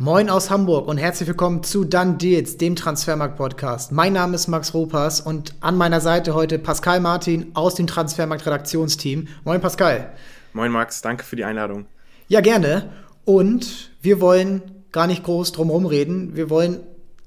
Moin 0.00 0.30
aus 0.30 0.48
Hamburg 0.48 0.86
und 0.86 0.96
herzlich 0.96 1.26
willkommen 1.26 1.64
zu 1.64 1.84
Dann 1.84 2.18
Deals, 2.18 2.56
dem 2.56 2.76
Transfermarkt-Podcast. 2.76 3.90
Mein 3.90 4.12
Name 4.12 4.36
ist 4.36 4.46
Max 4.46 4.72
Ropas 4.72 5.20
und 5.20 5.54
an 5.58 5.76
meiner 5.76 6.00
Seite 6.00 6.34
heute 6.34 6.60
Pascal 6.60 7.00
Martin 7.00 7.50
aus 7.54 7.74
dem 7.74 7.88
Transfermarkt-Redaktionsteam. 7.88 9.26
Moin 9.42 9.60
Pascal. 9.60 10.12
Moin 10.52 10.70
Max, 10.70 11.02
danke 11.02 11.24
für 11.24 11.34
die 11.34 11.42
Einladung. 11.42 11.86
Ja, 12.28 12.40
gerne. 12.42 12.90
Und 13.24 13.90
wir 14.00 14.20
wollen 14.20 14.62
gar 14.92 15.08
nicht 15.08 15.24
groß 15.24 15.50
drum 15.50 15.84
reden. 15.84 16.36
Wir 16.36 16.48
wollen 16.48 16.78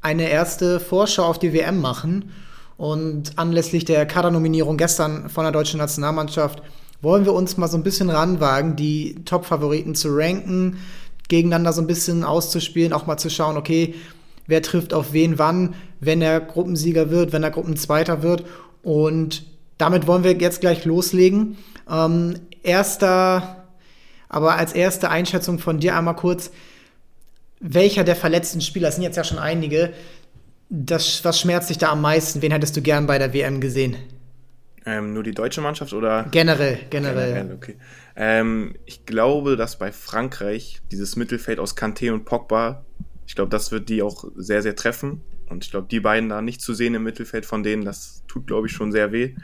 eine 0.01 0.29
erste 0.29 0.79
Vorschau 0.79 1.25
auf 1.25 1.39
die 1.39 1.51
WM 1.51 1.81
machen. 1.81 2.31
Und 2.77 3.37
anlässlich 3.37 3.83
der 3.83 4.05
Kadernominierung 4.05 4.77
gestern 4.77 5.27
von 5.27 5.43
der 5.43 5.51
deutschen 5.51 5.79
Nationalmannschaft 5.79 6.63
wollen 7.01 7.25
wir 7.25 7.33
uns 7.33 7.57
mal 7.57 7.67
so 7.67 7.77
ein 7.77 7.83
bisschen 7.83 8.09
ranwagen, 8.09 8.75
die 8.75 9.15
Top-Favoriten 9.25 9.93
zu 9.93 10.09
ranken, 10.11 10.77
gegeneinander 11.31 11.71
so 11.71 11.81
ein 11.81 11.87
bisschen 11.87 12.23
auszuspielen, 12.23 12.91
auch 12.91 13.07
mal 13.07 13.17
zu 13.17 13.29
schauen, 13.29 13.55
okay, 13.55 13.95
wer 14.47 14.61
trifft 14.61 14.93
auf 14.93 15.13
wen 15.13 15.39
wann, 15.39 15.75
wenn 16.01 16.21
er 16.21 16.41
Gruppensieger 16.41 17.09
wird, 17.09 17.31
wenn 17.31 17.41
er 17.41 17.51
Gruppenzweiter 17.51 18.21
wird. 18.21 18.43
Und 18.83 19.43
damit 19.77 20.07
wollen 20.07 20.25
wir 20.25 20.33
jetzt 20.33 20.59
gleich 20.59 20.83
loslegen. 20.83 21.57
Ähm, 21.89 22.35
erster, 22.63 23.65
aber 24.27 24.57
als 24.57 24.73
erste 24.73 25.09
Einschätzung 25.09 25.57
von 25.57 25.79
dir 25.79 25.95
einmal 25.95 26.17
kurz, 26.17 26.51
welcher 27.61 28.03
der 28.03 28.17
verletzten 28.17 28.59
Spieler, 28.59 28.89
es 28.89 28.95
sind 28.95 29.05
jetzt 29.05 29.15
ja 29.15 29.23
schon 29.23 29.39
einige, 29.39 29.93
das, 30.69 31.23
was 31.23 31.39
schmerzt 31.39 31.69
dich 31.69 31.77
da 31.77 31.91
am 31.91 32.01
meisten? 32.01 32.41
Wen 32.41 32.51
hättest 32.51 32.75
du 32.75 32.81
gern 32.81 33.07
bei 33.07 33.17
der 33.17 33.33
WM 33.33 33.61
gesehen? 33.61 33.95
Ähm, 34.85 35.13
nur 35.13 35.23
die 35.23 35.31
deutsche 35.31 35.61
Mannschaft 35.61 35.93
oder? 35.93 36.25
Generell, 36.31 36.79
generell. 36.89 37.33
generell 37.33 37.55
okay. 37.55 37.75
Ähm, 38.15 38.75
ich 38.85 39.05
glaube, 39.05 39.55
dass 39.55 39.77
bei 39.77 39.91
Frankreich 39.91 40.81
dieses 40.91 41.15
Mittelfeld 41.15 41.59
aus 41.59 41.77
Kanté 41.77 42.11
und 42.11 42.25
Pogba, 42.25 42.85
ich 43.25 43.35
glaube, 43.35 43.49
das 43.49 43.71
wird 43.71 43.89
die 43.89 44.01
auch 44.01 44.25
sehr, 44.35 44.61
sehr 44.61 44.75
treffen. 44.75 45.21
Und 45.49 45.65
ich 45.65 45.71
glaube, 45.71 45.87
die 45.89 45.99
beiden 45.99 46.29
da 46.29 46.41
nicht 46.41 46.61
zu 46.61 46.73
sehen 46.73 46.95
im 46.95 47.03
Mittelfeld 47.03 47.45
von 47.45 47.63
denen, 47.63 47.83
das 47.83 48.23
tut, 48.27 48.47
glaube 48.47 48.67
ich, 48.67 48.73
schon 48.73 48.91
sehr 48.91 49.11
weh. 49.11 49.35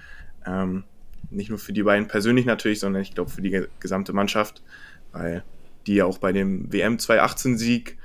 Ähm, 0.46 0.84
nicht 1.30 1.50
nur 1.50 1.60
für 1.60 1.74
die 1.74 1.84
beiden 1.84 2.08
persönlich 2.08 2.46
natürlich, 2.46 2.80
sondern 2.80 3.02
ich 3.02 3.14
glaube 3.14 3.30
für 3.30 3.42
die 3.42 3.66
gesamte 3.80 4.14
Mannschaft, 4.14 4.64
weil 5.12 5.44
die 5.86 5.96
ja 5.96 6.06
auch 6.06 6.18
bei 6.18 6.32
dem 6.32 6.72
WM 6.72 6.98
2018-Sieg 6.98 7.98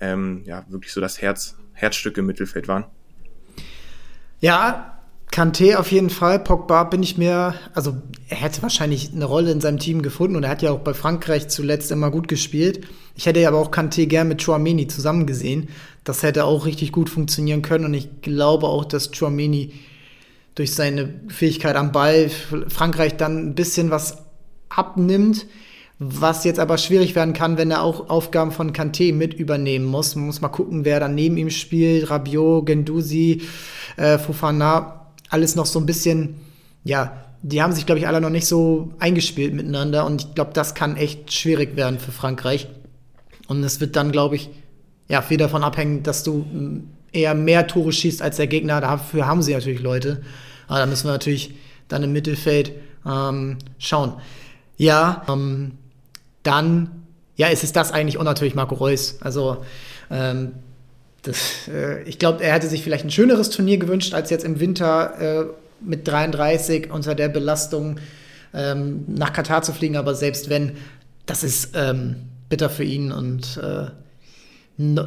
ähm, 0.00 0.42
ja 0.44 0.64
wirklich 0.68 0.92
so 0.92 1.00
das 1.00 1.20
Herz, 1.20 1.56
Herzstück 1.72 2.16
im 2.18 2.26
Mittelfeld 2.26 2.68
waren. 2.68 2.84
Ja, 4.40 4.97
Kanté 5.30 5.76
auf 5.76 5.92
jeden 5.92 6.10
Fall. 6.10 6.38
Pogba 6.38 6.84
bin 6.84 7.02
ich 7.02 7.18
mir, 7.18 7.54
also 7.74 7.96
er 8.28 8.38
hätte 8.38 8.62
wahrscheinlich 8.62 9.12
eine 9.14 9.24
Rolle 9.24 9.52
in 9.52 9.60
seinem 9.60 9.78
Team 9.78 10.02
gefunden 10.02 10.36
und 10.36 10.44
er 10.44 10.50
hat 10.50 10.62
ja 10.62 10.70
auch 10.72 10.80
bei 10.80 10.94
Frankreich 10.94 11.48
zuletzt 11.48 11.90
immer 11.90 12.10
gut 12.10 12.28
gespielt. 12.28 12.86
Ich 13.14 13.26
hätte 13.26 13.46
aber 13.46 13.58
auch 13.58 13.70
Kanté 13.70 14.06
gern 14.06 14.28
mit 14.28 14.42
Chouameni 14.42 14.86
zusammen 14.86 15.26
gesehen. 15.26 15.68
Das 16.04 16.22
hätte 16.22 16.44
auch 16.44 16.66
richtig 16.66 16.92
gut 16.92 17.10
funktionieren 17.10 17.62
können 17.62 17.84
und 17.84 17.94
ich 17.94 18.22
glaube 18.22 18.66
auch, 18.66 18.84
dass 18.84 19.10
Chouameni 19.12 19.72
durch 20.54 20.74
seine 20.74 21.14
Fähigkeit 21.28 21.76
am 21.76 21.92
Ball 21.92 22.30
Frankreich 22.68 23.16
dann 23.16 23.50
ein 23.50 23.54
bisschen 23.54 23.90
was 23.90 24.18
abnimmt, 24.68 25.46
was 26.00 26.44
jetzt 26.44 26.58
aber 26.58 26.78
schwierig 26.78 27.14
werden 27.14 27.34
kann, 27.34 27.58
wenn 27.58 27.70
er 27.70 27.82
auch 27.82 28.08
Aufgaben 28.08 28.50
von 28.50 28.72
Kanté 28.72 29.12
mit 29.12 29.34
übernehmen 29.34 29.84
muss. 29.84 30.16
Man 30.16 30.26
muss 30.26 30.40
mal 30.40 30.48
gucken, 30.48 30.84
wer 30.84 31.00
dann 31.00 31.14
neben 31.14 31.36
ihm 31.36 31.50
spielt. 31.50 32.10
Rabiot, 32.10 32.66
Gendusi, 32.66 33.42
äh, 33.96 34.18
Fofana 34.18 34.97
alles 35.28 35.56
noch 35.56 35.66
so 35.66 35.78
ein 35.78 35.86
bisschen, 35.86 36.36
ja, 36.84 37.24
die 37.42 37.62
haben 37.62 37.72
sich, 37.72 37.86
glaube 37.86 38.00
ich, 38.00 38.08
alle 38.08 38.20
noch 38.20 38.30
nicht 38.30 38.46
so 38.46 38.92
eingespielt 38.98 39.54
miteinander 39.54 40.04
und 40.06 40.22
ich 40.22 40.34
glaube, 40.34 40.50
das 40.54 40.74
kann 40.74 40.96
echt 40.96 41.32
schwierig 41.32 41.76
werden 41.76 41.98
für 41.98 42.12
Frankreich. 42.12 42.68
Und 43.46 43.62
es 43.62 43.80
wird 43.80 43.96
dann, 43.96 44.12
glaube 44.12 44.36
ich, 44.36 44.50
ja, 45.08 45.22
viel 45.22 45.38
davon 45.38 45.64
abhängen, 45.64 46.02
dass 46.02 46.22
du 46.22 46.38
mm, 46.38 46.90
eher 47.12 47.34
mehr 47.34 47.66
Tore 47.66 47.92
schießt 47.92 48.20
als 48.20 48.36
der 48.36 48.46
Gegner. 48.46 48.80
Dafür 48.80 49.26
haben 49.26 49.42
sie 49.42 49.54
natürlich 49.54 49.80
Leute. 49.80 50.22
Aber 50.66 50.80
da 50.80 50.86
müssen 50.86 51.06
wir 51.06 51.12
natürlich 51.12 51.54
dann 51.88 52.02
im 52.02 52.12
Mittelfeld 52.12 52.72
ähm, 53.06 53.56
schauen. 53.78 54.14
Ja, 54.76 55.24
ähm, 55.28 55.72
dann, 56.42 57.04
ja, 57.36 57.48
ist 57.48 57.64
es 57.64 57.72
das 57.72 57.90
eigentlich 57.90 58.18
und 58.18 58.26
natürlich 58.26 58.54
Marco 58.54 58.74
Reus. 58.74 59.16
Also, 59.22 59.64
ähm, 60.10 60.52
das, 61.22 61.68
äh, 61.68 62.02
ich 62.04 62.18
glaube, 62.18 62.42
er 62.42 62.54
hätte 62.54 62.68
sich 62.68 62.82
vielleicht 62.82 63.04
ein 63.04 63.10
schöneres 63.10 63.50
Turnier 63.50 63.78
gewünscht, 63.78 64.14
als 64.14 64.30
jetzt 64.30 64.44
im 64.44 64.60
Winter 64.60 65.20
äh, 65.20 65.46
mit 65.80 66.06
33 66.06 66.90
unter 66.90 67.14
der 67.14 67.28
Belastung 67.28 67.98
ähm, 68.54 69.04
nach 69.08 69.32
Katar 69.32 69.62
zu 69.62 69.72
fliegen. 69.72 69.96
Aber 69.96 70.14
selbst 70.14 70.48
wenn, 70.48 70.76
das 71.26 71.44
ist 71.44 71.70
ähm, 71.74 72.16
bitter 72.48 72.70
für 72.70 72.84
ihn 72.84 73.12
und 73.12 73.58
äh, 73.62 73.86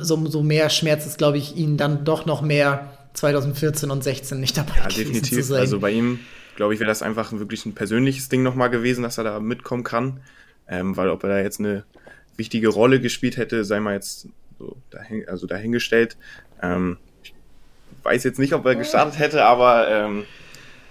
so, 0.02 0.26
so 0.28 0.44
mehr 0.44 0.70
schmerzt 0.70 1.08
es, 1.08 1.18
glaube 1.18 1.38
ich, 1.38 1.56
ihn 1.56 1.78
dann 1.78 2.04
doch 2.04 2.26
noch 2.26 2.42
mehr 2.42 2.98
2014 3.14 3.90
und 3.90 4.04
16 4.04 4.40
nicht 4.40 4.58
dabei 4.58 4.76
ja, 4.78 4.88
definitiv. 4.88 5.30
zu 5.30 5.44
sein. 5.44 5.62
Also 5.62 5.80
bei 5.80 5.92
ihm, 5.92 6.20
glaube 6.56 6.74
ich, 6.74 6.80
wäre 6.80 6.90
das 6.90 7.02
einfach 7.02 7.32
wirklich 7.32 7.66
ein 7.66 7.74
persönliches 7.74 8.30
Ding 8.30 8.44
nochmal 8.44 8.70
gewesen, 8.70 9.04
dass 9.04 9.18
er 9.18 9.24
da 9.24 9.40
mitkommen 9.40 9.84
kann. 9.84 10.20
Ähm, 10.68 10.96
weil 10.96 11.10
ob 11.10 11.24
er 11.24 11.30
da 11.30 11.40
jetzt 11.40 11.60
eine 11.60 11.84
wichtige 12.38 12.70
Rolle 12.70 13.02
gespielt 13.02 13.38
hätte, 13.38 13.66
sei 13.66 13.80
mal 13.80 13.94
jetzt 13.94 14.28
so 14.62 14.78
dahin, 14.90 15.28
also 15.28 15.48
dahingestellt. 15.48 16.18
Ähm, 16.62 16.98
ich 17.24 17.34
weiß 18.04 18.24
jetzt 18.24 18.40
nicht, 18.40 18.54
ob 18.54 18.66
er 18.66 18.76
gestartet 18.76 19.20
hätte, 19.20 19.44
aber 19.44 19.88
ähm, 19.90 20.26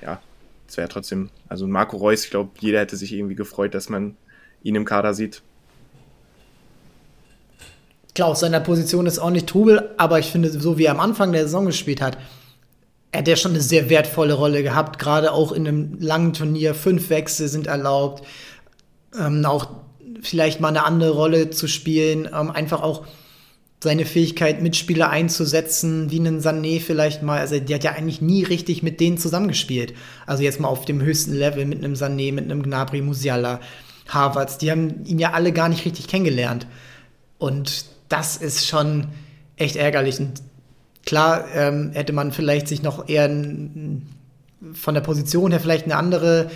ja, 0.03 0.21
es 0.69 0.77
wäre 0.77 0.89
trotzdem, 0.89 1.31
also 1.49 1.67
Marco 1.67 1.97
Reus, 1.97 2.25
ich 2.25 2.31
glaube, 2.31 2.51
jeder 2.59 2.81
hätte 2.81 2.97
sich 2.97 3.13
irgendwie 3.13 3.35
gefreut, 3.35 3.75
dass 3.75 3.89
man 3.89 4.17
ihn 4.63 4.75
im 4.75 4.85
Kader 4.85 5.15
sieht. 5.15 5.43
Klar, 8.15 8.29
aus 8.29 8.41
seiner 8.41 8.61
Position 8.61 9.07
ist 9.07 9.19
auch 9.19 9.31
nicht 9.31 9.47
Trubel, 9.47 9.95
aber 9.97 10.19
ich 10.19 10.31
finde, 10.31 10.51
so 10.51 10.79
wie 10.79 10.85
er 10.85 10.93
am 10.93 11.01
Anfang 11.01 11.33
der 11.33 11.45
Saison 11.45 11.67
gespielt 11.67 12.01
hat, 12.01 12.19
er 13.13 13.21
hat 13.21 13.29
ja 13.29 13.37
schon 13.37 13.53
eine 13.53 13.61
sehr 13.61 13.89
wertvolle 13.91 14.35
Rolle 14.35 14.63
gehabt, 14.63 14.99
gerade 14.99 15.33
auch 15.33 15.53
in 15.53 15.67
einem 15.67 15.97
langen 15.99 16.33
Turnier. 16.33 16.75
Fünf 16.75 17.11
Wechsel 17.11 17.49
sind 17.49 17.67
erlaubt, 17.67 18.25
ähm, 19.19 19.45
auch 19.45 19.69
vielleicht 20.23 20.61
mal 20.61 20.69
eine 20.69 20.85
andere 20.85 21.11
Rolle 21.11 21.51
zu 21.51 21.67
spielen, 21.67 22.29
ähm, 22.33 22.51
einfach 22.51 22.83
auch 22.83 23.07
seine 23.83 24.05
Fähigkeit, 24.05 24.61
Mitspieler 24.61 25.09
einzusetzen, 25.09 26.11
wie 26.11 26.21
einen 26.21 26.41
Sané 26.41 26.81
vielleicht 26.81 27.23
mal. 27.23 27.39
Also, 27.39 27.59
der 27.59 27.77
hat 27.77 27.85
ja 27.85 27.93
eigentlich 27.93 28.21
nie 28.21 28.45
richtig 28.45 28.83
mit 28.83 29.01
denen 29.01 29.19
zusammengespielt. 29.19 29.95
Also, 30.27 30.43
jetzt 30.43 30.61
mal 30.61 30.69
auf 30.69 30.85
dem 30.85 31.01
höchsten 31.01 31.35
Level 31.35 31.65
mit 31.65 31.79
einem 31.79 31.95
Sané, 31.95 32.33
mit 32.33 32.45
einem 32.45 32.63
Gnabry, 32.63 33.01
Musiala, 33.01 33.61
Harvards. 34.09 34.59
Die 34.59 34.71
haben 34.71 35.05
ihn 35.07 35.19
ja 35.19 35.33
alle 35.33 35.53
gar 35.53 35.69
nicht 35.69 35.85
richtig 35.85 36.09
kennengelernt. 36.09 36.67
Und 37.39 37.87
das 38.09 38.37
ist 38.37 38.67
schon 38.67 39.07
echt 39.57 39.77
ärgerlich. 39.77 40.21
Und 40.21 40.43
klar 41.07 41.47
ähm, 41.55 41.93
hätte 41.95 42.13
man 42.13 42.33
vielleicht 42.33 42.69
sich 42.69 42.83
noch 42.83 43.09
eher 43.09 43.29
von 44.73 44.95
der 44.95 45.01
Position 45.01 45.53
her 45.53 45.61
vielleicht 45.61 45.87
eine 45.87 45.97
andere 45.97 46.51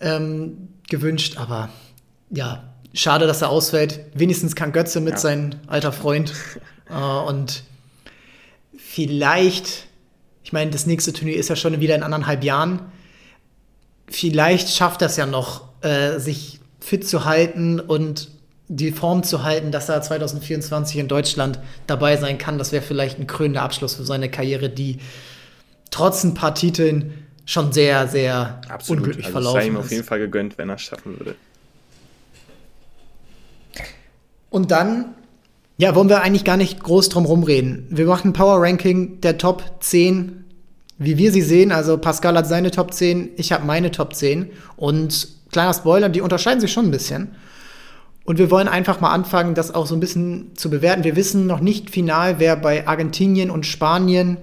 ähm, 0.00 0.68
gewünscht, 0.88 1.36
aber 1.38 1.68
ja, 2.30 2.74
Schade, 2.96 3.26
dass 3.26 3.42
er 3.42 3.50
ausfällt. 3.50 4.00
Wenigstens 4.14 4.56
kann 4.56 4.72
Götze 4.72 5.00
mit 5.00 5.14
ja. 5.14 5.18
sein 5.18 5.56
alter 5.66 5.92
Freund. 5.92 6.32
äh, 6.90 6.94
und 6.94 7.62
vielleicht, 8.76 9.86
ich 10.42 10.54
meine, 10.54 10.70
das 10.70 10.86
nächste 10.86 11.12
Turnier 11.12 11.36
ist 11.36 11.48
ja 11.48 11.56
schon 11.56 11.78
wieder 11.80 11.94
in 11.94 12.02
anderthalb 12.02 12.42
Jahren. 12.42 12.80
Vielleicht 14.08 14.70
schafft 14.70 15.02
er 15.02 15.08
es 15.08 15.16
ja 15.16 15.26
noch, 15.26 15.68
äh, 15.82 16.18
sich 16.18 16.58
fit 16.80 17.06
zu 17.06 17.26
halten 17.26 17.80
und 17.80 18.30
die 18.68 18.92
Form 18.92 19.22
zu 19.22 19.42
halten, 19.42 19.72
dass 19.72 19.90
er 19.90 20.00
2024 20.00 20.96
in 20.96 21.08
Deutschland 21.08 21.58
dabei 21.86 22.16
sein 22.16 22.38
kann. 22.38 22.56
Das 22.56 22.72
wäre 22.72 22.82
vielleicht 22.82 23.18
ein 23.18 23.26
krönender 23.26 23.62
Abschluss 23.62 23.94
für 23.94 24.04
seine 24.04 24.30
Karriere, 24.30 24.70
die 24.70 25.00
trotz 25.90 26.24
ein 26.24 26.32
paar 26.32 26.54
Titeln 26.54 27.26
schon 27.44 27.72
sehr, 27.72 28.08
sehr 28.08 28.60
Absolut. 28.68 29.00
unglücklich 29.02 29.26
also 29.26 29.34
verlaufen 29.34 29.58
ist. 29.58 29.64
sei 29.64 29.68
ihm 29.68 29.76
auf 29.76 29.90
jeden 29.90 30.04
Fall 30.04 30.18
gegönnt, 30.18 30.56
wenn 30.56 30.70
er 30.70 30.76
es 30.76 30.82
schaffen 30.82 31.18
würde. 31.18 31.36
Und 34.56 34.70
dann, 34.70 35.14
ja, 35.76 35.94
wollen 35.94 36.08
wir 36.08 36.22
eigentlich 36.22 36.44
gar 36.44 36.56
nicht 36.56 36.82
groß 36.82 37.10
drum 37.10 37.26
rumreden. 37.26 37.86
Wir 37.90 38.06
machen 38.06 38.32
Power 38.32 38.62
Ranking 38.62 39.20
der 39.20 39.36
Top 39.36 39.62
10, 39.80 40.46
wie 40.96 41.18
wir 41.18 41.30
sie 41.30 41.42
sehen. 41.42 41.72
Also 41.72 41.98
Pascal 41.98 42.38
hat 42.38 42.46
seine 42.46 42.70
Top 42.70 42.94
10, 42.94 43.32
ich 43.36 43.52
habe 43.52 43.66
meine 43.66 43.90
Top 43.90 44.14
10. 44.14 44.48
Und 44.78 45.28
kleiner 45.52 45.74
Spoiler, 45.74 46.08
die 46.08 46.22
unterscheiden 46.22 46.62
sich 46.62 46.72
schon 46.72 46.86
ein 46.86 46.90
bisschen. 46.90 47.32
Und 48.24 48.38
wir 48.38 48.50
wollen 48.50 48.66
einfach 48.66 48.98
mal 48.98 49.12
anfangen, 49.12 49.54
das 49.54 49.74
auch 49.74 49.86
so 49.86 49.94
ein 49.94 50.00
bisschen 50.00 50.52
zu 50.56 50.70
bewerten. 50.70 51.04
Wir 51.04 51.16
wissen 51.16 51.46
noch 51.46 51.60
nicht 51.60 51.90
final, 51.90 52.38
wer 52.38 52.56
bei 52.56 52.88
Argentinien 52.88 53.50
und 53.50 53.66
Spanien 53.66 54.38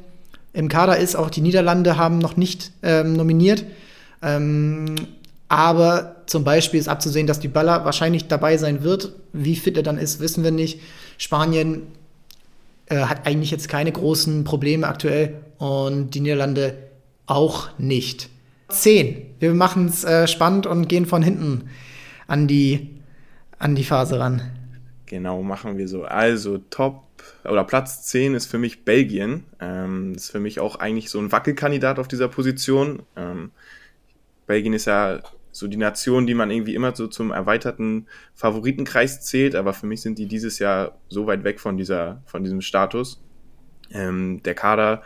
im 0.53 0.69
Kader 0.69 0.97
ist. 0.97 1.15
Auch 1.15 1.31
die 1.31 1.41
Niederlande 1.41 1.97
haben 1.97 2.19
noch 2.19 2.37
nicht 2.37 2.71
ähm, 2.83 3.13
nominiert. 3.13 3.65
Ähm, 4.21 4.93
aber 5.53 6.23
zum 6.25 6.43
Beispiel 6.43 6.79
ist 6.79 6.89
abzusehen, 6.89 7.27
dass 7.27 7.39
die 7.39 7.47
Baller 7.47 7.85
wahrscheinlich 7.85 8.27
dabei 8.27 8.57
sein 8.57 8.81
wird. 8.81 9.13
Wie 9.33 9.55
fit 9.55 9.77
er 9.77 9.83
dann 9.83 9.99
ist, 9.99 10.19
wissen 10.19 10.43
wir 10.43 10.49
nicht. 10.49 10.81
Spanien 11.19 11.83
äh, 12.87 13.01
hat 13.01 13.27
eigentlich 13.27 13.51
jetzt 13.51 13.69
keine 13.69 13.91
großen 13.91 14.45
Probleme 14.45 14.87
aktuell 14.87 15.35
und 15.59 16.15
die 16.15 16.21
Niederlande 16.21 16.75
auch 17.27 17.69
nicht. 17.77 18.29
Zehn. 18.69 19.27
Wir 19.39 19.53
machen 19.53 19.85
es 19.85 20.03
äh, 20.03 20.27
spannend 20.27 20.65
und 20.65 20.89
gehen 20.89 21.05
von 21.05 21.21
hinten 21.21 21.69
an 22.25 22.47
die, 22.47 22.89
an 23.59 23.75
die 23.75 23.83
Phase 23.83 24.19
ran. 24.19 24.41
Genau, 25.05 25.43
machen 25.43 25.77
wir 25.77 25.87
so. 25.87 26.03
Also 26.03 26.57
Top 26.71 27.03
oder 27.45 27.63
Platz 27.63 28.07
10 28.07 28.33
ist 28.33 28.47
für 28.47 28.57
mich 28.57 28.85
Belgien. 28.85 29.43
Ähm, 29.59 30.15
ist 30.15 30.31
für 30.31 30.39
mich 30.39 30.59
auch 30.59 30.77
eigentlich 30.77 31.11
so 31.11 31.19
ein 31.19 31.31
Wackelkandidat 31.31 31.99
auf 31.99 32.07
dieser 32.07 32.27
Position. 32.27 33.03
Ähm, 33.15 33.51
Belgien 34.47 34.73
ist 34.73 34.85
ja 34.85 35.19
so 35.53 35.67
die 35.67 35.77
Nation, 35.77 36.25
die 36.25 36.33
man 36.33 36.51
irgendwie 36.51 36.75
immer 36.75 36.95
so 36.95 37.07
zum 37.07 37.31
erweiterten 37.31 38.07
Favoritenkreis 38.33 39.21
zählt, 39.21 39.55
aber 39.55 39.73
für 39.73 39.85
mich 39.85 40.01
sind 40.01 40.17
die 40.17 40.25
dieses 40.25 40.59
Jahr 40.59 40.97
so 41.09 41.27
weit 41.27 41.43
weg 41.43 41.59
von 41.59 41.77
dieser, 41.77 42.21
von 42.25 42.43
diesem 42.43 42.61
Status. 42.61 43.21
Ähm, 43.91 44.41
der 44.43 44.55
Kader, 44.55 45.03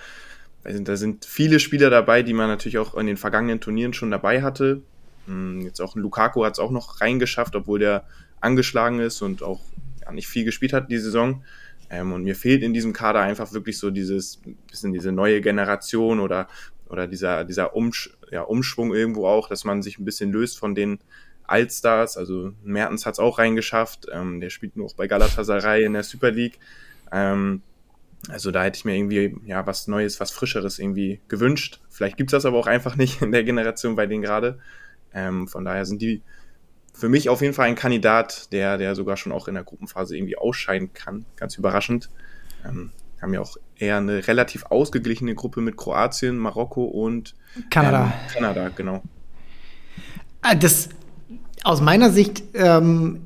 da 0.64 0.96
sind 0.96 1.26
viele 1.26 1.60
Spieler 1.60 1.90
dabei, 1.90 2.24
die 2.24 2.34
man 2.34 2.48
natürlich 2.48 2.78
auch 2.78 2.96
in 2.96 3.08
den 3.08 3.18
vergangenen 3.18 3.60
Turnieren 3.60 3.94
schon 3.94 4.10
dabei 4.10 4.42
hatte. 4.42 4.82
Ähm, 5.28 5.62
jetzt 5.62 5.82
auch 5.82 5.98
Lukaku 5.98 6.46
hat 6.46 6.54
es 6.54 6.60
auch 6.60 6.72
noch 6.72 7.02
reingeschafft, 7.02 7.54
obwohl 7.56 7.80
der 7.80 8.06
angeschlagen 8.40 9.00
ist 9.00 9.22
und 9.22 9.44
auch 9.44 9.62
ja, 10.02 10.14
nicht 10.14 10.28
viel 10.28 10.46
gespielt 10.46 10.72
hat 10.72 10.90
die 10.90 10.98
Saison. 10.98 11.44
Ähm, 11.90 12.14
und 12.14 12.24
mir 12.24 12.36
fehlt 12.36 12.64
in 12.64 12.74
diesem 12.74 12.94
Kader 12.94 13.20
einfach 13.20 13.52
wirklich 13.52 13.78
so 13.78 13.92
dieses 13.92 14.40
bisschen 14.70 14.94
diese 14.94 15.12
neue 15.12 15.42
Generation 15.42 16.22
oder 16.22 16.48
oder 16.90 17.08
dieser 17.08 17.44
dieser 17.44 17.76
Umsch 17.76 18.17
ja, 18.32 18.42
Umschwung 18.42 18.94
irgendwo 18.94 19.28
auch, 19.28 19.50
dass 19.50 19.64
man 19.64 19.82
sich 19.82 20.00
ein 20.00 20.06
bisschen 20.06 20.32
löst 20.32 20.58
von 20.60 20.76
den 20.76 21.00
Allstars. 21.44 22.18
Also 22.18 22.54
Mertens 22.64 23.06
hat 23.06 23.14
es 23.14 23.20
auch 23.20 23.40
reingeschafft. 23.40 24.08
Ähm, 24.12 24.42
der 24.42 24.50
spielt 24.50 24.76
noch 24.76 24.94
bei 24.94 25.08
Galatasaray 25.08 25.84
in 25.84 25.94
der 25.94 26.04
Super 26.04 26.32
League. 26.32 26.60
Ähm, 27.12 27.62
also 28.30 28.52
da 28.52 28.64
hätte 28.64 28.78
ich 28.78 28.86
mir 28.86 28.96
irgendwie 28.96 29.36
ja 29.46 29.66
was 29.66 29.88
Neues, 29.88 30.20
was 30.20 30.32
Frischeres 30.32 30.80
irgendwie 30.80 31.22
gewünscht. 31.28 31.80
Vielleicht 31.90 32.18
gibt's 32.18 32.32
das 32.32 32.46
aber 32.46 32.58
auch 32.58 32.68
einfach 32.68 32.96
nicht 32.96 33.22
in 33.22 33.32
der 33.32 33.44
Generation 33.44 33.96
bei 33.96 34.06
denen 34.06 34.22
gerade. 34.22 34.60
Ähm, 35.14 35.48
von 35.48 35.66
daher 35.66 35.86
sind 35.86 36.02
die 36.02 36.22
für 36.94 37.10
mich 37.10 37.30
auf 37.30 37.42
jeden 37.42 37.54
Fall 37.54 37.68
ein 37.68 37.76
Kandidat, 37.76 38.52
der, 38.52 38.78
der 38.78 38.96
sogar 38.96 39.18
schon 39.18 39.32
auch 39.32 39.48
in 39.48 39.54
der 39.54 39.64
Gruppenphase 39.64 40.18
irgendwie 40.18 40.38
ausscheiden 40.38 40.94
kann. 40.94 41.26
Ganz 41.36 41.56
überraschend. 41.58 42.10
Ähm, 42.66 42.92
haben 43.22 43.34
ja 43.34 43.42
auch 43.42 43.58
eher 43.78 43.98
eine 43.98 44.28
relativ 44.28 44.66
ausgeglichene 44.66 45.36
Gruppe 45.36 45.62
mit 45.62 45.78
Kroatien, 45.78 46.38
Marokko 46.38 46.84
und 46.86 47.36
Kanada. 47.70 48.06
Ähm, 48.06 48.34
Kanada, 48.34 48.70
genau. 48.70 49.02
Ah, 50.42 50.56
das, 50.56 50.90
aus 51.64 51.82
meiner 51.82 52.12
Sicht 52.12 52.44
ähm, 52.54 53.22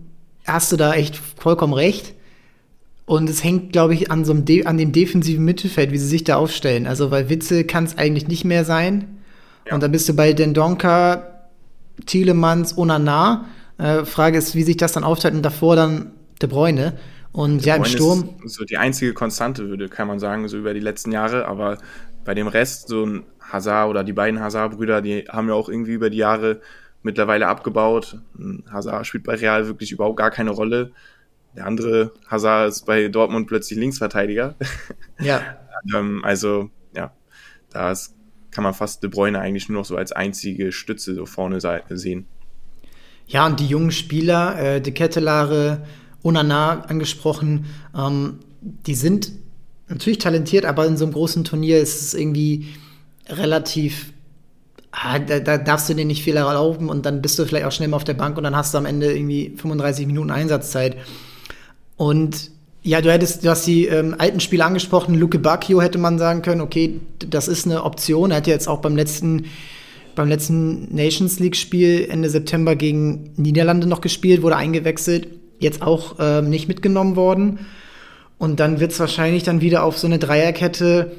hast 0.45 0.71
du 0.71 0.77
da 0.77 0.93
echt 0.93 1.17
vollkommen 1.17 1.73
recht. 1.73 2.15
Und 3.05 3.29
es 3.29 3.43
hängt, 3.43 3.73
glaube 3.73 3.93
ich, 3.93 4.09
an, 4.09 4.23
so 4.23 4.31
einem 4.31 4.45
De 4.45 4.65
an 4.65 4.77
dem 4.77 4.93
defensiven 4.93 5.43
Mittelfeld, 5.43 5.91
wie 5.91 5.97
sie 5.97 6.07
sich 6.07 6.23
da 6.23 6.37
aufstellen. 6.37 6.87
Also, 6.87 7.11
weil 7.11 7.29
Witze 7.29 7.65
kann 7.65 7.83
es 7.83 7.97
eigentlich 7.97 8.27
nicht 8.27 8.45
mehr 8.45 8.63
sein. 8.63 9.17
Ja. 9.67 9.73
Und 9.73 9.83
dann 9.83 9.91
bist 9.91 10.07
du 10.07 10.13
bei 10.13 10.31
Dendonka, 10.31 11.41
Thielemanns, 12.05 12.77
Onana. 12.77 13.45
Äh, 13.77 14.05
Frage 14.05 14.37
ist, 14.37 14.55
wie 14.55 14.63
sich 14.63 14.77
das 14.77 14.93
dann 14.93 15.03
aufteilt 15.03 15.33
und 15.33 15.41
davor 15.43 15.75
dann 15.75 16.11
De 16.41 16.49
Bruyne. 16.49 16.93
Und 17.31 17.65
ja, 17.65 17.75
im 17.75 17.85
Sturm. 17.85 18.35
So 18.45 18.65
die 18.65 18.77
einzige 18.77 19.13
Konstante, 19.13 19.69
würde, 19.69 19.87
kann 19.87 20.07
man 20.07 20.19
sagen, 20.19 20.47
so 20.47 20.57
über 20.57 20.73
die 20.73 20.79
letzten 20.79 21.11
Jahre. 21.11 21.47
Aber 21.47 21.77
bei 22.25 22.33
dem 22.33 22.47
Rest, 22.47 22.89
so 22.89 23.05
ein 23.05 23.23
Hazard 23.39 23.89
oder 23.89 24.03
die 24.03 24.13
beiden 24.13 24.39
Hazard-Brüder, 24.39 25.01
die 25.01 25.25
haben 25.29 25.47
ja 25.47 25.53
auch 25.53 25.69
irgendwie 25.69 25.93
über 25.93 26.09
die 26.09 26.17
Jahre 26.17 26.61
mittlerweile 27.03 27.47
abgebaut. 27.47 28.19
Hazard 28.71 29.07
spielt 29.07 29.23
bei 29.23 29.35
Real 29.35 29.67
wirklich 29.67 29.91
überhaupt 29.91 30.17
gar 30.17 30.31
keine 30.31 30.51
Rolle. 30.51 30.91
Der 31.55 31.65
andere 31.65 32.13
Hazard 32.27 32.69
ist 32.69 32.85
bei 32.85 33.07
Dortmund 33.07 33.47
plötzlich 33.47 33.79
Linksverteidiger. 33.79 34.55
Ja. 35.19 35.41
ähm, 35.95 36.23
also, 36.23 36.71
ja, 36.95 37.13
da 37.69 37.93
kann 38.49 38.63
man 38.63 38.73
fast 38.73 39.03
De 39.03 39.09
Bruyne 39.09 39.39
eigentlich 39.39 39.69
nur 39.69 39.79
noch 39.79 39.85
so 39.85 39.95
als 39.95 40.11
einzige 40.11 40.71
Stütze 40.71 41.13
so 41.13 41.27
vorne 41.27 41.59
sehen. 41.89 42.25
Ja, 43.27 43.45
und 43.45 43.59
die 43.59 43.67
jungen 43.67 43.91
Spieler, 43.91 44.59
äh, 44.59 44.81
De 44.81 44.91
Kettelare, 44.91 45.85
Onana 46.23 46.81
angesprochen, 46.81 47.65
ähm, 47.97 48.39
die 48.61 48.95
sind 48.95 49.31
natürlich 49.87 50.19
talentiert, 50.19 50.65
aber 50.65 50.85
in 50.85 50.97
so 50.97 51.05
einem 51.05 51.13
großen 51.13 51.43
Turnier 51.43 51.79
ist 51.79 52.01
es 52.01 52.13
irgendwie 52.13 52.67
relativ 53.27 54.13
ah, 54.91 55.19
da, 55.19 55.39
da, 55.39 55.57
darfst 55.57 55.89
du 55.89 55.93
dir 55.93 56.05
nicht 56.05 56.23
viel 56.23 56.37
erlauben 56.37 56.89
und 56.89 57.05
dann 57.05 57.21
bist 57.21 57.39
du 57.39 57.45
vielleicht 57.45 57.65
auch 57.65 57.71
schnell 57.71 57.89
mal 57.89 57.97
auf 57.97 58.03
der 58.03 58.13
Bank 58.13 58.37
und 58.37 58.43
dann 58.43 58.55
hast 58.55 58.73
du 58.73 58.77
am 58.77 58.85
Ende 58.85 59.13
irgendwie 59.13 59.53
35 59.55 60.07
Minuten 60.07 60.31
Einsatzzeit. 60.31 60.97
Und 61.97 62.51
ja, 62.83 63.01
du 63.01 63.11
hättest, 63.11 63.43
du 63.43 63.49
hast 63.49 63.65
die 63.67 63.85
ähm, 63.85 64.15
alten 64.17 64.39
Spieler 64.39 64.65
angesprochen, 64.65 65.15
Luke 65.15 65.39
Bacchio 65.39 65.81
hätte 65.81 65.97
man 65.97 66.17
sagen 66.17 66.41
können, 66.41 66.61
okay, 66.61 66.99
das 67.19 67.47
ist 67.47 67.65
eine 67.65 67.83
Option. 67.83 68.31
Er 68.31 68.37
hat 68.37 68.47
jetzt 68.47 68.67
auch 68.67 68.79
beim 68.79 68.95
letzten, 68.95 69.45
beim 70.15 70.27
letzten 70.27 70.93
Nations 70.93 71.39
League-Spiel 71.39 72.07
Ende 72.09 72.29
September 72.29 72.75
gegen 72.75 73.31
Niederlande 73.35 73.87
noch 73.87 74.01
gespielt, 74.01 74.41
wurde 74.41 74.57
eingewechselt, 74.57 75.27
jetzt 75.61 75.81
auch 75.81 76.15
ähm, 76.19 76.49
nicht 76.49 76.67
mitgenommen 76.67 77.15
worden. 77.15 77.59
Und 78.37 78.59
dann 78.59 78.79
wird 78.79 78.91
es 78.91 78.99
wahrscheinlich 78.99 79.43
dann 79.43 79.61
wieder 79.61 79.83
auf 79.83 79.97
so 79.97 80.07
eine 80.07 80.19
Dreierkette 80.19 81.11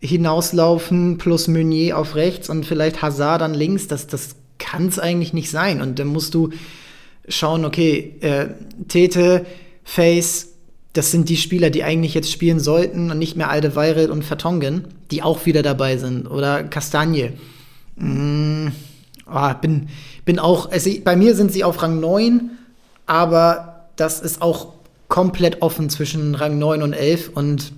hinauslaufen, 0.00 1.18
plus 1.18 1.48
Meunier 1.48 1.98
auf 1.98 2.14
rechts 2.14 2.48
und 2.48 2.66
vielleicht 2.66 3.02
Hazard 3.02 3.40
dann 3.40 3.54
links. 3.54 3.88
Das, 3.88 4.06
das 4.06 4.36
kann 4.58 4.88
es 4.88 4.98
eigentlich 4.98 5.32
nicht 5.32 5.50
sein. 5.50 5.80
Und 5.80 5.98
dann 5.98 6.08
musst 6.08 6.34
du 6.34 6.50
schauen, 7.28 7.64
okay, 7.64 8.16
äh, 8.20 8.48
Tete, 8.88 9.46
Face, 9.84 10.48
das 10.92 11.10
sind 11.10 11.28
die 11.28 11.36
Spieler, 11.36 11.70
die 11.70 11.84
eigentlich 11.84 12.14
jetzt 12.14 12.32
spielen 12.32 12.60
sollten 12.60 13.10
und 13.10 13.18
nicht 13.18 13.36
mehr 13.36 13.50
Aldeweireld 13.50 14.10
und 14.10 14.24
Vertongen, 14.24 14.88
die 15.10 15.22
auch 15.22 15.46
wieder 15.46 15.62
dabei 15.62 15.96
sind. 15.96 16.26
Oder 16.26 16.64
Castagne. 16.64 17.34
Mm, 17.96 18.68
oh, 19.32 19.54
bin, 19.60 19.88
bin 20.24 20.38
auch, 20.38 20.70
also 20.70 20.90
bei 21.04 21.16
mir 21.16 21.34
sind 21.36 21.52
sie 21.52 21.64
auf 21.64 21.82
Rang 21.82 22.00
9, 22.00 22.50
aber 23.08 23.86
das 23.96 24.20
ist 24.20 24.40
auch 24.42 24.74
komplett 25.08 25.62
offen 25.62 25.90
zwischen 25.90 26.34
Rang 26.34 26.58
9 26.58 26.82
und 26.82 26.92
11 26.92 27.30
und 27.34 27.72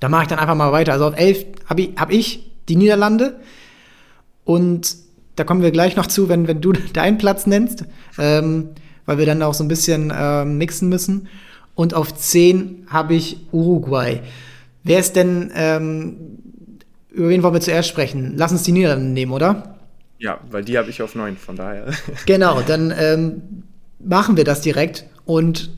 da 0.00 0.08
mache 0.08 0.24
ich 0.24 0.28
dann 0.28 0.38
einfach 0.38 0.54
mal 0.54 0.72
weiter. 0.72 0.92
Also 0.92 1.06
auf 1.06 1.16
11 1.16 1.46
habe 1.66 1.80
ich, 1.82 1.90
hab 1.96 2.12
ich 2.12 2.50
die 2.68 2.76
Niederlande 2.76 3.40
und 4.44 4.96
da 5.36 5.44
kommen 5.44 5.62
wir 5.62 5.70
gleich 5.70 5.96
noch 5.96 6.06
zu, 6.06 6.28
wenn, 6.28 6.48
wenn 6.48 6.60
du 6.60 6.72
deinen 6.92 7.18
Platz 7.18 7.46
nennst. 7.46 7.84
Ähm, 8.18 8.70
weil 9.06 9.18
wir 9.18 9.26
dann 9.26 9.42
auch 9.42 9.54
so 9.54 9.64
ein 9.64 9.68
bisschen 9.68 10.12
ähm, 10.14 10.58
mixen 10.58 10.88
müssen. 10.88 11.28
Und 11.74 11.94
auf 11.94 12.14
10 12.14 12.86
habe 12.88 13.14
ich 13.14 13.38
Uruguay. 13.52 14.20
Wer 14.82 14.98
ist 14.98 15.16
denn, 15.16 15.50
ähm, 15.54 16.16
über 17.10 17.28
wen 17.28 17.42
wollen 17.42 17.54
wir 17.54 17.60
zuerst 17.60 17.88
sprechen? 17.88 18.34
Lass 18.36 18.52
uns 18.52 18.64
die 18.64 18.72
Niederlande 18.72 19.06
nehmen, 19.06 19.32
oder? 19.32 19.76
Ja, 20.18 20.40
weil 20.50 20.64
die 20.64 20.76
habe 20.78 20.90
ich 20.90 21.02
auf 21.02 21.14
9, 21.14 21.36
von 21.36 21.56
daher. 21.56 21.86
Genau, 22.26 22.60
dann 22.62 22.92
ähm, 22.96 23.42
machen 23.98 24.36
wir 24.36 24.44
das 24.44 24.60
direkt. 24.60 25.06
Und 25.24 25.70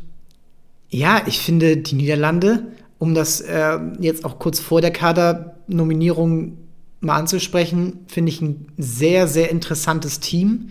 ja, 0.91 1.23
ich 1.27 1.41
finde 1.41 1.77
die 1.77 1.95
Niederlande, 1.95 2.67
um 2.99 3.15
das 3.15 3.41
äh, 3.41 3.79
jetzt 4.01 4.25
auch 4.25 4.39
kurz 4.39 4.61
vor 4.61 4.81
der 4.81 4.91
Kadernominierung 4.91 6.59
mal 7.01 7.17
anzusprechen, 7.17 8.01
finde 8.09 8.31
ich 8.31 8.41
ein 8.41 8.67
sehr, 8.77 9.29
sehr 9.29 9.51
interessantes 9.51 10.21
Team 10.21 10.71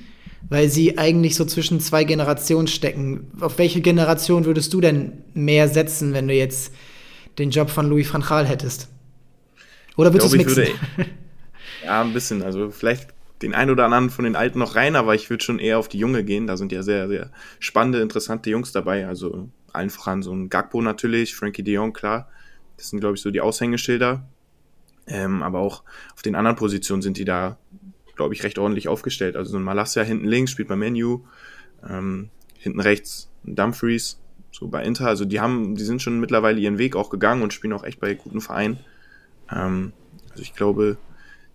weil 0.50 0.70
sie 0.70 0.98
eigentlich 0.98 1.36
so 1.36 1.46
zwischen 1.46 1.80
zwei 1.80 2.04
Generationen 2.04 2.68
stecken. 2.68 3.32
Auf 3.39 3.58
welche 3.58 3.82
Generation 3.82 4.46
würdest 4.46 4.74
du 4.74 4.82
denn 4.82 5.24
mehr 5.34 5.68
setzen, 5.68 6.13
wenn 6.13 6.27
du 6.27 6.34
jetzt 6.34 6.74
den 7.38 7.51
Job 7.51 7.70
von 7.70 7.88
Louis 7.89 8.12
van 8.12 8.22
Gaal 8.22 8.46
hättest? 8.46 8.88
Oder 9.96 10.13
würdest 10.13 10.34
du 10.34 10.38
es 10.38 10.46
mixen? 10.46 10.63
Würde, 10.96 11.10
ja, 11.86 12.01
ein 12.01 12.13
bisschen. 12.13 12.44
Also 12.44 12.70
vielleicht 12.70 13.10
den 13.41 13.53
einen 13.53 13.72
oder 13.72 13.86
anderen 13.86 14.10
von 14.10 14.25
den 14.25 14.36
Alten 14.36 14.60
noch 14.60 14.75
rein, 14.75 14.96
aber 14.96 15.15
ich 15.15 15.29
würde 15.29 15.44
schon 15.44 15.60
eher 15.60 15.79
auf 15.79 15.88
die 15.88 16.00
Junge 16.00 16.24
gehen. 16.24 16.48
Da 16.48 16.58
sind 16.58 16.72
ja 16.72 16.84
sehr, 16.84 17.08
sehr 17.08 17.32
spannende, 17.60 18.01
interessante 18.01 18.50
Jungs 18.50 18.72
dabei. 18.72 19.08
Also 19.08 19.50
allen 19.74 19.89
voran 19.89 20.24
so 20.24 20.34
ein 20.34 20.50
Gagbo 20.50 20.82
natürlich, 20.82 21.36
Frankie 21.36 21.63
de 21.63 21.75
Jong, 21.75 21.94
klar. 21.94 22.29
Das 22.77 22.89
sind, 22.89 23.00
glaube 23.00 23.15
ich, 23.15 23.22
so 23.22 23.32
die 23.32 23.41
Aushängeschilder. 23.41 24.27
Ähm, 25.08 25.44
aber 25.44 25.60
auch 25.60 25.84
auf 26.15 26.22
den 26.22 26.36
anderen 26.36 26.58
Positionen 26.58 27.01
sind 27.01 27.17
die 27.17 27.25
da 27.25 27.58
glaube 28.17 28.34
ich, 28.34 28.44
recht 28.44 28.60
ordentlich 28.60 28.89
aufgestellt. 28.89 29.38
Also 29.38 29.51
so 29.51 29.58
ein 29.58 29.63
Malassia 29.63 30.03
hinten 30.03 30.25
links 30.25 30.51
spielt 30.51 30.67
bei 30.67 30.75
Menu, 30.75 31.22
ähm, 31.88 32.29
hinten 32.58 32.82
rechts 32.82 33.32
ein 33.46 33.56
Dumfries, 33.56 34.20
so 34.51 34.67
bei 34.67 34.84
Inter. 34.84 35.08
Also 35.08 35.24
die 35.24 35.39
haben, 35.39 35.75
die 35.75 35.86
sind 35.86 36.01
schon 36.01 36.20
mittlerweile 36.20 36.60
ihren 36.60 36.77
Weg 36.77 36.98
auch 36.98 37.10
gegangen 37.10 37.44
und 37.44 37.53
spielen 37.53 37.72
auch 37.72 37.84
echt 37.84 38.01
bei 38.01 38.15
guten 38.15 38.41
Vereinen. 38.41 38.79
Ähm, 39.50 39.94
also 40.32 40.41
ich 40.41 40.53
glaube, 40.53 40.98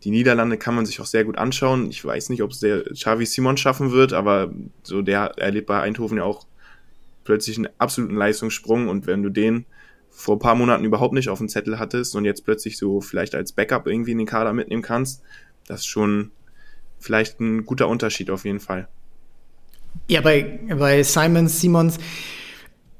die 0.05 0.11
Niederlande 0.11 0.59
kann 0.59 0.75
man 0.75 0.87
sich 0.87 1.01
auch 1.01 1.07
sehr 1.07 1.25
gut 1.25 1.39
anschauen. 1.39 1.89
Ich 1.89 2.05
weiß 2.05 2.31
nicht, 2.31 2.43
ob 2.43 2.51
es 2.51 2.61
der 2.61 2.83
Xavi 2.85 3.27
Simon 3.27 3.57
schaffen 3.57 3.93
wird, 3.93 4.13
aber 4.13 4.53
so 4.83 5.03
der 5.03 5.39
erlebt 5.39 5.67
bei 5.67 5.81
Eindhoven 5.81 6.19
ja 6.19 6.25
auch 6.25 6.47
plötzlich 7.25 7.57
einen 7.57 7.69
absoluten 7.79 8.17
Leistungssprung 8.17 8.89
und 8.89 9.07
wenn 9.07 9.23
du 9.23 9.31
den 9.31 9.65
vor 10.11 10.37
ein 10.37 10.41
paar 10.41 10.55
Monaten 10.55 10.85
überhaupt 10.85 11.15
nicht 11.15 11.29
auf 11.29 11.39
dem 11.39 11.49
Zettel 11.49 11.79
hattest 11.79 12.17
und 12.17 12.25
jetzt 12.25 12.45
plötzlich 12.45 12.77
so 12.77 13.01
vielleicht 13.01 13.35
als 13.35 13.53
Backup 13.53 13.87
irgendwie 13.87 14.13
in 14.13 14.19
den 14.19 14.27
Kader 14.27 14.53
mitnehmen 14.53 14.83
kannst, 14.83 15.23
das 15.67 15.81
ist 15.81 15.87
schon 15.87 16.33
vielleicht 16.99 17.41
ein 17.41 17.65
guter 17.65 17.89
Unterschied 17.89 18.31
auf 18.31 18.45
jeden 18.45 18.61
Fall. 18.61 18.89
Ja, 20.09 20.21
bei, 20.21 20.61
bei 20.79 21.03
Simon 21.03 21.49
Simons 21.49 21.99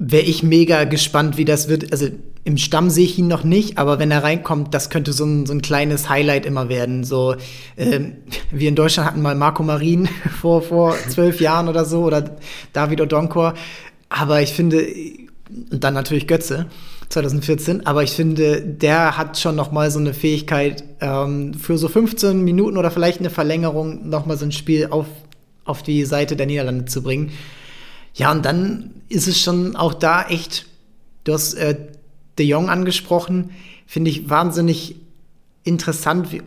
wäre 0.05 0.25
ich 0.25 0.43
mega 0.43 0.85
gespannt, 0.85 1.37
wie 1.37 1.45
das 1.45 1.69
wird. 1.69 1.93
Also 1.93 2.09
im 2.45 2.57
Stamm 2.59 2.91
sehe 2.91 3.05
ich 3.05 3.19
ihn 3.19 3.29
noch 3.29 3.45
nicht, 3.45 3.79
aber 3.79 4.01
wenn 4.01 4.11
er 4.11 4.25
reinkommt, 4.25 4.75
das 4.75 4.91
könnte 4.91 5.13
so 5.13 5.25
ein, 5.25 5.47
so 5.47 5.53
ein 5.53 5.63
kleines 5.63 6.09
Highlight 6.09 6.45
immer 6.45 6.69
werden. 6.69 7.05
So, 7.05 7.37
ähm, 7.77 8.17
wir 8.51 8.69
in 8.69 8.75
Deutschland 8.75 9.09
hatten 9.09 9.23
mal 9.23 9.37
Marco 9.37 9.63
Marin 9.63 10.09
vor, 10.41 10.63
vor 10.63 10.97
zwölf 11.09 11.41
Jahren 11.41 11.69
oder 11.69 11.85
so 11.85 12.03
oder 12.03 12.37
David 12.73 13.01
Odonkor. 13.01 13.55
Aber 14.09 14.43
ich 14.43 14.53
finde, 14.53 14.85
und 15.71 15.85
dann 15.85 15.95
natürlich 15.95 16.27
Götze. 16.27 16.67
2014, 17.09 17.87
aber 17.87 18.03
ich 18.03 18.13
finde, 18.13 18.63
der 18.63 19.19
hat 19.19 19.39
schon 19.39 19.55
noch 19.55 19.71
mal 19.71 19.91
so 19.91 19.99
eine 19.99 20.15
Fähigkeit 20.15 20.83
ähm, 21.03 21.53
für 21.53 21.77
so 21.77 21.89
15 21.89 22.43
Minuten 22.43 22.79
oder 22.79 22.91
vielleicht 22.91 23.21
eine 23.21 23.29
Verlängerung 23.29 24.09
noch 24.09 24.25
mal 24.25 24.39
so 24.39 24.47
ein 24.47 24.53
Spiel 24.53 24.87
auf, 24.91 25.05
auf 25.67 25.83
die 25.83 26.07
Seite 26.07 26.37
der 26.37 26.47
Niederlande 26.47 26.87
zu 26.87 27.03
bringen. 27.03 27.33
Ja, 28.15 28.33
und 28.33 28.47
dann 28.47 29.02
ist 29.13 29.29
es 29.29 29.41
schon 29.41 29.77
auch 29.77 29.95
da 29.95 30.27
echt, 30.27 30.67
du 31.25 31.33
hast 31.33 31.55
äh, 31.55 31.77
De 32.39 32.47
Jong 32.47 32.69
angesprochen, 32.69 33.51
finde 33.87 34.11
ich 34.11 34.31
wahnsinnig 34.31 34.97
interessant, 35.65 36.33
wie, 36.33 36.43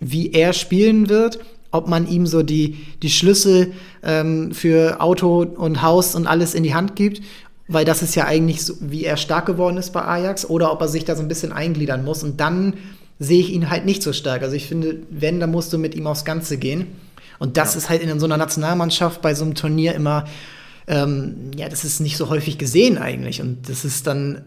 wie 0.00 0.32
er 0.32 0.52
spielen 0.52 1.08
wird, 1.08 1.40
ob 1.70 1.88
man 1.88 2.08
ihm 2.08 2.26
so 2.26 2.42
die, 2.42 2.78
die 3.02 3.10
Schlüssel 3.10 3.72
ähm, 4.02 4.52
für 4.52 5.00
Auto 5.00 5.42
und 5.42 5.82
Haus 5.82 6.14
und 6.14 6.26
alles 6.26 6.54
in 6.54 6.62
die 6.62 6.74
Hand 6.74 6.96
gibt, 6.96 7.20
weil 7.66 7.84
das 7.84 8.02
ist 8.02 8.14
ja 8.14 8.24
eigentlich 8.24 8.64
so, 8.64 8.74
wie 8.80 9.04
er 9.04 9.16
stark 9.16 9.46
geworden 9.46 9.76
ist 9.76 9.92
bei 9.92 10.02
Ajax, 10.02 10.48
oder 10.48 10.72
ob 10.72 10.80
er 10.80 10.88
sich 10.88 11.04
da 11.04 11.14
so 11.14 11.22
ein 11.22 11.28
bisschen 11.28 11.52
eingliedern 11.52 12.04
muss. 12.04 12.22
Und 12.22 12.40
dann 12.40 12.74
sehe 13.18 13.40
ich 13.40 13.50
ihn 13.50 13.68
halt 13.68 13.84
nicht 13.84 14.02
so 14.02 14.12
stark. 14.12 14.42
Also 14.42 14.56
ich 14.56 14.66
finde, 14.66 15.00
wenn, 15.10 15.40
dann 15.40 15.50
musst 15.50 15.72
du 15.72 15.78
mit 15.78 15.94
ihm 15.94 16.06
aufs 16.06 16.24
Ganze 16.24 16.56
gehen. 16.56 16.86
Und 17.38 17.56
das 17.56 17.74
ja. 17.74 17.78
ist 17.78 17.90
halt 17.90 18.02
in 18.02 18.18
so 18.18 18.26
einer 18.26 18.38
Nationalmannschaft 18.38 19.20
bei 19.20 19.34
so 19.34 19.44
einem 19.44 19.54
Turnier 19.54 19.94
immer, 19.94 20.24
ähm, 20.88 21.50
ja, 21.54 21.68
das 21.68 21.84
ist 21.84 22.00
nicht 22.00 22.16
so 22.16 22.30
häufig 22.30 22.58
gesehen 22.58 22.98
eigentlich. 22.98 23.40
Und 23.40 23.68
das 23.68 23.84
ist 23.84 24.06
dann 24.06 24.42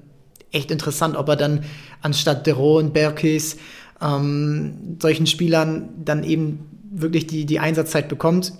echt 0.52 0.72
interessant, 0.72 1.16
ob 1.16 1.30
er 1.30 1.36
dann 1.36 1.64
anstatt 2.02 2.46
Dero 2.46 2.80
und 2.80 2.94
Berkes 2.94 3.58
ähm, 4.02 4.98
solchen 5.02 5.28
Spielern 5.28 5.90
dann 6.04 6.24
eben 6.24 6.68
wirklich 6.92 7.28
die, 7.28 7.46
die 7.46 7.60
Einsatzzeit 7.60 8.10
bekommt. 8.10 8.54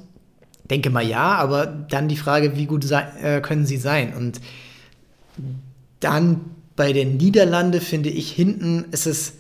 Denke 0.70 0.90
mal 0.90 1.06
ja, 1.06 1.36
aber 1.36 1.66
dann 1.66 2.08
die 2.08 2.16
Frage, 2.16 2.56
wie 2.56 2.66
gut 2.66 2.90
äh, 2.92 3.42
können 3.42 3.66
sie 3.66 3.78
sein? 3.78 4.14
Und 4.14 4.40
dann 6.00 6.42
bei 6.76 6.94
den 6.94 7.18
Niederlande 7.18 7.82
finde 7.82 8.10
ich 8.10 8.32
hinten 8.32 8.86
ist 8.92 9.08
es 9.08 9.34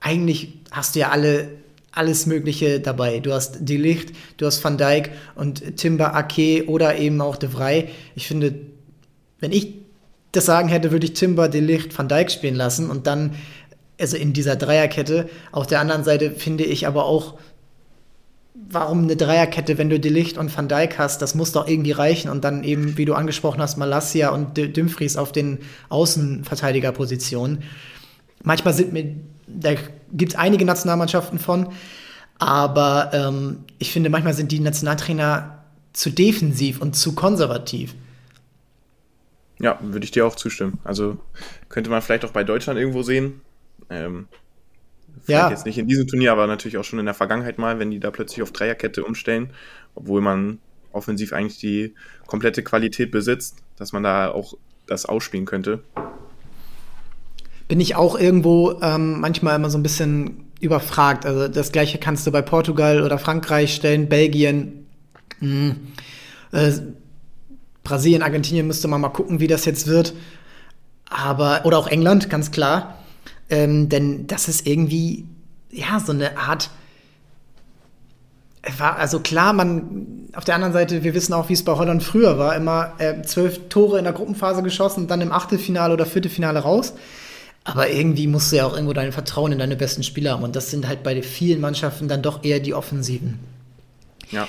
eigentlich 0.00 0.58
hast 0.70 0.94
du 0.94 1.00
ja 1.00 1.10
alle 1.10 1.48
alles 1.92 2.26
Mögliche 2.26 2.80
dabei. 2.80 3.20
Du 3.20 3.32
hast 3.32 3.58
Die 3.60 3.76
Licht, 3.76 4.12
du 4.38 4.46
hast 4.46 4.64
Van 4.64 4.78
Dijk 4.78 5.10
und 5.34 5.76
Timber 5.76 6.14
Ake 6.14 6.64
oder 6.66 6.96
eben 6.96 7.20
auch 7.20 7.36
De 7.36 7.48
Vrij. 7.48 7.88
Ich 8.14 8.26
finde, 8.26 8.54
wenn 9.40 9.52
ich 9.52 9.74
das 10.32 10.46
sagen 10.46 10.68
hätte, 10.68 10.90
würde 10.90 11.06
ich 11.06 11.12
Timber, 11.12 11.48
De 11.48 11.60
Licht, 11.60 11.96
Van 11.96 12.08
Dijk 12.08 12.30
spielen 12.30 12.54
lassen 12.54 12.90
und 12.90 13.06
dann 13.06 13.34
also 14.00 14.16
in 14.16 14.32
dieser 14.32 14.56
Dreierkette. 14.56 15.28
Auf 15.52 15.66
der 15.66 15.80
anderen 15.80 16.04
Seite 16.04 16.30
finde 16.32 16.64
ich 16.64 16.86
aber 16.86 17.04
auch, 17.04 17.34
warum 18.54 19.04
eine 19.04 19.16
Dreierkette, 19.16 19.78
wenn 19.78 19.90
du 19.90 20.00
Delicht 20.00 20.38
und 20.38 20.54
Van 20.54 20.68
Dijk 20.68 20.98
hast, 20.98 21.22
das 21.22 21.34
muss 21.34 21.52
doch 21.52 21.68
irgendwie 21.68 21.92
reichen 21.92 22.30
und 22.30 22.42
dann 22.44 22.64
eben, 22.64 22.96
wie 22.98 23.04
du 23.04 23.14
angesprochen 23.14 23.60
hast, 23.60 23.76
Malassia 23.76 24.30
und 24.30 24.58
Dumfries 24.76 25.16
auf 25.16 25.32
den 25.32 25.58
Außenverteidigerpositionen. 25.88 27.62
Manchmal 28.42 28.74
sind 28.74 28.92
mir, 28.92 29.14
da 29.46 29.74
gibt 30.12 30.32
es 30.32 30.38
einige 30.38 30.64
Nationalmannschaften 30.64 31.38
von, 31.38 31.68
aber 32.38 33.10
ähm, 33.12 33.64
ich 33.78 33.92
finde, 33.92 34.10
manchmal 34.10 34.34
sind 34.34 34.52
die 34.52 34.60
Nationaltrainer 34.60 35.62
zu 35.92 36.10
defensiv 36.10 36.80
und 36.80 36.94
zu 36.96 37.14
konservativ. 37.14 37.94
Ja, 39.60 39.78
würde 39.80 40.04
ich 40.04 40.10
dir 40.10 40.26
auch 40.26 40.34
zustimmen. 40.34 40.80
Also 40.82 41.18
könnte 41.68 41.90
man 41.90 42.02
vielleicht 42.02 42.24
auch 42.24 42.32
bei 42.32 42.42
Deutschland 42.42 42.78
irgendwo 42.78 43.02
sehen. 43.02 43.42
Ähm, 43.90 44.26
vielleicht 45.24 45.28
ja. 45.28 45.50
jetzt 45.50 45.66
nicht 45.66 45.78
in 45.78 45.86
diesem 45.86 46.08
Turnier, 46.08 46.32
aber 46.32 46.46
natürlich 46.46 46.78
auch 46.78 46.84
schon 46.84 46.98
in 46.98 47.04
der 47.04 47.14
Vergangenheit 47.14 47.58
mal, 47.58 47.78
wenn 47.78 47.90
die 47.90 48.00
da 48.00 48.10
plötzlich 48.10 48.42
auf 48.42 48.52
Dreierkette 48.52 49.04
umstellen, 49.04 49.50
obwohl 49.94 50.20
man 50.20 50.58
offensiv 50.90 51.32
eigentlich 51.32 51.58
die 51.58 51.94
komplette 52.26 52.62
Qualität 52.62 53.10
besitzt, 53.10 53.62
dass 53.76 53.92
man 53.92 54.02
da 54.02 54.30
auch 54.30 54.54
das 54.86 55.06
ausspielen 55.06 55.46
könnte. 55.46 55.82
Bin 57.72 57.80
ich 57.80 57.96
auch 57.96 58.18
irgendwo 58.18 58.78
ähm, 58.82 59.18
manchmal 59.18 59.56
immer 59.56 59.70
so 59.70 59.78
ein 59.78 59.82
bisschen 59.82 60.52
überfragt. 60.60 61.24
Also 61.24 61.48
das 61.48 61.72
gleiche 61.72 61.96
kannst 61.96 62.26
du 62.26 62.30
bei 62.30 62.42
Portugal 62.42 63.02
oder 63.02 63.16
Frankreich 63.16 63.74
stellen, 63.74 64.10
Belgien, 64.10 64.86
mh, 65.40 65.48
hm, 65.48 65.76
äh, 66.52 66.72
Brasilien, 67.82 68.22
Argentinien 68.22 68.66
müsste 68.66 68.88
man 68.88 69.00
mal 69.00 69.08
gucken, 69.08 69.40
wie 69.40 69.46
das 69.46 69.64
jetzt 69.64 69.86
wird. 69.86 70.12
Aber, 71.08 71.62
oder 71.64 71.78
auch 71.78 71.86
England, 71.86 72.28
ganz 72.28 72.50
klar. 72.50 72.98
Ähm, 73.48 73.88
denn 73.88 74.26
das 74.26 74.48
ist 74.48 74.66
irgendwie, 74.66 75.24
ja, 75.70 75.98
so 75.98 76.12
eine 76.12 76.36
Art. 76.36 76.68
War, 78.76 78.98
also 78.98 79.20
klar, 79.20 79.54
man, 79.54 80.28
auf 80.34 80.44
der 80.44 80.56
anderen 80.56 80.74
Seite, 80.74 81.04
wir 81.04 81.14
wissen 81.14 81.32
auch, 81.32 81.48
wie 81.48 81.54
es 81.54 81.64
bei 81.64 81.72
Holland 81.72 82.02
früher 82.02 82.38
war, 82.38 82.54
immer 82.54 82.92
äh, 82.98 83.22
zwölf 83.22 83.70
Tore 83.70 83.96
in 83.96 84.04
der 84.04 84.12
Gruppenphase 84.12 84.62
geschossen, 84.62 85.06
dann 85.06 85.22
im 85.22 85.32
Achtelfinale 85.32 85.94
oder 85.94 86.04
Viertelfinale 86.04 86.58
raus. 86.58 86.92
Aber 87.64 87.90
irgendwie 87.90 88.26
musst 88.26 88.50
du 88.50 88.56
ja 88.56 88.66
auch 88.66 88.74
irgendwo 88.74 88.92
dein 88.92 89.12
Vertrauen 89.12 89.52
in 89.52 89.58
deine 89.58 89.76
besten 89.76 90.02
Spieler 90.02 90.32
haben. 90.32 90.42
Und 90.42 90.56
das 90.56 90.70
sind 90.70 90.88
halt 90.88 91.02
bei 91.02 91.22
vielen 91.22 91.60
Mannschaften 91.60 92.08
dann 92.08 92.22
doch 92.22 92.42
eher 92.42 92.60
die 92.60 92.74
Offensiven. 92.74 93.38
Ja. 94.30 94.48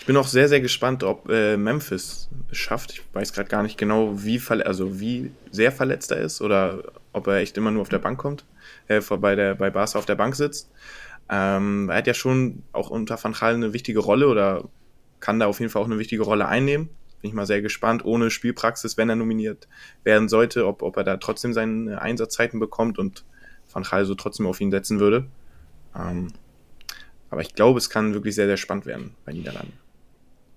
Ich 0.00 0.06
bin 0.06 0.18
auch 0.18 0.26
sehr, 0.26 0.50
sehr 0.50 0.60
gespannt, 0.60 1.02
ob 1.02 1.30
äh, 1.30 1.56
Memphis 1.56 2.28
es 2.50 2.58
schafft. 2.58 2.92
Ich 2.92 3.02
weiß 3.14 3.32
gerade 3.32 3.48
gar 3.48 3.62
nicht 3.62 3.78
genau, 3.78 4.22
wie, 4.22 4.38
also 4.62 5.00
wie 5.00 5.30
sehr 5.50 5.72
verletzt 5.72 6.10
er 6.10 6.18
ist 6.18 6.42
oder 6.42 6.82
ob 7.14 7.26
er 7.26 7.36
echt 7.36 7.56
immer 7.56 7.70
nur 7.70 7.80
auf 7.80 7.88
der 7.88 8.00
Bank 8.00 8.18
kommt, 8.18 8.44
äh, 8.88 9.00
bei, 9.00 9.34
der, 9.34 9.54
bei 9.54 9.70
Barca 9.70 9.98
auf 9.98 10.04
der 10.04 10.16
Bank 10.16 10.36
sitzt. 10.36 10.70
Ähm, 11.30 11.88
er 11.88 11.96
hat 11.96 12.06
ja 12.06 12.12
schon 12.12 12.62
auch 12.72 12.90
unter 12.90 13.22
Van 13.22 13.32
Gaal 13.32 13.54
eine 13.54 13.72
wichtige 13.72 14.00
Rolle 14.00 14.28
oder 14.28 14.64
kann 15.20 15.40
da 15.40 15.46
auf 15.46 15.58
jeden 15.60 15.72
Fall 15.72 15.80
auch 15.80 15.86
eine 15.86 15.98
wichtige 15.98 16.22
Rolle 16.22 16.48
einnehmen. 16.48 16.90
Bin 17.24 17.30
ich 17.30 17.34
mal 17.34 17.46
sehr 17.46 17.62
gespannt, 17.62 18.04
ohne 18.04 18.30
Spielpraxis, 18.30 18.98
wenn 18.98 19.08
er 19.08 19.16
nominiert 19.16 19.66
werden 20.02 20.28
sollte, 20.28 20.66
ob, 20.66 20.82
ob 20.82 20.98
er 20.98 21.04
da 21.04 21.16
trotzdem 21.16 21.54
seine 21.54 22.02
Einsatzzeiten 22.02 22.60
bekommt 22.60 22.98
und 22.98 23.24
Van 23.72 23.82
Gaal 23.82 24.04
so 24.04 24.14
trotzdem 24.14 24.46
auf 24.46 24.60
ihn 24.60 24.70
setzen 24.70 25.00
würde. 25.00 25.24
Ähm, 25.98 26.34
aber 27.30 27.40
ich 27.40 27.54
glaube, 27.54 27.78
es 27.78 27.88
kann 27.88 28.12
wirklich 28.12 28.34
sehr, 28.34 28.44
sehr 28.44 28.58
spannend 28.58 28.84
werden 28.84 29.14
bei 29.24 29.32
Niederlanden. 29.32 29.72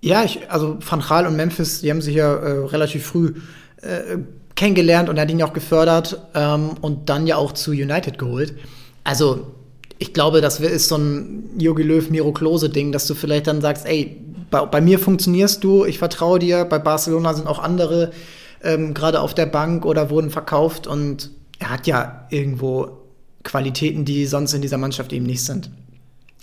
Ja, 0.01 0.25
ich, 0.25 0.51
also 0.51 0.77
Van 0.85 0.99
Gaal 0.99 1.25
und 1.25 1.37
Memphis, 1.37 1.79
die 1.79 1.89
haben 1.89 2.01
sich 2.01 2.15
ja 2.15 2.35
äh, 2.35 2.65
relativ 2.65 3.05
früh 3.05 3.35
äh, 3.81 4.17
kennengelernt 4.55 5.07
und 5.07 5.15
er 5.15 5.21
hat 5.21 5.31
ihn 5.31 5.39
ja 5.39 5.45
auch 5.45 5.53
gefördert 5.53 6.21
ähm, 6.35 6.71
und 6.81 7.07
dann 7.07 7.27
ja 7.27 7.37
auch 7.37 7.53
zu 7.53 7.71
United 7.71 8.19
geholt. 8.19 8.55
Also 9.05 9.55
ich 9.99 10.13
glaube, 10.13 10.41
das 10.41 10.59
ist 10.59 10.89
so 10.89 10.97
ein 10.97 11.49
Jogi 11.57 11.83
Löw, 11.83 12.09
Miro 12.09 12.33
Klose 12.33 12.69
Ding, 12.69 12.91
dass 12.91 13.07
du 13.07 13.15
vielleicht 13.15 13.47
dann 13.47 13.61
sagst, 13.61 13.85
ey, 13.85 14.21
bei, 14.49 14.65
bei 14.65 14.81
mir 14.81 14.99
funktionierst 14.99 15.63
du, 15.63 15.85
ich 15.85 15.99
vertraue 15.99 16.39
dir. 16.39 16.65
Bei 16.65 16.79
Barcelona 16.79 17.33
sind 17.33 17.47
auch 17.47 17.59
andere 17.59 18.11
ähm, 18.63 18.93
gerade 18.93 19.21
auf 19.21 19.33
der 19.33 19.45
Bank 19.45 19.85
oder 19.85 20.09
wurden 20.09 20.29
verkauft 20.29 20.87
und 20.87 21.31
er 21.59 21.69
hat 21.69 21.87
ja 21.87 22.27
irgendwo 22.29 22.99
Qualitäten, 23.43 24.05
die 24.05 24.25
sonst 24.25 24.53
in 24.53 24.61
dieser 24.61 24.77
Mannschaft 24.77 25.13
eben 25.13 25.25
nicht 25.25 25.43
sind. 25.43 25.69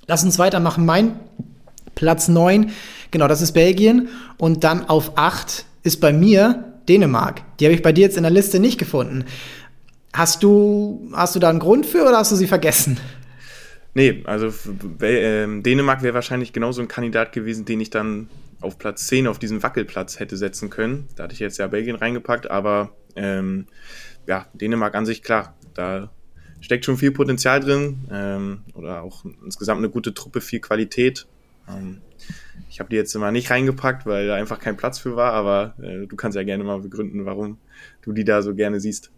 Lass 0.07 0.25
uns 0.25 0.39
weitermachen. 0.39 0.85
Mein 0.85 1.19
Platz 1.95 2.29
9 2.29 2.71
Genau, 3.15 3.29
das 3.29 3.43
ist 3.43 3.53
Belgien. 3.53 4.09
Und 4.39 4.65
dann 4.65 4.89
auf 4.89 5.13
8 5.15 5.67
ist 5.85 6.01
bei 6.01 6.13
mir 6.13 6.65
Dänemark. 6.89 7.43
Die 7.61 7.65
habe 7.65 7.73
ich 7.73 7.81
bei 7.81 7.93
dir 7.93 8.01
jetzt 8.01 8.17
in 8.17 8.25
der 8.25 8.33
Liste 8.33 8.59
nicht 8.59 8.77
gefunden. 8.77 9.25
Hast 10.13 10.43
du, 10.43 11.09
hast 11.13 11.37
du 11.37 11.39
da 11.39 11.49
einen 11.49 11.61
Grund 11.61 11.87
für 11.87 12.03
oder 12.03 12.19
hast 12.19 12.33
du 12.33 12.37
sie 12.37 12.49
vergessen? 12.49 12.99
Nee, 13.95 14.23
also 14.25 14.49
äh, 15.01 15.63
Dänemark 15.63 16.03
wäre 16.03 16.15
wahrscheinlich 16.15 16.53
genauso 16.53 16.83
ein 16.83 16.89
Kandidat 16.89 17.33
gewesen, 17.33 17.65
den 17.65 17.81
ich 17.81 17.91
dann 17.91 18.29
auf 18.61 18.79
Platz 18.79 19.07
10 19.07 19.29
auf 19.29 19.39
diesen 19.39 19.63
Wackelplatz 19.63 20.19
hätte 20.19 20.37
setzen 20.37 20.69
können. 20.69 21.09
Da 21.15 21.25
hatte 21.25 21.35
ich 21.35 21.41
jetzt 21.41 21.59
ja 21.59 21.69
Belgien 21.69 21.97
reingepackt, 21.97 22.51
aber 22.51 22.97
ähm, 23.15 23.67
ja, 24.27 24.47
Dänemark 24.55 24.95
an 24.95 25.07
sich 25.07 25.23
klar, 25.23 25.57
da 25.75 26.11
steckt 26.61 26.85
schon 26.85 26.97
viel 26.97 27.13
Potenzial 27.13 27.61
drin 27.61 28.09
ähm, 28.11 28.63
oder 28.75 29.03
auch 29.03 29.25
insgesamt 29.45 29.79
eine 29.79 29.91
gute 29.91 30.15
Truppe, 30.15 30.41
viel 30.41 30.61
Qualität. 30.61 31.27
Ähm, 31.69 32.01
ich 32.71 32.81
habe 32.81 32.91
die 32.91 32.97
jetzt 32.97 33.15
immer 33.15 33.31
nicht 33.31 33.51
reingepackt, 33.51 34.07
weil 34.07 34.27
da 34.27 34.35
einfach 34.35 34.59
kein 34.59 34.77
Platz 34.77 34.99
für 34.99 35.15
war, 35.15 35.35
aber 35.35 35.75
äh, 35.81 36.07
du 36.07 36.17
kannst 36.17 36.37
ja 36.37 36.43
gerne 36.43 36.65
mal 36.65 36.81
begründen, 36.81 37.27
warum 37.27 37.59
du 38.03 38.13
die 38.13 38.25
da 38.25 38.43
so 38.43 38.55
gerne 38.55 38.81
siehst. 38.81 39.13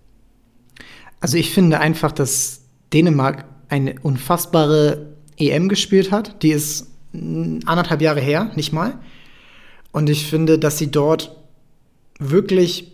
Also 1.21 1.39
ich 1.39 1.55
finde 1.55 1.81
einfach, 1.81 2.13
dass 2.13 2.69
Dänemark 2.93 3.45
eine 3.69 3.97
unfassbare 4.03 5.07
EM 5.39 5.69
gespielt 5.69 6.11
hat. 6.11 6.43
Die 6.43 6.51
ist 6.51 6.89
anderthalb 7.13 8.03
Jahre 8.03 8.21
her, 8.21 8.51
nicht 8.57 8.73
mal. 8.73 8.99
Und 9.93 10.11
ich 10.11 10.27
finde, 10.27 10.59
dass 10.59 10.79
sie 10.79 10.91
dort 10.91 11.37
wirklich 12.19 12.93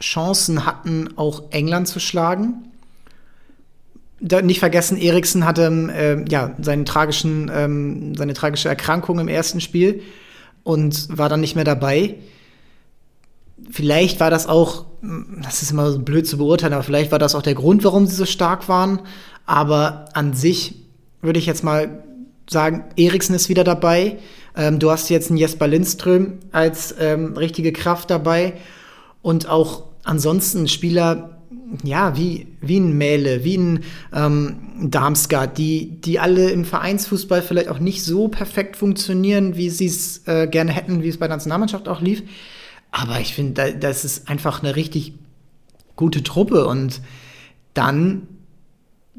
Chancen 0.00 0.64
hatten, 0.66 1.16
auch 1.16 1.50
England 1.50 1.88
zu 1.88 2.00
schlagen 2.00 2.70
nicht 4.20 4.60
vergessen, 4.60 4.98
Eriksen 4.98 5.46
hatte 5.46 5.62
äh, 5.94 6.24
ja 6.30 6.54
seinen 6.60 6.84
tragischen, 6.84 7.50
ähm, 7.52 8.14
seine 8.14 8.34
tragische 8.34 8.68
Erkrankung 8.68 9.18
im 9.18 9.28
ersten 9.28 9.60
Spiel 9.60 10.02
und 10.62 11.16
war 11.16 11.28
dann 11.28 11.40
nicht 11.40 11.54
mehr 11.54 11.64
dabei. 11.64 12.16
Vielleicht 13.70 14.20
war 14.20 14.30
das 14.30 14.46
auch, 14.46 14.86
das 15.42 15.62
ist 15.62 15.70
immer 15.70 15.90
so 15.90 15.98
blöd 16.00 16.26
zu 16.26 16.38
beurteilen, 16.38 16.74
aber 16.74 16.82
vielleicht 16.82 17.12
war 17.12 17.18
das 17.18 17.34
auch 17.34 17.42
der 17.42 17.54
Grund, 17.54 17.84
warum 17.84 18.06
sie 18.06 18.14
so 18.14 18.26
stark 18.26 18.68
waren. 18.68 19.00
Aber 19.50 20.04
an 20.12 20.32
sich 20.32 20.76
würde 21.22 21.40
ich 21.40 21.46
jetzt 21.46 21.64
mal 21.64 22.04
sagen, 22.48 22.84
Eriksen 22.94 23.34
ist 23.34 23.48
wieder 23.48 23.64
dabei. 23.64 24.18
Ähm, 24.56 24.78
du 24.78 24.92
hast 24.92 25.10
jetzt 25.10 25.28
einen 25.28 25.38
Jesper 25.38 25.66
Lindström 25.66 26.34
als 26.52 26.94
ähm, 27.00 27.36
richtige 27.36 27.72
Kraft 27.72 28.10
dabei 28.10 28.52
und 29.22 29.48
auch 29.48 29.82
ansonsten 30.04 30.68
Spieler 30.68 31.40
ja, 31.82 32.16
wie, 32.16 32.46
wie 32.60 32.78
ein 32.78 32.96
Mähle, 32.96 33.42
wie 33.42 33.56
ein 33.56 33.80
ähm, 34.14 34.56
Darmstadt, 34.82 35.58
die, 35.58 36.00
die 36.00 36.20
alle 36.20 36.50
im 36.50 36.64
Vereinsfußball 36.64 37.42
vielleicht 37.42 37.70
auch 37.70 37.80
nicht 37.80 38.04
so 38.04 38.28
perfekt 38.28 38.76
funktionieren, 38.76 39.56
wie 39.56 39.68
sie 39.70 39.86
es 39.86 40.28
äh, 40.28 40.46
gerne 40.46 40.70
hätten, 40.70 41.02
wie 41.02 41.08
es 41.08 41.18
bei 41.18 41.26
der 41.26 41.34
Nationalmannschaft 41.38 41.88
auch 41.88 42.00
lief. 42.00 42.22
Aber 42.92 43.18
ich 43.18 43.34
finde, 43.34 43.54
da, 43.54 43.70
das 43.72 44.04
ist 44.04 44.28
einfach 44.28 44.62
eine 44.62 44.76
richtig 44.76 45.14
gute 45.96 46.22
Truppe 46.22 46.66
und 46.66 47.00
dann 47.74 48.28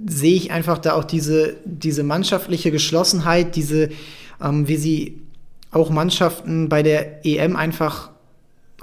sehe 0.06 0.36
ich 0.36 0.52
einfach 0.52 0.78
da 0.78 0.94
auch 0.94 1.04
diese, 1.04 1.58
diese 1.66 2.04
mannschaftliche 2.04 2.72
Geschlossenheit, 2.72 3.56
diese, 3.56 3.90
ähm, 4.42 4.68
wie 4.68 4.78
sie 4.78 5.22
auch 5.72 5.90
Mannschaften 5.90 6.70
bei 6.70 6.84
der 6.84 7.26
EM 7.26 7.56
einfach 7.56 8.12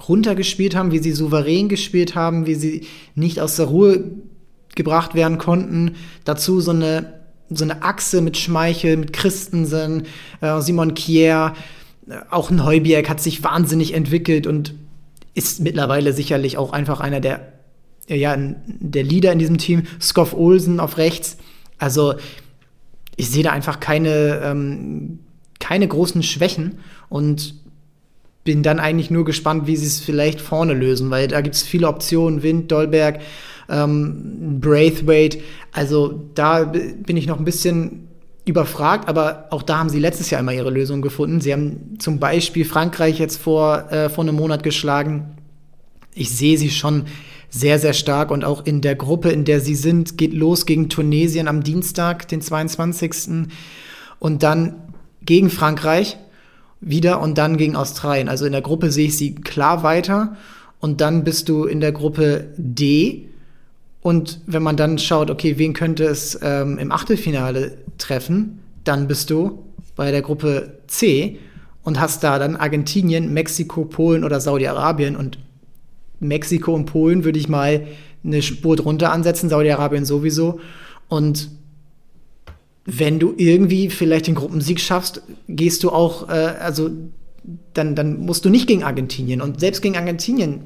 runtergespielt 0.08 0.76
haben, 0.76 0.92
wie 0.92 1.00
sie 1.00 1.12
souverän 1.12 1.68
gespielt 1.68 2.14
haben, 2.14 2.46
wie 2.46 2.54
sie 2.54 2.87
nicht 3.14 3.40
aus 3.40 3.56
der 3.56 3.66
Ruhe 3.66 4.04
gebracht 4.75 5.14
werden 5.14 5.38
konnten. 5.38 5.96
Dazu 6.25 6.60
so 6.60 6.70
eine, 6.70 7.14
so 7.50 7.64
eine 7.64 7.82
Achse 7.82 8.20
mit 8.20 8.37
Schmeichel, 8.37 8.96
mit 8.96 9.12
Christensen, 9.12 10.04
äh, 10.40 10.60
Simon 10.60 10.94
Kier, 10.94 11.54
äh, 12.08 12.14
auch 12.30 12.50
ein 12.50 12.64
Heubier 12.64 13.02
hat 13.08 13.20
sich 13.20 13.42
wahnsinnig 13.42 13.92
entwickelt 13.92 14.46
und 14.46 14.75
ist 15.34 15.60
mittlerweile 15.60 16.12
sicherlich 16.12 16.56
auch 16.58 16.72
einfach 16.72 17.00
einer 17.00 17.20
der, 17.20 17.52
ja, 18.16 18.36
der 18.66 19.04
Leader 19.04 19.32
in 19.32 19.38
diesem 19.38 19.58
Team. 19.58 19.84
Skoff 20.00 20.34
Olsen 20.34 20.80
auf 20.80 20.96
rechts. 20.96 21.36
Also 21.78 22.14
ich 23.16 23.30
sehe 23.30 23.42
da 23.42 23.50
einfach 23.52 23.80
keine, 23.80 24.40
ähm, 24.44 25.18
keine 25.60 25.88
großen 25.88 26.22
Schwächen 26.22 26.78
und 27.08 27.54
bin 28.44 28.62
dann 28.62 28.80
eigentlich 28.80 29.10
nur 29.10 29.24
gespannt, 29.24 29.66
wie 29.66 29.76
sie 29.76 29.86
es 29.86 30.00
vielleicht 30.00 30.40
vorne 30.40 30.72
lösen, 30.72 31.10
weil 31.10 31.28
da 31.28 31.40
gibt 31.40 31.54
es 31.54 31.62
viele 31.62 31.88
Optionen, 31.88 32.42
Wind, 32.42 32.72
Dolberg, 32.72 33.20
ähm, 33.68 34.58
Braithwaite. 34.60 35.40
Also 35.72 36.30
da 36.34 36.64
bin 36.64 37.16
ich 37.16 37.26
noch 37.26 37.38
ein 37.38 37.44
bisschen 37.44 38.08
überfragt, 38.46 39.08
aber 39.08 39.48
auch 39.50 39.62
da 39.62 39.78
haben 39.78 39.90
sie 39.90 39.98
letztes 39.98 40.30
Jahr 40.30 40.40
immer 40.40 40.54
ihre 40.54 40.70
Lösung 40.70 41.02
gefunden. 41.02 41.40
Sie 41.40 41.52
haben 41.52 41.96
zum 41.98 42.18
Beispiel 42.18 42.64
Frankreich 42.64 43.18
jetzt 43.18 43.36
vor, 43.36 43.92
äh, 43.92 44.08
vor 44.08 44.24
einem 44.24 44.36
Monat 44.36 44.62
geschlagen. 44.62 45.36
Ich 46.14 46.30
sehe 46.30 46.56
sie 46.56 46.70
schon 46.70 47.04
sehr, 47.50 47.78
sehr 47.78 47.95
stark 47.95 48.31
und 48.31 48.45
auch 48.45 48.64
in 48.67 48.81
der 48.81 48.95
Gruppe, 48.95 49.31
in 49.31 49.45
der 49.45 49.61
sie 49.61 49.75
sind, 49.75 50.19
geht 50.19 50.35
los 50.35 50.67
gegen 50.67 50.88
Tunesien 50.88 51.49
am 51.49 51.62
Dienstag, 51.62 52.28
den 52.28 52.43
22. 52.43 53.49
Und 54.19 54.43
dann 54.43 54.75
gegen 55.23 55.50
Frankreich 55.50 56.19
wieder 56.81 57.21
und 57.21 57.38
dann 57.38 57.57
gegen 57.57 57.76
Australien. 57.76 58.28
Also 58.28 58.45
in 58.47 58.52
der 58.52 58.62
Gruppe 58.62 58.90
sehe 58.90 59.07
ich 59.07 59.17
sie 59.17 59.35
klar 59.35 59.83
weiter 59.83 60.37
und 60.81 61.00
dann 61.00 61.25
bist 61.25 61.49
du 61.49 61.64
in 61.64 61.81
der 61.81 61.93
Gruppe 61.93 62.49
D. 62.57 63.28
Und 64.00 64.40
wenn 64.47 64.62
man 64.62 64.76
dann 64.76 64.99
schaut, 64.99 65.31
okay, 65.31 65.59
wen 65.59 65.73
könnte 65.73 66.05
es 66.05 66.38
ähm, 66.43 66.78
im 66.78 66.93
Achtelfinale 66.93 67.78
treffen, 67.99 68.61
dann 68.85 69.09
bist 69.09 69.31
du 69.31 69.64
bei 69.97 70.11
der 70.11 70.23
Gruppe 70.23 70.78
C 70.87 71.38
und 71.83 71.99
hast 71.99 72.23
da 72.23 72.38
dann 72.38 72.57
Argentinien, 72.57 73.33
Mexiko, 73.33 73.85
Polen 73.85 74.23
oder 74.23 74.40
Saudi-Arabien. 74.40 75.17
Und 75.17 75.38
Mexiko 76.20 76.75
und 76.75 76.87
Polen 76.87 77.25
würde 77.25 77.38
ich 77.38 77.48
mal 77.48 77.87
eine 78.25 78.42
Spur 78.42 78.76
drunter 78.76 79.12
ansetzen, 79.12 79.48
Saudi-Arabien 79.48 80.04
sowieso. 80.04 80.60
Und 81.08 81.50
wenn 82.84 83.18
du 83.18 83.34
irgendwie 83.37 83.90
vielleicht 83.90 84.26
den 84.26 84.34
Gruppensieg 84.34 84.80
schaffst, 84.80 85.22
gehst 85.46 85.84
du 85.84 85.90
auch, 85.90 86.28
äh, 86.28 86.32
also 86.32 86.90
dann, 87.75 87.94
dann 87.94 88.25
musst 88.25 88.44
du 88.44 88.50
nicht 88.50 88.66
gegen 88.66 88.82
Argentinien. 88.82 89.40
Und 89.40 89.60
selbst 89.60 89.82
gegen 89.82 89.96
Argentinien 89.96 90.62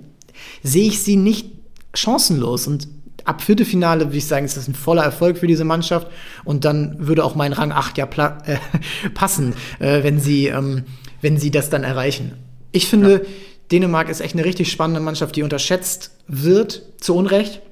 sehe 0.63 0.87
ich 0.87 1.03
sie 1.03 1.17
nicht 1.17 1.51
chancenlos. 1.95 2.67
Und 2.67 2.89
ab 3.25 3.43
Viertelfinale 3.43 4.07
würde 4.07 4.17
ich 4.17 4.27
sagen, 4.27 4.45
ist 4.45 4.57
das 4.57 4.69
ein 4.69 4.75
voller 4.75 5.03
Erfolg 5.03 5.39
für 5.39 5.47
diese 5.47 5.65
Mannschaft. 5.65 6.07
Und 6.45 6.65
dann 6.65 6.97
würde 6.99 7.25
auch 7.25 7.35
mein 7.35 7.53
Rang 7.53 7.73
8 7.73 7.99
ja 7.99 8.07
äh, 8.07 8.57
passen, 9.15 9.55
äh, 9.79 10.03
wenn, 10.03 10.21
sie, 10.21 10.47
ähm, 10.47 10.85
wenn 11.21 11.39
sie 11.39 11.51
das 11.51 11.71
dann 11.71 11.85
erreichen. 11.85 12.33
Ich 12.73 12.87
finde, 12.87 13.13
ja. 13.13 13.21
Dänemark 13.71 14.09
ist 14.09 14.21
echt 14.21 14.35
eine 14.35 14.45
richtig 14.45 14.71
spannende 14.71 15.01
Mannschaft, 15.01 15.37
die 15.37 15.43
unterschätzt 15.43 16.13
wird, 16.29 16.83
zu 17.01 17.15
Unrecht. 17.17 17.63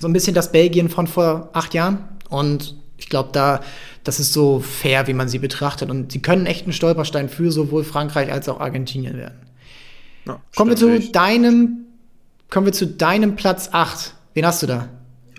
So 0.00 0.08
ein 0.08 0.12
bisschen 0.12 0.34
das 0.34 0.52
Belgien 0.52 0.88
von 0.88 1.06
vor 1.06 1.50
acht 1.52 1.74
Jahren. 1.74 2.04
Und 2.28 2.76
ich 2.96 3.08
glaube, 3.08 3.30
da, 3.32 3.60
das 4.02 4.20
ist 4.20 4.32
so 4.32 4.60
fair, 4.60 5.06
wie 5.06 5.14
man 5.14 5.28
sie 5.28 5.38
betrachtet. 5.38 5.90
Und 5.90 6.12
sie 6.12 6.22
können 6.22 6.46
echt 6.46 6.66
ein 6.66 6.72
Stolperstein 6.72 7.28
für 7.28 7.50
sowohl 7.50 7.84
Frankreich 7.84 8.32
als 8.32 8.48
auch 8.48 8.60
Argentinien 8.60 9.16
werden. 9.16 9.38
Ja, 10.26 10.40
kommen 10.56 10.70
wir 10.70 10.76
zu 10.76 10.94
ich. 10.94 11.12
deinem, 11.12 11.86
kommen 12.50 12.66
wir 12.66 12.72
zu 12.72 12.86
deinem 12.86 13.36
Platz 13.36 13.70
8. 13.72 14.14
Wen 14.34 14.46
hast 14.46 14.62
du 14.62 14.66
da? 14.66 14.88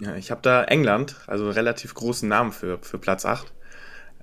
Ja, 0.01 0.15
ich 0.15 0.29
habe 0.31 0.41
da 0.43 0.63
England, 0.65 1.15
also 1.27 1.45
einen 1.45 1.53
relativ 1.53 1.93
großen 1.93 2.27
Namen 2.27 2.51
für, 2.51 2.79
für 2.81 2.97
Platz 2.97 3.25
8. 3.25 3.51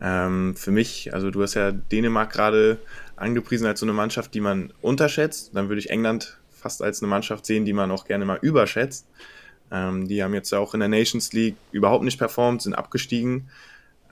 Ähm, 0.00 0.54
für 0.56 0.70
mich, 0.70 1.14
also 1.14 1.30
du 1.30 1.42
hast 1.42 1.54
ja 1.54 1.72
Dänemark 1.72 2.32
gerade 2.32 2.78
angepriesen 3.22 3.66
als 3.66 3.80
so 3.80 3.86
eine 3.86 3.92
Mannschaft, 3.92 4.34
die 4.34 4.40
man 4.40 4.72
unterschätzt. 4.82 5.50
Dann 5.54 5.68
würde 5.68 5.80
ich 5.80 5.90
England 5.90 6.38
fast 6.50 6.82
als 6.82 7.02
eine 7.02 7.08
Mannschaft 7.08 7.46
sehen, 7.46 7.64
die 7.64 7.72
man 7.72 7.90
auch 7.90 8.04
gerne 8.04 8.24
mal 8.24 8.38
überschätzt. 8.42 9.06
Ähm, 9.70 10.08
die 10.08 10.22
haben 10.22 10.34
jetzt 10.34 10.52
auch 10.52 10.74
in 10.74 10.80
der 10.80 10.88
Nations 10.88 11.32
League 11.32 11.56
überhaupt 11.72 12.04
nicht 12.04 12.18
performt, 12.18 12.62
sind 12.62 12.74
abgestiegen. 12.74 13.48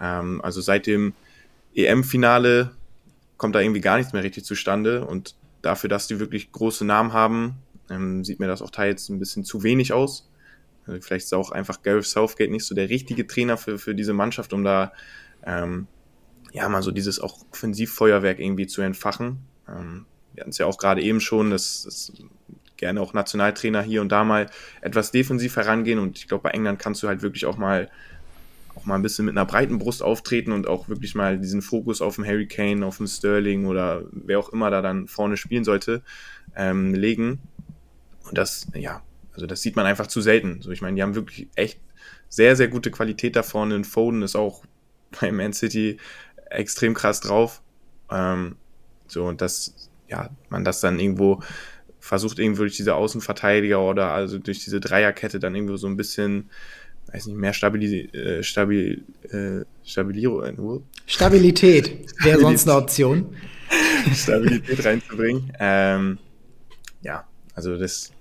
Ähm, 0.01 0.41
also 0.43 0.61
seit 0.61 0.87
dem 0.87 1.13
EM-Finale 1.75 2.71
kommt 3.37 3.55
da 3.55 3.61
irgendwie 3.61 3.81
gar 3.81 3.99
nichts 3.99 4.13
mehr 4.13 4.23
richtig 4.23 4.45
zustande. 4.45 5.05
Und 5.05 5.35
dafür, 5.63 5.89
dass 5.89 6.07
die 6.07 6.19
wirklich 6.19 6.51
große 6.53 6.85
Namen 6.85 7.13
haben, 7.13 7.55
ähm, 7.91 8.25
sieht 8.25 8.41
mir 8.41 8.47
das 8.47 8.63
auch 8.63 8.71
teils 8.71 9.09
ein 9.09 9.19
bisschen 9.19 9.45
zu 9.45 9.63
wenig 9.63 9.93
aus. 9.93 10.29
Also 10.87 11.01
vielleicht 11.01 11.27
ist 11.27 11.35
auch 11.35 11.51
einfach 11.51 11.83
Gareth 11.83 12.07
Southgate 12.07 12.51
nicht 12.51 12.65
so 12.65 12.75
der 12.75 12.89
richtige 12.89 13.27
Trainer 13.27 13.57
für, 13.57 13.79
für 13.79 13.95
diese 13.95 14.13
Mannschaft, 14.13 14.53
um 14.53 14.65
da 14.65 14.93
ähm, 15.45 15.87
ja 16.53 16.69
mal 16.69 16.83
so 16.83 16.91
dieses 16.91 17.21
auch 17.21 17.39
Offensivfeuerwerk 17.53 18.39
irgendwie 18.39 18.67
zu 18.67 18.83
entfachen. 18.83 19.39
Ähm, 19.69 20.07
wir 20.35 20.43
hatten 20.43 20.51
es 20.51 20.59
ja 20.59 20.67
auch 20.67 20.79
gerade 20.79 21.03
eben 21.03 21.21
schon, 21.21 21.51
dass, 21.51 21.83
dass 21.85 22.13
gerne 22.77 23.01
auch 23.01 23.13
Nationaltrainer 23.13 23.83
hier 23.83 24.01
und 24.01 24.11
da 24.11 24.25
mal 24.25 24.49
etwas 24.81 25.11
defensiv 25.11 25.57
herangehen. 25.57 25.99
Und 25.99 26.19
ich 26.19 26.29
glaube, 26.29 26.45
bei 26.45 26.51
England 26.51 26.79
kannst 26.79 27.03
du 27.03 27.09
halt 27.09 27.23
wirklich 27.23 27.47
auch 27.47 27.57
mal 27.57 27.91
auch 28.75 28.87
mal 28.87 28.95
ein 28.95 29.03
bisschen 29.03 29.25
mit 29.25 29.37
einer 29.37 29.47
breiten 29.47 29.79
Brust 29.79 30.03
auftreten 30.03 30.53
und 30.53 30.67
auch 30.67 30.89
wirklich 30.89 31.15
mal 31.15 31.39
diesen 31.39 31.61
Fokus 31.61 32.01
auf 32.01 32.17
den 32.17 32.25
Harry 32.25 32.47
Kane, 32.47 32.87
auf 32.87 32.99
den 32.99 33.09
Sterling 33.09 33.67
oder 33.67 34.05
wer 34.13 34.39
auch 34.39 34.51
immer 34.51 34.71
da 34.71 34.81
dann 34.81 35.09
vorne 35.09 35.37
spielen 35.37 35.65
sollte, 35.65 36.03
ähm, 36.57 36.95
legen. 36.95 37.41
Und 38.29 38.39
das, 38.39 38.69
ja, 38.75 39.03
also 39.35 39.47
das 39.47 39.61
sieht 39.61 39.77
man 39.77 39.87
einfach 39.87 40.07
zu 40.07 40.21
selten. 40.21 40.63
So, 40.63 40.71
ich 40.71 40.83
meine, 40.83 40.97
die 40.97 41.03
haben 41.03 41.15
wirklich 41.15 41.49
echt 41.57 41.81
sehr, 42.29 42.55
sehr 42.57 42.69
gute 42.69 42.91
Qualität 42.91 43.37
da 43.37 43.43
vorne. 43.43 43.75
Und 43.75 43.87
Foden 43.87 44.23
ist 44.23 44.37
auch 44.37 44.65
bei 45.21 45.33
Man 45.33 45.53
City 45.53 45.99
extrem 46.51 46.95
krass 46.95 47.21
drauf. 47.21 47.63
Ähm, 48.11 48.57
so, 49.07 49.25
und 49.25 49.41
das, 49.41 49.91
ja, 50.09 50.31
man 50.49 50.65
das 50.65 50.81
dann 50.81 50.99
irgendwo 50.99 51.41
versucht 52.01 52.39
irgendwie 52.39 52.61
durch 52.61 52.77
diese 52.77 52.95
Außenverteidiger 52.95 53.81
oder 53.81 54.13
also 54.13 54.39
durch 54.39 54.65
diese 54.65 54.81
Dreierkette 54.81 55.39
dann 55.39 55.55
irgendwie 55.55 55.77
so 55.79 55.87
ein 55.87 55.97
bisschen, 55.97 56.51
weiß 57.13 57.27
nicht, 57.27 57.37
mehr 57.37 57.53
Stabili 57.53 58.07
äh, 58.13 58.43
Stabil, 58.43 59.05
äh, 59.31 59.65
Stabiliro 59.85 60.43
äh, 60.43 60.55
Stabilität 61.07 62.07
wäre 62.23 62.41
sonst 62.41 62.69
eine 62.69 62.79
Option. 62.79 63.37
Stabilität 64.15 64.85
reinzubringen. 64.85 65.53
Ähm, 65.59 66.19
ja, 67.03 67.27
also 67.55 67.77
das 67.77 68.13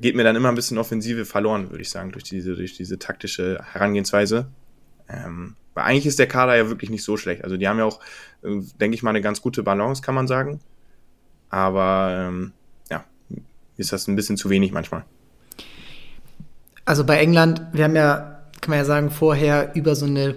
geht 0.00 0.16
mir 0.16 0.24
dann 0.24 0.34
immer 0.34 0.48
ein 0.48 0.54
bisschen 0.54 0.78
Offensive 0.78 1.26
verloren, 1.26 1.70
würde 1.70 1.82
ich 1.82 1.90
sagen, 1.90 2.10
durch 2.10 2.24
diese, 2.24 2.54
durch 2.56 2.74
diese 2.74 2.98
taktische 2.98 3.60
Herangehensweise. 3.72 4.48
Ähm, 5.08 5.56
weil 5.74 5.84
eigentlich 5.84 6.06
ist 6.06 6.18
der 6.18 6.28
Kader 6.28 6.56
ja 6.56 6.68
wirklich 6.68 6.90
nicht 6.90 7.04
so 7.04 7.16
schlecht. 7.16 7.44
Also 7.44 7.56
die 7.56 7.68
haben 7.68 7.78
ja 7.78 7.84
auch, 7.84 8.00
äh, 8.42 8.60
denke 8.80 8.94
ich 8.94 9.02
mal, 9.02 9.10
eine 9.10 9.20
ganz 9.20 9.42
gute 9.42 9.62
Balance, 9.62 10.02
kann 10.02 10.14
man 10.14 10.26
sagen. 10.26 10.60
Aber 11.50 12.28
ähm, 12.28 12.52
ist 13.76 13.92
das 13.92 14.08
ein 14.08 14.16
bisschen 14.16 14.36
zu 14.36 14.50
wenig 14.50 14.72
manchmal. 14.72 15.04
Also 16.84 17.04
bei 17.04 17.18
England, 17.18 17.62
wir 17.72 17.84
haben 17.84 17.96
ja, 17.96 18.42
kann 18.60 18.70
man 18.70 18.78
ja 18.78 18.84
sagen, 18.84 19.10
vorher 19.10 19.74
über 19.74 19.94
so 19.94 20.06
eine 20.06 20.34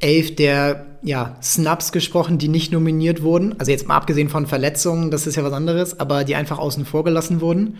elf 0.00 0.34
der 0.34 0.86
ja, 1.02 1.36
Snaps 1.42 1.92
gesprochen, 1.92 2.38
die 2.38 2.48
nicht 2.48 2.72
nominiert 2.72 3.22
wurden. 3.22 3.58
Also 3.58 3.70
jetzt 3.70 3.86
mal 3.86 3.96
abgesehen 3.96 4.28
von 4.28 4.46
Verletzungen, 4.46 5.10
das 5.10 5.26
ist 5.26 5.36
ja 5.36 5.44
was 5.44 5.52
anderes, 5.52 5.98
aber 5.98 6.24
die 6.24 6.34
einfach 6.34 6.58
außen 6.58 6.84
vor 6.84 7.04
gelassen 7.04 7.40
wurden. 7.40 7.78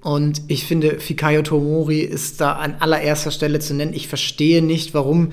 Und 0.00 0.42
ich 0.48 0.64
finde, 0.64 1.00
Fikayo 1.00 1.42
Tomori 1.42 2.00
ist 2.00 2.40
da 2.40 2.52
an 2.52 2.76
allererster 2.78 3.30
Stelle 3.30 3.58
zu 3.58 3.74
nennen. 3.74 3.94
Ich 3.94 4.08
verstehe 4.08 4.62
nicht, 4.62 4.94
warum 4.94 5.30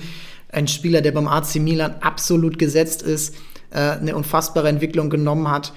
ein 0.49 0.67
Spieler, 0.67 1.01
der 1.01 1.11
beim 1.11 1.27
AC 1.27 1.55
Milan 1.55 1.95
absolut 2.01 2.57
gesetzt 2.59 3.01
ist, 3.01 3.35
äh, 3.71 3.79
eine 3.79 4.15
unfassbare 4.15 4.69
Entwicklung 4.69 5.09
genommen 5.09 5.49
hat, 5.49 5.73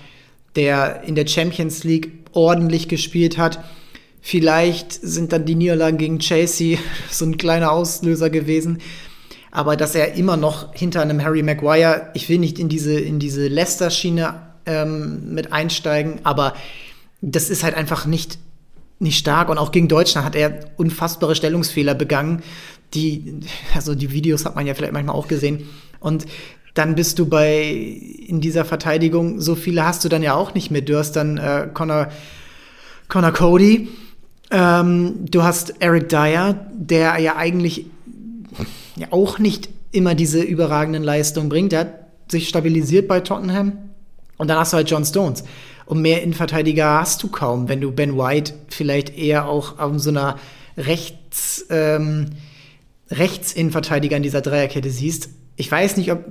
der 0.57 1.02
in 1.04 1.14
der 1.14 1.26
Champions 1.26 1.85
League 1.85 2.11
ordentlich 2.33 2.88
gespielt 2.88 3.38
hat. 3.38 3.64
Vielleicht 4.20 4.92
sind 4.92 5.33
dann 5.33 5.44
die 5.44 5.54
Niederlagen 5.54 5.98
gegen 5.98 6.18
Chelsea 6.18 6.78
so 7.11 7.24
ein 7.24 7.37
kleiner 7.38 7.72
Auslöser 7.72 8.31
gewesen. 8.31 8.78
Aber 9.50 9.76
dass 9.76 9.94
er 9.94 10.14
immer 10.14 10.37
noch 10.37 10.74
hinter 10.74 11.00
einem 11.00 11.22
Harry 11.22 11.42
Maguire, 11.42 12.11
ich 12.14 12.28
will 12.28 12.38
nicht 12.38 12.59
in 12.59 12.68
diese, 12.68 12.98
in 13.00 13.18
diese 13.18 13.48
Leicester-Schiene 13.48 14.35
ähm, 14.66 15.35
mit 15.35 15.52
einsteigen, 15.52 16.20
aber 16.24 16.54
das 17.22 17.48
ist 17.48 17.64
halt 17.64 17.74
einfach 17.74 18.07
nicht 18.07 18.38
nicht 18.98 19.18
stark. 19.18 19.48
Und 19.48 19.59
auch 19.59 19.72
gegen 19.72 19.88
Deutschland 19.88 20.26
hat 20.26 20.35
er 20.35 20.61
unfassbare 20.76 21.35
Stellungsfehler 21.35 21.94
begangen. 21.94 22.42
Die, 22.94 23.40
also 23.74 23.94
die 23.94 24.12
Videos 24.12 24.44
hat 24.44 24.57
man 24.57 24.66
ja 24.66 24.74
vielleicht 24.74 24.92
manchmal 24.92 25.14
auch 25.14 25.29
gesehen. 25.29 25.68
Und 26.01 26.27
dann 26.74 26.94
bist 26.94 27.18
du 27.18 27.27
bei 27.27 27.70
in 27.70 28.40
dieser 28.40 28.64
Verteidigung, 28.64 29.40
so 29.40 29.55
viele 29.55 29.85
hast 29.85 30.05
du 30.05 30.09
dann 30.09 30.22
ja 30.22 30.35
auch 30.35 30.55
nicht 30.55 30.70
mehr. 30.70 30.83
Du 30.83 30.96
hast 30.96 31.12
dann 31.12 31.37
äh, 31.37 31.68
Connor, 31.72 32.09
Connor 33.09 33.33
Cody, 33.33 33.88
ähm, 34.51 35.27
du 35.31 35.42
hast 35.42 35.74
Eric 35.81 36.09
Dyer, 36.09 36.66
der 36.72 37.18
ja 37.18 37.37
eigentlich 37.37 37.87
ja 38.96 39.09
auch 39.11 39.38
nicht 39.38 39.68
immer 39.92 40.14
diese 40.14 40.40
überragenden 40.40 41.03
Leistungen 41.03 41.48
bringt. 41.48 41.72
Der 41.72 41.81
hat 41.81 41.94
sich 42.31 42.48
stabilisiert 42.48 43.09
bei 43.09 43.20
Tottenham. 43.20 43.72
Und 44.37 44.48
dann 44.48 44.59
hast 44.59 44.72
du 44.72 44.77
halt 44.77 44.90
John 44.90 45.05
Stones. 45.05 45.44
Und 45.87 46.01
mehr 46.01 46.22
Innenverteidiger 46.22 47.01
hast 47.01 47.22
du 47.22 47.29
kaum, 47.29 47.68
wenn 47.68 47.81
du 47.81 47.90
Ben 47.90 48.16
White 48.16 48.55
vielleicht 48.68 49.16
eher 49.16 49.48
auch 49.48 49.79
auf 49.79 49.98
so 49.98 50.11
einer 50.11 50.38
Rechts, 50.77 51.66
ähm, 51.70 52.27
Rechtsinnenverteidiger 53.10 54.16
in 54.16 54.22
dieser 54.22 54.40
Dreierkette 54.40 54.90
siehst. 54.90 55.30
Ich 55.56 55.70
weiß 55.70 55.96
nicht, 55.96 56.12
ob 56.12 56.24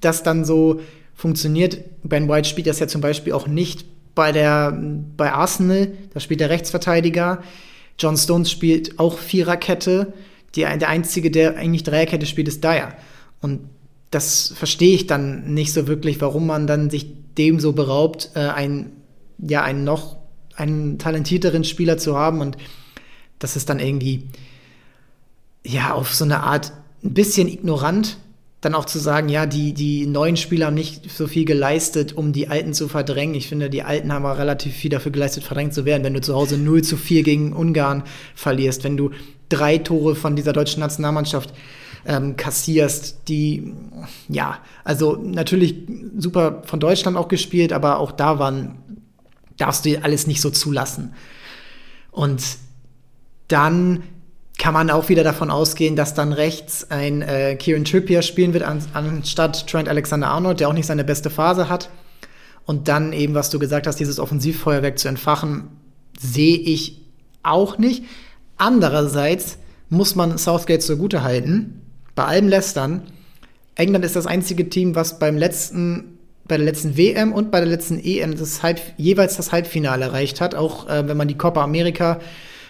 das 0.00 0.22
dann 0.22 0.44
so 0.44 0.80
funktioniert. 1.14 1.78
Ben 2.02 2.28
White 2.28 2.48
spielt 2.48 2.66
das 2.66 2.78
ja 2.78 2.88
zum 2.88 3.00
Beispiel 3.00 3.32
auch 3.32 3.46
nicht 3.46 3.84
bei, 4.14 4.32
der, 4.32 4.72
bei 5.16 5.32
Arsenal. 5.32 5.92
Da 6.12 6.20
spielt 6.20 6.40
der 6.40 6.50
Rechtsverteidiger. 6.50 7.42
John 7.98 8.16
Stones 8.16 8.50
spielt 8.50 8.98
auch 8.98 9.18
Viererkette. 9.18 10.12
Die, 10.54 10.60
der 10.62 10.88
einzige, 10.88 11.30
der 11.30 11.56
eigentlich 11.56 11.82
Dreierkette 11.82 12.26
spielt, 12.26 12.48
ist 12.48 12.64
Dyer. 12.64 12.94
Und 13.40 13.60
das 14.10 14.52
verstehe 14.56 14.94
ich 14.94 15.06
dann 15.06 15.52
nicht 15.52 15.72
so 15.72 15.86
wirklich, 15.86 16.20
warum 16.20 16.46
man 16.46 16.66
dann 16.66 16.90
sich 16.90 17.06
dem 17.36 17.60
so 17.60 17.72
beraubt, 17.72 18.30
äh, 18.34 18.40
ein, 18.40 18.92
ja, 19.38 19.62
einen 19.62 19.84
noch 19.84 20.16
einen 20.54 20.98
talentierteren 20.98 21.64
Spieler 21.64 21.98
zu 21.98 22.16
haben 22.16 22.40
und 22.40 22.56
das 23.38 23.56
ist 23.56 23.68
dann 23.68 23.78
irgendwie 23.78 24.22
ja 25.66 25.92
auf 25.92 26.14
so 26.14 26.24
eine 26.24 26.42
Art 26.42 26.72
ein 27.02 27.14
bisschen 27.14 27.48
ignorant 27.48 28.18
dann 28.66 28.74
auch 28.74 28.86
zu 28.86 28.98
sagen, 28.98 29.28
ja, 29.28 29.46
die, 29.46 29.74
die 29.74 30.06
neuen 30.06 30.36
Spieler 30.36 30.66
haben 30.66 30.74
nicht 30.74 31.10
so 31.10 31.26
viel 31.26 31.44
geleistet, 31.44 32.14
um 32.14 32.32
die 32.32 32.48
Alten 32.48 32.72
zu 32.72 32.88
verdrängen. 32.88 33.34
Ich 33.34 33.48
finde, 33.48 33.70
die 33.70 33.82
Alten 33.82 34.12
haben 34.12 34.24
auch 34.24 34.38
relativ 34.38 34.74
viel 34.74 34.90
dafür 34.90 35.12
geleistet, 35.12 35.44
verdrängt 35.44 35.74
zu 35.74 35.84
werden. 35.84 36.02
Wenn 36.02 36.14
du 36.14 36.20
zu 36.20 36.34
Hause 36.34 36.58
0 36.58 36.82
zu 36.82 36.96
4 36.96 37.22
gegen 37.22 37.52
Ungarn 37.52 38.02
verlierst, 38.34 38.82
wenn 38.82 38.96
du 38.96 39.10
drei 39.48 39.78
Tore 39.78 40.16
von 40.16 40.36
dieser 40.36 40.52
deutschen 40.52 40.80
Nationalmannschaft 40.80 41.52
ähm, 42.06 42.36
kassierst, 42.36 43.28
die, 43.28 43.72
ja, 44.28 44.58
also 44.84 45.16
natürlich 45.16 45.76
super 46.18 46.62
von 46.64 46.80
Deutschland 46.80 47.16
auch 47.16 47.28
gespielt, 47.28 47.72
aber 47.72 47.98
auch 48.00 48.10
da 48.10 48.38
waren, 48.38 48.78
darfst 49.58 49.84
du 49.84 50.02
alles 50.02 50.26
nicht 50.26 50.40
so 50.40 50.50
zulassen. 50.50 51.14
Und 52.10 52.42
dann 53.48 54.02
kann 54.58 54.74
man 54.74 54.90
auch 54.90 55.08
wieder 55.08 55.22
davon 55.22 55.50
ausgehen, 55.50 55.96
dass 55.96 56.14
dann 56.14 56.32
rechts 56.32 56.90
ein 56.90 57.22
äh, 57.22 57.56
Kieran 57.56 57.84
Trippier 57.84 58.22
spielen 58.22 58.54
wird, 58.54 58.64
an, 58.64 58.82
anstatt 58.94 59.66
Trent 59.66 59.88
Alexander-Arnold, 59.88 60.60
der 60.60 60.68
auch 60.68 60.72
nicht 60.72 60.86
seine 60.86 61.04
beste 61.04 61.30
Phase 61.30 61.68
hat. 61.68 61.90
Und 62.64 62.88
dann 62.88 63.12
eben, 63.12 63.34
was 63.34 63.50
du 63.50 63.58
gesagt 63.58 63.86
hast, 63.86 64.00
dieses 64.00 64.18
Offensivfeuerwerk 64.18 64.98
zu 64.98 65.08
entfachen, 65.08 65.68
sehe 66.18 66.56
ich 66.56 67.02
auch 67.42 67.78
nicht. 67.78 68.04
Andererseits 68.56 69.58
muss 69.88 70.14
man 70.16 70.38
Southgate 70.38 70.82
zugute 70.82 71.22
halten, 71.22 71.82
bei 72.16 72.24
allem 72.24 72.48
Lästern, 72.48 73.02
England 73.76 74.04
ist 74.04 74.16
das 74.16 74.26
einzige 74.26 74.68
Team, 74.68 74.94
was 74.94 75.18
beim 75.18 75.36
letzten, 75.36 76.18
bei 76.44 76.56
der 76.56 76.64
letzten 76.64 76.96
WM 76.96 77.32
und 77.32 77.50
bei 77.50 77.60
der 77.60 77.68
letzten 77.68 77.98
EM 78.02 78.36
das 78.36 78.62
Halb, 78.62 78.80
jeweils 78.96 79.36
das 79.36 79.52
Halbfinale 79.52 80.06
erreicht 80.06 80.40
hat. 80.40 80.54
Auch 80.54 80.88
äh, 80.88 81.06
wenn 81.06 81.16
man 81.16 81.28
die 81.28 81.36
Copa 81.36 81.62
America 81.62 82.18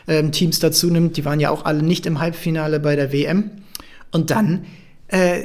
ähm, 0.08 0.32
Teams 0.32 0.58
dazu 0.58 0.90
nimmt, 0.90 1.16
die 1.16 1.24
waren 1.24 1.40
ja 1.40 1.50
auch 1.50 1.64
alle 1.64 1.82
nicht 1.82 2.06
im 2.06 2.20
Halbfinale 2.20 2.80
bei 2.80 2.96
der 2.96 3.12
WM. 3.12 3.50
Und 4.12 4.30
dann 4.30 4.64
äh, 5.08 5.42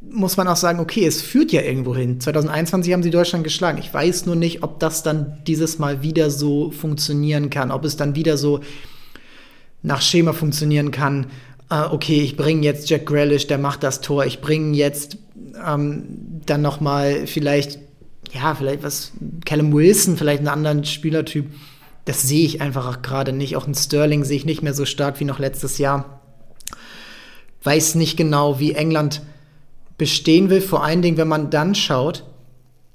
muss 0.00 0.36
man 0.36 0.48
auch 0.48 0.56
sagen, 0.56 0.80
okay, 0.80 1.06
es 1.06 1.22
führt 1.22 1.52
ja 1.52 1.62
irgendwo 1.62 1.94
hin. 1.94 2.20
2021 2.20 2.92
haben 2.92 3.02
sie 3.02 3.10
Deutschland 3.10 3.44
geschlagen. 3.44 3.78
Ich 3.78 3.92
weiß 3.92 4.26
nur 4.26 4.36
nicht, 4.36 4.62
ob 4.62 4.78
das 4.80 5.02
dann 5.02 5.38
dieses 5.46 5.78
Mal 5.78 6.02
wieder 6.02 6.30
so 6.30 6.70
funktionieren 6.70 7.50
kann, 7.50 7.70
ob 7.70 7.84
es 7.84 7.96
dann 7.96 8.14
wieder 8.14 8.36
so 8.36 8.60
nach 9.82 10.00
Schema 10.02 10.32
funktionieren 10.32 10.90
kann, 10.90 11.26
äh, 11.70 11.82
okay, 11.90 12.20
ich 12.20 12.36
bringe 12.36 12.62
jetzt 12.62 12.88
Jack 12.90 13.06
Grealish, 13.06 13.46
der 13.46 13.58
macht 13.58 13.82
das 13.82 14.00
Tor, 14.00 14.24
ich 14.24 14.40
bringe 14.40 14.76
jetzt 14.76 15.18
ähm, 15.64 16.04
dann 16.46 16.62
noch 16.62 16.80
mal 16.80 17.26
vielleicht, 17.26 17.78
ja, 18.32 18.54
vielleicht 18.54 18.82
was, 18.82 19.12
Callum 19.44 19.72
Wilson, 19.72 20.16
vielleicht 20.16 20.40
einen 20.40 20.48
anderen 20.48 20.84
Spielertyp. 20.84 21.46
Das 22.04 22.22
sehe 22.22 22.44
ich 22.44 22.60
einfach 22.60 22.86
auch 22.86 23.02
gerade 23.02 23.32
nicht. 23.32 23.56
Auch 23.56 23.66
ein 23.66 23.74
Sterling 23.74 24.24
sehe 24.24 24.36
ich 24.36 24.44
nicht 24.44 24.62
mehr 24.62 24.74
so 24.74 24.84
stark 24.84 25.20
wie 25.20 25.24
noch 25.24 25.38
letztes 25.38 25.78
Jahr. 25.78 26.20
Weiß 27.62 27.94
nicht 27.94 28.16
genau, 28.16 28.60
wie 28.60 28.72
England 28.72 29.22
bestehen 29.96 30.50
will. 30.50 30.60
Vor 30.60 30.84
allen 30.84 31.02
Dingen, 31.02 31.16
wenn 31.16 31.28
man 31.28 31.50
dann 31.50 31.74
schaut, 31.74 32.24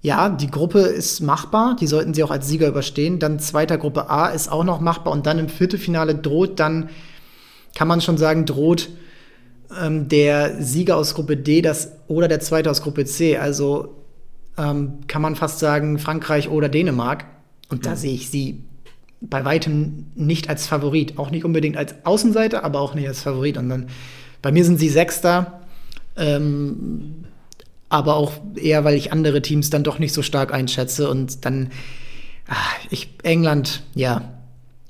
ja, 0.02 0.30
die 0.30 0.50
Gruppe 0.50 0.80
ist 0.80 1.22
machbar, 1.22 1.76
die 1.80 1.88
sollten 1.88 2.14
sie 2.14 2.24
auch 2.24 2.32
als 2.32 2.48
Sieger 2.48 2.68
überstehen. 2.68 3.20
Dann 3.20 3.40
zweiter 3.40 3.78
Gruppe 3.78 4.10
A 4.10 4.28
ist 4.28 4.52
auch 4.52 4.64
noch 4.64 4.80
machbar 4.80 5.12
und 5.12 5.26
dann 5.26 5.40
im 5.40 5.50
Viertelfinale 5.50 6.16
droht 6.16 6.60
dann 6.60 6.90
kann 7.76 7.88
man 7.88 8.02
schon 8.02 8.18
sagen, 8.18 8.46
droht 8.46 8.90
ähm, 9.80 10.10
der 10.10 10.62
Sieger 10.62 10.98
aus 10.98 11.14
Gruppe 11.14 11.38
D 11.38 11.62
das, 11.62 11.94
oder 12.08 12.28
der 12.28 12.40
Zweite 12.40 12.70
aus 12.72 12.82
Gruppe 12.82 13.06
C. 13.06 13.38
Also 13.38 13.96
ähm, 14.58 15.00
kann 15.08 15.22
man 15.22 15.36
fast 15.36 15.60
sagen 15.60 16.00
Frankreich 16.00 16.50
oder 16.50 16.70
Dänemark. 16.70 17.26
Und 17.70 17.86
da 17.86 17.92
mhm. 17.92 17.96
sehe 17.96 18.14
ich 18.14 18.30
sie 18.30 18.64
bei 19.22 19.46
weitem 19.46 20.08
nicht 20.16 20.50
als 20.50 20.68
Favorit. 20.68 21.18
Auch 21.18 21.32
nicht 21.32 21.46
unbedingt 21.46 21.78
als 21.78 21.96
Außenseiter, 22.04 22.64
aber 22.64 22.82
auch 22.82 22.96
nicht 22.96 23.08
als 23.08 23.22
Favorit. 23.22 23.58
Und 23.58 23.70
dann, 23.70 23.88
bei 24.42 24.52
mir 24.52 24.64
sind 24.64 24.80
sie 24.80 24.90
Sechster. 24.90 25.62
Ähm, 26.16 27.26
aber 27.90 28.16
auch 28.16 28.34
eher, 28.56 28.84
weil 28.84 28.96
ich 28.96 29.12
andere 29.12 29.42
Teams 29.42 29.70
dann 29.70 29.84
doch 29.84 30.00
nicht 30.00 30.14
so 30.14 30.22
stark 30.22 30.54
einschätze. 30.54 31.10
Und 31.10 31.46
dann, 31.46 31.72
ach, 32.48 32.76
ich, 32.90 33.10
England, 33.24 33.84
ja, 33.96 34.40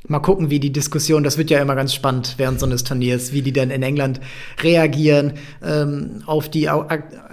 Mal 0.09 0.19
gucken, 0.19 0.49
wie 0.49 0.59
die 0.59 0.71
Diskussion, 0.71 1.23
das 1.23 1.37
wird 1.37 1.51
ja 1.51 1.61
immer 1.61 1.75
ganz 1.75 1.93
spannend 1.93 2.33
während 2.37 2.59
so 2.59 2.65
eines 2.65 2.83
Turniers, 2.83 3.31
wie 3.31 3.43
die 3.43 3.53
dann 3.53 3.69
in 3.69 3.83
England 3.83 4.19
reagieren 4.59 5.33
ähm, 5.63 6.23
auf 6.25 6.49
die 6.49 6.67
Au 6.67 6.87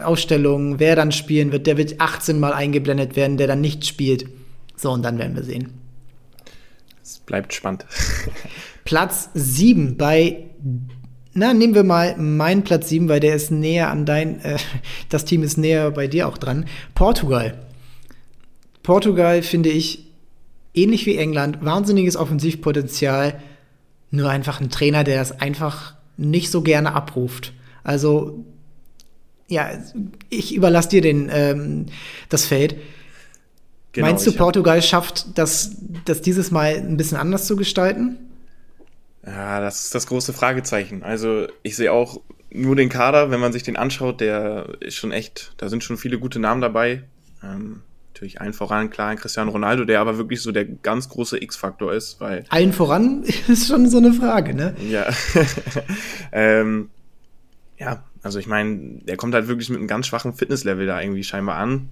Ausstellung, 0.05 0.79
wer 0.79 0.95
dann 0.95 1.11
spielen 1.11 1.53
wird. 1.53 1.67
Der 1.67 1.79
wird 1.79 2.01
18 2.03 2.39
Mal 2.39 2.53
eingeblendet 2.53 3.17
werden, 3.17 3.39
der 3.39 3.47
dann 3.47 3.63
nicht 3.63 3.87
spielt. 3.87 4.27
So, 4.77 4.91
und 4.91 5.03
dann 5.03 5.19
werden 5.19 5.35
wir 5.35 5.43
sehen. 5.43 5.86
Bleibt 7.27 7.53
spannend. 7.53 7.85
Platz 8.85 9.31
7 9.35 9.97
bei, 9.97 10.45
na, 11.35 11.53
nehmen 11.53 11.75
wir 11.75 11.85
mal 11.85 12.17
meinen 12.17 12.62
Platz 12.62 12.89
7, 12.89 13.09
weil 13.09 13.21
der 13.21 13.35
ist 13.35 13.51
näher 13.51 13.91
an 13.91 14.07
dein, 14.07 14.41
äh, 14.41 14.59
das 15.09 15.25
Team 15.25 15.43
ist 15.43 15.59
näher 15.59 15.91
bei 15.91 16.07
dir 16.07 16.29
auch 16.29 16.39
dran. 16.39 16.67
Portugal. 16.95 17.59
Portugal 18.83 19.43
finde 19.43 19.69
ich 19.69 20.07
ähnlich 20.73 21.07
wie 21.07 21.17
England, 21.17 21.65
wahnsinniges 21.65 22.17
Offensivpotenzial, 22.17 23.41
nur 24.11 24.31
einfach 24.31 24.61
ein 24.61 24.71
Trainer, 24.71 25.03
der 25.03 25.19
das 25.19 25.41
einfach 25.41 25.95
nicht 26.17 26.51
so 26.51 26.62
gerne 26.62 26.95
abruft. 26.95 27.53
Also, 27.83 28.45
ja, 29.49 29.71
ich 30.31 30.55
überlasse 30.55 30.91
dir 30.91 31.01
den, 31.01 31.29
ähm, 31.33 31.87
das 32.29 32.47
Feld. 32.47 32.77
Genau, 33.97 34.09
Meinst 34.09 34.27
du, 34.27 34.33
Portugal 34.33 34.83
schafft 34.83 35.39
das, 35.39 35.71
das 36.05 36.21
dieses 36.21 36.51
Mal 36.51 36.75
ein 36.77 36.99
bisschen 36.99 37.17
anders 37.17 37.47
zu 37.47 37.57
gestalten? 37.57 38.19
Ja, 39.25 39.59
das 39.61 39.85
ist 39.85 39.95
das 39.95 40.07
große 40.07 40.35
Fragezeichen. 40.35 41.03
Also, 41.03 41.47
ich 41.63 41.77
sehe 41.77 41.91
auch 41.91 42.21
nur 42.51 42.77
den 42.77 42.91
Kader, 42.91 43.31
wenn 43.31 43.41
man 43.41 43.55
sich 43.55 43.63
den 43.63 43.79
anschaut, 43.79 44.21
der 44.21 44.69
ist 44.81 44.97
schon 44.97 45.13
echt, 45.13 45.55
da 45.57 45.71
sind 45.71 45.83
schon 45.83 45.97
viele 45.97 46.19
gute 46.19 46.39
Namen 46.39 46.61
dabei. 46.61 47.05
Ähm, 47.43 47.81
natürlich 48.13 48.39
allen 48.43 48.53
voran 48.53 48.91
klar 48.91 49.17
Cristiano 49.17 49.51
Ronaldo, 49.51 49.87
der 49.87 50.01
aber 50.01 50.19
wirklich 50.19 50.43
so 50.43 50.53
der 50.53 50.67
ganz 50.67 51.09
große 51.09 51.43
X-Faktor 51.43 51.95
ist, 51.95 52.21
weil. 52.21 52.45
Allen 52.51 52.75
voran 52.75 53.23
ist 53.49 53.67
schon 53.67 53.89
so 53.89 53.97
eine 53.97 54.13
Frage, 54.13 54.53
ne? 54.53 54.77
Ja. 54.91 55.07
ähm, 56.33 56.91
ja, 57.79 58.05
also 58.23 58.39
ich 58.39 58.47
meine, 58.47 59.01
der 59.05 59.17
kommt 59.17 59.33
halt 59.33 59.49
wirklich 59.49 59.71
mit 59.71 59.79
einem 59.79 59.89
ganz 59.89 60.07
schwachen 60.07 60.35
Fitnesslevel 60.35 60.87
da 60.87 61.01
irgendwie 61.01 61.25
scheinbar 61.25 61.57
an. 61.57 61.89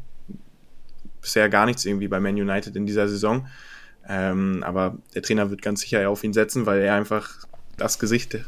Bisher 1.24 1.48
gar 1.48 1.66
nichts 1.66 1.84
irgendwie 1.84 2.08
bei 2.08 2.20
Man 2.20 2.34
United 2.34 2.76
in 2.76 2.86
dieser 2.86 3.08
Saison. 3.08 3.46
Ähm, 4.06 4.62
aber 4.62 4.98
der 5.14 5.22
Trainer 5.22 5.50
wird 5.50 5.62
ganz 5.62 5.80
sicher 5.80 6.08
auf 6.10 6.22
ihn 6.22 6.34
setzen, 6.34 6.66
weil 6.66 6.82
er 6.82 6.94
einfach 6.94 7.46
das 7.78 7.98
Gesicht 7.98 8.38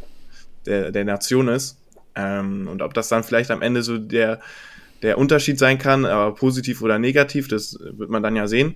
der, 0.66 0.92
der 0.92 1.04
Nation 1.06 1.48
ist. 1.48 1.78
Ähm, 2.14 2.68
und 2.68 2.82
ob 2.82 2.92
das 2.92 3.08
dann 3.08 3.24
vielleicht 3.24 3.50
am 3.50 3.62
Ende 3.62 3.82
so 3.82 3.98
der 3.98 4.40
der 5.02 5.18
Unterschied 5.18 5.58
sein 5.58 5.78
kann, 5.78 6.04
aber 6.04 6.34
positiv 6.34 6.82
oder 6.82 6.98
negativ, 6.98 7.48
das 7.48 7.78
wird 7.80 8.10
man 8.10 8.22
dann 8.22 8.36
ja 8.36 8.46
sehen. 8.46 8.74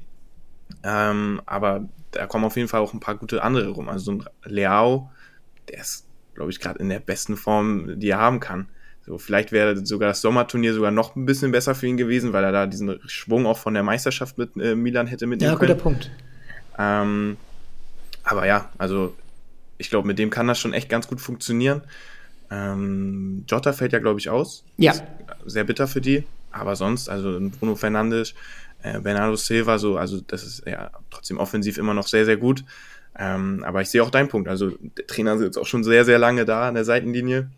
Ähm, 0.82 1.40
aber 1.46 1.88
da 2.10 2.26
kommen 2.26 2.44
auf 2.44 2.56
jeden 2.56 2.68
Fall 2.68 2.80
auch 2.80 2.92
ein 2.92 3.00
paar 3.00 3.16
gute 3.16 3.42
andere 3.42 3.70
rum. 3.70 3.88
Also 3.88 4.04
so 4.04 4.12
ein 4.12 4.24
Leao, 4.44 5.10
der 5.68 5.80
ist, 5.80 6.06
glaube 6.34 6.50
ich, 6.50 6.60
gerade 6.60 6.78
in 6.78 6.88
der 6.88 7.00
besten 7.00 7.36
Form, 7.36 7.98
die 7.98 8.10
er 8.10 8.18
haben 8.18 8.40
kann. 8.40 8.68
So, 9.10 9.18
vielleicht 9.18 9.50
wäre 9.50 9.84
sogar 9.84 10.08
das 10.08 10.20
Sommerturnier 10.20 10.72
sogar 10.72 10.92
noch 10.92 11.16
ein 11.16 11.26
bisschen 11.26 11.50
besser 11.50 11.74
für 11.74 11.88
ihn 11.88 11.96
gewesen, 11.96 12.32
weil 12.32 12.44
er 12.44 12.52
da 12.52 12.66
diesen 12.68 13.00
Schwung 13.08 13.44
auch 13.44 13.58
von 13.58 13.74
der 13.74 13.82
Meisterschaft 13.82 14.38
mit 14.38 14.56
äh, 14.56 14.76
Milan 14.76 15.08
hätte 15.08 15.26
mitnehmen 15.26 15.54
ja, 15.54 15.58
können. 15.58 15.68
Ja, 15.70 15.74
guter 15.74 15.82
Punkt. 15.82 16.10
Ähm, 16.78 17.36
Aber 18.22 18.46
ja, 18.46 18.70
also 18.78 19.12
ich 19.78 19.90
glaube, 19.90 20.06
mit 20.06 20.20
dem 20.20 20.30
kann 20.30 20.46
das 20.46 20.60
schon 20.60 20.72
echt 20.72 20.88
ganz 20.88 21.08
gut 21.08 21.20
funktionieren. 21.20 21.82
Ähm, 22.52 23.42
Jota 23.48 23.72
fällt 23.72 23.92
ja, 23.92 23.98
glaube 23.98 24.20
ich, 24.20 24.28
aus. 24.28 24.62
Ja. 24.76 24.94
Sehr 25.44 25.64
bitter 25.64 25.88
für 25.88 26.00
die. 26.00 26.22
Aber 26.52 26.76
sonst, 26.76 27.08
also 27.08 27.36
Bruno 27.58 27.74
Fernandes, 27.74 28.34
äh, 28.84 29.00
Bernardo 29.00 29.34
Silva, 29.34 29.78
so, 29.78 29.96
also 29.96 30.20
das 30.20 30.44
ist 30.44 30.66
ja 30.68 30.92
trotzdem 31.10 31.38
offensiv 31.38 31.78
immer 31.78 31.94
noch 31.94 32.06
sehr, 32.06 32.26
sehr 32.26 32.36
gut. 32.36 32.62
Ähm, 33.18 33.64
aber 33.66 33.82
ich 33.82 33.90
sehe 33.90 34.04
auch 34.04 34.10
deinen 34.10 34.28
Punkt. 34.28 34.48
Also 34.48 34.70
der 34.96 35.08
Trainer 35.08 35.36
sitzt 35.36 35.58
auch 35.58 35.66
schon 35.66 35.82
sehr, 35.82 36.04
sehr 36.04 36.20
lange 36.20 36.44
da 36.44 36.68
an 36.68 36.74
der 36.74 36.84
Seitenlinie. 36.84 37.50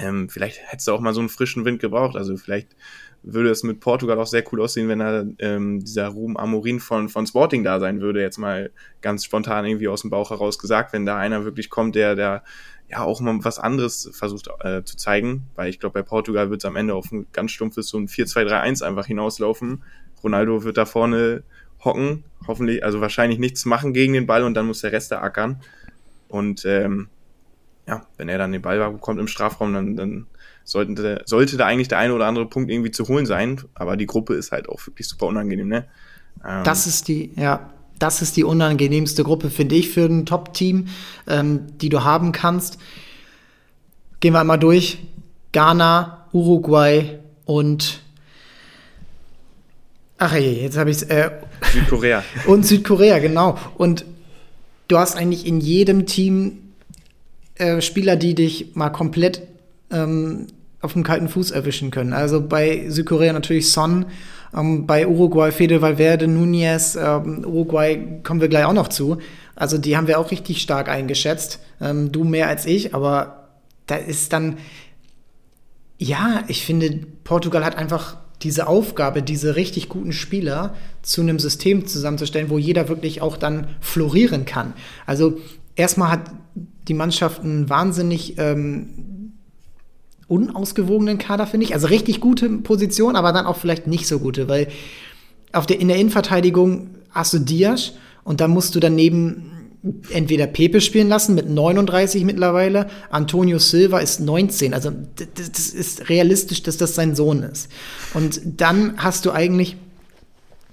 Ähm, 0.00 0.30
vielleicht 0.30 0.60
hättest 0.64 0.88
du 0.88 0.92
auch 0.92 1.00
mal 1.00 1.12
so 1.12 1.20
einen 1.20 1.28
frischen 1.28 1.64
Wind 1.64 1.80
gebraucht. 1.80 2.16
Also 2.16 2.36
vielleicht 2.36 2.74
würde 3.22 3.50
es 3.50 3.62
mit 3.62 3.80
Portugal 3.80 4.18
auch 4.18 4.26
sehr 4.26 4.44
cool 4.50 4.62
aussehen, 4.62 4.88
wenn 4.88 5.00
da 5.00 5.24
ähm, 5.40 5.80
dieser 5.80 6.08
Ruhm 6.08 6.38
Amorin 6.38 6.80
von, 6.80 7.10
von 7.10 7.26
Sporting 7.26 7.64
da 7.64 7.78
sein 7.80 8.00
würde. 8.00 8.22
Jetzt 8.22 8.38
mal 8.38 8.70
ganz 9.02 9.24
spontan 9.24 9.66
irgendwie 9.66 9.88
aus 9.88 10.00
dem 10.00 10.10
Bauch 10.10 10.30
heraus 10.30 10.58
gesagt, 10.58 10.94
wenn 10.94 11.04
da 11.04 11.18
einer 11.18 11.44
wirklich 11.44 11.68
kommt, 11.68 11.96
der, 11.96 12.14
der 12.14 12.42
ja 12.88 13.02
auch 13.02 13.20
mal 13.20 13.38
was 13.44 13.58
anderes 13.58 14.10
versucht 14.12 14.48
äh, 14.60 14.82
zu 14.84 14.96
zeigen, 14.96 15.46
weil 15.54 15.68
ich 15.68 15.78
glaube, 15.78 15.92
bei 15.92 16.02
Portugal 16.02 16.50
wird 16.50 16.62
es 16.62 16.64
am 16.64 16.76
Ende 16.76 16.94
auf 16.94 17.12
ein 17.12 17.26
ganz 17.32 17.52
stumpfes 17.52 17.88
so 17.88 17.98
ein 17.98 18.08
4-2-3-1 18.08 18.82
einfach 18.82 19.06
hinauslaufen. 19.06 19.84
Ronaldo 20.22 20.64
wird 20.64 20.78
da 20.78 20.86
vorne 20.86 21.44
hocken, 21.84 22.24
hoffentlich, 22.46 22.84
also 22.84 23.00
wahrscheinlich 23.00 23.38
nichts 23.38 23.64
machen 23.64 23.92
gegen 23.92 24.14
den 24.14 24.26
Ball 24.26 24.42
und 24.44 24.54
dann 24.54 24.66
muss 24.66 24.80
der 24.80 24.92
Rest 24.92 25.12
da 25.12 25.20
ackern. 25.20 25.60
Und 26.28 26.64
ähm, 26.64 27.08
ja, 27.90 28.06
wenn 28.16 28.28
er 28.28 28.38
dann 28.38 28.52
den 28.52 28.62
Ball 28.62 28.78
bekommt 28.92 29.18
im 29.18 29.26
Strafraum, 29.26 29.74
dann, 29.74 29.96
dann 29.96 30.26
sollte, 30.62 31.22
sollte 31.26 31.56
da 31.56 31.66
eigentlich 31.66 31.88
der 31.88 31.98
eine 31.98 32.14
oder 32.14 32.26
andere 32.26 32.46
Punkt 32.46 32.70
irgendwie 32.70 32.92
zu 32.92 33.08
holen 33.08 33.26
sein. 33.26 33.60
Aber 33.74 33.96
die 33.96 34.06
Gruppe 34.06 34.34
ist 34.34 34.52
halt 34.52 34.68
auch 34.68 34.86
wirklich 34.86 35.08
super 35.08 35.26
unangenehm, 35.26 35.66
ne? 35.66 35.86
Ähm, 36.46 36.62
das 36.62 36.86
ist 36.86 37.08
die, 37.08 37.32
ja, 37.34 37.70
das 37.98 38.22
ist 38.22 38.36
die 38.36 38.44
unangenehmste 38.44 39.24
Gruppe, 39.24 39.50
finde 39.50 39.74
ich, 39.74 39.90
für 39.90 40.04
ein 40.04 40.24
Top-Team, 40.24 40.86
ähm, 41.26 41.66
die 41.78 41.88
du 41.88 42.04
haben 42.04 42.30
kannst. 42.30 42.78
Gehen 44.20 44.32
wir 44.34 44.40
einmal 44.40 44.58
durch. 44.58 44.98
Ghana, 45.50 46.28
Uruguay 46.32 47.18
und 47.44 48.02
Ach 50.22 50.36
je, 50.36 50.62
jetzt 50.62 50.76
habe 50.76 50.90
ich 50.90 50.98
es. 50.98 51.02
Äh, 51.04 51.30
Südkorea. 51.72 52.22
und 52.46 52.64
Südkorea, 52.64 53.18
genau. 53.18 53.58
Und 53.76 54.04
du 54.86 54.98
hast 54.98 55.16
eigentlich 55.16 55.46
in 55.46 55.60
jedem 55.60 56.04
Team 56.04 56.69
äh, 57.60 57.80
Spieler, 57.80 58.16
die 58.16 58.34
dich 58.34 58.74
mal 58.74 58.90
komplett 58.90 59.42
ähm, 59.90 60.46
auf 60.80 60.94
dem 60.94 61.02
kalten 61.02 61.28
Fuß 61.28 61.50
erwischen 61.50 61.90
können. 61.90 62.12
Also 62.12 62.40
bei 62.40 62.88
Südkorea 62.88 63.32
natürlich 63.32 63.70
Son, 63.70 64.06
ähm, 64.56 64.86
bei 64.86 65.06
Uruguay 65.06 65.52
Fede 65.52 65.82
Valverde, 65.82 66.26
Nunez, 66.26 66.96
ähm, 66.96 67.44
Uruguay 67.44 68.20
kommen 68.22 68.40
wir 68.40 68.48
gleich 68.48 68.64
auch 68.64 68.72
noch 68.72 68.88
zu. 68.88 69.18
Also 69.54 69.78
die 69.78 69.96
haben 69.96 70.06
wir 70.06 70.18
auch 70.18 70.30
richtig 70.30 70.62
stark 70.62 70.88
eingeschätzt. 70.88 71.60
Ähm, 71.80 72.12
du 72.12 72.24
mehr 72.24 72.48
als 72.48 72.66
ich, 72.66 72.94
aber 72.94 73.48
da 73.86 73.96
ist 73.96 74.32
dann, 74.32 74.56
ja, 75.98 76.44
ich 76.48 76.64
finde, 76.64 77.00
Portugal 77.24 77.64
hat 77.64 77.76
einfach 77.76 78.16
diese 78.42 78.68
Aufgabe, 78.68 79.22
diese 79.22 79.56
richtig 79.56 79.90
guten 79.90 80.12
Spieler 80.12 80.74
zu 81.02 81.20
einem 81.20 81.38
System 81.38 81.86
zusammenzustellen, 81.86 82.48
wo 82.48 82.56
jeder 82.56 82.88
wirklich 82.88 83.20
auch 83.20 83.36
dann 83.36 83.68
florieren 83.80 84.46
kann. 84.46 84.72
Also 85.04 85.38
erstmal 85.80 86.10
hat 86.10 86.30
die 86.88 86.94
Mannschaft 86.94 87.42
einen 87.42 87.68
wahnsinnig 87.68 88.38
ähm, 88.38 89.32
unausgewogenen 90.28 91.18
Kader, 91.18 91.46
finde 91.46 91.66
ich. 91.66 91.74
Also 91.74 91.88
richtig 91.88 92.20
gute 92.20 92.48
Position, 92.48 93.16
aber 93.16 93.32
dann 93.32 93.46
auch 93.46 93.56
vielleicht 93.56 93.86
nicht 93.86 94.06
so 94.06 94.20
gute, 94.20 94.48
weil 94.48 94.68
auf 95.52 95.66
der, 95.66 95.80
in 95.80 95.88
der 95.88 95.96
Innenverteidigung 95.96 96.90
hast 97.10 97.34
du 97.34 97.40
Diaz 97.40 97.92
und 98.22 98.40
dann 98.40 98.50
musst 98.50 98.74
du 98.74 98.80
daneben 98.80 99.50
entweder 100.10 100.46
Pepe 100.46 100.80
spielen 100.80 101.08
lassen 101.08 101.34
mit 101.34 101.48
39 101.48 102.24
mittlerweile, 102.24 102.88
Antonio 103.10 103.58
Silva 103.58 103.98
ist 104.00 104.20
19. 104.20 104.74
Also 104.74 104.92
das 105.34 105.68
ist 105.68 106.08
realistisch, 106.08 106.62
dass 106.62 106.76
das 106.76 106.94
sein 106.94 107.14
Sohn 107.14 107.42
ist. 107.42 107.68
Und 108.12 108.40
dann 108.44 108.94
hast 108.98 109.24
du 109.24 109.32
eigentlich 109.32 109.76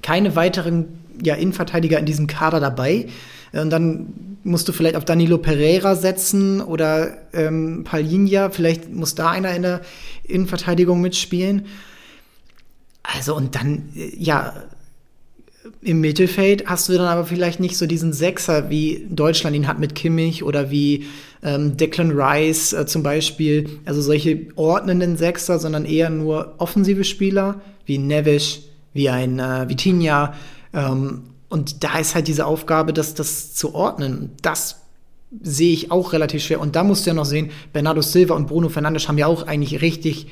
keine 0.01 0.35
weiteren 0.35 0.99
ja, 1.23 1.35
Innenverteidiger 1.35 1.97
in 1.99 2.05
diesem 2.05 2.27
Kader 2.27 2.59
dabei. 2.59 3.07
Und 3.53 3.69
dann 3.69 4.37
musst 4.43 4.67
du 4.67 4.73
vielleicht 4.73 4.95
auf 4.95 5.05
Danilo 5.05 5.37
Pereira 5.37 5.95
setzen 5.95 6.61
oder 6.61 7.17
ähm, 7.33 7.83
Palinja. 7.83 8.49
Vielleicht 8.49 8.91
muss 8.93 9.15
da 9.15 9.29
einer 9.31 9.55
in 9.55 9.61
der 9.61 9.81
Innenverteidigung 10.23 11.01
mitspielen. 11.01 11.65
Also, 13.03 13.35
und 13.35 13.55
dann, 13.55 13.89
äh, 13.95 14.11
ja, 14.17 14.53
im 15.81 16.01
Mittelfeld 16.01 16.65
hast 16.67 16.87
du 16.89 16.93
dann 16.93 17.07
aber 17.07 17.25
vielleicht 17.25 17.59
nicht 17.59 17.77
so 17.77 17.87
diesen 17.87 18.13
Sechser, 18.13 18.69
wie 18.69 19.05
Deutschland 19.09 19.55
ihn 19.55 19.67
hat 19.67 19.79
mit 19.79 19.95
Kimmich 19.95 20.43
oder 20.43 20.71
wie 20.71 21.05
ähm, 21.43 21.77
Declan 21.77 22.11
Rice 22.11 22.73
äh, 22.73 22.85
zum 22.85 23.03
Beispiel. 23.03 23.69
Also 23.85 24.01
solche 24.01 24.47
ordnenden 24.55 25.17
Sechser, 25.17 25.59
sondern 25.59 25.85
eher 25.85 26.09
nur 26.09 26.55
offensive 26.57 27.03
Spieler 27.03 27.61
wie 27.85 27.97
Neves, 27.97 28.59
wie 28.93 29.09
ein 29.09 29.39
äh, 29.39 29.67
Vitinha. 29.67 30.33
Ähm, 30.73 31.23
und 31.49 31.83
da 31.83 31.99
ist 31.99 32.15
halt 32.15 32.27
diese 32.27 32.45
Aufgabe, 32.45 32.93
das, 32.93 33.13
das 33.13 33.53
zu 33.53 33.73
ordnen. 33.73 34.31
Das 34.41 34.81
sehe 35.41 35.73
ich 35.73 35.91
auch 35.91 36.13
relativ 36.13 36.43
schwer. 36.43 36.59
Und 36.59 36.75
da 36.75 36.83
musst 36.83 37.05
du 37.05 37.09
ja 37.09 37.13
noch 37.13 37.25
sehen, 37.25 37.51
Bernardo 37.73 38.01
Silva 38.01 38.35
und 38.35 38.47
Bruno 38.47 38.69
Fernandes 38.69 39.07
haben 39.07 39.17
ja 39.17 39.27
auch 39.27 39.47
eigentlich 39.47 39.81
richtig 39.81 40.27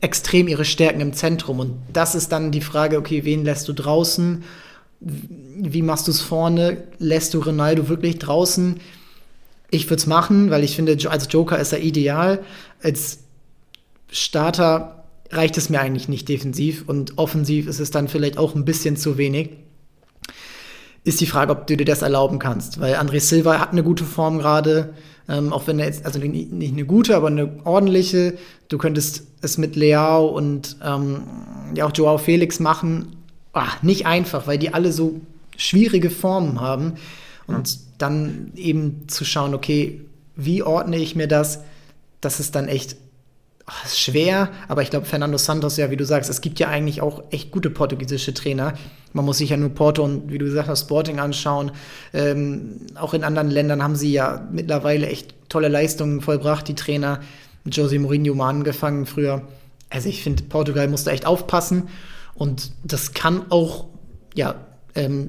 extrem 0.00 0.48
ihre 0.48 0.64
Stärken 0.64 1.00
im 1.00 1.12
Zentrum. 1.12 1.60
Und 1.60 1.76
das 1.92 2.14
ist 2.14 2.32
dann 2.32 2.50
die 2.50 2.60
Frage, 2.60 2.98
okay, 2.98 3.24
wen 3.24 3.44
lässt 3.44 3.68
du 3.68 3.72
draußen? 3.72 4.44
Wie 5.00 5.82
machst 5.82 6.06
du 6.06 6.10
es 6.10 6.20
vorne? 6.20 6.84
Lässt 6.98 7.34
du 7.34 7.40
Ronaldo 7.40 7.88
wirklich 7.88 8.18
draußen? 8.18 8.80
Ich 9.70 9.86
würde 9.86 10.00
es 10.00 10.06
machen, 10.06 10.50
weil 10.50 10.64
ich 10.64 10.76
finde, 10.76 10.98
als 11.08 11.28
Joker 11.30 11.58
ist 11.58 11.72
er 11.72 11.80
ideal. 11.80 12.42
Als 12.82 13.20
Starter 14.10 14.99
reicht 15.30 15.56
es 15.56 15.70
mir 15.70 15.80
eigentlich 15.80 16.08
nicht 16.08 16.28
defensiv 16.28 16.84
und 16.86 17.18
offensiv 17.18 17.66
ist 17.66 17.80
es 17.80 17.90
dann 17.90 18.08
vielleicht 18.08 18.38
auch 18.38 18.54
ein 18.54 18.64
bisschen 18.64 18.96
zu 18.96 19.16
wenig. 19.16 19.50
Ist 21.04 21.20
die 21.20 21.26
Frage, 21.26 21.52
ob 21.52 21.66
du 21.66 21.76
dir 21.76 21.84
das 21.84 22.02
erlauben 22.02 22.38
kannst, 22.38 22.80
weil 22.80 22.94
André 22.96 23.20
Silva 23.20 23.58
hat 23.58 23.72
eine 23.72 23.82
gute 23.82 24.04
Form 24.04 24.38
gerade, 24.38 24.92
ähm, 25.28 25.52
auch 25.52 25.66
wenn 25.66 25.78
er 25.78 25.86
jetzt, 25.86 26.04
also 26.04 26.18
nicht, 26.18 26.52
eine 26.52 26.84
gute, 26.84 27.16
aber 27.16 27.28
eine 27.28 27.50
ordentliche. 27.64 28.34
Du 28.68 28.78
könntest 28.78 29.24
es 29.40 29.56
mit 29.56 29.76
Leao 29.76 30.26
und 30.26 30.76
ähm, 30.84 31.22
ja 31.74 31.86
auch 31.86 31.92
Joao 31.94 32.18
Felix 32.18 32.60
machen. 32.60 33.16
Ach, 33.52 33.82
nicht 33.82 34.06
einfach, 34.06 34.46
weil 34.46 34.58
die 34.58 34.74
alle 34.74 34.92
so 34.92 35.20
schwierige 35.56 36.10
Formen 36.10 36.60
haben. 36.60 36.94
Und 37.46 37.68
ja. 37.68 37.80
dann 37.98 38.52
eben 38.56 39.08
zu 39.08 39.24
schauen, 39.24 39.54
okay, 39.54 40.02
wie 40.36 40.62
ordne 40.62 40.96
ich 40.96 41.16
mir 41.16 41.28
das? 41.28 41.60
Das 42.20 42.40
ist 42.40 42.54
dann 42.54 42.68
echt 42.68 42.96
ach, 43.70 43.84
ist 43.84 44.00
schwer, 44.00 44.48
aber 44.68 44.82
ich 44.82 44.90
glaube, 44.90 45.06
Fernando 45.06 45.38
Santos, 45.38 45.76
ja, 45.76 45.90
wie 45.90 45.96
du 45.96 46.04
sagst, 46.04 46.28
es 46.28 46.40
gibt 46.40 46.58
ja 46.58 46.68
eigentlich 46.68 47.00
auch 47.02 47.22
echt 47.30 47.50
gute 47.50 47.70
portugiesische 47.70 48.34
Trainer. 48.34 48.74
Man 49.12 49.24
muss 49.24 49.38
sich 49.38 49.50
ja 49.50 49.56
nur 49.56 49.70
Porto 49.70 50.02
und, 50.04 50.30
wie 50.30 50.38
du 50.38 50.44
gesagt 50.46 50.68
hast, 50.68 50.82
Sporting 50.82 51.20
anschauen. 51.20 51.72
Ähm, 52.12 52.86
auch 52.96 53.14
in 53.14 53.24
anderen 53.24 53.50
Ländern 53.50 53.82
haben 53.82 53.96
sie 53.96 54.12
ja 54.12 54.46
mittlerweile 54.50 55.08
echt 55.08 55.34
tolle 55.48 55.68
Leistungen 55.68 56.20
vollbracht, 56.20 56.66
die 56.68 56.74
Trainer. 56.74 57.20
Jose 57.64 57.98
Mourinho 57.98 58.34
mal 58.34 58.48
angefangen 58.48 59.06
früher. 59.06 59.42
Also 59.88 60.08
ich 60.08 60.22
finde, 60.22 60.44
Portugal 60.44 60.88
muss 60.88 61.04
da 61.04 61.10
echt 61.10 61.26
aufpassen. 61.26 61.88
Und 62.34 62.72
das 62.84 63.12
kann 63.12 63.50
auch, 63.50 63.86
ja, 64.34 64.54
ähm, 64.94 65.28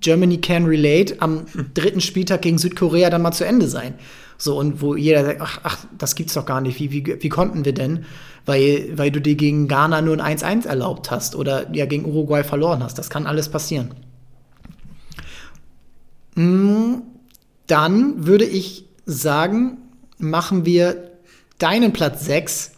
Germany 0.00 0.38
can 0.38 0.64
relate 0.64 1.16
am 1.20 1.46
dritten 1.74 2.00
Spieltag 2.00 2.42
gegen 2.42 2.58
Südkorea 2.58 3.10
dann 3.10 3.22
mal 3.22 3.32
zu 3.32 3.44
Ende 3.44 3.68
sein. 3.68 3.94
So, 4.42 4.58
und 4.58 4.82
wo 4.82 4.96
jeder 4.96 5.24
sagt, 5.24 5.40
ach, 5.40 5.60
ach 5.62 5.78
das 5.96 6.16
gibt's 6.16 6.34
doch 6.34 6.44
gar 6.44 6.60
nicht. 6.60 6.80
Wie, 6.80 6.90
wie, 6.90 7.22
wie 7.22 7.28
konnten 7.28 7.64
wir 7.64 7.72
denn? 7.72 8.06
Weil, 8.44 8.88
weil 8.96 9.12
du 9.12 9.20
dir 9.20 9.36
gegen 9.36 9.68
Ghana 9.68 10.02
nur 10.02 10.20
ein 10.20 10.36
1-1 10.36 10.66
erlaubt 10.66 11.12
hast 11.12 11.36
oder 11.36 11.72
ja 11.72 11.86
gegen 11.86 12.06
Uruguay 12.06 12.42
verloren 12.42 12.82
hast. 12.82 12.98
Das 12.98 13.08
kann 13.08 13.28
alles 13.28 13.50
passieren. 13.50 13.94
Mm, 16.34 17.02
dann 17.68 18.26
würde 18.26 18.44
ich 18.44 18.84
sagen, 19.06 19.78
machen 20.18 20.64
wir 20.64 21.12
deinen 21.60 21.92
Platz 21.92 22.24
6 22.24 22.72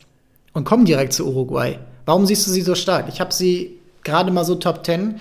und 0.52 0.64
kommen 0.64 0.84
direkt 0.84 1.14
zu 1.14 1.26
Uruguay. 1.26 1.78
Warum 2.04 2.26
siehst 2.26 2.46
du 2.46 2.50
sie 2.50 2.60
so 2.60 2.74
stark? 2.74 3.06
Ich 3.08 3.22
habe 3.22 3.32
sie 3.32 3.78
gerade 4.02 4.30
mal 4.30 4.44
so 4.44 4.56
Top 4.56 4.84
10 4.84 5.18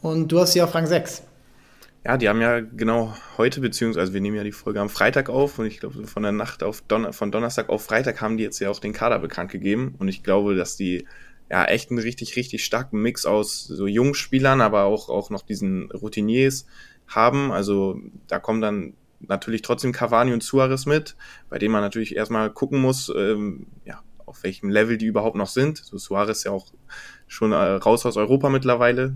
und 0.00 0.30
du 0.30 0.38
hast 0.38 0.52
sie 0.52 0.62
auf 0.62 0.76
Rang 0.76 0.86
6. 0.86 1.22
Ja, 2.04 2.16
die 2.16 2.28
haben 2.28 2.40
ja 2.40 2.58
genau 2.58 3.14
heute, 3.38 3.60
beziehungsweise 3.60 4.12
wir 4.12 4.20
nehmen 4.20 4.36
ja 4.36 4.42
die 4.42 4.50
Folge 4.50 4.80
am 4.80 4.88
Freitag 4.88 5.28
auf 5.28 5.60
und 5.60 5.66
ich 5.66 5.78
glaube, 5.78 6.04
von 6.04 6.24
der 6.24 6.32
Nacht 6.32 6.64
auf 6.64 6.82
Don 6.82 7.12
von 7.12 7.30
Donnerstag 7.30 7.68
auf 7.68 7.84
Freitag 7.84 8.20
haben 8.20 8.36
die 8.36 8.42
jetzt 8.42 8.58
ja 8.58 8.70
auch 8.70 8.80
den 8.80 8.92
Kader 8.92 9.20
bekannt 9.20 9.52
gegeben 9.52 9.94
und 9.98 10.08
ich 10.08 10.24
glaube, 10.24 10.56
dass 10.56 10.76
die 10.76 11.06
ja 11.48 11.64
echt 11.64 11.90
einen 11.90 12.00
richtig, 12.00 12.34
richtig 12.34 12.64
starken 12.64 13.00
Mix 13.02 13.24
aus 13.24 13.64
so 13.64 13.86
jungen 13.86 14.14
Spielern, 14.14 14.60
aber 14.60 14.82
auch, 14.84 15.08
auch 15.10 15.30
noch 15.30 15.42
diesen 15.42 15.92
Routiniers 15.92 16.66
haben. 17.06 17.52
Also 17.52 18.00
da 18.26 18.40
kommen 18.40 18.60
dann 18.60 18.94
natürlich 19.20 19.62
trotzdem 19.62 19.92
Cavani 19.92 20.32
und 20.32 20.42
Suarez 20.42 20.86
mit, 20.86 21.14
bei 21.50 21.58
denen 21.58 21.72
man 21.72 21.82
natürlich 21.82 22.16
erstmal 22.16 22.50
gucken 22.50 22.80
muss, 22.80 23.12
ähm, 23.16 23.66
ja, 23.84 24.02
auf 24.26 24.42
welchem 24.42 24.70
Level 24.70 24.98
die 24.98 25.06
überhaupt 25.06 25.36
noch 25.36 25.46
sind. 25.46 25.78
So 25.78 25.98
Suarez 25.98 26.42
ja 26.42 26.50
auch 26.50 26.66
schon 27.28 27.52
äh, 27.52 27.56
raus 27.56 28.04
aus 28.06 28.16
Europa 28.16 28.48
mittlerweile, 28.48 29.14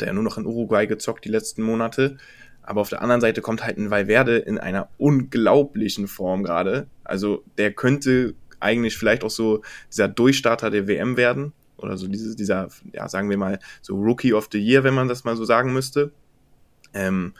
hat 0.00 0.06
er 0.06 0.08
ja 0.08 0.14
nur 0.14 0.24
noch 0.24 0.38
in 0.38 0.46
Uruguay 0.46 0.86
gezockt 0.86 1.24
die 1.24 1.30
letzten 1.30 1.62
Monate. 1.62 2.16
Aber 2.62 2.80
auf 2.80 2.88
der 2.88 3.02
anderen 3.02 3.20
Seite 3.20 3.40
kommt 3.40 3.64
halt 3.64 3.78
ein 3.78 3.90
Valverde 3.90 4.38
in 4.38 4.58
einer 4.58 4.88
unglaublichen 4.98 6.08
Form 6.08 6.42
gerade. 6.42 6.86
Also 7.04 7.42
der 7.58 7.72
könnte 7.72 8.34
eigentlich 8.60 8.96
vielleicht 8.96 9.24
auch 9.24 9.30
so 9.30 9.62
dieser 9.90 10.08
Durchstarter 10.08 10.70
der 10.70 10.86
WM 10.86 11.16
werden. 11.16 11.52
Oder 11.76 11.96
so 11.96 12.06
dieses, 12.08 12.36
dieser, 12.36 12.68
ja, 12.92 13.08
sagen 13.08 13.30
wir 13.30 13.38
mal, 13.38 13.58
so 13.80 13.96
Rookie 13.96 14.34
of 14.34 14.48
the 14.52 14.58
Year, 14.58 14.84
wenn 14.84 14.94
man 14.94 15.08
das 15.08 15.24
mal 15.24 15.36
so 15.36 15.44
sagen 15.44 15.72
müsste. 15.72 16.12
Ähm, 16.92 17.32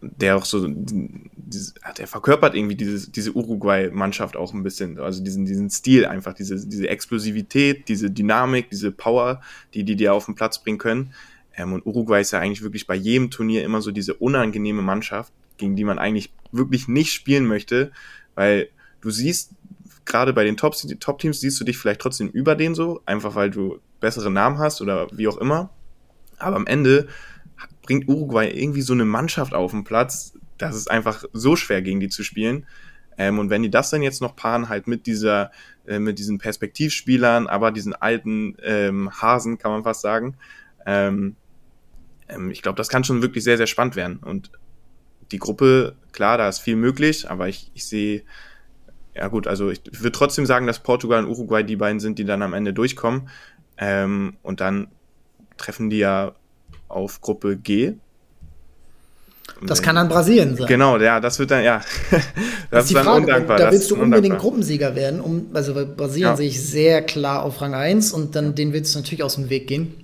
der 0.00 0.36
auch 0.36 0.46
so, 0.46 0.66
dieses, 0.66 1.74
der 1.98 2.06
verkörpert 2.06 2.54
irgendwie 2.54 2.76
diese, 2.76 3.10
diese 3.10 3.32
Uruguay-Mannschaft 3.32 4.36
auch 4.36 4.54
ein 4.54 4.62
bisschen, 4.62 4.98
also 4.98 5.22
diesen, 5.22 5.44
diesen 5.44 5.68
Stil 5.68 6.06
einfach, 6.06 6.32
diese, 6.32 6.66
diese 6.66 6.88
Explosivität, 6.88 7.88
diese 7.88 8.10
Dynamik, 8.10 8.70
diese 8.70 8.92
Power, 8.92 9.42
die 9.74 9.84
die 9.84 9.96
dir 9.96 10.14
auf 10.14 10.24
den 10.24 10.34
Platz 10.34 10.62
bringen 10.62 10.78
können. 10.78 11.12
Ähm, 11.56 11.72
und 11.72 11.86
Uruguay 11.86 12.20
ist 12.20 12.30
ja 12.32 12.40
eigentlich 12.40 12.62
wirklich 12.62 12.86
bei 12.86 12.94
jedem 12.94 13.30
Turnier 13.30 13.64
immer 13.64 13.80
so 13.80 13.90
diese 13.90 14.14
unangenehme 14.14 14.82
Mannschaft, 14.82 15.32
gegen 15.56 15.76
die 15.76 15.84
man 15.84 15.98
eigentlich 15.98 16.32
wirklich 16.52 16.88
nicht 16.88 17.12
spielen 17.12 17.46
möchte, 17.46 17.92
weil 18.34 18.68
du 19.00 19.10
siehst, 19.10 19.52
gerade 20.04 20.32
bei 20.32 20.44
den 20.44 20.56
Top-Teams 20.56 20.98
Top 21.00 21.22
siehst 21.22 21.60
du 21.60 21.64
dich 21.64 21.78
vielleicht 21.78 22.00
trotzdem 22.00 22.28
über 22.28 22.56
den 22.56 22.74
so, 22.74 23.00
einfach 23.06 23.34
weil 23.34 23.50
du 23.50 23.78
bessere 24.00 24.30
Namen 24.30 24.58
hast 24.58 24.80
oder 24.80 25.08
wie 25.12 25.28
auch 25.28 25.36
immer. 25.36 25.70
Aber 26.38 26.56
am 26.56 26.66
Ende 26.66 27.08
bringt 27.82 28.08
Uruguay 28.08 28.50
irgendwie 28.50 28.82
so 28.82 28.92
eine 28.92 29.04
Mannschaft 29.04 29.54
auf 29.54 29.72
den 29.72 29.84
Platz, 29.84 30.34
das 30.58 30.76
ist 30.76 30.90
einfach 30.90 31.24
so 31.32 31.56
schwer 31.56 31.82
gegen 31.82 32.00
die 32.00 32.08
zu 32.08 32.22
spielen. 32.22 32.66
Ähm, 33.18 33.38
und 33.38 33.50
wenn 33.50 33.62
die 33.62 33.70
das 33.70 33.90
dann 33.90 34.02
jetzt 34.02 34.22
noch 34.22 34.36
paaren 34.36 34.68
halt 34.68 34.86
mit 34.86 35.06
dieser, 35.06 35.50
äh, 35.86 35.98
mit 35.98 36.18
diesen 36.18 36.38
Perspektivspielern, 36.38 37.46
aber 37.46 37.70
diesen 37.70 37.94
alten 37.94 38.56
ähm, 38.62 39.10
Hasen, 39.20 39.58
kann 39.58 39.72
man 39.72 39.82
fast 39.82 40.00
sagen, 40.00 40.36
ähm, 40.90 41.36
ähm, 42.28 42.50
ich 42.50 42.62
glaube, 42.62 42.76
das 42.76 42.88
kann 42.88 43.04
schon 43.04 43.22
wirklich 43.22 43.44
sehr, 43.44 43.56
sehr 43.56 43.68
spannend 43.68 43.96
werden. 43.96 44.18
Und 44.18 44.50
die 45.30 45.38
Gruppe, 45.38 45.94
klar, 46.12 46.38
da 46.38 46.48
ist 46.48 46.58
viel 46.58 46.76
möglich, 46.76 47.30
aber 47.30 47.48
ich, 47.48 47.70
ich 47.74 47.86
sehe, 47.86 48.22
ja 49.14 49.28
gut, 49.28 49.46
also 49.46 49.70
ich 49.70 49.80
würde 49.84 50.12
trotzdem 50.12 50.46
sagen, 50.46 50.66
dass 50.66 50.80
Portugal 50.80 51.24
und 51.24 51.30
Uruguay 51.30 51.62
die 51.62 51.76
beiden 51.76 52.00
sind, 52.00 52.18
die 52.18 52.24
dann 52.24 52.42
am 52.42 52.52
Ende 52.52 52.72
durchkommen. 52.72 53.28
Ähm, 53.78 54.36
und 54.42 54.60
dann 54.60 54.88
treffen 55.56 55.90
die 55.90 55.98
ja 55.98 56.32
auf 56.88 57.20
Gruppe 57.20 57.56
G. 57.56 57.94
Das 59.66 59.82
kann 59.82 59.96
dann 59.96 60.08
Brasilien 60.08 60.56
sein. 60.56 60.66
Genau, 60.66 60.96
ja, 60.98 61.20
das 61.20 61.38
wird 61.38 61.50
dann, 61.50 61.62
ja. 61.62 61.82
das, 62.10 62.22
das 62.70 62.84
ist, 62.84 62.90
die 62.90 62.94
dann 62.94 63.04
Frage, 63.04 63.20
undankbar. 63.20 63.58
Da 63.58 63.70
willst 63.70 63.90
du 63.90 63.96
unbedingt 63.96 64.38
Gruppensieger 64.38 64.94
werden. 64.94 65.20
Um, 65.20 65.50
also 65.52 65.74
bei 65.74 65.84
Brasilien 65.84 66.30
ja. 66.30 66.36
sehe 66.36 66.48
ich 66.48 66.62
sehr 66.62 67.02
klar 67.02 67.42
auf 67.42 67.60
Rang 67.60 67.74
1 67.74 68.12
und 68.12 68.34
dann 68.34 68.54
den 68.54 68.72
willst 68.72 68.94
du 68.94 69.00
natürlich 69.00 69.22
aus 69.22 69.34
dem 69.34 69.50
Weg 69.50 69.66
gehen. 69.66 69.99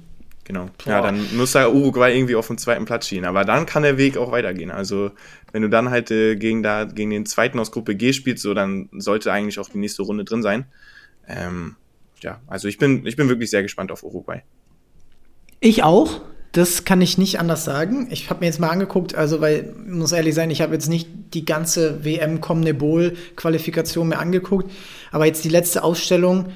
Genau. 0.47 0.67
Boah. 0.79 0.91
Ja, 0.91 1.03
dann 1.03 1.37
muss 1.37 1.53
da 1.53 1.69
Uruguay 1.69 2.17
irgendwie 2.17 2.37
auf 2.37 2.47
den 2.47 2.57
zweiten 2.57 2.85
Platz 2.85 3.07
stehen. 3.07 3.25
Aber 3.25 3.45
dann 3.45 3.67
kann 3.67 3.83
der 3.83 3.99
Weg 3.99 4.17
auch 4.17 4.31
weitergehen. 4.31 4.71
Also, 4.71 5.11
wenn 5.51 5.63
du 5.63 5.69
dann 5.69 5.91
halt 5.91 6.13
äh, 6.13 6.37
gegen, 6.37 6.63
da, 6.63 6.85
gegen 6.85 7.11
den 7.11 7.27
zweiten 7.27 7.59
aus 7.59 7.73
Gruppe 7.73 7.97
G 7.97 8.13
spielst, 8.13 8.45
so, 8.45 8.55
dann 8.55 8.89
sollte 8.93 9.33
eigentlich 9.33 9.59
auch 9.59 9.69
die 9.69 9.79
nächste 9.79 10.03
Runde 10.03 10.25
drin 10.25 10.43
sein. 10.43 10.67
Ähm, 11.27 11.75
ja, 12.21 12.41
also 12.47 12.69
ich 12.69 12.79
bin, 12.79 13.05
ich 13.07 13.17
bin 13.17 13.29
wirklich 13.29 13.51
sehr 13.51 13.63
gespannt 13.63 13.91
auf 13.91 14.05
Uruguay. 14.05 14.43
Ich 15.59 15.83
auch. 15.83 16.21
Das 16.53 16.85
kann 16.85 17.03
ich 17.03 17.19
nicht 17.19 17.41
anders 17.41 17.65
sagen. 17.65 18.07
Ich 18.11 18.31
habe 18.31 18.41
mir 18.41 18.47
jetzt 18.47 18.61
mal 18.61 18.71
angeguckt, 18.71 19.15
also 19.15 19.41
weil, 19.41 19.75
muss 19.85 20.13
ehrlich 20.13 20.35
sein, 20.35 20.51
ich 20.51 20.63
habe 20.63 20.73
jetzt 20.73 20.89
nicht 20.89 21.09
die 21.35 21.45
ganze 21.45 22.05
WM 22.05 22.41
Comnebol 22.41 23.15
Qualifikation 23.35 24.09
mehr 24.09 24.21
angeguckt, 24.21 24.71
aber 25.11 25.27
jetzt 25.27 25.45
die 25.45 25.51
letzte 25.51 25.83
Ausstellung 25.83 26.47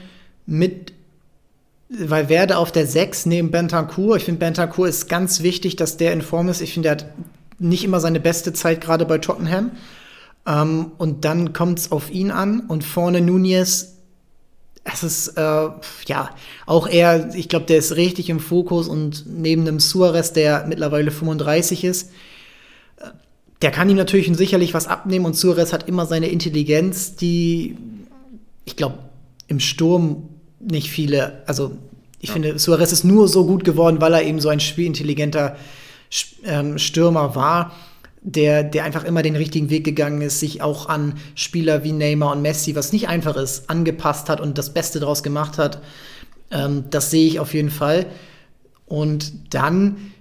mit 0.47 0.95
weil 1.91 2.29
Werde 2.29 2.57
auf 2.57 2.71
der 2.71 2.87
6 2.87 3.27
neben 3.27 3.51
Bentancur. 3.51 4.17
Ich 4.17 4.25
finde, 4.25 4.39
Bentancur 4.39 4.89
ist 4.89 5.09
ganz 5.09 5.43
wichtig, 5.43 5.77
dass 5.77 5.97
der 5.97 6.13
in 6.13 6.23
Form 6.23 6.49
ist. 6.49 6.61
Ich 6.61 6.73
finde, 6.73 6.89
er 6.89 6.93
hat 6.93 7.07
nicht 7.59 7.85
immer 7.85 8.01
seine 8.01 8.21
beste 8.21 8.53
Zeit, 8.53 8.81
gerade 8.81 9.05
bei 9.05 9.19
Tottenham. 9.19 9.73
Ähm, 10.47 10.93
und 10.99 11.25
dann 11.25 11.53
kommt 11.53 11.81
es 11.81 11.93
auf 11.93 12.11
ihn 12.11 12.31
an. 12.31 12.61
Und 12.61 12.85
vorne 12.85 13.21
Nunez, 13.21 13.97
es 14.85 15.03
ist, 15.03 15.29
äh, 15.37 15.69
ja, 16.07 16.31
auch 16.65 16.87
er, 16.87 17.35
ich 17.35 17.49
glaube, 17.49 17.67
der 17.67 17.79
ist 17.79 17.97
richtig 17.97 18.31
im 18.31 18.39
Fokus. 18.39 18.87
Und 18.87 19.25
neben 19.27 19.65
dem 19.65 19.81
Suarez, 19.81 20.33
der 20.33 20.67
mittlerweile 20.69 21.11
35 21.11 21.83
ist, 21.83 22.13
äh, 22.99 23.09
der 23.63 23.73
kann 23.73 23.91
ihm 23.91 23.97
natürlich 23.97 24.31
sicherlich 24.37 24.75
was 24.75 24.87
abnehmen. 24.87 25.25
Und 25.27 25.37
Suarez 25.37 25.73
hat 25.73 25.89
immer 25.89 26.07
seine 26.07 26.29
Intelligenz, 26.29 27.17
die, 27.17 27.77
ich 28.65 28.77
glaube, 28.77 29.01
im 29.49 29.59
Sturm 29.59 30.29
nicht 30.61 30.91
viele, 30.91 31.43
also 31.47 31.73
ich 32.21 32.29
ja. 32.29 32.35
finde, 32.35 32.59
Suarez 32.59 32.93
ist 32.93 33.05
nur 33.05 33.29
so 33.29 33.47
gut 33.47 33.65
geworden, 33.65 34.01
weil 34.01 34.13
er 34.15 34.23
eben 34.23 34.41
so 34.41 34.49
ein 34.49 34.61
spielintelligenter 34.61 35.57
ähm, 36.45 36.79
Stürmer 36.79 37.35
war, 37.35 37.73
der, 38.23 38.63
der 38.63 38.85
einfach 38.85 39.05
immer 39.05 39.23
den 39.23 39.37
richtigen 39.37 39.71
Weg 39.71 39.85
gegangen 39.85 40.21
ist, 40.21 40.41
sich 40.41 40.61
auch 40.61 40.89
an 40.89 41.15
Spieler 41.35 41.85
wie 41.85 41.93
Neymar 41.93 42.33
und 42.33 42.43
Messi, 42.43 42.75
was 42.75 42.93
nicht 42.93 43.09
einfach 43.09 43.37
ist, 43.37 43.71
angepasst 43.71 44.29
hat 44.29 44.41
und 44.41 44.59
das 44.59 44.75
Beste 44.75 45.01
daraus 45.01 45.23
gemacht 45.23 45.57
hat. 45.57 45.81
Ähm, 46.51 46.85
das 46.91 47.11
sehe 47.11 47.27
ich 47.27 47.41
auf 47.41 47.55
jeden 47.55 47.71
Fall. 47.71 48.07
Und 48.87 49.55
dann 49.55 50.13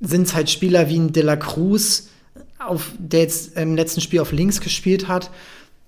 sind 0.00 0.26
es 0.26 0.34
halt 0.34 0.50
Spieler 0.50 0.88
wie 0.88 0.98
ein 0.98 1.12
De 1.12 1.22
La 1.22 1.36
Cruz, 1.36 2.08
auf, 2.58 2.92
der 2.98 3.20
jetzt 3.20 3.56
im 3.56 3.74
letzten 3.74 4.02
Spiel 4.02 4.20
auf 4.20 4.32
links 4.32 4.60
gespielt 4.60 5.08
hat. 5.08 5.30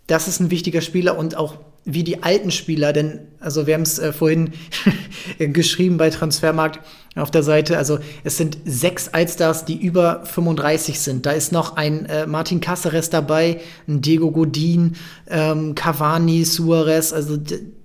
Das 0.07 0.29
ist 0.29 0.41
ein 0.41 0.51
wichtiger 0.51 0.81
Spieler 0.81 1.19
und 1.19 1.37
auch 1.37 1.57
wie 1.85 2.05
die 2.05 2.23
alten 2.23 2.51
Spieler, 2.51 2.93
denn 2.93 3.21
also 3.41 3.67
wir 3.67 3.75
haben 3.75 3.83
es 3.83 3.99
äh, 3.99 4.13
vorhin 4.13 4.53
geschrieben 5.39 5.97
bei 5.97 6.11
Transfermarkt 6.11 6.81
auf 7.17 7.31
der 7.31 7.43
Seite, 7.43 7.77
also 7.77 7.99
es 8.25 8.37
sind 8.37 8.59
sechs 8.65 9.09
Allstars, 9.09 9.65
die 9.65 9.77
über 9.77 10.25
35 10.25 11.01
sind. 11.01 11.27
Da 11.27 11.33
ist 11.33 11.53
noch 11.53 11.77
ein 11.77 12.07
äh, 12.07 12.27
Martin 12.27 12.61
Caceres 12.61 13.11
dabei, 13.11 13.61
ein 13.89 14.01
Diego 14.01 14.31
Godin, 14.31 14.97
ähm, 15.29 15.75
Cavani, 15.75 16.45
Suarez, 16.45 17.13
also 17.13 17.37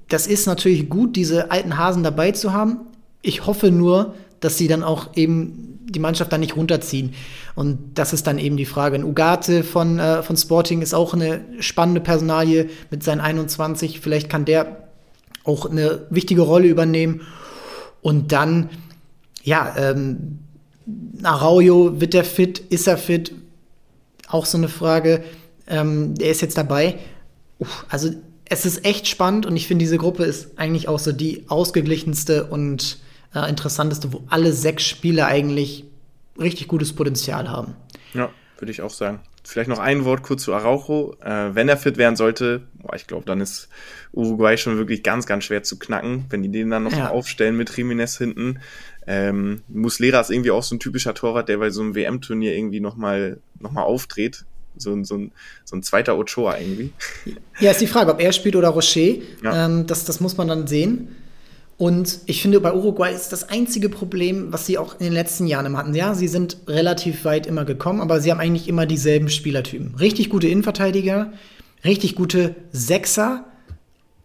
das 0.09 0.27
ist 0.27 0.45
natürlich 0.45 0.89
gut, 0.89 1.15
diese 1.15 1.51
alten 1.51 1.77
Hasen 1.77 2.03
dabei 2.03 2.31
zu 2.31 2.53
haben. 2.53 2.79
Ich 3.21 3.45
hoffe 3.45 3.71
nur, 3.71 4.13
dass 4.39 4.57
sie 4.57 4.67
dann 4.67 4.83
auch 4.83 5.15
eben 5.15 5.79
die 5.89 5.99
Mannschaft 5.99 6.31
dann 6.31 6.41
nicht 6.41 6.55
runterziehen. 6.55 7.13
Und 7.55 7.79
das 7.95 8.13
ist 8.13 8.27
dann 8.27 8.39
eben 8.39 8.57
die 8.57 8.65
Frage. 8.65 8.95
Ein 8.95 9.03
Ugarte 9.03 9.63
von, 9.63 9.99
äh, 9.99 10.21
von 10.21 10.37
Sporting 10.37 10.81
ist 10.81 10.93
auch 10.93 11.13
eine 11.13 11.41
spannende 11.59 12.01
Personalie 12.01 12.69
mit 12.91 13.03
seinen 13.03 13.21
21. 13.21 13.99
Vielleicht 13.99 14.29
kann 14.29 14.45
der 14.45 14.89
auch 15.43 15.65
eine 15.65 16.05
wichtige 16.09 16.41
Rolle 16.41 16.67
übernehmen. 16.67 17.21
Und 18.01 18.31
dann, 18.31 18.69
ja, 19.43 19.73
ähm, 19.77 20.39
Araujo, 21.23 21.99
wird 21.99 22.13
er 22.13 22.23
fit? 22.23 22.59
Ist 22.59 22.87
er 22.87 22.97
fit? 22.97 23.33
Auch 24.27 24.45
so 24.45 24.57
eine 24.57 24.69
Frage. 24.69 25.23
Ähm, 25.67 26.15
der 26.15 26.31
ist 26.31 26.41
jetzt 26.41 26.57
dabei. 26.57 26.97
Uff, 27.59 27.85
also 27.89 28.11
es 28.49 28.65
ist 28.65 28.85
echt 28.85 29.07
spannend 29.07 29.45
und 29.45 29.55
ich 29.55 29.67
finde, 29.67 29.83
diese 29.83 29.97
Gruppe 29.97 30.23
ist 30.23 30.57
eigentlich 30.57 30.87
auch 30.87 30.99
so 30.99 31.11
die 31.11 31.43
ausgeglichenste 31.47 32.45
und 32.45 32.99
äh, 33.33 33.49
interessanteste, 33.49 34.13
wo 34.13 34.23
alle 34.27 34.53
sechs 34.53 34.83
Spiele 34.83 35.25
eigentlich 35.25 35.85
richtig 36.39 36.67
gutes 36.67 36.93
Potenzial 36.93 37.49
haben. 37.49 37.75
Ja, 38.13 38.29
würde 38.57 38.71
ich 38.71 38.81
auch 38.81 38.91
sagen. 38.91 39.19
Vielleicht 39.43 39.69
noch 39.69 39.79
ein 39.79 40.03
Wort 40.03 40.23
kurz 40.23 40.43
zu 40.43 40.53
Araujo. 40.53 41.15
Äh, 41.21 41.55
wenn 41.55 41.69
er 41.69 41.77
fit 41.77 41.97
werden 41.97 42.17
sollte, 42.17 42.63
boah, 42.73 42.95
ich 42.95 43.07
glaube, 43.07 43.25
dann 43.25 43.39
ist 43.39 43.69
Uruguay 44.11 44.57
schon 44.57 44.77
wirklich 44.77 45.03
ganz, 45.03 45.25
ganz 45.25 45.45
schwer 45.45 45.63
zu 45.63 45.79
knacken, 45.79 46.25
wenn 46.29 46.43
die 46.43 46.51
den 46.51 46.69
dann 46.69 46.83
noch 46.83 46.91
ja. 46.91 47.11
aufstellen 47.11 47.55
mit 47.55 47.69
Jiménez 47.69 48.17
hinten. 48.17 48.59
Ähm, 49.05 49.61
Muslera 49.69 50.19
ist 50.19 50.31
irgendwie 50.31 50.51
auch 50.51 50.63
so 50.63 50.75
ein 50.75 50.79
typischer 50.79 51.13
Torwart, 51.13 51.47
der 51.47 51.59
bei 51.59 51.69
so 51.69 51.81
einem 51.81 51.95
WM-Turnier 51.95 52.57
irgendwie 52.57 52.81
nochmal 52.81 53.39
noch 53.59 53.71
mal 53.71 53.83
aufdreht. 53.83 54.43
So, 54.75 55.01
so, 55.03 55.15
ein, 55.15 55.31
so 55.63 55.75
ein 55.75 55.81
zweiter 55.81 56.17
Ochoa 56.17 56.57
irgendwie. 56.57 56.91
Ja, 57.59 57.71
ist 57.71 57.81
die 57.81 57.87
Frage, 57.87 58.11
ob 58.11 58.19
er 58.19 58.31
spielt 58.33 58.55
oder 58.55 58.67
Rocher. 58.67 59.15
Ja. 59.41 59.65
Ähm, 59.65 59.87
das, 59.87 60.05
das 60.05 60.19
muss 60.19 60.37
man 60.37 60.49
dann 60.49 60.67
sehen. 60.67 61.15
Und 61.77 62.21
ich 62.25 62.41
finde, 62.41 62.59
bei 62.59 62.73
Uruguay 62.73 63.13
ist 63.13 63.31
das 63.31 63.49
einzige 63.49 63.89
Problem, 63.89 64.51
was 64.51 64.65
sie 64.65 64.79
auch 64.79 64.99
in 64.99 65.05
den 65.05 65.13
letzten 65.13 65.45
Jahren 65.45 65.67
immer 65.67 65.77
hatten. 65.77 65.93
Ja, 65.93 66.15
sie 66.15 66.27
sind 66.27 66.57
relativ 66.67 67.23
weit 67.23 67.45
immer 67.45 67.65
gekommen, 67.65 68.01
aber 68.01 68.19
sie 68.19 68.31
haben 68.31 68.39
eigentlich 68.39 68.67
immer 68.67 68.87
dieselben 68.87 69.29
Spielertypen. 69.29 69.93
Richtig 69.95 70.29
gute 70.29 70.47
Innenverteidiger, 70.47 71.33
richtig 71.85 72.15
gute 72.15 72.55
Sechser, 72.71 73.45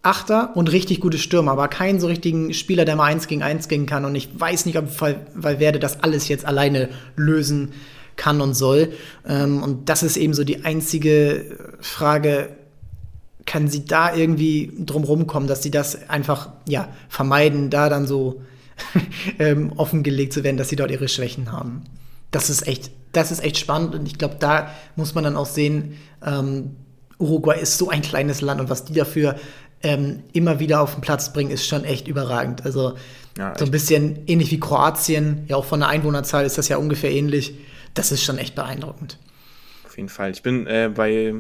Achter 0.04 0.56
und 0.56 0.72
richtig 0.72 0.98
gute 0.98 1.16
Stürmer, 1.16 1.52
aber 1.52 1.68
keinen 1.68 2.00
so 2.00 2.08
richtigen 2.08 2.52
Spieler, 2.54 2.84
der 2.84 2.96
mal 2.96 3.04
eins 3.04 3.28
gegen 3.28 3.44
eins 3.44 3.68
gehen 3.68 3.86
kann. 3.86 4.04
Und 4.04 4.16
ich 4.16 4.28
weiß 4.36 4.66
nicht, 4.66 4.76
ob 4.76 4.88
Valverde 5.00 5.78
das 5.78 6.02
alles 6.02 6.26
jetzt 6.26 6.44
alleine 6.44 6.88
lösen 7.14 7.72
kann 8.16 8.40
und 8.40 8.54
soll. 8.54 8.92
Ähm, 9.28 9.62
und 9.62 9.88
das 9.88 10.02
ist 10.02 10.16
eben 10.16 10.34
so 10.34 10.42
die 10.42 10.64
einzige 10.64 11.56
Frage, 11.80 12.48
kann 13.52 13.68
sie 13.68 13.84
da 13.84 14.14
irgendwie 14.14 14.72
drum 14.78 15.26
kommen, 15.26 15.46
dass 15.46 15.62
sie 15.62 15.70
das 15.70 16.08
einfach 16.08 16.48
ja, 16.66 16.88
vermeiden, 17.10 17.68
da 17.68 17.90
dann 17.90 18.06
so 18.06 18.40
ähm, 19.38 19.74
offengelegt 19.76 20.32
zu 20.32 20.42
werden, 20.42 20.56
dass 20.56 20.70
sie 20.70 20.76
dort 20.76 20.90
ihre 20.90 21.06
Schwächen 21.06 21.52
haben. 21.52 21.82
Das 22.30 22.48
ist 22.48 22.66
echt, 22.66 22.90
das 23.12 23.30
ist 23.30 23.44
echt 23.44 23.58
spannend 23.58 23.94
und 23.94 24.06
ich 24.06 24.16
glaube, 24.16 24.36
da 24.38 24.70
muss 24.96 25.14
man 25.14 25.24
dann 25.24 25.36
auch 25.36 25.44
sehen, 25.44 25.98
ähm, 26.24 26.76
Uruguay 27.18 27.60
ist 27.60 27.76
so 27.76 27.90
ein 27.90 28.00
kleines 28.00 28.40
Land 28.40 28.58
und 28.62 28.70
was 28.70 28.86
die 28.86 28.94
dafür 28.94 29.36
ähm, 29.82 30.22
immer 30.32 30.58
wieder 30.58 30.80
auf 30.80 30.94
den 30.94 31.02
Platz 31.02 31.34
bringen, 31.34 31.50
ist 31.50 31.66
schon 31.66 31.84
echt 31.84 32.08
überragend. 32.08 32.64
Also 32.64 32.94
ja, 33.36 33.52
so 33.58 33.66
ein 33.66 33.70
bisschen 33.70 34.20
ähnlich 34.28 34.50
wie 34.50 34.60
Kroatien, 34.60 35.44
ja 35.48 35.56
auch 35.56 35.66
von 35.66 35.80
der 35.80 35.90
Einwohnerzahl 35.90 36.46
ist 36.46 36.56
das 36.56 36.68
ja 36.68 36.78
ungefähr 36.78 37.10
ähnlich. 37.10 37.54
das 37.92 38.12
ist 38.12 38.22
schon 38.22 38.38
echt 38.38 38.54
beeindruckend. 38.54 39.18
Auf 39.92 39.98
jeden 39.98 40.08
Fall. 40.08 40.30
Ich 40.30 40.42
bin 40.42 40.66
äh, 40.66 40.90
bei, 40.94 41.34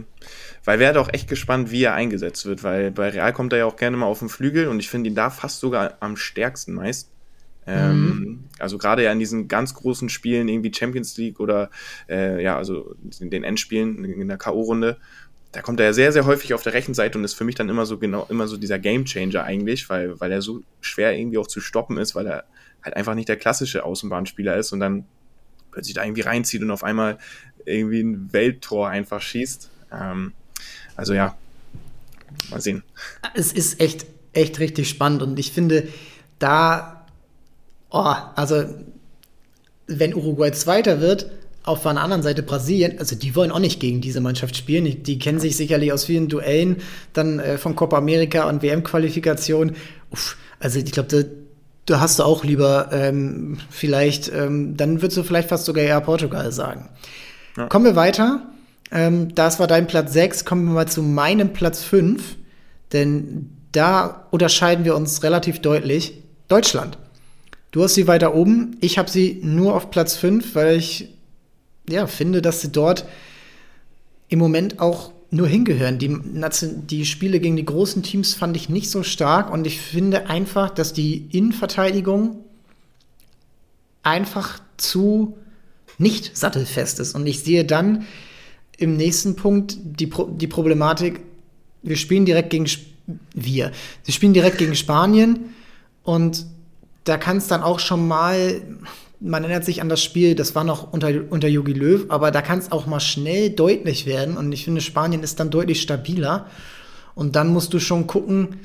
weil 0.62 0.78
werde 0.78 1.00
auch 1.00 1.08
echt 1.10 1.26
gespannt, 1.26 1.70
wie 1.70 1.84
er 1.84 1.94
eingesetzt 1.94 2.44
wird, 2.44 2.62
weil 2.62 2.90
bei 2.90 3.08
Real 3.08 3.32
kommt 3.32 3.54
er 3.54 3.60
ja 3.60 3.64
auch 3.64 3.76
gerne 3.76 3.96
mal 3.96 4.04
auf 4.04 4.18
den 4.18 4.28
Flügel 4.28 4.68
und 4.68 4.78
ich 4.78 4.90
finde 4.90 5.08
ihn 5.08 5.16
da 5.16 5.30
fast 5.30 5.60
sogar 5.60 5.96
am 6.00 6.18
stärksten 6.18 6.74
meist. 6.74 7.08
Ähm, 7.66 8.04
mhm. 8.04 8.44
Also 8.58 8.76
gerade 8.76 9.04
ja 9.04 9.10
in 9.10 9.18
diesen 9.18 9.48
ganz 9.48 9.72
großen 9.72 10.10
Spielen, 10.10 10.48
irgendwie 10.48 10.70
Champions 10.70 11.16
League 11.16 11.40
oder 11.40 11.70
äh, 12.10 12.42
ja, 12.42 12.58
also 12.58 12.94
in 13.20 13.30
den 13.30 13.42
Endspielen 13.42 14.04
in 14.04 14.28
der 14.28 14.36
K.O.-Runde, 14.36 14.96
da 15.52 15.62
kommt 15.62 15.80
er 15.80 15.86
ja 15.86 15.92
sehr, 15.94 16.12
sehr 16.12 16.26
häufig 16.26 16.52
auf 16.52 16.62
der 16.62 16.74
rechten 16.74 16.92
Seite 16.92 17.16
und 17.16 17.24
ist 17.24 17.32
für 17.32 17.44
mich 17.44 17.54
dann 17.54 17.70
immer 17.70 17.86
so 17.86 17.96
genau, 17.96 18.26
immer 18.28 18.48
so 18.48 18.58
dieser 18.58 18.78
Gamechanger 18.78 19.44
eigentlich, 19.44 19.88
weil, 19.88 20.20
weil 20.20 20.30
er 20.30 20.42
so 20.42 20.60
schwer 20.82 21.16
irgendwie 21.16 21.38
auch 21.38 21.46
zu 21.46 21.62
stoppen 21.62 21.96
ist, 21.96 22.14
weil 22.14 22.26
er 22.26 22.44
halt 22.82 22.96
einfach 22.96 23.14
nicht 23.14 23.30
der 23.30 23.36
klassische 23.36 23.82
Außenbahnspieler 23.82 24.56
ist 24.58 24.72
und 24.72 24.80
dann 24.80 25.06
plötzlich 25.72 25.94
da 25.94 26.04
irgendwie 26.04 26.20
reinzieht 26.20 26.62
und 26.62 26.70
auf 26.70 26.84
einmal 26.84 27.18
irgendwie 27.64 28.00
ein 28.00 28.32
Welttor 28.32 28.88
einfach 28.88 29.20
schießt. 29.20 29.70
Ähm, 29.92 30.32
also 30.96 31.14
ja, 31.14 31.36
mal 32.50 32.60
sehen. 32.60 32.82
Es 33.34 33.52
ist 33.52 33.80
echt, 33.80 34.06
echt 34.32 34.58
richtig 34.58 34.88
spannend 34.88 35.22
und 35.22 35.38
ich 35.38 35.52
finde, 35.52 35.88
da, 36.38 37.06
oh, 37.90 38.14
also 38.36 38.64
wenn 39.86 40.14
Uruguay 40.14 40.52
Zweiter 40.52 41.00
wird, 41.00 41.30
auf 41.64 41.82
der 41.82 41.96
anderen 41.96 42.22
Seite 42.22 42.42
Brasilien, 42.42 42.98
also 42.98 43.14
die 43.14 43.36
wollen 43.36 43.52
auch 43.52 43.60
nicht 43.60 43.78
gegen 43.78 44.00
diese 44.00 44.20
Mannschaft 44.20 44.56
spielen. 44.56 45.02
Die, 45.04 45.18
kennen 45.18 45.38
sich 45.38 45.56
sicherlich 45.56 45.92
aus 45.92 46.04
vielen 46.04 46.28
Duellen, 46.28 46.78
dann 47.12 47.38
äh, 47.38 47.56
von 47.56 47.76
Copa 47.76 47.98
America 47.98 48.48
und 48.48 48.62
WM-Qualifikation. 48.62 49.76
Also 50.58 50.78
ich 50.80 50.90
glaube, 50.90 51.08
da, 51.08 51.28
da 51.86 52.00
hast 52.00 52.18
du 52.18 52.24
auch 52.24 52.44
lieber 52.44 52.90
ähm, 52.92 53.58
vielleicht, 53.70 54.32
ähm, 54.32 54.76
dann 54.76 55.02
würdest 55.02 55.18
du 55.18 55.22
vielleicht 55.22 55.50
fast 55.50 55.64
sogar 55.64 55.84
eher 55.84 56.00
Portugal 56.00 56.50
sagen. 56.50 56.88
Ja. 57.56 57.66
Kommen 57.66 57.84
wir 57.84 57.96
weiter. 57.96 58.46
Ähm, 58.90 59.34
das 59.34 59.58
war 59.58 59.66
dein 59.66 59.86
Platz 59.86 60.12
6. 60.12 60.44
Kommen 60.44 60.66
wir 60.66 60.72
mal 60.72 60.88
zu 60.88 61.02
meinem 61.02 61.52
Platz 61.52 61.82
5. 61.82 62.36
Denn 62.92 63.50
da 63.72 64.26
unterscheiden 64.30 64.84
wir 64.84 64.94
uns 64.96 65.22
relativ 65.22 65.60
deutlich. 65.60 66.22
Deutschland. 66.48 66.98
Du 67.70 67.82
hast 67.82 67.94
sie 67.94 68.06
weiter 68.06 68.34
oben. 68.34 68.76
Ich 68.80 68.98
habe 68.98 69.10
sie 69.10 69.40
nur 69.42 69.74
auf 69.74 69.90
Platz 69.90 70.16
5, 70.16 70.54
weil 70.54 70.76
ich 70.76 71.08
ja, 71.88 72.06
finde, 72.06 72.42
dass 72.42 72.60
sie 72.60 72.70
dort 72.70 73.06
im 74.28 74.38
Moment 74.38 74.78
auch 74.80 75.12
nur 75.30 75.48
hingehören. 75.48 75.98
Die, 75.98 76.14
die 76.86 77.06
Spiele 77.06 77.40
gegen 77.40 77.56
die 77.56 77.64
großen 77.64 78.02
Teams 78.02 78.34
fand 78.34 78.56
ich 78.56 78.68
nicht 78.68 78.90
so 78.90 79.02
stark 79.02 79.50
und 79.50 79.66
ich 79.66 79.80
finde 79.80 80.28
einfach, 80.28 80.68
dass 80.68 80.92
die 80.92 81.28
Innenverteidigung 81.32 82.44
einfach 84.02 84.60
zu 84.76 85.38
nicht 86.02 86.36
sattelfest 86.36 87.00
ist. 87.00 87.14
Und 87.14 87.26
ich 87.26 87.40
sehe 87.40 87.64
dann 87.64 88.06
im 88.76 88.96
nächsten 88.96 89.36
Punkt 89.36 89.76
die, 89.82 90.06
Pro 90.06 90.24
die 90.24 90.46
Problematik, 90.46 91.20
wir 91.82 91.96
spielen 91.96 92.26
direkt 92.26 92.50
gegen 92.50 92.64
Sp 92.66 92.92
wir. 93.34 93.72
Sie 94.04 94.12
spielen 94.12 94.32
direkt 94.32 94.58
gegen 94.58 94.76
Spanien 94.76 95.54
und 96.04 96.46
da 97.02 97.16
kann 97.16 97.38
es 97.38 97.48
dann 97.48 97.60
auch 97.60 97.80
schon 97.80 98.06
mal 98.06 98.62
man 99.22 99.44
erinnert 99.44 99.64
sich 99.64 99.80
an 99.80 99.88
das 99.88 100.02
Spiel, 100.02 100.34
das 100.34 100.54
war 100.54 100.64
noch 100.64 100.92
unter, 100.92 101.08
unter 101.30 101.48
Löw, 101.48 102.04
aber 102.08 102.30
da 102.30 102.42
kann 102.42 102.58
es 102.58 102.72
auch 102.72 102.86
mal 102.86 103.00
schnell 103.00 103.50
deutlich 103.50 104.04
werden. 104.04 104.36
Und 104.36 104.50
ich 104.52 104.64
finde, 104.64 104.80
Spanien 104.80 105.22
ist 105.22 105.38
dann 105.38 105.50
deutlich 105.50 105.80
stabiler. 105.80 106.46
Und 107.14 107.36
dann 107.36 107.48
musst 107.48 107.72
du 107.72 107.78
schon 107.78 108.06
gucken, 108.06 108.60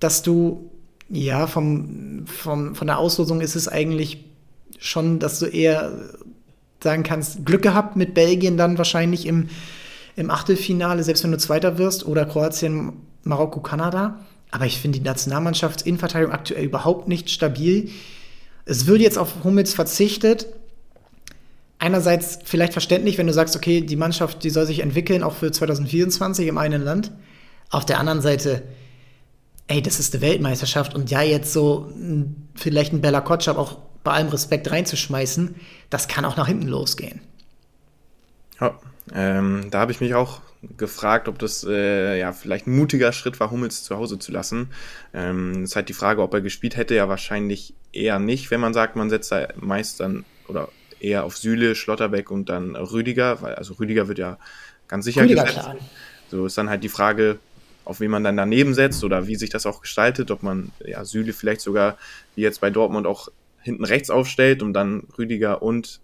dass 0.00 0.22
du, 0.22 0.70
ja, 1.08 1.46
vom, 1.46 2.24
vom, 2.26 2.74
von 2.74 2.86
der 2.86 2.98
Auslosung 2.98 3.40
ist 3.40 3.54
es 3.54 3.68
eigentlich 3.68 4.24
schon, 4.78 5.18
dass 5.18 5.38
du 5.38 5.46
eher 5.46 5.92
sagen 6.82 7.02
kannst, 7.02 7.44
Glück 7.44 7.62
gehabt 7.62 7.96
mit 7.96 8.14
Belgien 8.14 8.56
dann 8.56 8.78
wahrscheinlich 8.78 9.26
im, 9.26 9.48
im 10.16 10.30
Achtelfinale, 10.30 11.02
selbst 11.02 11.24
wenn 11.24 11.32
du 11.32 11.38
Zweiter 11.38 11.78
wirst, 11.78 12.06
oder 12.06 12.24
Kroatien, 12.24 12.92
Marokko, 13.24 13.60
Kanada. 13.60 14.18
Aber 14.50 14.66
ich 14.66 14.80
finde 14.80 14.98
die 14.98 15.04
Nationalmannschaftsinverteidigung 15.04 16.32
aktuell 16.32 16.64
überhaupt 16.64 17.08
nicht 17.08 17.30
stabil. 17.30 17.90
Es 18.64 18.86
wird 18.86 19.00
jetzt 19.00 19.18
auf 19.18 19.44
Hummels 19.44 19.74
verzichtet. 19.74 20.46
Einerseits 21.78 22.40
vielleicht 22.44 22.72
verständlich, 22.72 23.18
wenn 23.18 23.26
du 23.26 23.32
sagst, 23.32 23.54
okay, 23.54 23.80
die 23.82 23.96
Mannschaft, 23.96 24.42
die 24.42 24.50
soll 24.50 24.66
sich 24.66 24.80
entwickeln, 24.80 25.22
auch 25.22 25.34
für 25.34 25.52
2024 25.52 26.46
im 26.48 26.58
einen 26.58 26.82
Land. 26.82 27.12
Auf 27.70 27.84
der 27.84 28.00
anderen 28.00 28.20
Seite, 28.20 28.62
ey, 29.68 29.82
das 29.82 30.00
ist 30.00 30.14
eine 30.14 30.22
Weltmeisterschaft 30.22 30.94
und 30.94 31.10
ja, 31.10 31.22
jetzt 31.22 31.52
so 31.52 31.92
vielleicht 32.54 32.92
ein 32.92 33.00
Bella 33.00 33.20
Kotschab 33.20 33.58
auch 33.58 33.78
bei 34.08 34.14
allem 34.14 34.28
Respekt 34.28 34.70
reinzuschmeißen, 34.70 35.54
das 35.90 36.08
kann 36.08 36.24
auch 36.24 36.38
nach 36.38 36.46
hinten 36.46 36.66
losgehen. 36.66 37.20
Ja, 38.58 38.78
ähm, 39.12 39.66
da 39.70 39.80
habe 39.80 39.92
ich 39.92 40.00
mich 40.00 40.14
auch 40.14 40.40
gefragt, 40.78 41.28
ob 41.28 41.38
das 41.38 41.62
äh, 41.68 42.18
ja 42.18 42.32
vielleicht 42.32 42.66
ein 42.66 42.74
mutiger 42.74 43.12
Schritt 43.12 43.38
war, 43.38 43.50
Hummels 43.50 43.84
zu 43.84 43.98
Hause 43.98 44.18
zu 44.18 44.32
lassen. 44.32 44.70
Ähm, 45.12 45.64
ist 45.64 45.76
halt 45.76 45.90
die 45.90 45.94
Frage, 45.94 46.22
ob 46.22 46.32
er 46.32 46.40
gespielt 46.40 46.78
hätte, 46.78 46.94
ja 46.94 47.10
wahrscheinlich 47.10 47.74
eher 47.92 48.18
nicht, 48.18 48.50
wenn 48.50 48.60
man 48.60 48.72
sagt, 48.72 48.96
man 48.96 49.10
setzt 49.10 49.30
da 49.30 49.48
meist 49.56 50.00
dann 50.00 50.24
oder 50.48 50.70
eher 51.00 51.24
auf 51.24 51.36
Süle, 51.36 51.74
Schlotterbeck 51.74 52.30
und 52.30 52.48
dann 52.48 52.76
Rüdiger, 52.76 53.42
weil 53.42 53.56
also 53.56 53.74
Rüdiger 53.74 54.08
wird 54.08 54.18
ja 54.18 54.38
ganz 54.88 55.04
sicher 55.04 55.20
Rüdiger, 55.20 55.42
gesetzt. 55.42 55.60
Klar. 55.60 55.76
So 56.30 56.46
ist 56.46 56.56
dann 56.56 56.70
halt 56.70 56.82
die 56.82 56.88
Frage, 56.88 57.38
auf 57.84 58.00
wen 58.00 58.10
man 58.10 58.24
dann 58.24 58.38
daneben 58.38 58.72
setzt 58.72 59.04
oder 59.04 59.26
wie 59.26 59.36
sich 59.36 59.50
das 59.50 59.66
auch 59.66 59.82
gestaltet, 59.82 60.30
ob 60.30 60.42
man 60.42 60.72
ja 60.82 61.04
Süle 61.04 61.34
vielleicht 61.34 61.60
sogar 61.60 61.98
wie 62.36 62.42
jetzt 62.42 62.62
bei 62.62 62.70
Dortmund 62.70 63.06
auch 63.06 63.28
hinten 63.68 63.84
rechts 63.84 64.10
aufstellt, 64.10 64.62
um 64.62 64.72
dann 64.72 65.06
Rüdiger 65.16 65.62
und 65.62 66.00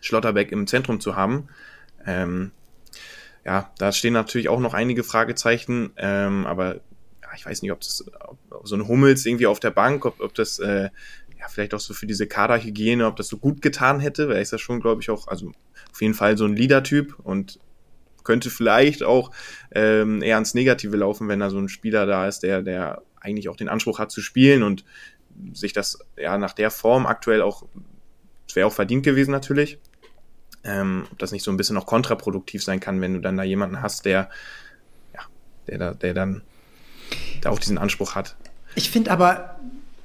Schlotterbeck 0.00 0.52
im 0.52 0.66
Zentrum 0.66 1.00
zu 1.00 1.16
haben. 1.16 1.48
Ähm, 2.06 2.52
ja, 3.44 3.72
da 3.78 3.92
stehen 3.92 4.12
natürlich 4.12 4.48
auch 4.48 4.60
noch 4.60 4.74
einige 4.74 5.04
Fragezeichen, 5.04 5.90
ähm, 5.96 6.46
aber 6.46 6.76
ja, 6.76 7.28
ich 7.36 7.46
weiß 7.46 7.62
nicht, 7.62 7.72
ob 7.72 7.80
das 7.80 8.04
ob 8.50 8.66
so 8.66 8.76
ein 8.76 8.88
Hummels 8.88 9.26
irgendwie 9.26 9.46
auf 9.46 9.60
der 9.60 9.70
Bank, 9.70 10.04
ob, 10.04 10.20
ob 10.20 10.34
das 10.34 10.58
äh, 10.58 10.90
ja 11.38 11.48
vielleicht 11.48 11.74
auch 11.74 11.80
so 11.80 11.94
für 11.94 12.06
diese 12.06 12.26
Kaderhygiene, 12.26 13.06
ob 13.06 13.16
das 13.16 13.28
so 13.28 13.36
gut 13.36 13.62
getan 13.62 14.00
hätte, 14.00 14.28
weil 14.28 14.42
ist 14.42 14.52
das 14.52 14.60
schon, 14.60 14.80
glaube 14.80 15.02
ich, 15.02 15.10
auch, 15.10 15.28
also 15.28 15.52
auf 15.92 16.00
jeden 16.00 16.14
Fall 16.14 16.36
so 16.36 16.44
ein 16.44 16.56
Leader-Typ 16.56 17.18
und 17.22 17.60
könnte 18.24 18.50
vielleicht 18.50 19.04
auch 19.04 19.30
ähm, 19.72 20.20
eher 20.22 20.34
ans 20.34 20.54
Negative 20.54 20.96
laufen, 20.96 21.28
wenn 21.28 21.38
da 21.38 21.48
so 21.48 21.58
ein 21.58 21.68
Spieler 21.68 22.06
da 22.06 22.26
ist, 22.26 22.40
der, 22.40 22.62
der 22.62 23.02
eigentlich 23.20 23.48
auch 23.48 23.56
den 23.56 23.68
Anspruch 23.68 23.98
hat 23.98 24.10
zu 24.10 24.20
spielen 24.20 24.62
und 24.62 24.84
sich 25.52 25.72
das 25.72 25.98
ja 26.16 26.38
nach 26.38 26.52
der 26.52 26.70
Form 26.70 27.06
aktuell 27.06 27.42
auch, 27.42 27.64
wäre 28.54 28.66
auch 28.66 28.72
verdient 28.72 29.04
gewesen 29.04 29.30
natürlich, 29.30 29.78
ähm, 30.64 31.06
ob 31.12 31.18
das 31.18 31.32
nicht 31.32 31.42
so 31.42 31.50
ein 31.50 31.56
bisschen 31.56 31.76
auch 31.76 31.86
kontraproduktiv 31.86 32.62
sein 32.62 32.80
kann, 32.80 33.00
wenn 33.00 33.14
du 33.14 33.20
dann 33.20 33.36
da 33.36 33.42
jemanden 33.42 33.82
hast, 33.82 34.04
der, 34.04 34.30
ja, 35.14 35.20
der, 35.66 35.78
da, 35.78 35.94
der 35.94 36.14
dann 36.14 36.42
der 37.42 37.52
auch 37.52 37.58
diesen 37.58 37.78
Anspruch 37.78 38.14
hat. 38.14 38.36
Ich 38.74 38.90
finde 38.90 39.10
aber, 39.10 39.56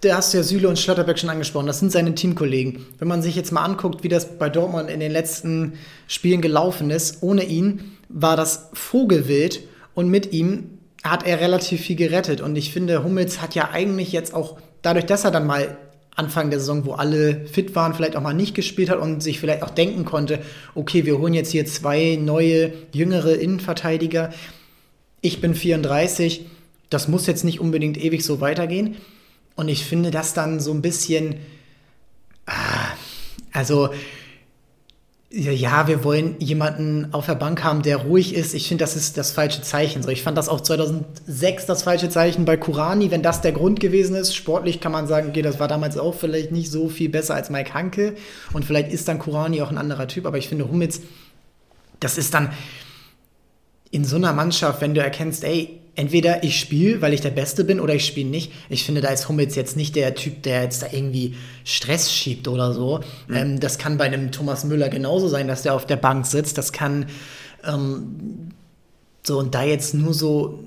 da 0.01 0.17
hast 0.17 0.33
du 0.33 0.37
ja 0.37 0.43
Süle 0.43 0.67
und 0.67 0.79
Schlotterbeck 0.79 1.19
schon 1.19 1.29
angesprochen, 1.29 1.67
das 1.67 1.79
sind 1.79 1.91
seine 1.91 2.15
Teamkollegen. 2.15 2.85
Wenn 2.99 3.07
man 3.07 3.21
sich 3.21 3.35
jetzt 3.35 3.51
mal 3.51 3.63
anguckt, 3.63 4.03
wie 4.03 4.09
das 4.09 4.37
bei 4.37 4.49
Dortmund 4.49 4.89
in 4.89 4.99
den 4.99 5.11
letzten 5.11 5.73
Spielen 6.07 6.41
gelaufen 6.41 6.89
ist, 6.89 7.21
ohne 7.21 7.43
ihn 7.43 7.97
war 8.09 8.35
das 8.35 8.69
Vogelwild 8.73 9.61
und 9.93 10.09
mit 10.09 10.31
ihm 10.33 10.77
hat 11.03 11.25
er 11.25 11.39
relativ 11.39 11.81
viel 11.81 11.95
gerettet. 11.95 12.41
Und 12.41 12.55
ich 12.55 12.71
finde, 12.71 13.03
Hummels 13.03 13.41
hat 13.41 13.55
ja 13.55 13.69
eigentlich 13.71 14.11
jetzt 14.11 14.33
auch, 14.33 14.59
dadurch, 14.81 15.05
dass 15.05 15.23
er 15.23 15.31
dann 15.31 15.45
mal 15.45 15.77
Anfang 16.15 16.49
der 16.49 16.59
Saison, 16.59 16.85
wo 16.85 16.93
alle 16.93 17.45
fit 17.45 17.73
waren, 17.75 17.93
vielleicht 17.93 18.15
auch 18.15 18.21
mal 18.21 18.33
nicht 18.33 18.53
gespielt 18.53 18.89
hat 18.89 18.99
und 18.99 19.23
sich 19.23 19.39
vielleicht 19.39 19.63
auch 19.63 19.69
denken 19.69 20.05
konnte, 20.05 20.39
okay, 20.75 21.05
wir 21.05 21.17
holen 21.17 21.33
jetzt 21.33 21.51
hier 21.51 21.65
zwei 21.65 22.17
neue, 22.21 22.73
jüngere 22.91 23.35
Innenverteidiger. 23.35 24.33
Ich 25.21 25.39
bin 25.39 25.55
34, 25.55 26.45
das 26.89 27.07
muss 27.07 27.27
jetzt 27.27 27.43
nicht 27.45 27.59
unbedingt 27.59 27.97
ewig 27.97 28.25
so 28.25 28.41
weitergehen. 28.41 28.97
Und 29.55 29.69
ich 29.69 29.85
finde 29.85 30.11
das 30.11 30.33
dann 30.33 30.59
so 30.59 30.71
ein 30.71 30.81
bisschen, 30.81 31.35
ah, 32.45 32.87
also 33.53 33.89
ja, 35.33 35.87
wir 35.87 36.03
wollen 36.03 36.35
jemanden 36.39 37.13
auf 37.13 37.25
der 37.25 37.35
Bank 37.35 37.63
haben, 37.63 37.83
der 37.83 37.97
ruhig 37.97 38.35
ist. 38.35 38.53
Ich 38.53 38.67
finde, 38.67 38.83
das 38.83 38.97
ist 38.97 39.17
das 39.17 39.31
falsche 39.31 39.61
Zeichen. 39.61 40.03
So, 40.03 40.09
ich 40.09 40.23
fand 40.23 40.37
das 40.37 40.49
auch 40.49 40.59
2006 40.59 41.65
das 41.65 41.83
falsche 41.83 42.09
Zeichen 42.09 42.43
bei 42.43 42.57
Kurani, 42.57 43.11
wenn 43.11 43.23
das 43.23 43.39
der 43.39 43.53
Grund 43.53 43.79
gewesen 43.79 44.15
ist. 44.15 44.35
Sportlich 44.35 44.81
kann 44.81 44.91
man 44.91 45.07
sagen, 45.07 45.29
okay, 45.29 45.41
das 45.41 45.57
war 45.57 45.69
damals 45.69 45.97
auch 45.97 46.15
vielleicht 46.15 46.51
nicht 46.51 46.69
so 46.69 46.89
viel 46.89 47.07
besser 47.07 47.33
als 47.33 47.49
Mike 47.49 47.73
Hanke. 47.73 48.15
Und 48.51 48.65
vielleicht 48.65 48.91
ist 48.91 49.07
dann 49.07 49.19
Kurani 49.19 49.61
auch 49.61 49.71
ein 49.71 49.77
anderer 49.77 50.09
Typ. 50.09 50.25
Aber 50.25 50.37
ich 50.37 50.49
finde, 50.49 50.69
Hummels, 50.69 51.01
das 52.01 52.17
ist 52.17 52.33
dann 52.33 52.51
in 53.89 54.03
so 54.03 54.17
einer 54.17 54.33
Mannschaft, 54.33 54.81
wenn 54.81 54.93
du 54.93 55.01
erkennst, 55.01 55.45
ey, 55.45 55.80
entweder 55.95 56.43
ich 56.43 56.59
spiele, 56.59 57.01
weil 57.01 57.13
ich 57.13 57.21
der 57.21 57.31
Beste 57.31 57.63
bin, 57.63 57.79
oder 57.79 57.93
ich 57.93 58.05
spiele 58.05 58.29
nicht. 58.29 58.51
Ich 58.69 58.85
finde, 58.85 59.01
da 59.01 59.09
ist 59.09 59.27
Hummels 59.27 59.55
jetzt 59.55 59.75
nicht 59.75 59.95
der 59.95 60.15
Typ, 60.15 60.43
der 60.43 60.63
jetzt 60.63 60.81
da 60.81 60.87
irgendwie 60.91 61.35
Stress 61.63 62.11
schiebt 62.11 62.47
oder 62.47 62.73
so. 62.73 63.01
Mhm. 63.27 63.35
Ähm, 63.35 63.59
das 63.59 63.77
kann 63.77 63.97
bei 63.97 64.05
einem 64.05 64.31
Thomas 64.31 64.63
Müller 64.63 64.89
genauso 64.89 65.27
sein, 65.27 65.47
dass 65.47 65.63
der 65.63 65.73
auf 65.73 65.85
der 65.85 65.97
Bank 65.97 66.25
sitzt. 66.25 66.57
Das 66.57 66.71
kann 66.71 67.07
ähm, 67.65 68.51
so 69.23 69.37
und 69.37 69.53
da 69.53 69.63
jetzt 69.63 69.93
nur 69.93 70.13
so 70.13 70.63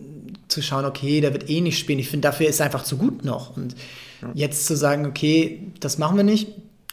zu 0.48 0.62
schauen, 0.62 0.84
okay, 0.84 1.20
der 1.20 1.32
wird 1.32 1.48
eh 1.48 1.60
nicht 1.60 1.78
spielen. 1.78 1.98
Ich 1.98 2.08
finde, 2.10 2.28
dafür 2.28 2.46
ist 2.46 2.60
er 2.60 2.66
einfach 2.66 2.84
zu 2.84 2.96
gut 2.96 3.24
noch. 3.24 3.56
Und 3.56 3.74
ja. 4.22 4.30
jetzt 4.34 4.66
zu 4.66 4.76
sagen, 4.76 5.06
okay, 5.06 5.72
das 5.80 5.98
machen 5.98 6.16
wir 6.16 6.24
nicht, 6.24 6.48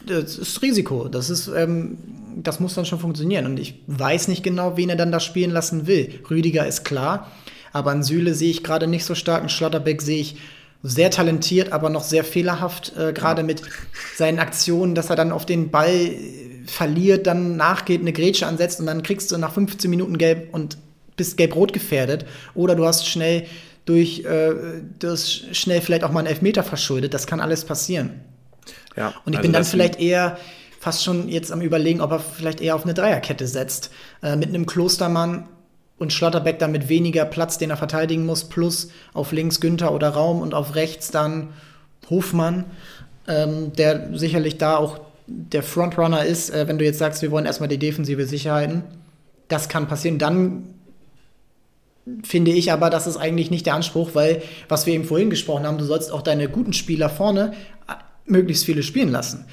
das 0.06 0.38
ist 0.38 0.62
Risiko. 0.62 1.08
Das 1.08 1.30
ist, 1.30 1.48
ähm, 1.48 1.98
das 2.36 2.60
muss 2.60 2.74
dann 2.74 2.86
schon 2.86 2.98
funktionieren. 2.98 3.46
Und 3.46 3.58
ich 3.58 3.74
weiß 3.86 4.28
nicht 4.28 4.42
genau, 4.42 4.76
wen 4.76 4.88
er 4.88 4.96
dann 4.96 5.12
da 5.12 5.20
spielen 5.20 5.50
lassen 5.50 5.86
will. 5.86 6.20
Rüdiger 6.30 6.66
ist 6.66 6.84
klar, 6.84 7.30
aber 7.72 7.90
an 7.90 8.02
Süle 8.02 8.34
sehe 8.34 8.50
ich 8.50 8.62
gerade 8.62 8.86
nicht 8.86 9.04
so 9.04 9.14
stark. 9.14 9.42
Ein 9.42 9.48
Schlotterbeck 9.48 10.02
sehe 10.02 10.20
ich 10.20 10.36
sehr 10.82 11.10
talentiert, 11.10 11.72
aber 11.72 11.90
noch 11.90 12.02
sehr 12.02 12.24
fehlerhaft, 12.24 12.92
äh, 12.96 13.12
gerade 13.12 13.42
mit 13.42 13.62
seinen 14.16 14.38
Aktionen, 14.38 14.94
dass 14.94 15.10
er 15.10 15.16
dann 15.16 15.32
auf 15.32 15.46
den 15.46 15.70
Ball 15.70 16.10
verliert, 16.66 17.26
dann 17.26 17.56
nachgeht, 17.56 18.00
eine 18.00 18.12
Grätsche 18.12 18.46
ansetzt 18.46 18.80
und 18.80 18.86
dann 18.86 19.02
kriegst 19.02 19.30
du 19.30 19.38
nach 19.38 19.52
15 19.52 19.88
Minuten 19.90 20.18
gelb 20.18 20.52
und 20.52 20.78
bist 21.16 21.36
gelb-rot 21.36 21.72
gefährdet. 21.72 22.24
Oder 22.54 22.74
du 22.74 22.84
hast 22.84 23.06
schnell 23.06 23.46
durch 23.84 24.24
äh, 24.24 24.54
das 24.98 25.42
schnell 25.52 25.80
vielleicht 25.80 26.04
auch 26.04 26.12
mal 26.12 26.20
einen 26.20 26.28
Elfmeter 26.28 26.62
verschuldet. 26.62 27.14
Das 27.14 27.26
kann 27.26 27.40
alles 27.40 27.64
passieren. 27.64 28.20
Ja, 28.96 29.14
und 29.24 29.32
ich 29.32 29.38
also 29.38 29.42
bin 29.42 29.52
dann 29.52 29.64
vielleicht 29.64 30.00
eher 30.00 30.38
fast 30.78 31.04
schon 31.04 31.28
jetzt 31.28 31.52
am 31.52 31.60
überlegen, 31.60 32.00
ob 32.00 32.10
er 32.10 32.18
vielleicht 32.18 32.60
eher 32.60 32.74
auf 32.74 32.84
eine 32.84 32.94
Dreierkette 32.94 33.46
setzt. 33.46 33.90
Äh, 34.22 34.36
mit 34.36 34.48
einem 34.48 34.66
Klostermann 34.66 35.48
und 36.02 36.12
Schlotterbeck 36.12 36.58
dann 36.58 36.72
mit 36.72 36.88
weniger 36.88 37.24
Platz, 37.24 37.58
den 37.58 37.70
er 37.70 37.76
verteidigen 37.76 38.26
muss, 38.26 38.44
plus 38.44 38.88
auf 39.14 39.32
links 39.32 39.60
Günther 39.60 39.94
oder 39.94 40.10
Raum 40.10 40.42
und 40.42 40.52
auf 40.52 40.74
rechts 40.74 41.10
dann 41.10 41.50
Hofmann, 42.10 42.64
ähm, 43.28 43.72
der 43.72 44.10
sicherlich 44.18 44.58
da 44.58 44.76
auch 44.76 45.00
der 45.26 45.62
Frontrunner 45.62 46.24
ist, 46.24 46.50
äh, 46.50 46.66
wenn 46.66 46.78
du 46.78 46.84
jetzt 46.84 46.98
sagst, 46.98 47.22
wir 47.22 47.30
wollen 47.30 47.46
erstmal 47.46 47.68
die 47.68 47.78
defensive 47.78 48.26
Sicherheiten. 48.26 48.82
Das 49.48 49.68
kann 49.68 49.86
passieren. 49.88 50.18
Dann 50.18 50.74
finde 52.24 52.50
ich 52.50 52.72
aber, 52.72 52.90
das 52.90 53.06
ist 53.06 53.16
eigentlich 53.16 53.50
nicht 53.50 53.66
der 53.66 53.74
Anspruch, 53.74 54.10
weil, 54.14 54.42
was 54.68 54.86
wir 54.86 54.94
eben 54.94 55.04
vorhin 55.04 55.30
gesprochen 55.30 55.66
haben, 55.66 55.78
du 55.78 55.84
sollst 55.84 56.12
auch 56.12 56.22
deine 56.22 56.48
guten 56.48 56.72
Spieler 56.72 57.08
vorne 57.08 57.52
äh, 57.88 57.92
möglichst 58.26 58.64
viele 58.64 58.82
spielen 58.82 59.10
lassen. 59.10 59.46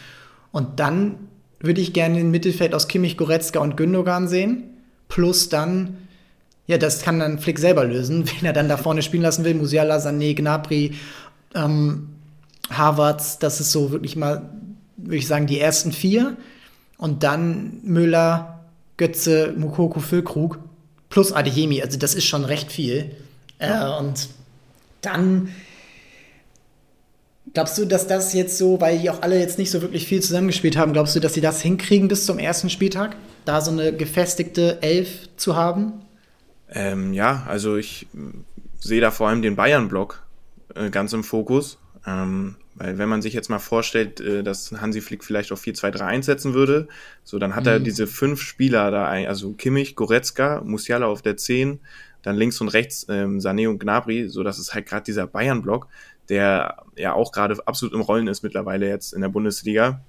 Und 0.51 0.79
dann 0.79 1.27
würde 1.59 1.81
ich 1.81 1.93
gerne 1.93 2.17
den 2.17 2.31
Mittelfeld 2.31 2.73
aus 2.73 2.87
Kimmich, 2.87 3.17
Goretzka 3.17 3.59
und 3.59 3.77
Gündogan 3.77 4.27
sehen. 4.27 4.63
Plus 5.09 5.49
dann, 5.49 5.97
ja, 6.69 6.77
das 6.77 7.01
kann 7.01 7.19
dann 7.19 7.39
Flick 7.39 7.57
selber 7.57 7.83
lösen, 7.83 8.29
wenn 8.37 8.45
er 8.45 8.53
dann 8.53 8.69
da 8.69 8.77
vorne 8.77 9.01
spielen 9.01 9.23
lassen 9.23 9.43
will. 9.43 9.55
Musiala, 9.55 9.97
Sané, 9.97 10.35
Gnabry, 10.35 10.93
ähm, 11.55 12.09
Havertz, 12.69 13.39
das 13.39 13.59
ist 13.59 13.71
so 13.71 13.89
wirklich 13.91 14.15
mal, 14.15 14.47
würde 14.95 15.17
ich 15.17 15.27
sagen, 15.27 15.47
die 15.47 15.59
ersten 15.59 15.91
vier. 15.91 16.37
Und 16.99 17.23
dann 17.23 17.79
Müller, 17.81 18.59
Götze, 18.97 19.55
Mukoko, 19.57 19.99
Füllkrug 19.99 20.59
plus 21.09 21.33
Adeyemi. 21.33 21.81
Also 21.81 21.97
das 21.97 22.13
ist 22.13 22.25
schon 22.25 22.45
recht 22.45 22.71
viel. 22.71 23.15
Äh, 23.57 23.89
und 23.97 24.29
dann 25.01 25.49
glaubst 27.55 27.79
du, 27.79 27.85
dass 27.85 28.05
das 28.05 28.33
jetzt 28.33 28.59
so, 28.59 28.79
weil 28.79 28.99
die 28.99 29.09
auch 29.09 29.23
alle 29.23 29.39
jetzt 29.39 29.57
nicht 29.57 29.71
so 29.71 29.81
wirklich 29.81 30.05
viel 30.05 30.21
zusammengespielt 30.21 30.77
haben, 30.77 30.93
glaubst 30.93 31.15
du, 31.15 31.19
dass 31.19 31.33
sie 31.33 31.41
das 31.41 31.61
hinkriegen 31.61 32.09
bis 32.09 32.27
zum 32.27 32.37
ersten 32.37 32.69
Spieltag, 32.69 33.15
da 33.45 33.59
so 33.59 33.71
eine 33.71 33.91
gefestigte 33.91 34.83
Elf 34.83 35.29
zu 35.35 35.55
haben? 35.55 35.93
Ähm, 36.71 37.13
ja, 37.13 37.43
also 37.47 37.75
ich 37.77 38.07
sehe 38.79 39.01
da 39.01 39.11
vor 39.11 39.29
allem 39.29 39.41
den 39.41 39.55
Bayern-Block 39.55 40.23
äh, 40.75 40.89
ganz 40.89 41.13
im 41.13 41.23
Fokus. 41.23 41.77
Ähm, 42.05 42.55
weil 42.75 42.97
wenn 42.97 43.09
man 43.09 43.21
sich 43.21 43.33
jetzt 43.33 43.49
mal 43.49 43.59
vorstellt, 43.59 44.21
äh, 44.21 44.41
dass 44.41 44.71
Hansi 44.71 45.01
Flick 45.01 45.23
vielleicht 45.23 45.51
auf 45.51 45.61
4-2-3 45.61 45.99
einsetzen 45.99 46.53
würde, 46.53 46.87
so 47.23 47.37
dann 47.37 47.55
hat 47.55 47.65
mhm. 47.65 47.69
er 47.69 47.79
diese 47.79 48.07
fünf 48.07 48.41
Spieler 48.41 48.89
da, 48.89 49.05
also 49.05 49.51
Kimmich, 49.53 49.95
Goretzka, 49.95 50.61
Musiala 50.63 51.07
auf 51.07 51.21
der 51.21 51.35
10, 51.35 51.79
dann 52.21 52.35
links 52.35 52.59
und 52.61 52.69
rechts 52.69 53.05
ähm, 53.09 53.39
Sané 53.39 53.67
und 53.67 53.79
Gnabry, 53.79 54.29
so 54.29 54.43
dass 54.43 54.59
es 54.59 54.73
halt 54.73 54.85
gerade 54.85 55.03
dieser 55.03 55.27
Bayern-Block, 55.27 55.87
der 56.29 56.83
ja 56.95 57.13
auch 57.13 57.31
gerade 57.31 57.57
absolut 57.67 57.93
im 57.93 58.01
Rollen 58.01 58.27
ist 58.27 58.43
mittlerweile 58.43 58.87
jetzt 58.87 59.13
in 59.13 59.21
der 59.21 59.29
Bundesliga. 59.29 60.01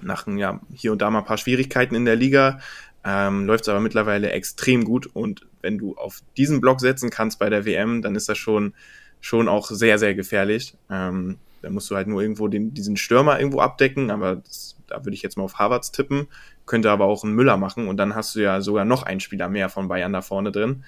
Nach 0.00 0.26
ja, 0.26 0.60
hier 0.72 0.92
und 0.92 1.00
da 1.00 1.10
mal 1.10 1.20
ein 1.20 1.24
paar 1.24 1.38
Schwierigkeiten 1.38 1.94
in 1.94 2.04
der 2.04 2.16
Liga, 2.16 2.60
ähm, 3.04 3.46
läuft 3.46 3.64
es 3.64 3.68
aber 3.68 3.80
mittlerweile 3.80 4.30
extrem 4.30 4.84
gut. 4.84 5.06
Und 5.06 5.46
wenn 5.60 5.78
du 5.78 5.96
auf 5.96 6.20
diesen 6.36 6.60
Block 6.60 6.80
setzen 6.80 7.10
kannst 7.10 7.38
bei 7.38 7.50
der 7.50 7.64
WM, 7.64 8.02
dann 8.02 8.14
ist 8.14 8.28
das 8.28 8.38
schon, 8.38 8.74
schon 9.20 9.48
auch 9.48 9.70
sehr, 9.70 9.98
sehr 9.98 10.14
gefährlich. 10.14 10.76
Ähm, 10.90 11.38
da 11.62 11.70
musst 11.70 11.90
du 11.90 11.96
halt 11.96 12.08
nur 12.08 12.20
irgendwo 12.20 12.48
den, 12.48 12.74
diesen 12.74 12.96
Stürmer 12.96 13.38
irgendwo 13.38 13.60
abdecken, 13.60 14.10
aber 14.10 14.36
das, 14.36 14.76
da 14.88 15.04
würde 15.04 15.14
ich 15.14 15.22
jetzt 15.22 15.36
mal 15.36 15.44
auf 15.44 15.58
Harvards 15.58 15.92
tippen. 15.92 16.26
Könnte 16.66 16.90
aber 16.90 17.06
auch 17.06 17.24
ein 17.24 17.32
Müller 17.32 17.56
machen 17.56 17.88
und 17.88 17.96
dann 17.96 18.14
hast 18.14 18.34
du 18.34 18.40
ja 18.40 18.60
sogar 18.60 18.84
noch 18.84 19.02
einen 19.02 19.20
Spieler 19.20 19.48
mehr 19.48 19.68
von 19.68 19.88
Bayern 19.88 20.12
da 20.12 20.22
vorne 20.22 20.52
drin. 20.52 20.84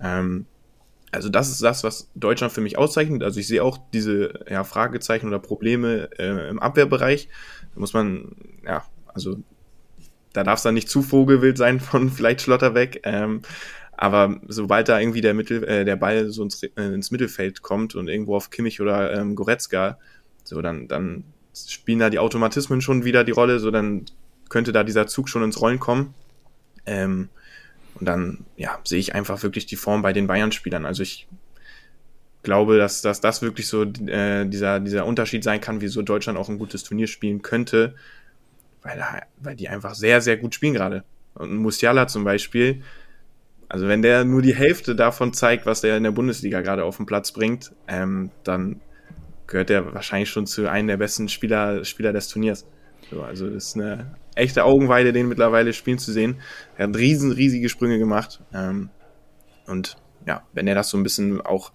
Ähm, 0.00 0.46
also 1.12 1.28
das 1.28 1.50
ist 1.50 1.62
das, 1.62 1.84
was 1.84 2.10
Deutschland 2.14 2.52
für 2.52 2.60
mich 2.60 2.76
auszeichnet. 2.76 3.22
Also 3.22 3.40
ich 3.40 3.46
sehe 3.46 3.62
auch 3.62 3.78
diese 3.92 4.44
ja, 4.50 4.64
Fragezeichen 4.64 5.28
oder 5.28 5.38
Probleme 5.38 6.10
äh, 6.18 6.48
im 6.48 6.58
Abwehrbereich. 6.58 7.28
Da 7.74 7.80
muss 7.80 7.94
man, 7.94 8.36
ja, 8.64 8.84
also 9.14 9.38
da 10.36 10.44
darf 10.44 10.58
es 10.58 10.62
dann 10.62 10.74
nicht 10.74 10.90
zu 10.90 11.02
vogelwild 11.02 11.56
sein 11.56 11.80
von 11.80 12.10
vielleicht 12.10 12.42
Schlotterweg. 12.42 13.00
Ähm, 13.04 13.42
aber 13.96 14.40
sobald 14.46 14.88
da 14.88 15.00
irgendwie 15.00 15.22
der, 15.22 15.32
Mittel, 15.32 15.64
äh, 15.64 15.84
der 15.84 15.96
Ball 15.96 16.28
so 16.28 16.42
ins, 16.42 16.62
äh, 16.62 16.70
ins 16.76 17.10
Mittelfeld 17.10 17.62
kommt 17.62 17.94
und 17.94 18.08
irgendwo 18.08 18.36
auf 18.36 18.50
Kimmich 18.50 18.80
oder 18.80 19.14
ähm, 19.14 19.34
Goretzka, 19.34 19.98
so 20.44 20.60
dann, 20.60 20.86
dann 20.86 21.24
spielen 21.54 21.98
da 21.98 22.10
die 22.10 22.18
Automatismen 22.18 22.82
schon 22.82 23.04
wieder 23.04 23.24
die 23.24 23.32
Rolle, 23.32 23.58
so 23.58 23.70
dann 23.70 24.04
könnte 24.50 24.72
da 24.72 24.84
dieser 24.84 25.06
Zug 25.06 25.28
schon 25.28 25.42
ins 25.42 25.60
Rollen 25.60 25.80
kommen. 25.80 26.14
Ähm, 26.84 27.30
und 27.94 28.06
dann, 28.06 28.44
ja, 28.58 28.78
sehe 28.84 28.98
ich 28.98 29.14
einfach 29.14 29.42
wirklich 29.42 29.64
die 29.64 29.76
Form 29.76 30.02
bei 30.02 30.12
den 30.12 30.26
Bayern-Spielern. 30.26 30.84
Also 30.84 31.02
ich 31.02 31.26
glaube, 32.42 32.76
dass, 32.76 33.00
dass 33.00 33.22
das 33.22 33.40
wirklich 33.40 33.66
so 33.66 33.84
äh, 33.84 34.44
dieser, 34.46 34.80
dieser 34.80 35.06
Unterschied 35.06 35.42
sein 35.42 35.62
kann, 35.62 35.80
wieso 35.80 36.02
Deutschland 36.02 36.38
auch 36.38 36.50
ein 36.50 36.58
gutes 36.58 36.84
Turnier 36.84 37.06
spielen 37.06 37.40
könnte, 37.40 37.94
weil, 38.82 39.02
weil 39.38 39.56
die 39.56 39.68
einfach 39.68 39.94
sehr, 39.94 40.20
sehr 40.20 40.36
gut 40.36 40.54
spielen 40.54 40.74
gerade. 40.74 41.04
Und 41.34 41.56
Musiala 41.56 42.06
zum 42.06 42.24
Beispiel, 42.24 42.82
also 43.68 43.88
wenn 43.88 44.02
der 44.02 44.24
nur 44.24 44.42
die 44.42 44.54
Hälfte 44.54 44.94
davon 44.94 45.32
zeigt, 45.32 45.66
was 45.66 45.80
der 45.80 45.96
in 45.96 46.02
der 46.04 46.12
Bundesliga 46.12 46.60
gerade 46.60 46.84
auf 46.84 46.96
den 46.96 47.06
Platz 47.06 47.32
bringt, 47.32 47.72
ähm, 47.88 48.30
dann 48.44 48.80
gehört 49.46 49.70
er 49.70 49.94
wahrscheinlich 49.94 50.30
schon 50.30 50.46
zu 50.46 50.68
einem 50.68 50.88
der 50.88 50.96
besten 50.96 51.28
Spieler, 51.28 51.84
Spieler 51.84 52.12
des 52.12 52.28
Turniers. 52.28 52.66
So, 53.10 53.22
also 53.22 53.48
das 53.48 53.68
ist 53.68 53.76
eine 53.76 54.16
echte 54.34 54.64
Augenweide, 54.64 55.12
den 55.12 55.28
mittlerweile 55.28 55.72
spielen 55.72 55.98
zu 55.98 56.12
sehen. 56.12 56.36
Er 56.76 56.88
hat 56.88 56.96
riesen, 56.96 57.32
riesige 57.32 57.68
Sprünge 57.68 57.98
gemacht. 57.98 58.40
Ähm, 58.52 58.90
und 59.66 59.96
ja, 60.26 60.42
wenn 60.52 60.66
er 60.66 60.74
das 60.74 60.90
so 60.90 60.96
ein 60.96 61.02
bisschen 61.02 61.40
auch 61.40 61.72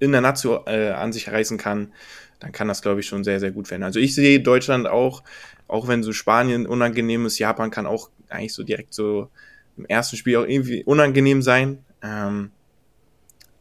in 0.00 0.12
der 0.12 0.20
Nation 0.20 0.60
äh, 0.66 0.90
an 0.90 1.12
sich 1.12 1.30
reißen 1.30 1.58
kann, 1.58 1.92
dann 2.40 2.52
kann 2.52 2.68
das, 2.68 2.82
glaube 2.82 3.00
ich, 3.00 3.06
schon 3.06 3.24
sehr, 3.24 3.40
sehr 3.40 3.52
gut 3.52 3.70
werden. 3.70 3.84
Also 3.84 4.00
ich 4.00 4.14
sehe 4.14 4.40
Deutschland 4.40 4.86
auch, 4.86 5.22
auch 5.68 5.88
wenn 5.88 6.02
so 6.02 6.12
Spanien 6.12 6.66
unangenehm 6.66 7.26
ist, 7.26 7.38
Japan 7.38 7.70
kann 7.70 7.86
auch 7.86 8.10
eigentlich 8.28 8.54
so 8.54 8.62
direkt 8.62 8.94
so 8.94 9.28
im 9.76 9.86
ersten 9.86 10.16
Spiel 10.16 10.36
auch 10.36 10.46
irgendwie 10.46 10.84
unangenehm 10.84 11.42
sein. 11.42 11.78
Ähm, 12.02 12.50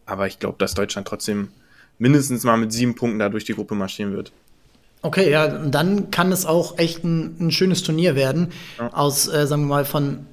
aber 0.06 0.28
ich 0.28 0.40
glaube, 0.40 0.58
dass 0.60 0.74
Deutschland 0.74 1.08
trotzdem 1.08 1.50
mindestens 1.98 2.44
mal 2.44 2.58
mit 2.58 2.72
sieben 2.74 2.96
Punkten 2.96 3.20
da 3.20 3.30
durch 3.30 3.46
die 3.46 3.54
Gruppe 3.54 3.76
marschieren 3.76 4.14
wird. 4.14 4.32
Okay, 5.02 5.30
ja, 5.30 5.48
dann 5.48 6.12
kann 6.12 6.32
es 6.32 6.46
auch 6.46 6.78
echt 6.78 7.04
ein, 7.04 7.36
ein 7.40 7.52
schönes 7.52 7.84
Turnier 7.84 8.16
werden. 8.16 8.52
Ja. 8.78 8.94
Aus, 8.94 9.28
äh, 9.28 9.48
sagen 9.48 9.64
wir 9.64 9.68
mal, 9.68 9.86
von, 9.86 10.26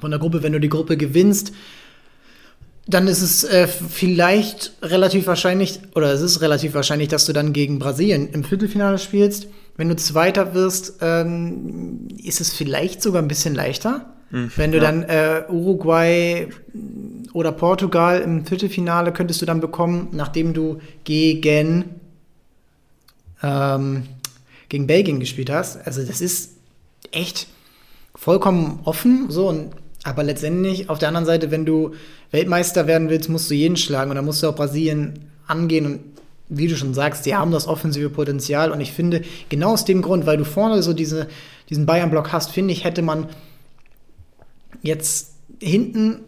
von 0.00 0.10
der 0.10 0.20
Gruppe, 0.20 0.42
wenn 0.42 0.52
du 0.52 0.60
die 0.60 0.68
Gruppe 0.68 0.96
gewinnst. 0.96 1.52
Dann 2.86 3.08
ist 3.08 3.22
es 3.22 3.44
äh, 3.44 3.66
vielleicht 3.66 4.72
relativ 4.82 5.26
wahrscheinlich, 5.26 5.80
oder 5.94 6.12
es 6.12 6.20
ist 6.20 6.42
relativ 6.42 6.74
wahrscheinlich, 6.74 7.08
dass 7.08 7.24
du 7.24 7.32
dann 7.32 7.54
gegen 7.54 7.78
Brasilien 7.78 8.28
im 8.30 8.44
Viertelfinale 8.44 8.98
spielst. 8.98 9.46
Wenn 9.76 9.88
du 9.88 9.96
Zweiter 9.96 10.54
wirst, 10.54 10.98
ähm, 11.00 12.08
ist 12.22 12.40
es 12.40 12.52
vielleicht 12.52 13.02
sogar 13.02 13.22
ein 13.22 13.28
bisschen 13.28 13.54
leichter. 13.54 14.14
Mhm, 14.30 14.52
Wenn 14.56 14.72
du 14.72 14.78
ja. 14.78 14.84
dann 14.84 15.02
äh, 15.02 15.42
Uruguay 15.48 16.48
oder 17.32 17.52
Portugal 17.52 18.20
im 18.20 18.46
Viertelfinale 18.46 19.12
könntest 19.12 19.42
du 19.42 19.46
dann 19.46 19.60
bekommen, 19.60 20.08
nachdem 20.12 20.54
du 20.54 20.80
gegen, 21.02 22.00
ähm, 23.42 24.04
gegen 24.68 24.86
Belgien 24.86 25.20
gespielt 25.20 25.50
hast. 25.50 25.84
Also 25.86 26.04
das 26.04 26.20
ist 26.20 26.52
echt 27.10 27.48
vollkommen 28.14 28.80
offen. 28.84 29.26
So, 29.30 29.48
und, 29.48 29.70
aber 30.04 30.22
letztendlich 30.22 30.88
auf 30.88 30.98
der 30.98 31.08
anderen 31.08 31.26
Seite, 31.26 31.50
wenn 31.50 31.66
du 31.66 31.92
Weltmeister 32.30 32.86
werden 32.86 33.08
willst, 33.10 33.28
musst 33.28 33.50
du 33.50 33.54
jeden 33.54 33.76
schlagen 33.76 34.10
und 34.10 34.16
dann 34.16 34.24
musst 34.24 34.42
du 34.42 34.48
auch 34.48 34.56
Brasilien 34.56 35.30
angehen 35.46 35.86
und 35.86 36.00
wie 36.48 36.68
du 36.68 36.76
schon 36.76 36.94
sagst, 36.94 37.26
die 37.26 37.34
haben 37.34 37.50
das 37.50 37.66
offensive 37.66 38.10
Potenzial 38.10 38.70
und 38.70 38.80
ich 38.80 38.92
finde, 38.92 39.22
genau 39.48 39.72
aus 39.72 39.84
dem 39.84 40.02
Grund, 40.02 40.26
weil 40.26 40.36
du 40.36 40.44
vorne 40.44 40.82
so 40.82 40.92
diese, 40.92 41.28
diesen 41.70 41.86
Bayern-Block 41.86 42.32
hast, 42.32 42.50
finde 42.50 42.72
ich, 42.72 42.84
hätte 42.84 43.02
man 43.02 43.28
jetzt 44.82 45.32
hinten 45.60 46.20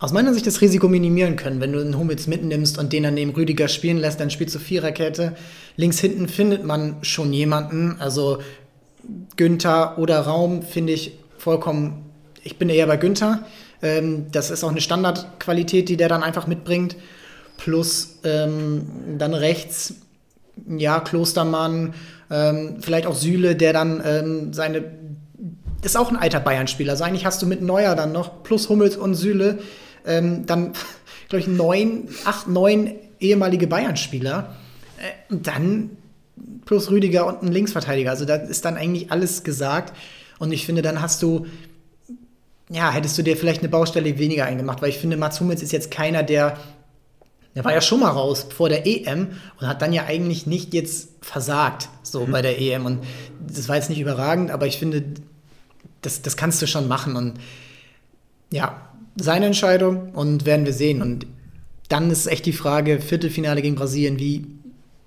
aus 0.00 0.12
meiner 0.12 0.32
Sicht 0.32 0.46
das 0.46 0.62
Risiko 0.62 0.88
minimieren 0.88 1.36
können. 1.36 1.60
Wenn 1.60 1.72
du 1.72 1.80
einen 1.80 1.98
Hummels 1.98 2.26
mitnimmst 2.26 2.78
und 2.78 2.92
den 2.92 3.02
dann 3.02 3.14
neben 3.14 3.32
Rüdiger 3.32 3.68
spielen 3.68 3.98
lässt, 3.98 4.18
dann 4.18 4.30
spielst 4.30 4.54
du 4.54 4.58
Viererkette. 4.58 5.36
Links 5.76 6.00
hinten 6.00 6.26
findet 6.26 6.64
man 6.64 6.96
schon 7.02 7.34
jemanden. 7.34 7.96
Also 7.98 8.38
Günther 9.36 9.98
oder 9.98 10.20
Raum 10.20 10.62
finde 10.62 10.94
ich 10.94 11.18
vollkommen, 11.36 12.06
ich 12.42 12.56
bin 12.56 12.70
eher 12.70 12.86
bei 12.86 12.96
Günther. 12.96 13.44
Ähm, 13.82 14.26
das 14.32 14.50
ist 14.50 14.64
auch 14.64 14.70
eine 14.70 14.80
Standardqualität, 14.80 15.90
die 15.90 15.98
der 15.98 16.08
dann 16.08 16.22
einfach 16.22 16.46
mitbringt. 16.46 16.96
Plus 17.60 18.20
ähm, 18.24 18.86
dann 19.18 19.34
rechts, 19.34 19.94
ja, 20.66 21.00
Klostermann, 21.00 21.92
ähm, 22.30 22.78
vielleicht 22.80 23.06
auch 23.06 23.14
Sühle, 23.14 23.54
der 23.54 23.74
dann 23.74 24.02
ähm, 24.04 24.52
seine 24.54 24.84
ist 25.82 25.96
auch 25.96 26.10
ein 26.10 26.16
alter 26.16 26.40
Bayern-Spieler. 26.40 26.92
Also 26.92 27.04
eigentlich 27.04 27.26
hast 27.26 27.40
du 27.42 27.46
mit 27.46 27.62
Neuer 27.62 27.94
dann 27.94 28.12
noch, 28.12 28.42
plus 28.42 28.68
Hummels 28.68 28.96
und 28.96 29.14
Süle, 29.14 29.58
ähm, 30.06 30.46
dann, 30.46 30.72
glaube 31.28 31.40
ich, 31.40 31.46
neun, 31.46 32.08
acht, 32.24 32.48
neun 32.48 32.92
ehemalige 33.18 33.66
Bayern-Spieler. 33.66 34.56
Äh, 34.98 35.34
dann 35.34 35.90
plus 36.64 36.90
Rüdiger 36.90 37.26
und 37.26 37.42
ein 37.42 37.52
Linksverteidiger. 37.52 38.10
Also 38.10 38.24
da 38.24 38.36
ist 38.36 38.64
dann 38.64 38.76
eigentlich 38.76 39.12
alles 39.12 39.42
gesagt. 39.44 39.94
Und 40.38 40.52
ich 40.52 40.64
finde, 40.64 40.82
dann 40.82 41.02
hast 41.02 41.22
du, 41.22 41.46
ja, 42.70 42.90
hättest 42.90 43.18
du 43.18 43.22
dir 43.22 43.36
vielleicht 43.36 43.60
eine 43.60 43.68
Baustelle 43.68 44.18
weniger 44.18 44.46
eingemacht, 44.46 44.80
weil 44.80 44.88
ich 44.90 44.98
finde, 44.98 45.16
Mats 45.16 45.40
Hummels 45.40 45.62
ist 45.62 45.72
jetzt 45.72 45.90
keiner, 45.90 46.22
der, 46.22 46.56
der 47.54 47.64
war 47.64 47.72
ja 47.72 47.80
schon 47.80 48.00
mal 48.00 48.10
raus 48.10 48.46
vor 48.56 48.68
der 48.68 48.86
EM 48.86 49.28
und 49.60 49.66
hat 49.66 49.82
dann 49.82 49.92
ja 49.92 50.04
eigentlich 50.04 50.46
nicht 50.46 50.72
jetzt 50.72 51.10
versagt, 51.20 51.88
so 52.02 52.26
mhm. 52.26 52.32
bei 52.32 52.42
der 52.42 52.60
EM. 52.60 52.86
Und 52.86 53.00
das 53.46 53.68
war 53.68 53.76
jetzt 53.76 53.90
nicht 53.90 54.00
überragend, 54.00 54.50
aber 54.50 54.66
ich 54.66 54.78
finde, 54.78 55.02
das, 56.02 56.22
das 56.22 56.36
kannst 56.36 56.62
du 56.62 56.66
schon 56.66 56.86
machen. 56.86 57.16
Und 57.16 57.34
ja, 58.52 58.88
seine 59.16 59.46
Entscheidung 59.46 60.12
und 60.12 60.46
werden 60.46 60.64
wir 60.64 60.72
sehen. 60.72 61.02
Und 61.02 61.26
dann 61.88 62.10
ist 62.10 62.26
echt 62.26 62.46
die 62.46 62.52
Frage, 62.52 63.00
Viertelfinale 63.00 63.62
gegen 63.62 63.74
Brasilien, 63.74 64.18
wie, 64.18 64.46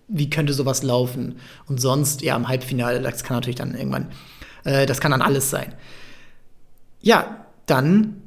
wie 0.10 0.30
könnte 0.30 0.54
sowas 0.54 0.84
laufen? 0.84 1.36
Und 1.68 1.80
sonst, 1.80 2.22
ja, 2.22 2.36
im 2.36 2.50
Halbfinale, 2.50 3.02
das 3.02 3.24
kann 3.24 3.38
natürlich 3.38 3.56
dann 3.56 3.74
irgendwann, 3.74 4.08
äh, 4.66 4.86
das 4.86 5.00
kann 5.00 5.12
dann 5.12 5.22
alles 5.22 5.50
sein. 5.50 5.74
Ja, 7.02 7.46
dann 7.66 8.22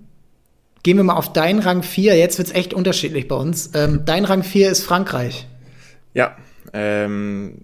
gehen 0.86 0.98
wir 0.98 1.02
mal 1.02 1.16
auf 1.16 1.32
deinen 1.32 1.58
Rang 1.58 1.82
4. 1.82 2.16
Jetzt 2.16 2.38
wird 2.38 2.46
es 2.46 2.54
echt 2.54 2.72
unterschiedlich 2.72 3.26
bei 3.26 3.34
uns. 3.34 3.72
Ähm, 3.74 4.02
dein 4.04 4.24
Rang 4.24 4.44
4 4.44 4.70
ist 4.70 4.84
Frankreich. 4.84 5.48
Ja, 6.14 6.36
ähm, 6.72 7.58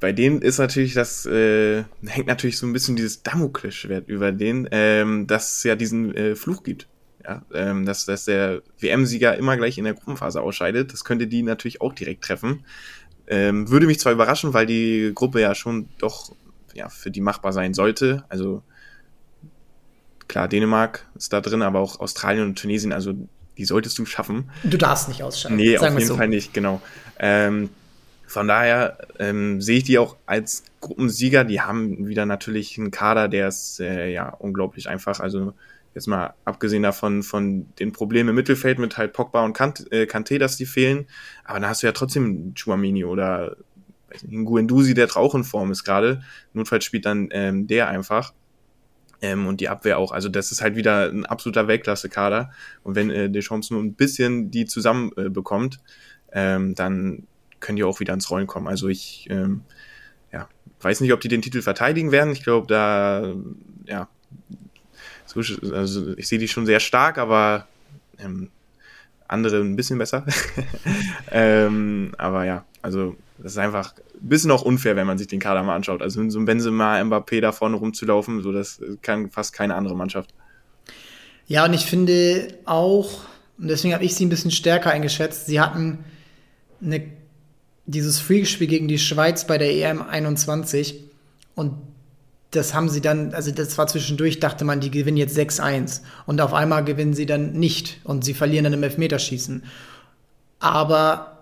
bei 0.00 0.10
denen 0.10 0.42
ist 0.42 0.58
natürlich 0.58 0.92
das, 0.92 1.24
äh, 1.24 1.84
hängt 2.04 2.26
natürlich 2.26 2.58
so 2.58 2.66
ein 2.66 2.72
bisschen 2.72 2.96
dieses 2.96 3.22
Damoklesschwert 3.22 4.08
über 4.08 4.32
den, 4.32 4.68
ähm, 4.72 5.28
dass 5.28 5.58
es 5.58 5.62
ja 5.62 5.76
diesen 5.76 6.16
äh, 6.16 6.34
Fluch 6.34 6.64
gibt. 6.64 6.88
Ja, 7.24 7.42
ähm, 7.54 7.86
dass, 7.86 8.06
dass 8.06 8.24
der 8.24 8.60
WM-Sieger 8.80 9.36
immer 9.36 9.56
gleich 9.56 9.78
in 9.78 9.84
der 9.84 9.94
Gruppenphase 9.94 10.42
ausscheidet. 10.42 10.92
Das 10.92 11.04
könnte 11.04 11.28
die 11.28 11.44
natürlich 11.44 11.80
auch 11.80 11.92
direkt 11.92 12.24
treffen. 12.24 12.64
Ähm, 13.28 13.70
würde 13.70 13.86
mich 13.86 14.00
zwar 14.00 14.12
überraschen, 14.12 14.52
weil 14.52 14.66
die 14.66 15.12
Gruppe 15.14 15.40
ja 15.40 15.54
schon 15.54 15.90
doch 15.98 16.34
ja, 16.74 16.88
für 16.88 17.12
die 17.12 17.20
machbar 17.20 17.52
sein 17.52 17.72
sollte. 17.72 18.24
Also 18.28 18.64
klar, 20.34 20.48
Dänemark 20.48 21.06
ist 21.14 21.32
da 21.32 21.40
drin, 21.40 21.62
aber 21.62 21.78
auch 21.78 22.00
Australien 22.00 22.44
und 22.44 22.58
Tunesien, 22.58 22.92
also 22.92 23.14
die 23.56 23.64
solltest 23.64 23.96
du 23.98 24.04
schaffen. 24.04 24.50
Du 24.64 24.76
darfst 24.76 25.06
nicht 25.06 25.22
ausscheiden. 25.22 25.56
Nee, 25.56 25.78
auf 25.78 25.84
jeden 25.84 26.00
so. 26.00 26.16
Fall 26.16 26.26
nicht, 26.26 26.52
genau. 26.52 26.82
Ähm, 27.20 27.70
von 28.26 28.48
daher 28.48 28.98
ähm, 29.20 29.62
sehe 29.62 29.76
ich 29.76 29.84
die 29.84 29.96
auch 29.96 30.16
als 30.26 30.64
Gruppensieger. 30.80 31.44
Die 31.44 31.60
haben 31.60 32.08
wieder 32.08 32.26
natürlich 32.26 32.76
einen 32.76 32.90
Kader, 32.90 33.28
der 33.28 33.46
ist 33.46 33.78
äh, 33.78 34.10
ja 34.10 34.28
unglaublich 34.30 34.88
einfach. 34.88 35.20
Also 35.20 35.52
jetzt 35.94 36.08
mal 36.08 36.34
abgesehen 36.44 36.82
davon 36.82 37.22
von 37.22 37.66
den 37.78 37.92
Problemen 37.92 38.30
im 38.30 38.34
Mittelfeld 38.34 38.80
mit 38.80 38.98
halt 38.98 39.12
Pogba 39.12 39.44
und 39.44 39.52
Kant, 39.52 39.86
äh, 39.92 40.08
Kanté, 40.10 40.38
dass 40.38 40.56
die 40.56 40.66
fehlen. 40.66 41.06
Aber 41.44 41.60
dann 41.60 41.68
hast 41.68 41.84
du 41.84 41.86
ja 41.86 41.92
trotzdem 41.92 42.56
Chuamini 42.56 43.04
oder 43.04 43.56
Guendouzi, 44.28 44.94
der 44.94 45.16
auch 45.16 45.36
in 45.36 45.44
Form 45.44 45.70
ist 45.70 45.84
gerade. 45.84 46.24
Notfalls 46.54 46.84
spielt 46.84 47.06
dann 47.06 47.28
ähm, 47.30 47.68
der 47.68 47.86
einfach. 47.86 48.32
Ähm, 49.20 49.46
und 49.46 49.60
die 49.60 49.68
Abwehr 49.68 49.98
auch. 49.98 50.12
Also 50.12 50.28
das 50.28 50.52
ist 50.52 50.60
halt 50.60 50.76
wieder 50.76 51.08
ein 51.08 51.26
absoluter 51.26 51.68
Weltklasse-Kader. 51.68 52.52
Und 52.82 52.94
wenn 52.94 53.10
äh, 53.10 53.30
Deschamps 53.30 53.70
nur 53.70 53.82
ein 53.82 53.94
bisschen 53.94 54.50
die 54.50 54.66
zusammen 54.66 55.12
äh, 55.16 55.28
bekommt, 55.28 55.80
ähm, 56.32 56.74
dann 56.74 57.26
können 57.60 57.76
die 57.76 57.84
auch 57.84 58.00
wieder 58.00 58.14
ins 58.14 58.30
Rollen 58.30 58.46
kommen. 58.46 58.68
Also 58.68 58.88
ich 58.88 59.26
ähm, 59.30 59.62
ja, 60.32 60.48
weiß 60.80 61.00
nicht, 61.00 61.12
ob 61.12 61.20
die 61.20 61.28
den 61.28 61.42
Titel 61.42 61.62
verteidigen 61.62 62.12
werden. 62.12 62.32
Ich 62.32 62.42
glaube, 62.42 62.66
da, 62.66 63.34
ja, 63.86 64.08
so, 65.26 65.40
also 65.72 66.16
ich 66.16 66.28
sehe 66.28 66.38
die 66.38 66.48
schon 66.48 66.66
sehr 66.66 66.80
stark, 66.80 67.18
aber 67.18 67.66
ähm, 68.18 68.50
andere 69.26 69.60
ein 69.60 69.76
bisschen 69.76 69.98
besser. 69.98 70.24
ähm, 71.30 72.14
aber 72.18 72.44
ja, 72.44 72.64
also 72.82 73.16
das 73.38 73.52
ist 73.52 73.58
einfach 73.58 73.94
ein 74.14 74.28
bisschen 74.28 74.50
auch 74.50 74.62
unfair, 74.62 74.96
wenn 74.96 75.06
man 75.06 75.18
sich 75.18 75.26
den 75.26 75.40
Kader 75.40 75.62
mal 75.62 75.74
anschaut. 75.74 76.02
Also 76.02 76.28
so 76.30 76.38
ein 76.38 76.44
Benzema, 76.44 77.00
Mbappé 77.00 77.40
da 77.40 77.52
vorne 77.52 77.76
rumzulaufen, 77.76 78.42
so 78.42 78.52
das 78.52 78.80
kann 79.02 79.30
fast 79.30 79.52
keine 79.52 79.74
andere 79.74 79.96
Mannschaft. 79.96 80.32
Ja, 81.46 81.64
und 81.64 81.74
ich 81.74 81.86
finde 81.86 82.58
auch, 82.64 83.24
und 83.58 83.68
deswegen 83.68 83.92
habe 83.92 84.04
ich 84.04 84.14
sie 84.14 84.24
ein 84.24 84.30
bisschen 84.30 84.50
stärker 84.50 84.90
eingeschätzt, 84.90 85.46
sie 85.46 85.60
hatten 85.60 86.04
eine 86.82 87.02
dieses 87.86 88.18
Freakspiel 88.18 88.66
gegen 88.66 88.88
die 88.88 88.98
Schweiz 88.98 89.46
bei 89.46 89.58
der 89.58 89.70
EM 89.70 90.00
21 90.00 91.04
und 91.54 91.74
das 92.50 92.72
haben 92.72 92.88
sie 92.88 93.00
dann, 93.00 93.34
also 93.34 93.50
das 93.50 93.76
war 93.76 93.86
zwischendurch, 93.88 94.40
dachte 94.40 94.64
man, 94.64 94.80
die 94.80 94.90
gewinnen 94.90 95.16
jetzt 95.16 95.36
6-1 95.36 96.02
und 96.24 96.40
auf 96.40 96.54
einmal 96.54 96.84
gewinnen 96.84 97.14
sie 97.14 97.26
dann 97.26 97.52
nicht 97.52 98.00
und 98.04 98.24
sie 98.24 98.32
verlieren 98.32 98.64
dann 98.64 98.72
im 98.72 98.82
Elfmeterschießen. 98.82 99.64
Aber 100.60 101.33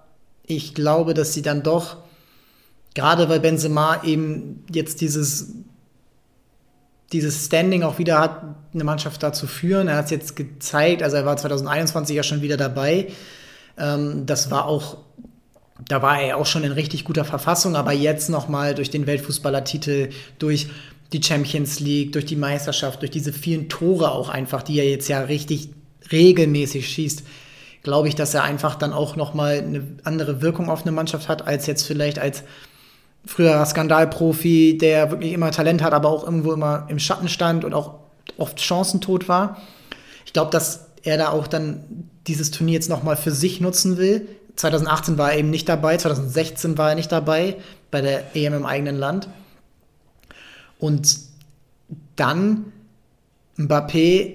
ich 0.56 0.74
glaube, 0.74 1.14
dass 1.14 1.32
sie 1.32 1.42
dann 1.42 1.62
doch, 1.62 1.98
gerade 2.94 3.28
weil 3.28 3.40
Benzema 3.40 4.02
eben 4.04 4.64
jetzt 4.72 5.00
dieses, 5.00 5.52
dieses 7.12 7.46
Standing 7.46 7.82
auch 7.82 7.98
wieder 7.98 8.18
hat, 8.18 8.42
eine 8.72 8.84
Mannschaft 8.84 9.22
da 9.22 9.32
zu 9.32 9.46
führen. 9.46 9.88
Er 9.88 9.96
hat 9.96 10.06
es 10.06 10.10
jetzt 10.10 10.36
gezeigt, 10.36 11.02
also 11.02 11.16
er 11.16 11.26
war 11.26 11.36
2021 11.36 12.16
ja 12.16 12.22
schon 12.22 12.42
wieder 12.42 12.56
dabei. 12.56 13.08
Ähm, 13.78 14.26
das 14.26 14.50
war 14.50 14.66
auch 14.66 14.98
da 15.88 16.02
war 16.02 16.20
er 16.20 16.36
auch 16.36 16.46
schon 16.46 16.64
in 16.64 16.72
richtig 16.72 17.04
guter 17.04 17.24
Verfassung, 17.24 17.76
aber 17.76 17.92
jetzt 17.92 18.30
nochmal 18.30 18.74
durch 18.74 18.90
den 18.90 19.06
Weltfußballertitel, 19.06 20.10
durch 20.38 20.68
die 21.12 21.22
Champions 21.22 21.80
League, 21.80 22.12
durch 22.12 22.24
die 22.24 22.36
Meisterschaft, 22.36 23.02
durch 23.02 23.10
diese 23.10 23.32
vielen 23.32 23.68
Tore 23.68 24.12
auch 24.12 24.28
einfach, 24.28 24.62
die 24.62 24.78
er 24.78 24.88
jetzt 24.88 25.08
ja 25.08 25.20
richtig 25.22 25.70
regelmäßig 26.10 26.88
schießt, 26.88 27.22
glaube 27.82 28.08
ich, 28.08 28.14
dass 28.14 28.34
er 28.34 28.44
einfach 28.44 28.76
dann 28.76 28.92
auch 28.92 29.16
nochmal 29.16 29.58
eine 29.58 29.82
andere 30.04 30.40
Wirkung 30.40 30.70
auf 30.70 30.82
eine 30.82 30.92
Mannschaft 30.92 31.28
hat, 31.28 31.46
als 31.46 31.66
jetzt 31.66 31.86
vielleicht 31.86 32.18
als 32.18 32.44
früherer 33.24 33.64
Skandalprofi, 33.66 34.78
der 34.78 35.10
wirklich 35.10 35.32
immer 35.32 35.50
Talent 35.50 35.82
hat, 35.82 35.92
aber 35.92 36.08
auch 36.08 36.24
irgendwo 36.24 36.52
immer 36.52 36.86
im 36.88 36.98
Schatten 36.98 37.28
stand 37.28 37.64
und 37.64 37.74
auch 37.74 37.94
oft 38.36 38.60
chancentot 38.60 39.28
war. 39.28 39.58
Ich 40.26 40.32
glaube, 40.32 40.50
dass 40.50 40.86
er 41.02 41.18
da 41.18 41.30
auch 41.30 41.46
dann 41.46 42.08
dieses 42.26 42.50
Turnier 42.50 42.74
jetzt 42.74 42.88
nochmal 42.88 43.16
für 43.16 43.32
sich 43.32 43.60
nutzen 43.60 43.96
will, 43.96 44.28
2018 44.56 45.18
war 45.18 45.32
er 45.32 45.38
eben 45.38 45.50
nicht 45.50 45.68
dabei, 45.68 45.96
2016 45.96 46.76
war 46.76 46.90
er 46.90 46.94
nicht 46.94 47.10
dabei 47.10 47.56
bei 47.90 48.00
der 48.00 48.36
EM 48.36 48.54
im 48.54 48.66
eigenen 48.66 48.96
Land. 48.96 49.28
Und 50.78 51.18
dann 52.16 52.72
Mbappé, 53.56 54.34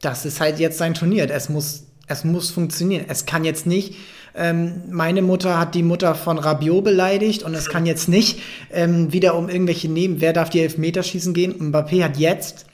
das 0.00 0.24
ist 0.24 0.40
halt 0.40 0.58
jetzt 0.58 0.78
sein 0.78 0.94
Turnier. 0.94 1.30
Es 1.30 1.48
muss, 1.48 1.84
es 2.06 2.24
muss 2.24 2.50
funktionieren. 2.50 3.06
Es 3.08 3.26
kann 3.26 3.44
jetzt 3.44 3.66
nicht, 3.66 3.94
ähm, 4.34 4.82
meine 4.90 5.22
Mutter 5.22 5.58
hat 5.58 5.74
die 5.74 5.82
Mutter 5.82 6.14
von 6.14 6.38
Rabiot 6.38 6.84
beleidigt 6.84 7.42
und 7.42 7.54
es 7.54 7.68
kann 7.68 7.86
jetzt 7.86 8.08
nicht 8.08 8.40
ähm, 8.70 9.12
wieder 9.12 9.36
um 9.36 9.48
irgendwelche 9.48 9.90
Nehmen, 9.90 10.20
wer 10.20 10.32
darf 10.32 10.50
die 10.50 10.60
Elfmeterschießen 10.60 11.34
gehen. 11.34 11.54
Mbappé 11.72 12.02
hat 12.02 12.16
jetzt 12.16 12.66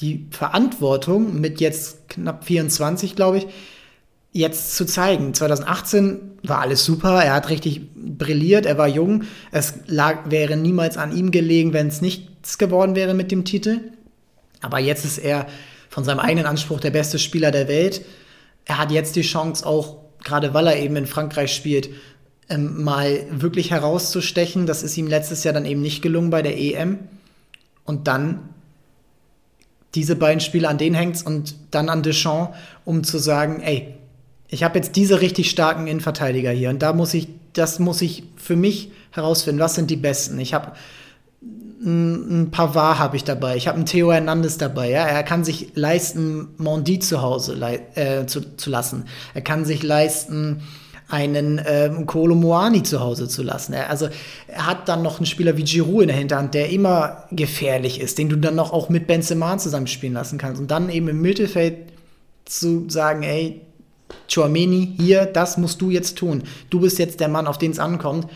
die 0.00 0.26
Verantwortung 0.30 1.40
mit 1.40 1.60
jetzt 1.60 2.08
knapp 2.08 2.44
24, 2.44 3.16
glaube 3.16 3.38
ich, 3.38 3.46
jetzt 4.32 4.76
zu 4.76 4.84
zeigen. 4.84 5.32
2018 5.32 6.20
war 6.42 6.60
alles 6.60 6.84
super, 6.84 7.22
er 7.22 7.34
hat 7.34 7.48
richtig 7.48 7.82
brilliert, 7.94 8.66
er 8.66 8.78
war 8.78 8.88
jung. 8.88 9.24
Es 9.52 9.74
lag, 9.86 10.30
wäre 10.30 10.56
niemals 10.56 10.96
an 10.96 11.16
ihm 11.16 11.30
gelegen, 11.30 11.72
wenn 11.72 11.88
es 11.88 12.02
nichts 12.02 12.58
geworden 12.58 12.94
wäre 12.94 13.14
mit 13.14 13.30
dem 13.32 13.44
Titel. 13.44 13.80
Aber 14.60 14.78
jetzt 14.78 15.04
ist 15.04 15.18
er 15.18 15.46
von 15.88 16.04
seinem 16.04 16.20
eigenen 16.20 16.46
Anspruch 16.46 16.80
der 16.80 16.90
beste 16.90 17.18
Spieler 17.18 17.50
der 17.50 17.68
Welt. 17.68 18.02
Er 18.66 18.78
hat 18.78 18.90
jetzt 18.90 19.16
die 19.16 19.22
Chance, 19.22 19.64
auch 19.64 19.96
gerade 20.22 20.52
weil 20.52 20.66
er 20.66 20.78
eben 20.78 20.96
in 20.96 21.06
Frankreich 21.06 21.54
spielt, 21.54 21.88
ähm, 22.48 22.84
mal 22.84 23.24
wirklich 23.30 23.70
herauszustechen. 23.70 24.66
Das 24.66 24.82
ist 24.82 24.96
ihm 24.96 25.06
letztes 25.06 25.44
Jahr 25.44 25.54
dann 25.54 25.64
eben 25.64 25.80
nicht 25.80 26.02
gelungen 26.02 26.30
bei 26.30 26.42
der 26.42 26.58
EM. 26.58 26.98
Und 27.84 28.08
dann 28.08 28.50
diese 29.94 30.16
beiden 30.16 30.40
Spiele, 30.40 30.68
an 30.68 30.78
denen 30.78 30.94
hängt 30.94 31.24
und 31.24 31.54
dann 31.70 31.88
an 31.88 32.02
Deschamps, 32.02 32.56
um 32.84 33.02
zu 33.02 33.18
sagen, 33.18 33.62
ey, 33.62 33.94
ich 34.48 34.62
habe 34.62 34.78
jetzt 34.78 34.94
diese 34.94 35.20
richtig 35.20 35.50
starken 35.50 35.86
Innenverteidiger 35.86 36.50
hier 36.50 36.70
und 36.70 36.82
da 36.82 36.92
muss 36.92 37.14
ich, 37.14 37.28
das 37.52 37.78
muss 37.78 38.02
ich 38.02 38.24
für 38.36 38.54
mich 38.54 38.92
herausfinden, 39.10 39.60
was 39.60 39.74
sind 39.74 39.90
die 39.90 39.96
besten. 39.96 40.38
Ich 40.38 40.54
habe 40.54 40.72
ein 41.84 42.50
Pavard 42.50 42.98
habe 42.98 43.16
ich 43.16 43.24
dabei, 43.24 43.56
ich 43.56 43.68
habe 43.68 43.76
einen 43.76 43.86
Theo 43.86 44.12
Hernandez 44.12 44.56
dabei, 44.56 44.90
ja, 44.90 45.04
er 45.04 45.22
kann 45.22 45.44
sich 45.44 45.72
leisten, 45.74 46.48
Mondi 46.56 46.98
zu 47.00 47.20
Hause 47.20 47.58
äh, 47.94 48.26
zu, 48.26 48.56
zu 48.56 48.70
lassen. 48.70 49.04
Er 49.34 49.42
kann 49.42 49.64
sich 49.64 49.82
leisten, 49.82 50.62
einen 51.08 51.60
ähm, 51.64 52.06
Kolo 52.06 52.34
Moani 52.34 52.82
zu 52.82 53.00
Hause 53.00 53.28
zu 53.28 53.42
lassen. 53.42 53.72
Er, 53.72 53.90
also 53.90 54.08
er 54.48 54.66
hat 54.66 54.88
dann 54.88 55.02
noch 55.02 55.18
einen 55.18 55.26
Spieler 55.26 55.56
wie 55.56 55.62
Giroud 55.62 56.02
in 56.02 56.08
der 56.08 56.16
Hinterhand, 56.16 56.54
der 56.54 56.70
immer 56.70 57.24
gefährlich 57.30 58.00
ist, 58.00 58.18
den 58.18 58.28
du 58.28 58.36
dann 58.36 58.56
noch 58.56 58.72
auch 58.72 58.88
mit 58.88 59.06
Benzema 59.06 59.56
zusammenspielen 59.58 60.14
lassen 60.14 60.38
kannst. 60.38 60.60
Und 60.60 60.70
dann 60.70 60.90
eben 60.90 61.08
im 61.08 61.20
Mittelfeld 61.20 61.92
zu 62.44 62.88
sagen, 62.88 63.22
ey, 63.22 63.60
Chouameni, 64.32 64.94
hier, 64.98 65.26
das 65.26 65.58
musst 65.58 65.80
du 65.80 65.90
jetzt 65.90 66.18
tun. 66.18 66.42
Du 66.70 66.80
bist 66.80 66.98
jetzt 66.98 67.20
der 67.20 67.28
Mann, 67.28 67.46
auf 67.46 67.58
den 67.58 67.70
es 67.70 67.78
ankommt. 67.78 68.26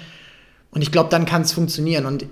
Und 0.71 0.83
ich 0.83 0.93
glaube, 0.93 1.11
dann 1.11 1.27
kann 1.27 1.43
es 1.43 1.53
funktionieren. 1.53 2.07
Und 2.07 2.27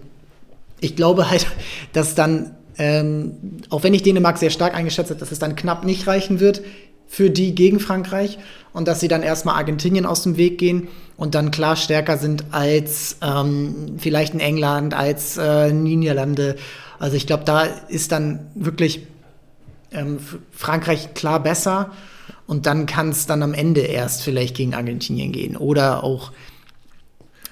ich 0.80 0.96
glaube 0.96 1.30
halt, 1.30 1.46
dass 1.92 2.14
dann 2.14 2.54
ähm, 2.78 3.32
auch 3.70 3.82
wenn 3.82 3.92
ich 3.92 4.02
Dänemark 4.02 4.38
sehr 4.38 4.50
stark 4.50 4.74
eingeschätzt 4.74 5.10
habe, 5.10 5.20
dass 5.20 5.32
es 5.32 5.38
dann 5.40 5.56
knapp 5.56 5.84
nicht 5.84 6.06
reichen 6.06 6.40
wird 6.40 6.62
für 7.08 7.30
die 7.30 7.54
gegen 7.54 7.80
Frankreich 7.80 8.38
und 8.72 8.86
dass 8.86 9.00
sie 9.00 9.08
dann 9.08 9.22
erstmal 9.22 9.56
Argentinien 9.56 10.06
aus 10.06 10.22
dem 10.22 10.36
Weg 10.36 10.58
gehen 10.58 10.88
und 11.16 11.34
dann 11.34 11.50
klar 11.50 11.74
stärker 11.74 12.18
sind 12.18 12.44
als 12.52 13.16
ähm, 13.22 13.96
vielleicht 13.98 14.34
in 14.34 14.40
England, 14.40 14.94
als 14.94 15.36
äh, 15.36 15.72
Niederlande. 15.72 16.56
Also 16.98 17.16
ich 17.16 17.26
glaube, 17.26 17.44
da 17.44 17.64
ist 17.88 18.12
dann 18.12 18.46
wirklich 18.54 19.06
ähm, 19.90 20.18
Frankreich 20.52 21.14
klar 21.14 21.42
besser 21.42 21.90
und 22.46 22.66
dann 22.66 22.86
kann 22.86 23.08
es 23.08 23.26
dann 23.26 23.42
am 23.42 23.54
Ende 23.54 23.80
erst 23.80 24.22
vielleicht 24.22 24.56
gegen 24.56 24.74
Argentinien 24.74 25.32
gehen 25.32 25.56
oder 25.56 26.04
auch 26.04 26.30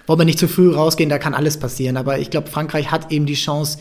wollen 0.07 0.21
wir 0.21 0.25
nicht 0.25 0.39
zu 0.39 0.49
früh 0.49 0.73
rausgehen, 0.73 1.11
da 1.11 1.19
kann 1.19 1.35
alles 1.35 1.59
passieren. 1.59 1.97
Aber 1.97 2.19
ich 2.19 2.31
glaube, 2.31 2.49
Frankreich 2.49 2.91
hat 2.91 3.13
eben 3.13 3.27
die 3.27 3.35
Chance, 3.35 3.79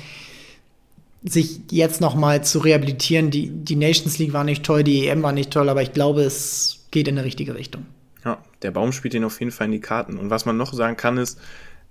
sich 1.28 1.62
jetzt 1.72 2.02
noch 2.02 2.16
mal 2.16 2.44
zu 2.44 2.60
rehabilitieren. 2.60 3.32
Die, 3.32 3.50
die 3.50 3.76
Nations 3.76 4.20
League 4.20 4.34
war 4.34 4.44
nicht 4.44 4.64
toll, 4.64 4.84
die 4.84 5.08
EM 5.08 5.24
war 5.24 5.32
nicht 5.32 5.52
toll, 5.52 5.70
aber 5.70 5.82
ich 5.82 5.92
glaube, 5.92 6.22
es 6.22 6.86
geht 6.92 7.08
in 7.08 7.18
eine 7.18 7.26
richtige 7.26 7.56
Richtung. 7.56 7.86
Ja, 8.24 8.38
der 8.62 8.72
Baum 8.72 8.92
spielt 8.92 9.14
ihnen 9.16 9.26
auf 9.26 9.40
jeden 9.40 9.52
Fall 9.52 9.66
in 9.66 9.72
die 9.72 9.80
Karten. 9.80 10.18
Und 10.18 10.30
was 10.30 10.46
man 10.46 10.56
noch 10.56 10.74
sagen 10.74 10.98
kann, 10.98 11.18
ist, 11.18 11.40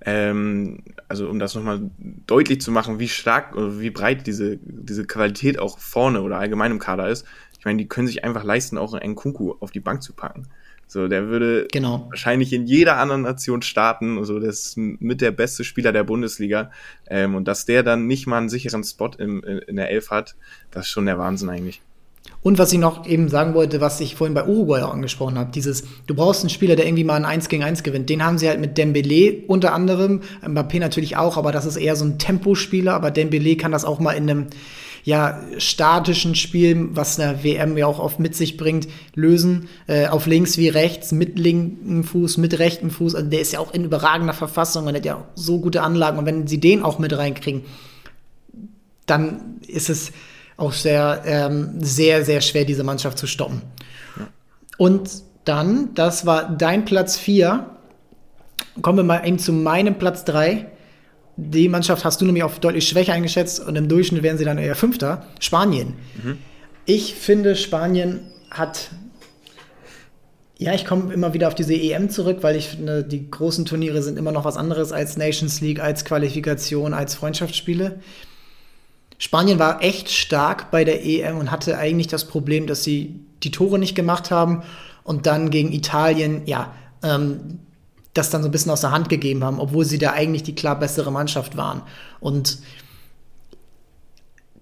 ähm, 0.05 0.83
also 1.09 1.29
um 1.29 1.39
das 1.39 1.55
nochmal 1.55 1.91
deutlich 1.99 2.61
zu 2.61 2.71
machen, 2.71 2.99
wie 2.99 3.09
stark 3.09 3.57
oder 3.57 3.81
wie 3.81 3.91
breit 3.91 4.27
diese, 4.27 4.59
diese 4.63 5.05
Qualität 5.05 5.59
auch 5.59 5.79
vorne 5.79 6.23
oder 6.23 6.39
allgemein 6.39 6.71
im 6.71 6.79
Kader 6.79 7.09
ist. 7.09 7.27
Ich 7.59 7.65
meine, 7.65 7.79
die 7.79 7.89
können 7.89 8.07
sich 8.07 8.25
einfach 8.25 8.45
leisten, 8.45 8.79
auch 8.79 8.95
einen 8.95 9.15
Kunku 9.15 9.55
auf 9.61 9.71
die 9.71 9.81
Bank 9.81 10.03
zu 10.03 10.13
packen. 10.13 10.47
So, 10.87 11.09
der 11.09 11.29
würde 11.29 11.67
genau. 11.73 12.07
wahrscheinlich 12.11 12.53
in 12.53 12.67
jeder 12.67 12.99
anderen 12.99 13.23
Nation 13.23 13.63
starten. 13.63 14.19
Also, 14.19 14.39
das 14.39 14.67
ist 14.67 14.77
mit 14.77 15.21
der 15.21 15.31
beste 15.31 15.65
Spieler 15.65 15.93
der 15.93 16.05
Bundesliga. 16.05 16.71
Ähm, 17.09 17.35
und 17.35 17.49
dass 17.49 17.65
der 17.65 17.83
dann 17.83 18.07
nicht 18.07 18.27
mal 18.27 18.39
einen 18.39 18.49
sicheren 18.49 18.85
Spot 18.85 19.11
im, 19.19 19.43
in 19.43 19.77
der 19.77 19.91
Elf 19.91 20.11
hat, 20.11 20.37
das 20.71 20.87
ist 20.87 20.93
schon 20.93 21.07
der 21.07 21.19
Wahnsinn 21.19 21.49
eigentlich. 21.49 21.81
Und 22.43 22.59
was 22.59 22.73
ich 22.73 22.79
noch 22.79 23.07
eben 23.07 23.29
sagen 23.29 23.55
wollte, 23.55 23.81
was 23.81 24.01
ich 24.01 24.17
vorhin 24.17 24.35
bei 24.35 24.45
Uruguay 24.45 24.83
auch 24.83 24.93
angesprochen 24.93 25.39
habe, 25.39 25.51
dieses, 25.51 25.85
du 26.07 26.15
brauchst 26.15 26.43
einen 26.43 26.51
Spieler, 26.51 26.77
der 26.77 26.87
irgendwie 26.87 27.05
mal 27.05 27.17
ein 27.17 27.25
1 27.25 27.49
gegen 27.49 27.63
1 27.63 27.83
gewinnt. 27.83 28.11
Den 28.11 28.25
haben 28.25 28.37
sie 28.37 28.49
halt 28.49 28.61
mit 28.61 28.77
Dembele 28.77 29.45
unter 29.47 29.73
anderem, 29.73 30.21
Mbappé 30.43 30.79
natürlich 30.79 31.17
auch, 31.17 31.39
aber 31.39 31.53
das 31.53 31.65
ist 31.65 31.77
eher 31.77 31.97
so 31.97 32.05
ein 32.05 32.19
Tempospieler, 32.19 32.95
aber 32.95 33.11
Dembele 33.11 33.57
kann 33.57 33.73
das 33.73 33.87
auch 33.87 33.99
mal 33.99 34.13
in 34.13 34.29
einem 34.29 34.47
ja, 35.05 35.43
statischen 35.59 36.35
Spiel, 36.35 36.89
was 36.93 37.21
eine 37.21 37.45
WM 37.45 37.77
ja 37.77 37.87
auch 37.87 37.99
oft 37.99 38.19
mit 38.21 38.35
sich 38.35 38.57
bringt, 38.57 38.89
lösen. 39.15 39.69
Äh, 39.87 40.07
auf 40.09 40.27
links 40.27 40.57
wie 40.57 40.69
rechts, 40.69 41.13
mit 41.13 41.39
linkem 41.39 42.05
Fuß, 42.05 42.39
mit 42.39 42.59
rechtem 42.59 42.91
Fuß. 42.91 43.15
Also 43.15 43.29
der 43.29 43.41
ist 43.41 43.53
ja 43.53 43.61
auch 43.61 43.75
in 43.75 43.85
überragender 43.85 44.33
Verfassung 44.33 44.87
und 44.87 44.97
hat 44.97 45.05
ja 45.05 45.23
so 45.35 45.61
gute 45.61 45.83
Anlagen. 45.83 46.19
Und 46.19 46.25
wenn 46.25 46.47
sie 46.47 46.59
den 46.59 46.83
auch 46.83 46.99
mit 46.99 47.17
reinkriegen, 47.17 47.65
dann 49.05 49.61
ist 49.69 49.91
es 49.91 50.11
auch 50.57 50.73
sehr, 50.73 51.23
ähm, 51.27 51.75
sehr, 51.81 52.25
sehr 52.25 52.41
schwer, 52.41 52.65
diese 52.65 52.85
Mannschaft 52.85 53.19
zu 53.19 53.27
stoppen. 53.27 53.61
Und 54.79 55.11
dann, 55.45 55.93
das 55.95 56.25
war 56.25 56.49
dein 56.49 56.87
Platz 56.87 57.19
4. 57.19 57.67
Kommen 58.81 58.99
wir 58.99 59.05
mal 59.05 59.27
eben 59.27 59.39
zu 59.39 59.53
meinem 59.53 59.99
Platz 59.99 60.25
3 60.25 60.67
die 61.37 61.69
Mannschaft 61.69 62.05
hast 62.05 62.21
du 62.21 62.25
nämlich 62.25 62.45
auch 62.45 62.59
deutlich 62.59 62.89
schwächer 62.89 63.13
eingeschätzt 63.13 63.61
und 63.61 63.77
im 63.77 63.89
Durchschnitt 63.89 64.23
wären 64.23 64.39
sie 64.39 64.45
dann 64.45 64.59
eher 64.59 64.77
Fünfter. 64.77 65.27
Spanien. 65.41 65.95
Mhm. 66.23 66.39
Ich 66.87 67.15
finde, 67.15 67.57
Spanien 67.57 68.21
hat. 68.51 68.91
Ja, 70.57 70.73
ich 70.73 70.85
komme 70.85 71.13
immer 71.13 71.35
wieder 71.35 71.49
auf 71.49 71.55
diese 71.55 71.75
EM 71.75 72.11
zurück, 72.11 72.39
weil 72.43 72.55
ich 72.55 72.69
finde, 72.69 73.03
die 73.03 73.29
großen 73.29 73.65
Turniere 73.65 74.03
sind 74.03 74.19
immer 74.19 74.31
noch 74.31 74.45
was 74.45 74.57
anderes 74.57 74.93
als 74.93 75.17
Nations 75.17 75.61
League, 75.61 75.81
als 75.81 76.05
Qualifikation, 76.05 76.95
als 76.95 77.17
Freundschaftsspiele. 77.17 78.01
Spanien 79.19 79.59
war 79.59 79.83
echt 79.83 80.11
stark 80.11 80.71
bei 80.71 80.85
der 80.85 81.05
EM 81.05 81.39
und 81.39 81.51
hatte 81.51 81.79
eigentlich 81.79 82.07
das 82.07 82.27
Problem, 82.27 82.67
dass 82.67 82.85
sie 82.85 83.21
die 83.43 83.51
Tore 83.51 83.79
nicht 83.79 83.95
gemacht 83.95 84.31
haben 84.31 84.63
und 85.03 85.27
dann 85.27 85.51
gegen 85.51 85.73
Italien, 85.73 86.43
ja, 86.47 86.75
ähm, 87.03 87.59
das 88.15 88.31
dann 88.31 88.43
so 88.43 88.49
ein 88.49 88.53
bisschen 88.53 88.71
aus 88.71 88.81
der 88.81 88.93
Hand 88.93 89.09
gegeben 89.09 89.45
haben, 89.45 89.61
obwohl 89.61 89.85
sie 89.85 89.99
da 89.99 90.13
eigentlich 90.13 90.45
die 90.45 90.55
klar 90.55 90.79
bessere 90.79 91.11
Mannschaft 91.13 91.57
waren. 91.57 91.83
Und 92.21 92.59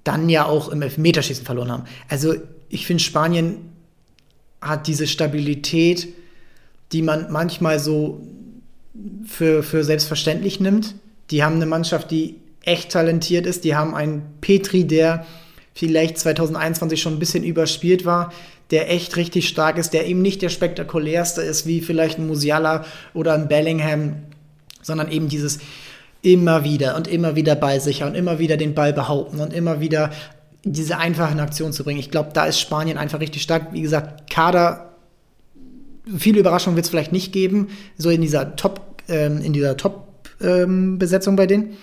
dann 0.05 0.29
ja 0.29 0.47
auch 0.47 0.69
im 0.69 0.83
Elfmeterschießen 0.83 1.45
verloren 1.45 1.71
haben. 1.71 1.85
Also 2.09 2.35
ich 2.69 2.87
finde, 2.87 3.03
Spanien 3.03 3.59
hat 4.61 4.87
diese 4.87 5.07
Stabilität, 5.07 6.09
die 6.93 7.03
man 7.03 7.31
manchmal 7.31 7.79
so 7.79 8.27
für, 9.27 9.63
für 9.63 9.85
selbstverständlich 9.85 10.61
nimmt. 10.61 10.95
Die 11.31 11.45
haben 11.45 11.57
eine 11.57 11.67
Mannschaft, 11.67 12.11
die 12.11 12.37
echt 12.63 12.93
talentiert 12.93 13.47
ist. 13.47 13.65
Die 13.65 13.75
haben 13.75 13.95
einen 13.95 14.23
Petri, 14.41 14.85
der 14.85 15.27
vielleicht 15.75 16.19
2021 16.19 17.01
schon 17.01 17.15
ein 17.15 17.19
bisschen 17.19 17.45
überspielt 17.45 18.05
war, 18.05 18.33
der 18.73 18.91
echt 18.91 19.17
richtig 19.17 19.49
stark 19.49 19.79
ist, 19.79 19.93
der 19.93 20.07
eben 20.07 20.23
nicht 20.23 20.43
der 20.43 20.49
spektakulärste 20.49 21.43
ist, 21.43 21.67
wie 21.67 21.81
vielleicht 21.81 22.19
ein 22.19 22.27
Musiala 22.27 22.85
oder 23.15 23.35
ein 23.35 23.47
Bellingham, 23.47 24.15
sondern 24.81 25.13
eben 25.13 25.29
dieses 25.29 25.61
immer 26.23 26.65
wieder 26.65 26.97
und 26.97 27.07
immer 27.07 27.37
wieder 27.37 27.55
bei 27.55 27.79
sich 27.79 28.03
und 28.03 28.15
immer 28.15 28.39
wieder 28.39 28.57
den 28.57 28.75
Ball 28.75 28.93
behaupten 28.93 29.41
und 29.41 29.53
immer 29.53 29.81
wieder 29.81 30.11
diese 30.65 30.99
einfachen 30.99 31.41
Aktionen 31.41 31.73
zu 31.73 31.85
bringen. 31.85 32.01
Ich 32.01 32.11
glaube, 32.11 32.31
da 32.33 32.47
ist 32.47 32.61
Spanien 32.61 32.97
einfach 32.97 33.21
richtig 33.21 33.43
stark. 33.43 33.73
Wie 33.73 33.83
gesagt, 33.83 34.31
Kader, 34.31 34.95
viele 36.17 36.41
Überraschungen 36.41 36.77
wird 36.77 36.87
es 36.87 36.91
vielleicht 36.91 37.13
nicht 37.13 37.33
geben, 37.33 37.69
so 37.99 38.09
in 38.11 38.23
dieser 38.23 38.57
Top, 38.57 39.03
ähm, 39.09 39.43
in 39.43 39.53
dieser 39.53 39.77
Top-Besetzung 39.77 41.33
ähm, 41.33 41.37
bei 41.37 41.47
denen. 41.47 41.77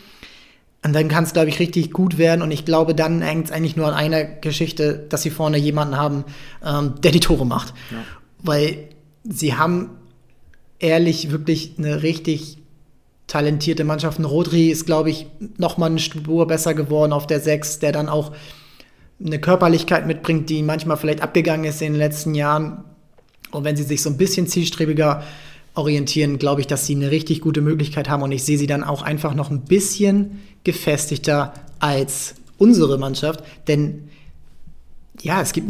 Und 0.83 0.93
dann 0.93 1.09
kann 1.09 1.25
es, 1.25 1.33
glaube 1.33 1.49
ich, 1.49 1.59
richtig 1.59 1.91
gut 1.91 2.17
werden. 2.17 2.41
Und 2.41 2.51
ich 2.51 2.63
glaube, 2.63 2.95
dann 2.95 3.21
hängt 3.21 3.47
es 3.47 3.51
eigentlich 3.51 3.75
nur 3.75 3.87
an 3.87 3.93
einer 3.93 4.23
Geschichte, 4.23 5.05
dass 5.09 5.23
sie 5.23 5.29
vorne 5.29 5.57
jemanden 5.57 5.97
haben, 5.97 6.23
ähm, 6.65 6.95
der 7.01 7.11
die 7.11 7.19
Tore 7.19 7.45
macht. 7.45 7.73
Ja. 7.91 7.97
Weil 8.41 8.87
sie 9.23 9.55
haben 9.55 9.89
ehrlich 10.79 11.31
wirklich 11.31 11.73
eine 11.77 12.01
richtig 12.01 12.59
talentierte 13.27 13.83
Mannschaft. 13.83 14.19
Ein 14.19 14.25
Rodri 14.25 14.69
ist, 14.69 14.85
glaube 14.85 15.09
ich, 15.09 15.27
noch 15.57 15.77
mal 15.77 15.87
eine 15.87 15.99
Spur 15.99 16.47
besser 16.47 16.73
geworden 16.73 17.11
auf 17.11 17.27
der 17.27 17.41
Sechs, 17.41 17.79
der 17.79 17.91
dann 17.91 18.07
auch 18.07 18.31
eine 19.23 19.39
Körperlichkeit 19.39 20.07
mitbringt, 20.07 20.49
die 20.49 20.63
manchmal 20.63 20.95
vielleicht 20.97 21.21
abgegangen 21.21 21.65
ist 21.65 21.81
in 21.81 21.93
den 21.93 21.99
letzten 21.99 22.35
Jahren. 22.35 22.85
Und 23.51 23.65
wenn 23.65 23.75
sie 23.75 23.83
sich 23.83 24.01
so 24.01 24.09
ein 24.09 24.17
bisschen 24.17 24.47
zielstrebiger 24.47 25.23
orientieren, 25.75 26.39
glaube 26.39 26.61
ich, 26.61 26.67
dass 26.67 26.85
sie 26.85 26.95
eine 26.95 27.11
richtig 27.11 27.41
gute 27.41 27.61
Möglichkeit 27.61 28.09
haben. 28.09 28.23
Und 28.23 28.31
ich 28.31 28.43
sehe 28.43 28.57
sie 28.57 28.67
dann 28.67 28.83
auch 28.83 29.01
einfach 29.01 29.33
noch 29.33 29.49
ein 29.49 29.61
bisschen 29.61 30.39
gefestigter 30.63 31.53
als 31.79 32.35
unsere 32.57 32.97
Mannschaft, 32.97 33.43
denn 33.67 34.09
ja, 35.21 35.41
es 35.41 35.53
gibt 35.53 35.69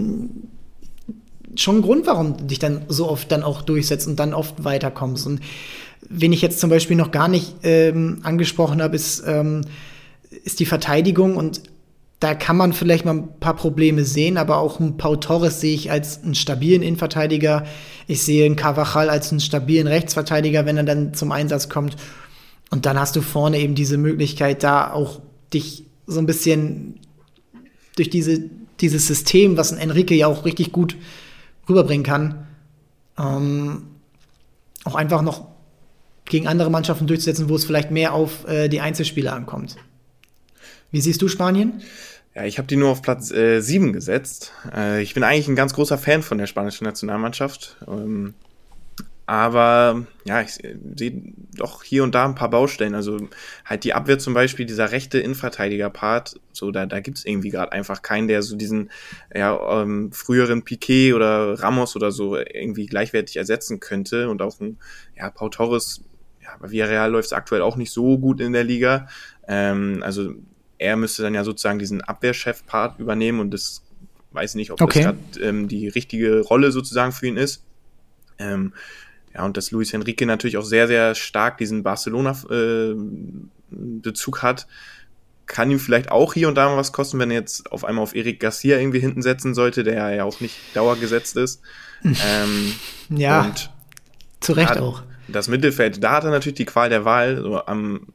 schon 1.56 1.76
einen 1.76 1.84
Grund, 1.84 2.08
warum 2.08 2.38
du 2.38 2.44
dich 2.46 2.60
dann 2.60 2.84
so 2.88 3.10
oft 3.10 3.32
dann 3.32 3.44
auch 3.44 3.62
durchsetzt 3.62 4.08
und 4.08 4.20
dann 4.20 4.34
oft 4.34 4.64
weiterkommst. 4.64 5.26
Und 5.26 5.42
wen 6.08 6.34
ich 6.34 6.42
jetzt 6.42 6.60
zum 6.60 6.70
Beispiel 6.70 6.96
noch 6.96 7.12
gar 7.12 7.28
nicht 7.28 7.56
ähm, 7.64 8.20
angesprochen 8.24 8.82
habe, 8.82 8.96
ist, 8.96 9.24
ähm, 9.26 9.62
ist 10.44 10.60
die 10.60 10.66
Verteidigung. 10.66 11.36
Und 11.36 11.62
da 12.20 12.36
kann 12.36 12.58
man 12.58 12.74
vielleicht 12.74 13.06
mal 13.06 13.16
ein 13.16 13.40
paar 13.40 13.56
Probleme 13.56 14.04
sehen, 14.04 14.38
aber 14.38 14.58
auch 14.58 14.80
ein 14.80 14.98
Pau 14.98 15.16
Torres 15.16 15.62
sehe 15.62 15.74
ich 15.74 15.90
als 15.90 16.22
einen 16.22 16.36
stabilen 16.36 16.82
Innenverteidiger. 16.82 17.66
Ich 18.08 18.24
sehe 18.24 18.46
einen 18.46 18.58
Carvajal 18.58 19.10
als 19.10 19.32
einen 19.32 19.40
stabilen 19.40 19.88
Rechtsverteidiger, 19.88 20.66
wenn 20.66 20.78
er 20.78 20.84
dann 20.84 21.14
zum 21.14 21.32
Einsatz 21.32 21.70
kommt. 21.70 21.96
Und 22.72 22.86
dann 22.86 23.00
hast 23.00 23.16
du 23.16 23.22
vorne 23.22 23.58
eben 23.60 23.74
diese 23.74 23.98
Möglichkeit, 23.98 24.64
da 24.64 24.92
auch 24.92 25.22
dich 25.54 25.86
so 26.08 26.20
ein 26.20 26.26
bisschen 26.26 27.00
durch 27.96 28.10
diese, 28.10 28.50
dieses 28.82 29.08
System, 29.08 29.56
was 29.56 29.72
ein 29.72 29.80
Enrique 29.80 30.16
ja 30.16 30.28
auch 30.28 30.44
richtig 30.44 30.74
gut 30.74 30.98
rüberbringen 31.70 32.06
kann, 32.06 32.48
ähm, 33.18 33.84
auch 34.84 34.96
einfach 34.96 35.22
noch 35.22 35.48
gegen 36.26 36.48
andere 36.48 36.70
Mannschaften 36.70 37.08
durchzusetzen, 37.08 37.50
wo 37.50 37.56
es 37.56 37.66
vielleicht 37.66 37.92
mehr 37.92 38.14
auf 38.14 38.48
äh, 38.48 38.68
die 38.68 38.82
Einzelspieler 38.82 39.34
ankommt. 39.34 39.78
Wie 40.92 41.02
siehst 41.02 41.22
du 41.22 41.28
Spanien? 41.28 41.82
Ja, 42.36 42.46
ich 42.46 42.58
habe 42.58 42.68
die 42.68 42.76
nur 42.76 42.90
auf 42.90 43.02
Platz 43.02 43.32
äh, 43.32 43.60
7 43.60 43.94
gesetzt. 43.94 44.54
Äh, 44.76 45.02
ich 45.02 45.14
bin 45.14 45.24
eigentlich 45.24 45.48
ein 45.48 45.56
ganz 45.56 45.74
großer 45.74 45.98
Fan 45.98 46.22
von 46.22 46.38
der 46.38 46.48
spanischen 46.48 46.84
Nationalmannschaft. 46.86 47.78
Ähm, 47.88 48.34
aber 49.30 50.08
ja, 50.26 50.42
ich 50.42 50.54
sehe 50.96 51.22
doch 51.56 51.84
hier 51.84 52.04
und 52.04 52.16
da 52.16 52.26
ein 52.26 52.34
paar 52.34 52.50
Baustellen. 52.50 52.96
Also 52.96 53.30
halt 53.64 53.84
die 53.84 53.94
Abwehr 53.94 54.18
zum 54.18 54.34
Beispiel, 54.34 54.66
dieser 54.66 54.92
rechte 54.92 55.20
Innenverteidiger-Part, 55.20 56.40
so 56.52 56.72
da, 56.72 56.88
da 56.88 57.00
gibt 57.00 57.20
es 57.20 57.26
irgendwie 57.26 57.50
gerade 57.50 57.72
einfach 57.72 58.02
keinen, 58.02 58.28
der 58.28 58.42
so 58.42 58.56
diesen 58.56 58.90
ja, 59.32 59.84
ähm, 59.84 60.12
früheren 60.12 60.64
Piquet 60.64 61.14
oder 61.14 61.62
Ramos 61.62 61.96
oder 61.96 62.12
so 62.12 62.38
irgendwie 62.38 62.88
gleichwertig 62.88 63.38
ersetzen 63.38 63.80
könnte. 63.80 64.30
Und 64.30 64.42
auch 64.42 64.60
ein 64.60 64.80
ja, 65.16 65.30
Pau 65.30 65.50
Torres, 65.50 66.02
ja, 66.42 66.58
bei 66.60 66.72
Villarreal 66.72 67.12
läuft 67.12 67.28
es 67.28 67.34
aktuell 67.34 67.62
auch 67.62 67.76
nicht 67.76 67.92
so 67.92 68.18
gut 68.18 68.42
in 68.42 68.54
der 68.54 68.64
Liga. 68.64 69.10
Ähm, 69.48 70.02
also 70.04 70.34
er 70.80 70.96
müsste 70.96 71.22
dann 71.22 71.36
ja 71.36 71.44
sozusagen 71.44 71.80
diesen 71.80 72.02
Abwehrchef-Part 72.02 73.00
übernehmen 73.00 73.40
und 73.40 73.52
das 73.52 73.84
weiß 74.32 74.56
nicht, 74.56 74.72
ob 74.72 74.82
okay. 74.82 75.04
das 75.04 75.14
gerade 75.14 75.48
ähm, 75.48 75.68
die 75.68 75.88
richtige 75.88 76.42
Rolle 76.42 76.72
sozusagen 76.72 77.12
für 77.12 77.28
ihn 77.28 77.38
ist. 77.38 77.64
Ähm, 78.40 78.74
ja, 79.34 79.46
und 79.46 79.58
dass 79.58 79.72
Luis 79.72 79.94
Enrique 79.94 80.26
natürlich 80.26 80.58
auch 80.58 80.66
sehr, 80.66 80.88
sehr 80.88 81.16
stark 81.16 81.58
diesen 81.58 81.84
Barcelona-Bezug 81.84 84.38
äh, 84.38 84.42
hat, 84.42 84.68
kann 85.46 85.72
ihm 85.72 85.80
vielleicht 85.80 86.12
auch 86.12 86.34
hier 86.34 86.48
und 86.48 86.56
da 86.56 86.70
mal 86.70 86.78
was 86.78 86.94
kosten, 86.94 87.20
wenn 87.20 87.32
er 87.32 87.40
jetzt 87.40 87.70
auf 87.72 87.84
einmal 87.84 88.04
auf 88.04 88.16
Eric 88.16 88.40
Garcia 88.40 88.78
irgendwie 88.78 89.00
hinten 89.00 89.22
setzen 89.22 89.54
sollte, 89.54 89.84
der 89.84 90.16
ja 90.16 90.24
auch 90.24 90.40
nicht 90.40 90.56
dauergesetzt 90.76 91.36
ist. 91.38 91.62
ähm, 92.04 92.74
ja, 93.10 93.54
zu 94.40 94.54
Recht 94.54 94.78
auch. 94.78 95.04
Das 95.28 95.48
Mittelfeld, 95.48 96.04
da 96.04 96.14
hat 96.14 96.24
er 96.24 96.32
natürlich 96.32 96.56
die 96.56 96.66
Qual 96.66 96.90
der 96.90 97.04
Wahl. 97.04 97.42
So 97.42 97.66
am, 97.66 98.08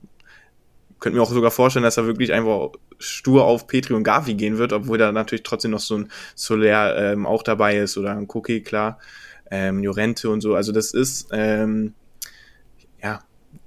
könnte 1.05 1.19
mir 1.19 1.23
auch 1.23 1.31
sogar 1.31 1.51
vorstellen, 1.51 1.83
dass 1.83 1.99
er 1.99 2.07
wirklich 2.07 2.33
einfach 2.33 2.71
stur 2.99 3.45
auf 3.45 3.67
Petri 3.67 3.93
und 3.93 4.05
Gavi 4.05 4.33
gehen 4.33 4.57
wird, 4.57 4.73
obwohl 4.73 4.97
da 4.97 5.13
natürlich 5.13 5.43
trotzdem 5.43 5.73
noch 5.73 5.81
so 5.81 5.99
ein 5.99 6.09
Soler 6.35 6.97
ähm, 6.97 7.27
auch 7.27 7.43
dabei 7.43 7.77
ist 7.77 7.99
oder 7.99 8.17
ein 8.17 8.27
Cookie, 8.33 8.63
klar, 8.63 8.99
ähm, 9.51 9.83
Jorente 9.83 10.31
und 10.31 10.41
so. 10.41 10.55
Also 10.55 10.73
das 10.73 10.95
ist, 10.95 11.29
ähm, 11.31 11.93
ja, 13.03 13.23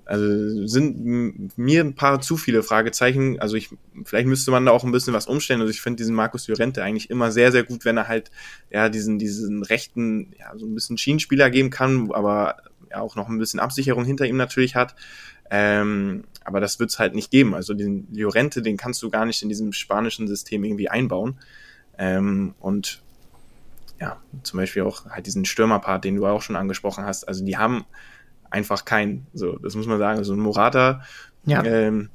also 0.06 0.66
sind 0.66 1.56
mir 1.60 1.84
ein 1.84 1.94
paar 1.94 2.22
zu 2.22 2.38
viele 2.38 2.64
Fragezeichen. 2.64 3.40
Also 3.40 3.56
ich, 3.56 3.70
vielleicht 4.04 4.26
müsste 4.26 4.50
man 4.50 4.66
da 4.66 4.72
auch 4.72 4.84
ein 4.84 4.92
bisschen 4.92 5.14
was 5.14 5.28
umstellen. 5.28 5.62
Also 5.62 5.70
ich 5.70 5.82
finde 5.82 5.98
diesen 5.98 6.16
Markus 6.16 6.48
Llorente 6.48 6.84
eigentlich 6.84 7.12
immer 7.12 7.32
sehr, 7.32 7.52
sehr 7.52 7.66
gut, 7.66 7.86
wenn 7.86 7.98
er 7.98 8.08
halt 8.08 8.32
ja 8.72 8.90
diesen, 8.90 9.20
diesen 9.20 9.62
rechten, 9.62 10.34
ja, 10.40 10.58
so 10.58 10.66
ein 10.66 10.74
bisschen 10.74 10.98
Schienenspieler 10.98 11.52
geben 11.52 11.70
kann, 11.70 12.12
aber 12.14 12.56
ja 12.90 13.00
auch 13.00 13.16
noch 13.16 13.30
ein 13.30 13.38
bisschen 13.38 13.60
Absicherung 13.60 14.06
hinter 14.06 14.26
ihm 14.26 14.38
natürlich 14.38 14.74
hat. 14.74 14.96
Ähm, 15.52 16.24
aber 16.48 16.62
das 16.62 16.80
wird 16.80 16.92
es 16.92 16.98
halt 16.98 17.14
nicht 17.14 17.30
geben. 17.30 17.54
Also 17.54 17.74
den 17.74 18.08
Llorente, 18.14 18.62
den 18.62 18.78
kannst 18.78 19.04
du 19.04 19.10
gar 19.10 19.26
nicht 19.26 19.44
in 19.44 19.50
diesem 19.50 19.74
spanischen 19.74 20.30
System 20.30 20.64
irgendwie 20.64 20.88
einbauen. 20.88 21.38
Ähm, 21.98 22.56
und 22.62 23.02
ja, 24.00 24.22
zum 24.44 24.58
Beispiel 24.58 24.84
auch 24.84 25.06
halt 25.08 25.26
diesen 25.26 25.44
Stürmerpart, 25.44 26.06
den 26.06 26.16
du 26.16 26.26
auch 26.26 26.42
schon 26.42 26.56
angesprochen 26.56 27.04
hast. 27.04 27.28
Also 27.28 27.44
die 27.44 27.58
haben 27.58 27.84
einfach 28.50 28.86
keinen. 28.86 29.28
So, 29.34 29.58
das 29.58 29.76
muss 29.76 29.88
man 29.88 30.00
sagen. 30.00 30.24
So 30.24 30.34
ein 30.34 30.40
Morata, 30.40 31.02
ja. 31.46 31.66
ähm, 31.66 32.10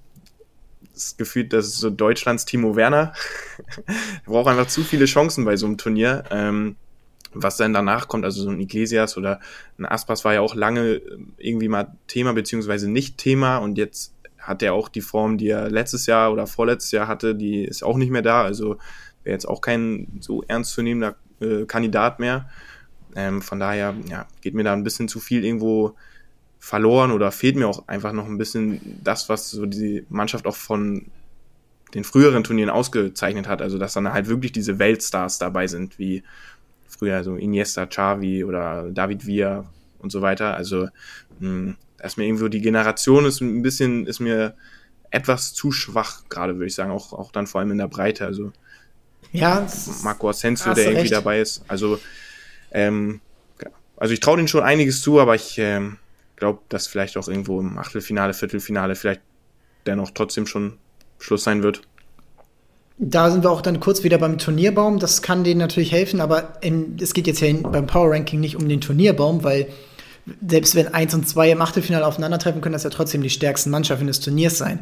das 0.94 1.18
gefühlt, 1.18 1.52
das 1.52 1.66
ist 1.66 1.80
so 1.80 1.90
Deutschlands 1.90 2.46
Timo 2.46 2.74
Werner. 2.74 3.12
er 3.86 4.32
braucht 4.32 4.48
einfach 4.48 4.68
zu 4.68 4.82
viele 4.82 5.04
Chancen 5.04 5.44
bei 5.44 5.56
so 5.58 5.66
einem 5.66 5.76
Turnier. 5.76 6.24
Ähm, 6.30 6.76
was 7.34 7.58
dann 7.58 7.74
danach 7.74 8.08
kommt, 8.08 8.24
also 8.24 8.42
so 8.42 8.50
ein 8.50 8.60
Iglesias 8.60 9.18
oder 9.18 9.40
ein 9.78 9.84
Aspas 9.84 10.24
war 10.24 10.34
ja 10.34 10.40
auch 10.40 10.54
lange 10.54 11.02
irgendwie 11.36 11.68
mal 11.68 11.96
Thema, 12.06 12.32
beziehungsweise 12.32 12.90
nicht 12.90 13.18
Thema 13.18 13.58
und 13.58 13.76
jetzt 13.76 14.14
hat 14.42 14.62
er 14.62 14.74
auch 14.74 14.88
die 14.88 15.00
Form, 15.00 15.38
die 15.38 15.48
er 15.48 15.70
letztes 15.70 16.06
Jahr 16.06 16.32
oder 16.32 16.46
vorletztes 16.46 16.92
Jahr 16.92 17.08
hatte, 17.08 17.34
die 17.34 17.64
ist 17.64 17.82
auch 17.82 17.96
nicht 17.96 18.10
mehr 18.10 18.22
da, 18.22 18.42
also 18.42 18.76
wäre 19.24 19.34
jetzt 19.34 19.48
auch 19.48 19.60
kein 19.60 20.08
so 20.20 20.42
ernstzunehmender 20.42 21.16
äh, 21.40 21.64
Kandidat 21.64 22.18
mehr. 22.18 22.48
Ähm, 23.14 23.42
von 23.42 23.60
daher, 23.60 23.94
ja, 24.08 24.26
geht 24.40 24.54
mir 24.54 24.64
da 24.64 24.72
ein 24.72 24.84
bisschen 24.84 25.08
zu 25.08 25.20
viel 25.20 25.44
irgendwo 25.44 25.94
verloren 26.58 27.12
oder 27.12 27.32
fehlt 27.32 27.56
mir 27.56 27.68
auch 27.68 27.88
einfach 27.88 28.12
noch 28.12 28.26
ein 28.26 28.38
bisschen 28.38 29.00
das, 29.02 29.28
was 29.28 29.50
so 29.50 29.66
die 29.66 30.06
Mannschaft 30.08 30.46
auch 30.46 30.56
von 30.56 31.06
den 31.94 32.04
früheren 32.04 32.44
Turnieren 32.44 32.70
ausgezeichnet 32.70 33.48
hat. 33.48 33.60
Also, 33.60 33.78
dass 33.78 33.92
dann 33.92 34.12
halt 34.12 34.28
wirklich 34.28 34.52
diese 34.52 34.78
Weltstars 34.78 35.38
dabei 35.38 35.66
sind, 35.66 35.98
wie 35.98 36.22
früher 36.88 37.22
so 37.24 37.36
Iniesta, 37.36 37.86
Xavi 37.86 38.44
oder 38.44 38.90
David 38.90 39.26
Villa 39.26 39.64
und 39.98 40.10
so 40.10 40.22
weiter. 40.22 40.54
Also, 40.54 40.88
mh, 41.40 41.74
da 42.02 42.08
ist 42.08 42.18
mir 42.18 42.24
irgendwo 42.24 42.48
die 42.48 42.60
Generation 42.60 43.24
ist 43.26 43.40
ein 43.40 43.62
bisschen, 43.62 44.08
ist 44.08 44.18
mir 44.18 44.56
etwas 45.12 45.54
zu 45.54 45.70
schwach, 45.70 46.24
gerade 46.28 46.54
würde 46.54 46.66
ich 46.66 46.74
sagen, 46.74 46.90
auch, 46.90 47.12
auch 47.12 47.30
dann 47.30 47.46
vor 47.46 47.60
allem 47.60 47.70
in 47.70 47.78
der 47.78 47.86
Breite. 47.86 48.26
Also, 48.26 48.50
ja, 49.30 49.64
Marco 50.02 50.28
Asensio, 50.28 50.74
der 50.74 50.86
irgendwie 50.86 51.02
recht. 51.02 51.12
dabei 51.12 51.40
ist. 51.40 51.62
Also, 51.68 52.00
ähm, 52.72 53.20
also 53.96 54.12
ich 54.12 54.18
traue 54.18 54.36
denen 54.36 54.48
schon 54.48 54.64
einiges 54.64 55.00
zu, 55.00 55.20
aber 55.20 55.36
ich 55.36 55.58
ähm, 55.58 55.98
glaube, 56.34 56.58
dass 56.68 56.88
vielleicht 56.88 57.16
auch 57.16 57.28
irgendwo 57.28 57.60
im 57.60 57.78
Achtelfinale, 57.78 58.34
Viertelfinale 58.34 58.96
vielleicht 58.96 59.20
dennoch 59.86 60.10
trotzdem 60.12 60.48
schon 60.48 60.78
Schluss 61.20 61.44
sein 61.44 61.62
wird. 61.62 61.82
Da 62.98 63.30
sind 63.30 63.44
wir 63.44 63.50
auch 63.52 63.62
dann 63.62 63.78
kurz 63.78 64.02
wieder 64.02 64.18
beim 64.18 64.38
Turnierbaum. 64.38 64.98
Das 64.98 65.22
kann 65.22 65.44
denen 65.44 65.60
natürlich 65.60 65.92
helfen, 65.92 66.20
aber 66.20 66.58
in, 66.62 66.96
es 67.00 67.14
geht 67.14 67.28
jetzt 67.28 67.40
ja 67.40 67.52
beim 67.62 67.86
Power 67.86 68.10
Ranking 68.10 68.40
nicht 68.40 68.56
um 68.56 68.68
den 68.68 68.80
Turnierbaum, 68.80 69.44
weil 69.44 69.68
selbst 70.46 70.74
wenn 70.74 70.92
1 70.92 71.14
und 71.14 71.28
2 71.28 71.50
im 71.50 71.62
Achtelfinale 71.62 72.06
aufeinandertreffen, 72.06 72.60
können 72.60 72.74
das 72.74 72.84
ja 72.84 72.90
trotzdem 72.90 73.22
die 73.22 73.30
stärksten 73.30 73.70
Mannschaften 73.70 74.06
des 74.06 74.20
Turniers 74.20 74.58
sein. 74.58 74.80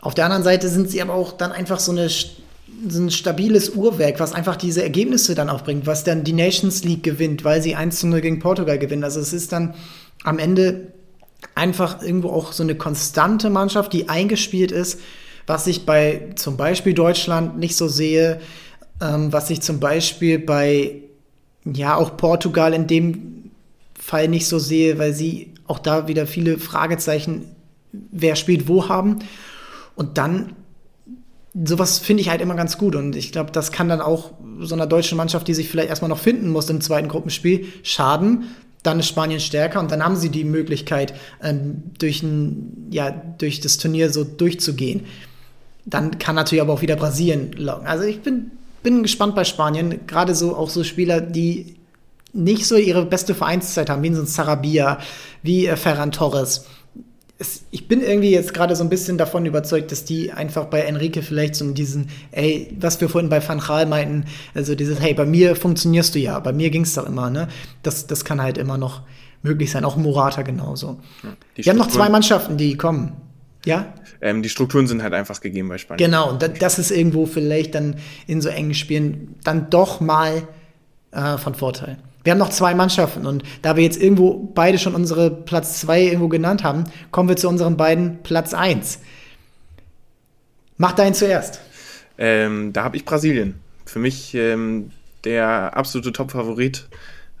Auf 0.00 0.14
der 0.14 0.24
anderen 0.24 0.42
Seite 0.42 0.68
sind 0.68 0.90
sie 0.90 1.02
aber 1.02 1.14
auch 1.14 1.32
dann 1.32 1.52
einfach 1.52 1.78
so, 1.78 1.92
eine, 1.92 2.08
so 2.08 3.00
ein 3.00 3.10
stabiles 3.10 3.70
Uhrwerk, 3.70 4.18
was 4.18 4.32
einfach 4.32 4.56
diese 4.56 4.82
Ergebnisse 4.82 5.34
dann 5.34 5.50
auch 5.50 5.62
bringt, 5.62 5.86
was 5.86 6.04
dann 6.04 6.24
die 6.24 6.32
Nations 6.32 6.84
League 6.84 7.02
gewinnt, 7.02 7.44
weil 7.44 7.62
sie 7.62 7.76
1 7.76 8.00
zu 8.00 8.06
0 8.08 8.20
gegen 8.20 8.38
Portugal 8.38 8.78
gewinnen. 8.78 9.04
Also 9.04 9.20
es 9.20 9.32
ist 9.32 9.52
dann 9.52 9.74
am 10.24 10.38
Ende 10.38 10.92
einfach 11.54 12.02
irgendwo 12.02 12.30
auch 12.30 12.52
so 12.52 12.62
eine 12.62 12.74
konstante 12.74 13.50
Mannschaft, 13.50 13.92
die 13.92 14.08
eingespielt 14.08 14.72
ist, 14.72 15.00
was 15.46 15.66
ich 15.66 15.86
bei 15.86 16.30
zum 16.36 16.56
Beispiel 16.56 16.94
Deutschland 16.94 17.58
nicht 17.58 17.76
so 17.76 17.88
sehe, 17.88 18.40
ähm, 19.00 19.32
was 19.32 19.50
ich 19.50 19.60
zum 19.60 19.80
Beispiel 19.80 20.38
bei 20.38 21.02
ja 21.64 21.96
auch 21.96 22.16
Portugal 22.16 22.74
in 22.74 22.86
dem 22.86 23.49
Fall 24.00 24.28
nicht 24.28 24.46
so 24.46 24.58
sehe, 24.58 24.98
weil 24.98 25.12
sie 25.12 25.54
auch 25.66 25.78
da 25.78 26.08
wieder 26.08 26.26
viele 26.26 26.58
Fragezeichen, 26.58 27.44
wer 27.92 28.34
spielt 28.36 28.66
wo 28.66 28.88
haben. 28.88 29.20
Und 29.94 30.18
dann 30.18 30.56
sowas 31.54 31.98
finde 31.98 32.22
ich 32.22 32.30
halt 32.30 32.40
immer 32.40 32.54
ganz 32.54 32.78
gut 32.78 32.94
und 32.94 33.16
ich 33.16 33.32
glaube, 33.32 33.50
das 33.50 33.72
kann 33.72 33.88
dann 33.88 34.00
auch 34.00 34.32
so 34.60 34.74
einer 34.74 34.86
deutschen 34.86 35.16
Mannschaft, 35.16 35.48
die 35.48 35.54
sich 35.54 35.68
vielleicht 35.68 35.88
erstmal 35.88 36.08
noch 36.08 36.18
finden 36.18 36.50
muss 36.50 36.70
im 36.70 36.80
zweiten 36.80 37.08
Gruppenspiel, 37.08 37.66
schaden, 37.82 38.44
dann 38.82 39.00
ist 39.00 39.08
Spanien 39.08 39.40
stärker 39.40 39.80
und 39.80 39.90
dann 39.90 40.04
haben 40.04 40.16
sie 40.16 40.30
die 40.30 40.44
Möglichkeit, 40.44 41.12
ähm, 41.42 41.82
durch, 41.98 42.22
ein, 42.22 42.88
ja, 42.90 43.10
durch 43.10 43.60
das 43.60 43.78
Turnier 43.78 44.10
so 44.10 44.24
durchzugehen. 44.24 45.02
Dann 45.84 46.18
kann 46.18 46.34
natürlich 46.34 46.62
aber 46.62 46.72
auch 46.72 46.82
wieder 46.82 46.96
Brasilien 46.96 47.52
locken. 47.52 47.86
Also 47.86 48.04
ich 48.04 48.20
bin, 48.20 48.52
bin 48.82 49.02
gespannt 49.02 49.34
bei 49.34 49.44
Spanien, 49.44 50.06
gerade 50.06 50.34
so 50.34 50.56
auch 50.56 50.70
so 50.70 50.84
Spieler, 50.84 51.20
die 51.20 51.76
nicht 52.32 52.66
so 52.66 52.76
ihre 52.76 53.04
beste 53.04 53.34
Vereinszeit 53.34 53.90
haben, 53.90 54.02
wie 54.02 54.14
so 54.14 54.22
ein 54.22 54.26
Sarabia, 54.26 54.98
wie 55.42 55.66
äh, 55.66 55.76
Ferran 55.76 56.12
Torres 56.12 56.66
es, 57.40 57.64
ich 57.70 57.88
bin 57.88 58.02
irgendwie 58.02 58.30
jetzt 58.30 58.52
gerade 58.52 58.76
so 58.76 58.84
ein 58.84 58.90
bisschen 58.90 59.16
davon 59.16 59.46
überzeugt, 59.46 59.90
dass 59.90 60.04
die 60.04 60.30
einfach 60.30 60.66
bei 60.66 60.82
Enrique 60.82 61.22
vielleicht 61.22 61.54
so 61.54 61.68
diesen, 61.72 62.10
ey, 62.32 62.76
was 62.78 63.00
wir 63.00 63.08
vorhin 63.08 63.30
bei 63.30 63.46
Van 63.46 63.60
Gaal 63.60 63.86
meinten, 63.86 64.26
also 64.54 64.74
dieses, 64.74 65.00
hey, 65.00 65.14
bei 65.14 65.24
mir 65.24 65.56
funktionierst 65.56 66.14
du 66.14 66.18
ja, 66.18 66.38
bei 66.38 66.52
mir 66.52 66.68
ging 66.68 66.82
es 66.82 66.94
doch 66.94 67.06
immer, 67.06 67.30
ne? 67.30 67.48
Das, 67.82 68.06
das 68.06 68.26
kann 68.26 68.42
halt 68.42 68.58
immer 68.58 68.76
noch 68.76 69.02
möglich 69.42 69.70
sein, 69.70 69.86
auch 69.86 69.96
Morata 69.96 70.42
genauso. 70.42 71.00
Ja, 71.22 71.30
wir 71.54 71.70
haben 71.72 71.78
noch 71.78 71.88
zwei 71.88 72.10
Mannschaften, 72.10 72.58
die 72.58 72.76
kommen. 72.76 73.16
Ja? 73.64 73.94
Ähm, 74.20 74.42
die 74.42 74.50
Strukturen 74.50 74.86
sind 74.86 75.02
halt 75.02 75.14
einfach 75.14 75.40
gegeben 75.40 75.70
bei 75.70 75.78
Spanien. 75.78 76.10
Genau, 76.10 76.30
und 76.32 76.60
das 76.60 76.78
ist 76.78 76.90
irgendwo 76.90 77.24
vielleicht 77.24 77.74
dann 77.74 77.96
in 78.26 78.42
so 78.42 78.50
engen 78.50 78.74
Spielen 78.74 79.34
dann 79.44 79.70
doch 79.70 80.02
mal 80.02 80.46
äh, 81.12 81.38
von 81.38 81.54
Vorteil. 81.54 81.96
Wir 82.22 82.32
haben 82.32 82.38
noch 82.38 82.50
zwei 82.50 82.74
Mannschaften 82.74 83.26
und 83.26 83.42
da 83.62 83.76
wir 83.76 83.82
jetzt 83.82 84.00
irgendwo 84.00 84.34
beide 84.54 84.78
schon 84.78 84.94
unsere 84.94 85.30
Platz 85.30 85.80
zwei 85.80 86.02
irgendwo 86.02 86.28
genannt 86.28 86.64
haben, 86.64 86.84
kommen 87.10 87.28
wir 87.28 87.36
zu 87.36 87.48
unseren 87.48 87.76
beiden 87.76 88.22
Platz 88.22 88.52
eins. 88.52 89.00
Mach 90.76 90.92
deinen 90.92 91.14
zuerst. 91.14 91.60
Ähm, 92.18 92.72
da 92.72 92.84
habe 92.84 92.96
ich 92.96 93.04
Brasilien. 93.04 93.60
Für 93.86 93.98
mich 93.98 94.34
ähm, 94.34 94.90
der 95.24 95.76
absolute 95.76 96.12
Top-Favorit. 96.12 96.88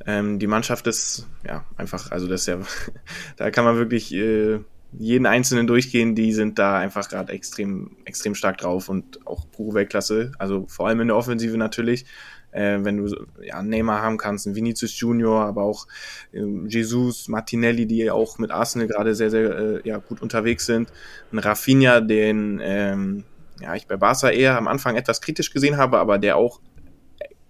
Ähm, 0.06 0.38
die 0.38 0.46
Mannschaft 0.46 0.86
ist 0.86 1.26
ja 1.46 1.64
einfach, 1.76 2.10
also 2.10 2.26
das 2.26 2.42
ist 2.42 2.46
ja, 2.46 2.58
da 3.36 3.50
kann 3.50 3.64
man 3.64 3.76
wirklich 3.76 4.14
äh, 4.14 4.60
jeden 4.92 5.26
Einzelnen 5.26 5.66
durchgehen. 5.66 6.14
Die 6.14 6.32
sind 6.32 6.58
da 6.58 6.78
einfach 6.78 7.08
gerade 7.08 7.32
extrem, 7.32 7.96
extrem 8.04 8.34
stark 8.34 8.58
drauf 8.58 8.88
und 8.88 9.26
auch 9.26 9.46
pure 9.50 9.74
Weltklasse. 9.74 10.32
Also 10.38 10.66
vor 10.68 10.88
allem 10.88 11.00
in 11.00 11.08
der 11.08 11.16
Offensive 11.16 11.56
natürlich 11.56 12.06
äh, 12.52 12.78
wenn 12.82 12.96
du 12.98 13.26
ja, 13.42 13.62
Neymar 13.62 14.02
haben 14.02 14.18
kannst, 14.18 14.46
ein 14.46 14.54
Vinicius 14.54 14.98
Junior, 14.98 15.44
aber 15.44 15.62
auch 15.62 15.86
äh, 16.32 16.42
Jesus, 16.66 17.28
Martinelli, 17.28 17.86
die 17.86 18.10
auch 18.10 18.38
mit 18.38 18.50
Arsenal 18.50 18.88
gerade 18.88 19.14
sehr, 19.14 19.30
sehr 19.30 19.58
äh, 19.58 19.88
ja, 19.88 19.98
gut 19.98 20.22
unterwegs 20.22 20.66
sind, 20.66 20.92
ein 21.32 21.38
Rafinha, 21.38 22.00
den 22.00 22.60
ähm, 22.62 23.24
ja, 23.60 23.74
ich 23.74 23.86
bei 23.86 23.96
Barca 23.96 24.30
eher 24.30 24.56
am 24.56 24.68
Anfang 24.68 24.96
etwas 24.96 25.20
kritisch 25.20 25.52
gesehen 25.52 25.76
habe, 25.76 25.98
aber 25.98 26.18
der 26.18 26.36
auch 26.36 26.60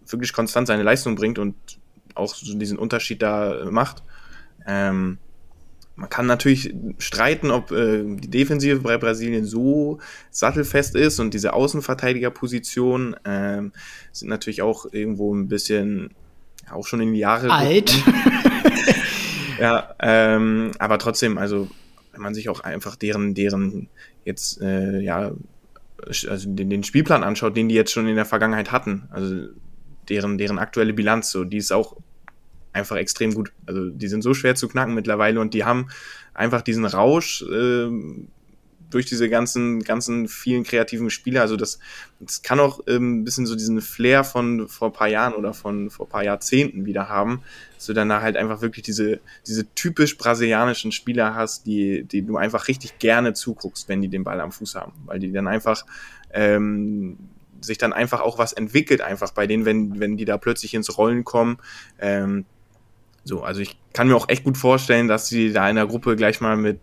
wirklich 0.06 0.32
konstant 0.32 0.66
seine 0.66 0.82
Leistung 0.82 1.14
bringt 1.14 1.38
und 1.38 1.54
auch 2.14 2.34
so 2.34 2.58
diesen 2.58 2.78
Unterschied 2.78 3.22
da 3.22 3.66
macht. 3.70 4.02
Ähm, 4.66 5.18
man 6.00 6.08
kann 6.08 6.24
natürlich 6.24 6.74
streiten, 6.96 7.50
ob 7.50 7.72
äh, 7.72 8.02
die 8.02 8.30
Defensive 8.30 8.80
bei 8.80 8.96
Brasilien 8.96 9.44
so 9.44 9.98
sattelfest 10.30 10.96
ist 10.96 11.20
und 11.20 11.34
diese 11.34 11.52
Außenverteidigerpositionen 11.52 13.16
ähm, 13.26 13.72
sind 14.10 14.28
natürlich 14.28 14.62
auch 14.62 14.86
irgendwo 14.90 15.34
ein 15.34 15.48
bisschen 15.48 16.14
auch 16.72 16.86
schon 16.86 17.02
in 17.02 17.12
die 17.12 17.18
Jahre 17.18 17.50
alt. 17.50 17.92
ja, 19.60 19.94
ähm, 20.00 20.70
aber 20.78 20.98
trotzdem, 20.98 21.36
also 21.36 21.68
wenn 22.12 22.22
man 22.22 22.34
sich 22.34 22.48
auch 22.48 22.60
einfach 22.60 22.96
deren 22.96 23.34
deren 23.34 23.90
jetzt 24.24 24.58
äh, 24.62 25.00
ja 25.00 25.32
also 26.06 26.48
den, 26.48 26.70
den 26.70 26.82
Spielplan 26.82 27.22
anschaut, 27.22 27.58
den 27.58 27.68
die 27.68 27.74
jetzt 27.74 27.92
schon 27.92 28.08
in 28.08 28.16
der 28.16 28.24
Vergangenheit 28.24 28.72
hatten, 28.72 29.06
also 29.10 29.48
deren 30.08 30.38
deren 30.38 30.58
aktuelle 30.58 30.94
Bilanz, 30.94 31.30
so 31.30 31.44
die 31.44 31.58
ist 31.58 31.72
auch 31.72 31.98
einfach 32.72 32.96
extrem 32.96 33.34
gut. 33.34 33.52
Also 33.66 33.90
die 33.90 34.08
sind 34.08 34.22
so 34.22 34.34
schwer 34.34 34.54
zu 34.54 34.68
knacken 34.68 34.94
mittlerweile 34.94 35.40
und 35.40 35.54
die 35.54 35.64
haben 35.64 35.88
einfach 36.34 36.62
diesen 36.62 36.84
Rausch, 36.84 37.42
äh, 37.42 37.88
durch 38.90 39.06
diese 39.06 39.28
ganzen, 39.28 39.82
ganzen 39.82 40.28
vielen 40.28 40.64
kreativen 40.64 41.10
Spiele. 41.10 41.40
Also 41.40 41.56
das, 41.56 41.78
das 42.18 42.42
kann 42.42 42.60
auch 42.60 42.80
ähm, 42.86 43.20
ein 43.20 43.24
bisschen 43.24 43.46
so 43.46 43.54
diesen 43.54 43.80
Flair 43.80 44.24
von 44.24 44.68
vor 44.68 44.92
paar 44.92 45.08
Jahren 45.08 45.34
oder 45.34 45.54
von 45.54 45.90
vor 45.90 46.08
paar 46.08 46.24
Jahrzehnten 46.24 46.84
wieder 46.84 47.08
haben, 47.08 47.42
dass 47.76 47.86
du 47.86 47.92
dann 47.92 48.08
da 48.08 48.20
halt 48.20 48.36
einfach 48.36 48.60
wirklich 48.60 48.82
diese, 48.82 49.20
diese 49.46 49.72
typisch 49.74 50.18
brasilianischen 50.18 50.92
Spieler 50.92 51.34
hast, 51.34 51.66
die, 51.66 52.04
die 52.04 52.22
du 52.22 52.36
einfach 52.36 52.68
richtig 52.68 52.98
gerne 52.98 53.32
zuguckst, 53.32 53.88
wenn 53.88 54.02
die 54.02 54.08
den 54.08 54.24
Ball 54.24 54.40
am 54.40 54.52
Fuß 54.52 54.74
haben, 54.74 54.92
weil 55.06 55.20
die 55.20 55.32
dann 55.32 55.48
einfach 55.48 55.86
ähm, 56.32 57.16
sich 57.60 57.78
dann 57.78 57.92
einfach 57.92 58.20
auch 58.20 58.38
was 58.38 58.52
entwickelt, 58.52 59.00
einfach 59.00 59.32
bei 59.32 59.46
denen, 59.46 59.64
wenn, 59.64 60.00
wenn 60.00 60.16
die 60.16 60.24
da 60.24 60.38
plötzlich 60.38 60.74
ins 60.74 60.96
Rollen 60.98 61.24
kommen. 61.24 61.58
Ähm, 61.98 62.44
so, 63.24 63.42
also 63.42 63.60
ich 63.60 63.76
kann 63.92 64.08
mir 64.08 64.16
auch 64.16 64.28
echt 64.28 64.44
gut 64.44 64.56
vorstellen, 64.56 65.08
dass 65.08 65.28
sie 65.28 65.52
da 65.52 65.68
in 65.68 65.76
der 65.76 65.86
Gruppe 65.86 66.16
gleich 66.16 66.40
mal 66.40 66.56
mit, 66.56 66.80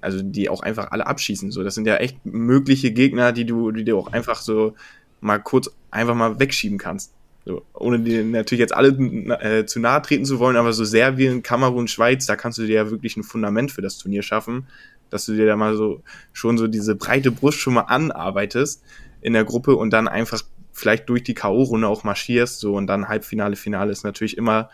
also 0.00 0.22
die 0.22 0.48
auch 0.48 0.62
einfach 0.62 0.90
alle 0.90 1.06
abschießen. 1.06 1.50
So, 1.50 1.62
das 1.62 1.74
sind 1.74 1.86
ja 1.86 1.96
echt 1.96 2.24
mögliche 2.24 2.92
Gegner, 2.92 3.32
die 3.32 3.44
du, 3.44 3.70
die 3.72 3.84
du 3.84 3.98
auch 3.98 4.12
einfach 4.12 4.40
so 4.40 4.74
mal 5.20 5.38
kurz 5.38 5.70
einfach 5.90 6.14
mal 6.14 6.38
wegschieben 6.38 6.78
kannst. 6.78 7.12
So, 7.44 7.64
ohne 7.74 7.98
dir 7.98 8.24
natürlich 8.24 8.60
jetzt 8.60 8.74
alle 8.74 8.90
äh, 8.90 9.66
zu 9.66 9.80
nahe 9.80 10.00
treten 10.02 10.24
zu 10.24 10.38
wollen, 10.38 10.56
aber 10.56 10.72
so 10.72 10.84
Serbien, 10.84 11.42
Kamerun, 11.42 11.88
Schweiz, 11.88 12.26
da 12.26 12.36
kannst 12.36 12.58
du 12.58 12.66
dir 12.66 12.74
ja 12.74 12.90
wirklich 12.90 13.16
ein 13.16 13.24
Fundament 13.24 13.72
für 13.72 13.82
das 13.82 13.98
Turnier 13.98 14.22
schaffen, 14.22 14.68
dass 15.10 15.26
du 15.26 15.34
dir 15.34 15.46
da 15.46 15.56
mal 15.56 15.76
so 15.76 16.02
schon 16.32 16.56
so 16.56 16.68
diese 16.68 16.94
breite 16.94 17.32
Brust 17.32 17.58
schon 17.58 17.74
mal 17.74 17.82
anarbeitest 17.82 18.84
in 19.22 19.32
der 19.32 19.44
Gruppe 19.44 19.74
und 19.74 19.90
dann 19.90 20.06
einfach 20.06 20.42
vielleicht 20.72 21.08
durch 21.08 21.24
die 21.24 21.34
K.O.-Runde 21.34 21.86
auch 21.86 22.04
marschierst, 22.04 22.60
so 22.60 22.76
und 22.76 22.86
dann 22.86 23.08
Halbfinale, 23.08 23.56
Finale 23.56 23.90
ist 23.90 24.04
natürlich 24.04 24.38
immer 24.38 24.70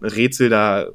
Rätsel, 0.00 0.48
da 0.48 0.88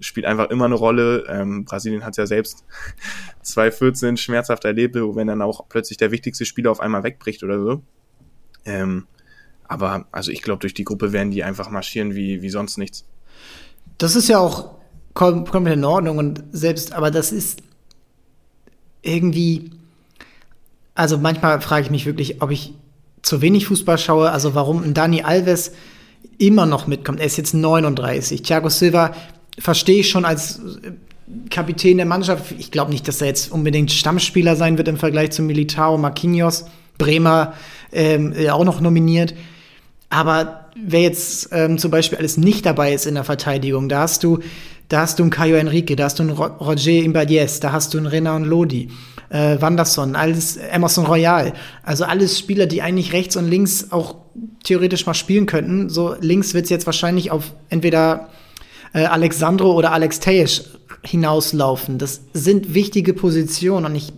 spielt 0.00 0.26
einfach 0.26 0.50
immer 0.50 0.64
eine 0.64 0.74
Rolle. 0.74 1.24
Ähm, 1.28 1.64
Brasilien 1.64 2.04
hat 2.04 2.16
ja 2.16 2.26
selbst 2.26 2.64
2014 3.42 4.16
schmerzhaft 4.16 4.64
erlebt, 4.64 4.94
wenn 4.96 5.26
dann 5.26 5.42
auch 5.42 5.68
plötzlich 5.68 5.98
der 5.98 6.10
wichtigste 6.10 6.44
Spieler 6.44 6.70
auf 6.70 6.80
einmal 6.80 7.02
wegbricht 7.02 7.42
oder 7.42 7.60
so. 7.60 7.82
Ähm, 8.64 9.06
aber 9.66 10.06
also 10.12 10.30
ich 10.30 10.42
glaube, 10.42 10.60
durch 10.60 10.74
die 10.74 10.84
Gruppe 10.84 11.12
werden 11.12 11.30
die 11.30 11.44
einfach 11.44 11.70
marschieren 11.70 12.14
wie, 12.14 12.42
wie 12.42 12.50
sonst 12.50 12.76
nichts. 12.76 13.04
Das 13.98 14.16
ist 14.16 14.28
ja 14.28 14.38
auch 14.38 14.74
komplett 15.14 15.74
in 15.74 15.84
Ordnung 15.84 16.18
und 16.18 16.44
selbst, 16.52 16.92
aber 16.92 17.10
das 17.10 17.32
ist 17.32 17.62
irgendwie, 19.02 19.70
also 20.94 21.18
manchmal 21.18 21.60
frage 21.60 21.84
ich 21.84 21.90
mich 21.90 22.06
wirklich, 22.06 22.42
ob 22.42 22.50
ich 22.50 22.74
zu 23.22 23.40
wenig 23.40 23.66
Fußball 23.66 23.98
schaue, 23.98 24.30
also 24.30 24.54
warum 24.54 24.82
ein 24.82 24.94
Dani 24.94 25.22
Alves 25.22 25.72
immer 26.38 26.66
noch 26.66 26.86
mitkommt. 26.86 27.20
Er 27.20 27.26
ist 27.26 27.36
jetzt 27.36 27.54
39. 27.54 28.42
Thiago 28.42 28.68
Silva 28.68 29.12
verstehe 29.58 30.00
ich 30.00 30.10
schon 30.10 30.24
als 30.24 30.58
äh, 30.58 30.92
Kapitän 31.50 31.96
der 31.96 32.06
Mannschaft. 32.06 32.54
Ich 32.58 32.70
glaube 32.70 32.90
nicht, 32.90 33.08
dass 33.08 33.20
er 33.20 33.28
jetzt 33.28 33.50
unbedingt 33.50 33.90
Stammspieler 33.90 34.56
sein 34.56 34.78
wird 34.78 34.88
im 34.88 34.96
Vergleich 34.96 35.30
zu 35.30 35.42
Militao, 35.42 35.96
Marquinhos, 35.96 36.66
Bremer 36.98 37.54
ähm, 37.92 38.34
auch 38.50 38.64
noch 38.64 38.80
nominiert. 38.80 39.34
Aber 40.10 40.66
wer 40.76 41.00
jetzt 41.00 41.48
ähm, 41.52 41.78
zum 41.78 41.90
Beispiel 41.90 42.18
alles 42.18 42.36
nicht 42.36 42.66
dabei 42.66 42.92
ist 42.92 43.06
in 43.06 43.14
der 43.14 43.24
Verteidigung, 43.24 43.88
da 43.88 44.00
hast 44.00 44.22
du, 44.22 44.40
da 44.88 45.00
hast 45.00 45.18
du 45.18 45.22
einen 45.24 45.30
Caio 45.30 45.56
Enrique, 45.56 45.96
da 45.96 46.04
hast 46.04 46.18
du 46.18 46.24
einen 46.24 46.32
Roger 46.32 46.92
Imbadies, 46.92 47.60
da 47.60 47.72
hast 47.72 47.94
du 47.94 47.98
einen 47.98 48.06
Renan 48.06 48.44
Lodi, 48.44 48.90
äh, 49.30 49.60
Wanderson, 49.60 50.14
alles 50.14 50.56
Emerson 50.56 51.06
Royal. 51.06 51.52
Also 51.82 52.04
alles 52.04 52.38
Spieler, 52.38 52.66
die 52.66 52.82
eigentlich 52.82 53.12
rechts 53.12 53.36
und 53.36 53.48
links 53.48 53.90
auch 53.90 54.23
theoretisch 54.62 55.06
mal 55.06 55.14
spielen 55.14 55.46
könnten. 55.46 55.88
So 55.88 56.14
links 56.20 56.54
wird 56.54 56.64
es 56.64 56.70
jetzt 56.70 56.86
wahrscheinlich 56.86 57.30
auf 57.30 57.52
entweder 57.68 58.28
äh, 58.92 59.04
Alexandro 59.04 59.72
oder 59.72 59.92
Alex 59.92 60.20
Tejesch 60.20 60.62
hinauslaufen. 61.02 61.98
Das 61.98 62.22
sind 62.32 62.74
wichtige 62.74 63.14
Positionen 63.14 63.86
und 63.86 63.94
ich 63.94 64.12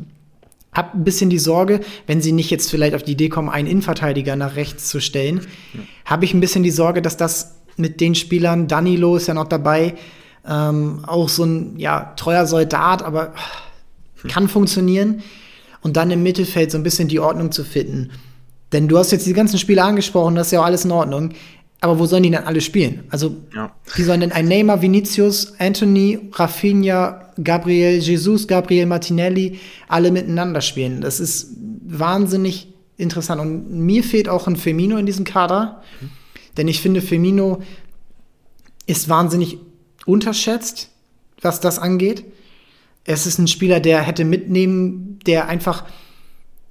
habe 0.73 0.97
ein 0.99 1.05
bisschen 1.05 1.31
die 1.31 1.39
Sorge, 1.39 1.81
wenn 2.07 2.21
sie 2.21 2.33
nicht 2.33 2.51
jetzt 2.51 2.71
vielleicht 2.71 2.95
auf 2.95 3.03
die 3.03 3.13
Idee 3.13 3.29
kommen, 3.29 3.49
einen 3.49 3.67
Innenverteidiger 3.67 4.37
nach 4.37 4.57
rechts 4.57 4.89
zu 4.89 5.01
stellen, 5.01 5.41
ja. 5.73 5.81
habe 6.05 6.25
ich 6.27 6.35
ein 6.35 6.41
bisschen 6.41 6.63
die 6.63 6.71
Sorge, 6.71 7.01
dass 7.01 7.17
das 7.17 7.55
mit 7.77 8.01
den 8.01 8.15
Spielern, 8.15 8.69
Danilo 8.69 9.17
ist 9.17 9.27
ja 9.27 9.35
noch 9.35 9.49
dabei, 9.49 9.95
ähm, 10.47 11.01
auch 11.07 11.29
so 11.29 11.45
ein 11.45 11.79
ja, 11.79 12.13
treuer 12.17 12.47
Soldat, 12.47 13.03
aber 13.03 13.35
hm. 14.23 14.31
kann 14.31 14.49
funktionieren. 14.49 15.23
Und 15.83 15.97
dann 15.97 16.11
im 16.11 16.23
Mittelfeld 16.23 16.73
so 16.73 16.79
ein 16.79 16.83
bisschen 16.83 17.07
die 17.07 17.21
Ordnung 17.21 17.53
zu 17.53 17.63
finden. 17.63 18.11
Denn 18.73 18.89
du 18.89 18.99
hast 18.99 19.13
jetzt 19.13 19.27
die 19.27 19.33
ganzen 19.33 19.59
Spiele 19.59 19.83
angesprochen, 19.83 20.35
das 20.35 20.49
ist 20.49 20.53
ja 20.53 20.61
auch 20.61 20.65
alles 20.65 20.85
in 20.85 20.91
Ordnung. 20.91 21.33
Aber 21.81 21.99
wo 21.99 22.07
sollen 22.07 22.23
die 22.23 22.31
dann 22.31 22.45
alle 22.45 22.61
spielen? 22.61 23.05
Also, 23.11 23.37
ja. 23.55 23.73
wie 23.95 24.03
sollen 24.03 24.21
denn 24.21 24.33
ein 24.33 24.49
Neymar, 24.49 24.81
Vinicius, 24.81 25.55
Anthony, 25.59 26.19
Rafinha, 26.33 27.33
Gabriel 27.43 27.99
Jesus, 27.99 28.49
Gabriel 28.49 28.87
Martinelli 28.87 29.61
alle 29.87 30.11
miteinander 30.11 30.63
spielen? 30.63 31.01
Das 31.01 31.21
ist 31.21 31.51
wahnsinnig 31.87 32.69
interessant. 32.97 33.41
Und 33.41 33.71
mir 33.71 34.03
fehlt 34.03 34.29
auch 34.29 34.47
ein 34.47 34.57
Firmino 34.57 34.97
in 34.97 35.07
diesem 35.07 35.25
Kader. 35.25 35.83
Mhm. 36.01 36.11
Denn 36.57 36.69
ich 36.69 36.81
finde, 36.81 37.03
Firmino 37.03 37.63
ist 38.87 39.09
wahnsinnig 39.09 39.59
unterschätzt, 40.07 40.89
was 41.43 41.61
das 41.61 41.79
angeht. 41.79 42.25
Es 43.05 43.27
ist 43.27 43.39
ein 43.39 43.49
Spieler, 43.49 43.81
der 43.81 44.01
hätte 44.01 44.25
mitnehmen, 44.25 45.19
der 45.27 45.49
einfach 45.49 45.85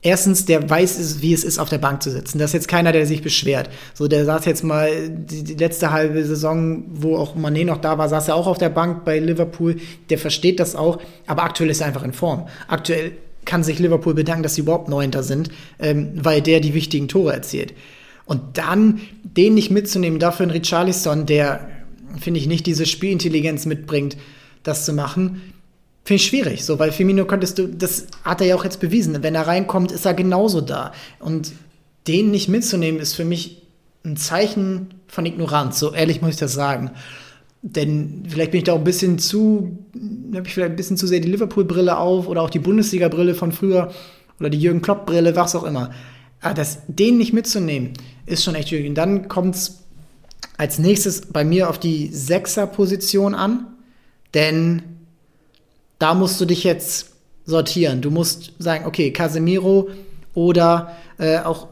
erstens, 0.05 0.45
der 0.45 0.69
weiß, 0.69 1.21
wie 1.21 1.33
es 1.33 1.43
ist, 1.43 1.57
auf 1.57 1.69
der 1.69 1.79
Bank 1.79 2.03
zu 2.03 2.11
sitzen. 2.11 2.37
Das 2.37 2.51
ist 2.51 2.53
jetzt 2.53 2.67
keiner, 2.67 2.91
der 2.91 3.07
sich 3.07 3.23
beschwert. 3.23 3.69
So, 3.95 4.07
der 4.07 4.23
saß 4.23 4.45
jetzt 4.45 4.63
mal 4.63 5.09
die, 5.09 5.43
die 5.43 5.55
letzte 5.55 5.91
halbe 5.91 6.23
Saison, 6.23 6.83
wo 6.93 7.17
auch 7.17 7.35
Mané 7.35 7.65
noch 7.65 7.81
da 7.81 7.97
war, 7.97 8.07
saß 8.07 8.27
er 8.27 8.35
auch 8.35 8.45
auf 8.45 8.59
der 8.59 8.69
Bank 8.69 9.03
bei 9.03 9.17
Liverpool. 9.19 9.77
Der 10.11 10.19
versteht 10.19 10.59
das 10.59 10.75
auch, 10.75 11.01
aber 11.25 11.43
aktuell 11.43 11.71
ist 11.71 11.81
er 11.81 11.87
einfach 11.87 12.03
in 12.03 12.13
Form. 12.13 12.47
Aktuell 12.67 13.13
kann 13.45 13.63
sich 13.63 13.79
Liverpool 13.79 14.13
bedanken, 14.13 14.43
dass 14.43 14.55
sie 14.55 14.61
überhaupt 14.61 14.89
Neunter 14.89 15.23
sind, 15.23 15.49
ähm, 15.79 16.11
weil 16.15 16.41
der 16.41 16.59
die 16.59 16.75
wichtigen 16.75 17.07
Tore 17.07 17.33
erzielt. 17.33 17.73
Und 18.25 18.57
dann 18.57 19.01
den 19.23 19.55
nicht 19.55 19.71
mitzunehmen, 19.71 20.19
dafür 20.19 20.45
ein 20.45 20.51
Richarlison, 20.51 21.25
der, 21.25 21.67
finde 22.19 22.39
ich, 22.39 22.47
nicht 22.47 22.67
diese 22.67 22.85
Spielintelligenz 22.85 23.65
mitbringt, 23.65 24.17
das 24.61 24.85
zu 24.85 24.93
machen, 24.93 25.41
Finde 26.05 26.21
ich 26.21 26.27
schwierig, 26.27 26.63
so, 26.63 26.77
weil 26.77 26.91
Firmino 26.91 27.25
könntest 27.25 27.57
du, 27.57 27.67
das 27.67 28.05
hat 28.23 28.39
er 28.39 28.45
ja 28.45 28.55
auch 28.55 28.63
jetzt 28.63 28.79
bewiesen. 28.79 29.23
Wenn 29.23 29.33
er 29.33 29.47
reinkommt, 29.47 29.91
ist 29.91 30.05
er 30.05 30.13
genauso 30.13 30.61
da. 30.61 30.91
Und 31.17 31.51
den 32.07 32.29
nicht 32.29 32.47
mitzunehmen, 32.47 33.01
ist 33.01 33.15
für 33.15 33.25
mich 33.25 33.63
ein 34.05 34.15
Zeichen 34.15 34.93
von 35.07 35.25
Ignoranz. 35.25 35.79
So 35.79 35.93
ehrlich 35.93 36.21
muss 36.21 36.35
ich 36.35 36.39
das 36.39 36.53
sagen. 36.53 36.91
Denn 37.63 38.23
vielleicht 38.27 38.51
bin 38.51 38.59
ich 38.59 38.65
da 38.65 38.73
auch 38.73 38.77
ein 38.77 38.83
bisschen 38.83 39.17
zu, 39.17 39.79
habe 40.35 40.45
ich 40.47 40.53
vielleicht 40.53 40.73
ein 40.73 40.75
bisschen 40.75 40.97
zu 40.97 41.07
sehr 41.07 41.21
die 41.21 41.31
Liverpool-Brille 41.31 41.97
auf 41.97 42.27
oder 42.27 42.43
auch 42.43 42.51
die 42.51 42.59
Bundesliga-Brille 42.59 43.33
von 43.33 43.51
früher 43.51 43.91
oder 44.39 44.51
die 44.51 44.59
Jürgen 44.59 44.83
Klopp-Brille, 44.83 45.35
was 45.35 45.55
auch 45.55 45.63
immer. 45.63 45.89
Aber 46.39 46.53
das, 46.53 46.81
den 46.87 47.17
nicht 47.17 47.33
mitzunehmen, 47.33 47.93
ist 48.27 48.43
schon 48.43 48.53
echt 48.53 48.69
schwierig. 48.69 48.89
Und 48.89 48.95
dann 48.95 49.27
kommt 49.27 49.55
es 49.55 49.79
als 50.57 50.77
nächstes 50.77 51.21
bei 51.21 51.43
mir 51.43 51.67
auf 51.67 51.79
die 51.79 52.09
Sechser-Position 52.13 53.33
an. 53.33 53.65
Denn 54.35 54.83
da 55.99 56.13
musst 56.13 56.39
du 56.41 56.45
dich 56.45 56.63
jetzt 56.63 57.11
sortieren. 57.45 58.01
Du 58.01 58.11
musst 58.11 58.53
sagen, 58.59 58.85
okay, 58.85 59.11
Casemiro 59.11 59.89
oder 60.33 60.95
äh, 61.17 61.39
auch 61.39 61.67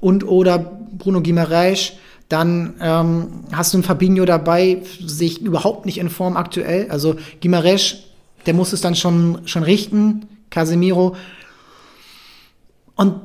und 0.00 0.26
oder 0.26 0.58
Bruno 0.58 1.22
Guimaraes. 1.22 1.92
Dann 2.28 2.74
ähm, 2.80 3.44
hast 3.52 3.72
du 3.72 3.78
einen 3.78 3.84
Fabinho 3.84 4.24
dabei, 4.24 4.82
sich 5.04 5.40
überhaupt 5.42 5.86
nicht 5.86 5.98
in 5.98 6.08
Form 6.08 6.36
aktuell. 6.36 6.90
Also 6.90 7.16
Guimaraes, 7.42 7.96
der 8.46 8.54
muss 8.54 8.72
es 8.72 8.80
dann 8.80 8.94
schon, 8.94 9.42
schon 9.46 9.62
richten. 9.62 10.26
Casemiro. 10.50 11.16
Und 12.94 13.20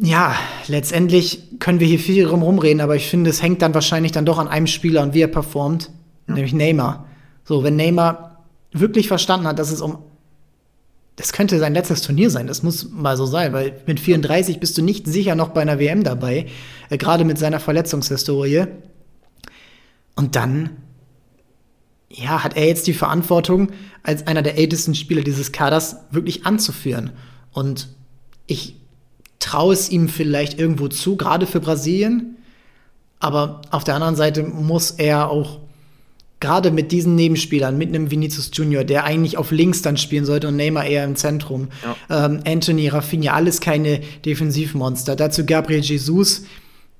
ja, 0.00 0.34
letztendlich 0.66 1.58
können 1.58 1.80
wir 1.80 1.86
hier 1.86 1.98
viel 1.98 2.26
rumreden, 2.26 2.80
aber 2.80 2.96
ich 2.96 3.08
finde, 3.08 3.30
es 3.30 3.42
hängt 3.42 3.62
dann 3.62 3.72
wahrscheinlich 3.72 4.12
dann 4.12 4.26
doch 4.26 4.38
an 4.38 4.48
einem 4.48 4.66
Spieler 4.66 5.02
und 5.02 5.14
wie 5.14 5.22
er 5.22 5.28
performt, 5.28 5.90
ja. 6.28 6.34
nämlich 6.34 6.52
Neymar. 6.52 7.05
So, 7.46 7.62
wenn 7.62 7.76
Neymar 7.76 8.44
wirklich 8.72 9.08
verstanden 9.08 9.46
hat, 9.46 9.58
dass 9.58 9.72
es 9.72 9.80
um 9.80 9.98
das 11.16 11.32
könnte 11.32 11.58
sein 11.58 11.72
letztes 11.72 12.02
Turnier 12.02 12.28
sein, 12.28 12.46
das 12.46 12.62
muss 12.62 12.90
mal 12.90 13.16
so 13.16 13.24
sein, 13.24 13.54
weil 13.54 13.80
mit 13.86 13.98
34 13.98 14.60
bist 14.60 14.76
du 14.76 14.82
nicht 14.82 15.06
sicher 15.06 15.34
noch 15.34 15.48
bei 15.48 15.62
einer 15.62 15.78
WM 15.78 16.04
dabei, 16.04 16.46
äh, 16.90 16.98
gerade 16.98 17.24
mit 17.24 17.38
seiner 17.38 17.58
Verletzungshistorie. 17.58 18.66
Und 20.14 20.36
dann, 20.36 20.76
ja, 22.10 22.44
hat 22.44 22.54
er 22.54 22.66
jetzt 22.66 22.86
die 22.86 22.92
Verantwortung, 22.92 23.72
als 24.02 24.26
einer 24.26 24.42
der 24.42 24.58
ältesten 24.58 24.94
Spieler 24.94 25.22
dieses 25.22 25.52
Kaders 25.52 25.96
wirklich 26.10 26.44
anzuführen. 26.44 27.12
Und 27.50 27.88
ich 28.46 28.76
traue 29.38 29.72
es 29.72 29.88
ihm 29.88 30.10
vielleicht 30.10 30.58
irgendwo 30.58 30.88
zu, 30.88 31.16
gerade 31.16 31.46
für 31.46 31.60
Brasilien. 31.60 32.36
Aber 33.20 33.62
auf 33.70 33.84
der 33.84 33.94
anderen 33.94 34.16
Seite 34.16 34.42
muss 34.42 34.90
er 34.90 35.30
auch 35.30 35.60
gerade 36.40 36.70
mit 36.70 36.92
diesen 36.92 37.14
Nebenspielern, 37.14 37.78
mit 37.78 37.88
einem 37.88 38.10
Vinicius 38.10 38.50
Junior, 38.52 38.84
der 38.84 39.04
eigentlich 39.04 39.38
auf 39.38 39.50
links 39.50 39.82
dann 39.82 39.96
spielen 39.96 40.26
sollte 40.26 40.48
und 40.48 40.56
Neymar 40.56 40.84
eher 40.84 41.04
im 41.04 41.16
Zentrum, 41.16 41.68
ja. 41.82 42.26
ähm, 42.26 42.40
Anthony, 42.46 42.88
Rafinha, 42.88 43.32
alles 43.32 43.60
keine 43.60 44.00
Defensivmonster. 44.24 45.16
Dazu 45.16 45.46
Gabriel 45.46 45.80
Jesus, 45.80 46.42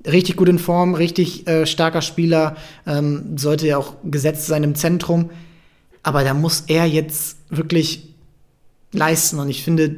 richtig 0.07 0.37
gut 0.37 0.49
in 0.49 0.59
Form, 0.59 0.95
richtig 0.95 1.47
äh, 1.47 1.67
starker 1.67 2.03
Spieler, 2.03 2.57
ähm, 2.87 3.37
sollte 3.37 3.67
ja 3.67 3.77
auch 3.77 3.95
gesetzt 4.05 4.47
sein 4.47 4.63
im 4.63 4.75
Zentrum. 4.75 5.31
Aber 6.03 6.25
da 6.25 6.35
muss 6.35 6.65
er 6.69 6.87
jetzt 6.87 7.37
wirklich 7.51 8.15
leisten. 8.93 9.39
Und 9.39 9.51
ich 9.51 9.65
finde, 9.65 9.97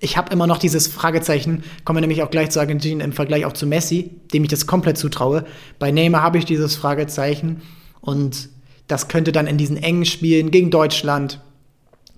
ich 0.00 0.16
habe 0.16 0.32
immer 0.32 0.46
noch 0.46 0.58
dieses 0.58 0.88
Fragezeichen, 0.88 1.62
kommen 1.84 1.98
wir 1.98 2.00
nämlich 2.00 2.22
auch 2.22 2.30
gleich 2.30 2.50
zu 2.50 2.58
Argentinien 2.58 3.00
im 3.00 3.12
Vergleich 3.12 3.44
auch 3.44 3.52
zu 3.52 3.66
Messi, 3.66 4.10
dem 4.32 4.42
ich 4.42 4.48
das 4.48 4.66
komplett 4.66 4.96
zutraue. 4.96 5.44
Bei 5.78 5.90
Neymar 5.90 6.22
habe 6.22 6.38
ich 6.38 6.46
dieses 6.46 6.74
Fragezeichen 6.74 7.60
und 8.00 8.48
das 8.88 9.08
könnte 9.08 9.30
dann 9.30 9.46
in 9.46 9.58
diesen 9.58 9.76
engen 9.76 10.06
Spielen 10.06 10.50
gegen 10.50 10.70
Deutschland 10.70 11.40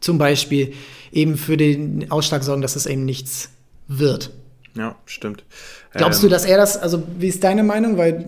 zum 0.01 0.17
Beispiel 0.17 0.73
eben 1.11 1.37
für 1.37 1.57
den 1.57 2.11
Ausschlag 2.11 2.45
sorgen, 2.45 2.63
dass 2.63 2.77
es 2.77 2.87
eben 2.87 3.05
nichts 3.05 3.51
wird. 3.89 4.31
Ja, 4.75 4.97
stimmt. 5.05 5.45
Glaubst 5.93 6.23
ähm, 6.23 6.29
du, 6.29 6.35
dass 6.35 6.45
er 6.45 6.57
das, 6.57 6.77
also 6.77 7.03
wie 7.19 7.29
ist 7.29 7.45
deine 7.45 7.63
Meinung? 7.63 7.99
Weil 7.99 8.25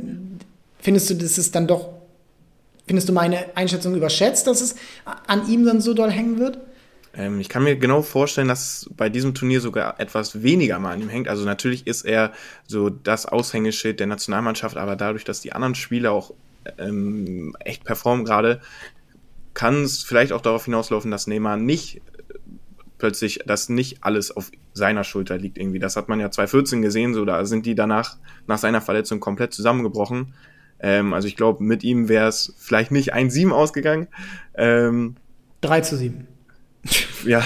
findest 0.79 1.09
du, 1.09 1.15
dass 1.15 1.39
es 1.39 1.53
dann 1.53 1.67
doch, 1.67 1.89
findest 2.87 3.09
du 3.09 3.13
meine 3.13 3.57
Einschätzung 3.57 3.95
überschätzt, 3.95 4.47
dass 4.47 4.61
es 4.61 4.75
an 5.27 5.49
ihm 5.49 5.65
dann 5.65 5.81
so 5.81 5.95
doll 5.95 6.11
hängen 6.11 6.39
wird? 6.39 6.59
Ähm, 7.17 7.41
ich 7.41 7.49
kann 7.49 7.65
mir 7.65 7.77
genau 7.77 8.03
vorstellen, 8.03 8.49
dass 8.49 8.91
bei 8.97 9.09
diesem 9.09 9.35
Turnier 9.35 9.61
sogar 9.61 10.01
etwas 10.01 10.43
weniger 10.43 10.79
mal 10.79 10.93
an 10.93 11.03
ihm 11.03 11.09
hängt. 11.09 11.29
Also 11.29 11.45
natürlich 11.45 11.87
ist 11.87 12.05
er 12.05 12.33
so 12.67 12.91
das 12.91 13.27
Aushängeschild 13.27 14.01
der 14.01 14.07
Nationalmannschaft, 14.07 14.77
aber 14.77 14.97
dadurch, 14.97 15.25
dass 15.25 15.41
die 15.41 15.53
anderen 15.53 15.75
Spieler 15.75 16.13
auch 16.13 16.33
ähm, 16.79 17.57
echt 17.61 17.85
performen 17.85 18.25
gerade, 18.25 18.61
kann 19.53 19.83
es 19.83 20.03
vielleicht 20.03 20.33
auch 20.33 20.41
darauf 20.41 20.65
hinauslaufen, 20.65 21.11
dass 21.11 21.27
Neymar 21.27 21.57
nicht 21.57 22.03
plötzlich, 22.99 23.41
dass 23.47 23.69
nicht 23.69 24.03
alles 24.03 24.35
auf 24.35 24.51
seiner 24.73 25.05
Schulter 25.05 25.39
liegt 25.39 25.59
irgendwie. 25.59 25.79
Das 25.79 25.97
hat 25.97 26.09
man 26.09 26.21
ja 26.21 26.31
2014 26.31 26.83
gesehen, 26.83 27.15
so 27.15 27.25
da 27.25 27.45
sind 27.45 27.67
die 27.67 27.75
danach 27.75 28.17
nach 28.47 28.59
seiner 28.59 28.81
Verletzung 28.81 29.21
komplett 29.21 29.53
zusammengebrochen. 29.53 30.35
Ähm, 30.81 31.13
also 31.13 31.29
ich 31.29 31.37
glaube, 31.37 31.63
mit 31.63 31.85
ihm 31.85 32.09
wäre 32.09 32.29
es 32.29 32.55
vielleicht 32.59 32.91
nicht 32.91 33.15
1-7 33.15 33.51
ausgegangen. 33.51 34.09
Ähm, 34.55 35.17
3 35.61 35.81
zu 35.83 35.97
7. 35.97 36.27
ja. 37.25 37.43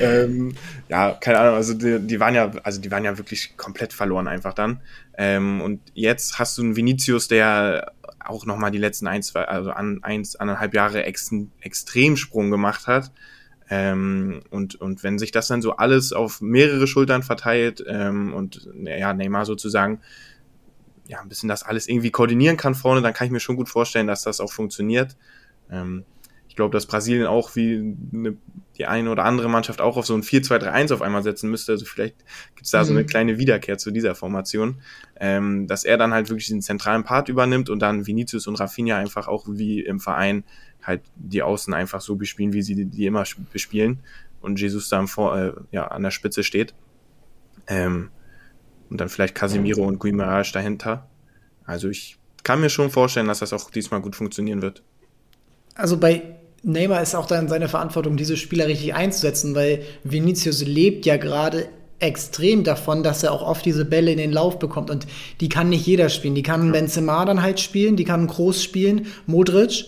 ähm, 0.00 0.54
ja, 0.88 1.12
keine 1.12 1.38
Ahnung, 1.38 1.54
also 1.54 1.74
die, 1.74 2.00
die, 2.00 2.20
waren 2.20 2.34
ja, 2.34 2.50
also 2.62 2.80
die 2.80 2.90
waren 2.90 3.04
ja 3.04 3.16
wirklich 3.18 3.56
komplett 3.56 3.92
verloren 3.92 4.28
einfach 4.28 4.54
dann. 4.54 4.80
Ähm, 5.16 5.60
und 5.60 5.80
jetzt 5.94 6.38
hast 6.38 6.58
du 6.58 6.62
einen 6.62 6.76
Vinicius, 6.76 7.28
der 7.28 7.92
auch 8.20 8.46
nochmal 8.46 8.70
die 8.70 8.78
letzten 8.78 9.06
ein, 9.06 9.22
zwei, 9.22 9.44
also 9.44 9.70
an, 9.70 10.00
eins, 10.02 10.36
anderthalb 10.36 10.74
Jahre 10.74 11.04
ex, 11.04 11.30
Extremsprung 11.60 12.50
gemacht 12.50 12.86
hat. 12.86 13.12
Ähm, 13.70 14.42
und, 14.50 14.74
und 14.76 15.02
wenn 15.02 15.18
sich 15.18 15.30
das 15.30 15.48
dann 15.48 15.62
so 15.62 15.76
alles 15.76 16.12
auf 16.12 16.40
mehrere 16.40 16.86
Schultern 16.86 17.22
verteilt 17.22 17.82
ähm, 17.86 18.34
und 18.34 18.68
ja, 18.84 19.14
Neymar 19.14 19.46
sozusagen 19.46 20.00
ja, 21.06 21.20
ein 21.20 21.28
bisschen 21.28 21.48
das 21.48 21.62
alles 21.62 21.88
irgendwie 21.88 22.10
koordinieren 22.10 22.56
kann 22.56 22.74
vorne, 22.74 23.02
dann 23.02 23.12
kann 23.12 23.26
ich 23.26 23.32
mir 23.32 23.40
schon 23.40 23.56
gut 23.56 23.68
vorstellen, 23.68 24.06
dass 24.06 24.22
das 24.22 24.40
auch 24.40 24.52
funktioniert. 24.52 25.16
Ähm, 25.70 26.04
ich 26.54 26.56
glaube, 26.56 26.72
dass 26.72 26.86
Brasilien 26.86 27.26
auch 27.26 27.56
wie 27.56 27.96
eine, 28.12 28.36
die 28.78 28.86
eine 28.86 29.10
oder 29.10 29.24
andere 29.24 29.48
Mannschaft 29.48 29.80
auch 29.80 29.96
auf 29.96 30.06
so 30.06 30.14
ein 30.14 30.22
4-2-3-1 30.22 30.94
auf 30.94 31.02
einmal 31.02 31.24
setzen 31.24 31.50
müsste. 31.50 31.72
Also 31.72 31.84
vielleicht 31.84 32.14
gibt 32.54 32.66
es 32.66 32.70
da 32.70 32.82
mhm. 32.82 32.84
so 32.84 32.92
eine 32.92 33.02
mhm. 33.02 33.06
kleine 33.08 33.38
Wiederkehr 33.38 33.76
zu 33.76 33.90
dieser 33.90 34.14
Formation, 34.14 34.80
ähm, 35.18 35.66
dass 35.66 35.82
er 35.82 35.98
dann 35.98 36.14
halt 36.14 36.28
wirklich 36.28 36.46
den 36.46 36.62
zentralen 36.62 37.02
Part 37.02 37.28
übernimmt 37.28 37.70
und 37.70 37.80
dann 37.80 38.06
Vinicius 38.06 38.46
und 38.46 38.54
Rafinha 38.54 38.96
einfach 38.96 39.26
auch 39.26 39.46
wie 39.48 39.80
im 39.80 39.98
Verein 39.98 40.44
halt 40.80 41.02
die 41.16 41.42
Außen 41.42 41.74
einfach 41.74 42.00
so 42.00 42.14
bespielen, 42.14 42.52
wie 42.52 42.62
sie 42.62 42.84
die 42.84 43.06
immer 43.06 43.24
bespielen 43.52 43.98
und 44.40 44.60
Jesus 44.60 44.88
dann 44.88 45.08
vor, 45.08 45.36
äh, 45.36 45.54
ja, 45.72 45.88
an 45.88 46.04
der 46.04 46.12
Spitze 46.12 46.44
steht. 46.44 46.72
Ähm, 47.66 48.10
und 48.90 49.00
dann 49.00 49.08
vielleicht 49.08 49.34
Casemiro 49.34 49.82
und 49.82 49.98
Guimaraes 49.98 50.52
dahinter. 50.52 51.10
Also 51.64 51.88
ich 51.88 52.16
kann 52.44 52.60
mir 52.60 52.70
schon 52.70 52.90
vorstellen, 52.90 53.26
dass 53.26 53.40
das 53.40 53.52
auch 53.52 53.72
diesmal 53.72 54.00
gut 54.00 54.14
funktionieren 54.14 54.62
wird. 54.62 54.84
Also 55.74 55.98
bei 55.98 56.36
Neymar 56.64 57.02
ist 57.02 57.14
auch 57.14 57.26
dann 57.26 57.48
seine 57.48 57.68
Verantwortung, 57.68 58.16
diese 58.16 58.36
Spieler 58.36 58.66
richtig 58.66 58.94
einzusetzen, 58.94 59.54
weil 59.54 59.82
Vinicius 60.02 60.62
lebt 60.62 61.04
ja 61.04 61.18
gerade 61.18 61.66
extrem 61.98 62.64
davon, 62.64 63.02
dass 63.02 63.22
er 63.22 63.32
auch 63.32 63.42
oft 63.42 63.64
diese 63.64 63.84
Bälle 63.84 64.10
in 64.10 64.18
den 64.18 64.32
Lauf 64.32 64.58
bekommt 64.58 64.90
und 64.90 65.06
die 65.40 65.48
kann 65.48 65.68
nicht 65.68 65.86
jeder 65.86 66.08
spielen. 66.08 66.34
Die 66.34 66.42
kann 66.42 66.72
Benzema 66.72 67.24
dann 67.24 67.42
halt 67.42 67.60
spielen, 67.60 67.96
die 67.96 68.04
kann 68.04 68.26
Groß 68.26 68.62
spielen, 68.62 69.06
Modric, 69.26 69.84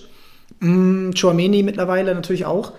mh, 0.61 1.13
Chouameni 1.19 1.63
mittlerweile 1.63 2.15
natürlich 2.15 2.45
auch 2.45 2.73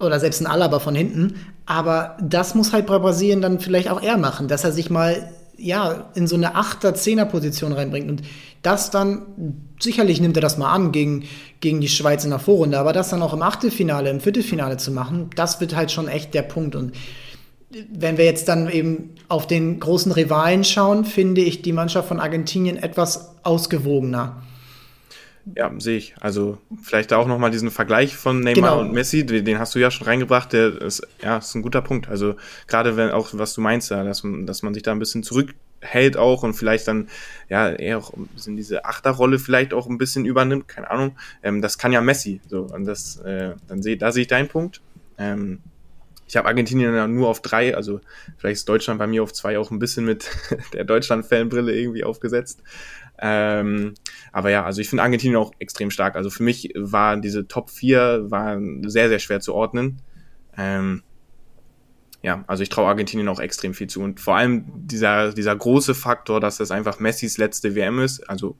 oder 0.00 0.18
selbst 0.18 0.40
ein 0.40 0.46
Alaba 0.46 0.80
von 0.80 0.94
hinten, 0.94 1.36
aber 1.64 2.16
das 2.20 2.54
muss 2.54 2.72
halt 2.72 2.86
bei 2.86 2.98
Brasilien 2.98 3.40
dann 3.40 3.60
vielleicht 3.60 3.90
auch 3.90 4.02
er 4.02 4.16
machen, 4.16 4.48
dass 4.48 4.64
er 4.64 4.72
sich 4.72 4.90
mal 4.90 5.32
ja, 5.58 6.10
in 6.14 6.26
so 6.26 6.36
eine 6.36 6.54
Achter-, 6.54 6.94
Zehner-Position 6.94 7.72
reinbringt. 7.72 8.10
Und 8.10 8.22
das 8.62 8.90
dann, 8.90 9.22
sicherlich 9.80 10.20
nimmt 10.20 10.36
er 10.36 10.42
das 10.42 10.58
mal 10.58 10.72
an 10.72 10.92
gegen, 10.92 11.24
gegen 11.60 11.80
die 11.80 11.88
Schweiz 11.88 12.24
in 12.24 12.30
der 12.30 12.38
Vorrunde, 12.38 12.78
aber 12.78 12.92
das 12.92 13.10
dann 13.10 13.22
auch 13.22 13.32
im 13.32 13.42
Achtelfinale, 13.42 14.10
im 14.10 14.20
Viertelfinale 14.20 14.76
zu 14.76 14.90
machen, 14.90 15.30
das 15.36 15.60
wird 15.60 15.74
halt 15.74 15.90
schon 15.90 16.08
echt 16.08 16.34
der 16.34 16.42
Punkt. 16.42 16.76
Und 16.76 16.92
wenn 17.92 18.18
wir 18.18 18.24
jetzt 18.24 18.48
dann 18.48 18.70
eben 18.70 19.14
auf 19.28 19.46
den 19.46 19.80
großen 19.80 20.12
Rivalen 20.12 20.64
schauen, 20.64 21.04
finde 21.04 21.40
ich 21.40 21.62
die 21.62 21.72
Mannschaft 21.72 22.08
von 22.08 22.20
Argentinien 22.20 22.76
etwas 22.76 23.34
ausgewogener. 23.42 24.42
Ja, 25.54 25.70
sehe 25.78 25.96
ich. 25.96 26.14
Also 26.18 26.58
vielleicht 26.82 27.12
da 27.12 27.18
auch 27.18 27.28
nochmal 27.28 27.52
diesen 27.52 27.70
Vergleich 27.70 28.16
von 28.16 28.40
Neymar 28.40 28.54
genau. 28.54 28.80
und 28.80 28.92
Messi, 28.92 29.24
den 29.24 29.58
hast 29.60 29.74
du 29.76 29.78
ja 29.78 29.92
schon 29.92 30.06
reingebracht, 30.06 30.52
der 30.52 30.80
ist, 30.82 31.06
ja, 31.22 31.38
ist 31.38 31.54
ein 31.54 31.62
guter 31.62 31.82
Punkt. 31.82 32.08
Also 32.08 32.34
gerade 32.66 32.96
wenn 32.96 33.10
auch, 33.10 33.28
was 33.32 33.54
du 33.54 33.60
meinst, 33.60 33.90
ja, 33.90 34.02
dass, 34.02 34.22
dass 34.44 34.62
man 34.62 34.74
sich 34.74 34.82
da 34.82 34.90
ein 34.90 34.98
bisschen 34.98 35.22
zurückhält 35.80 36.16
auch 36.16 36.42
und 36.42 36.54
vielleicht 36.54 36.88
dann 36.88 37.08
ja 37.48 37.70
eher 37.70 37.98
auch 37.98 38.12
ein 38.14 38.56
diese 38.56 38.84
Achterrolle 38.84 39.38
vielleicht 39.38 39.72
auch 39.72 39.88
ein 39.88 39.98
bisschen 39.98 40.24
übernimmt, 40.24 40.68
keine 40.68 40.90
Ahnung. 40.90 41.16
Ähm, 41.42 41.62
das 41.62 41.78
kann 41.78 41.92
ja 41.92 42.00
Messi. 42.00 42.40
So, 42.48 42.62
und 42.62 42.84
das, 42.84 43.18
äh, 43.18 43.54
dann 43.68 43.82
sehe 43.82 43.96
da 43.96 44.12
sehe 44.12 44.22
ich 44.22 44.28
deinen 44.28 44.48
Punkt. 44.48 44.80
Ähm, 45.18 45.60
ich 46.28 46.36
habe 46.36 46.48
Argentinien 46.48 46.92
ja 46.92 47.06
nur 47.06 47.28
auf 47.28 47.40
drei, 47.40 47.76
also 47.76 48.00
vielleicht 48.36 48.56
ist 48.56 48.68
Deutschland 48.68 48.98
bei 48.98 49.06
mir 49.06 49.22
auf 49.22 49.32
zwei 49.32 49.58
auch 49.58 49.70
ein 49.70 49.78
bisschen 49.78 50.04
mit 50.04 50.28
der 50.72 50.84
Deutschland-Fanbrille 50.84 51.72
irgendwie 51.72 52.04
aufgesetzt. 52.04 52.62
Ähm, 53.18 53.94
aber 54.32 54.50
ja, 54.50 54.64
also 54.64 54.80
ich 54.80 54.88
finde 54.90 55.04
Argentinien 55.04 55.38
auch 55.38 55.52
extrem 55.58 55.90
stark. 55.90 56.16
Also 56.16 56.28
für 56.28 56.42
mich 56.42 56.72
waren 56.74 57.22
diese 57.22 57.46
Top 57.46 57.70
4 57.70 58.30
waren 58.30 58.88
sehr, 58.88 59.08
sehr 59.08 59.20
schwer 59.20 59.40
zu 59.40 59.54
ordnen. 59.54 60.02
Ähm, 60.58 61.02
ja, 62.26 62.42
also 62.48 62.64
ich 62.64 62.70
traue 62.70 62.88
Argentinien 62.88 63.28
auch 63.28 63.38
extrem 63.38 63.72
viel 63.72 63.86
zu. 63.86 64.02
Und 64.02 64.18
vor 64.18 64.34
allem 64.34 64.64
dieser, 64.74 65.32
dieser 65.32 65.54
große 65.54 65.94
Faktor, 65.94 66.40
dass 66.40 66.56
das 66.56 66.72
einfach 66.72 66.98
Messis 66.98 67.38
letzte 67.38 67.76
WM 67.76 68.00
ist. 68.00 68.28
Also 68.28 68.56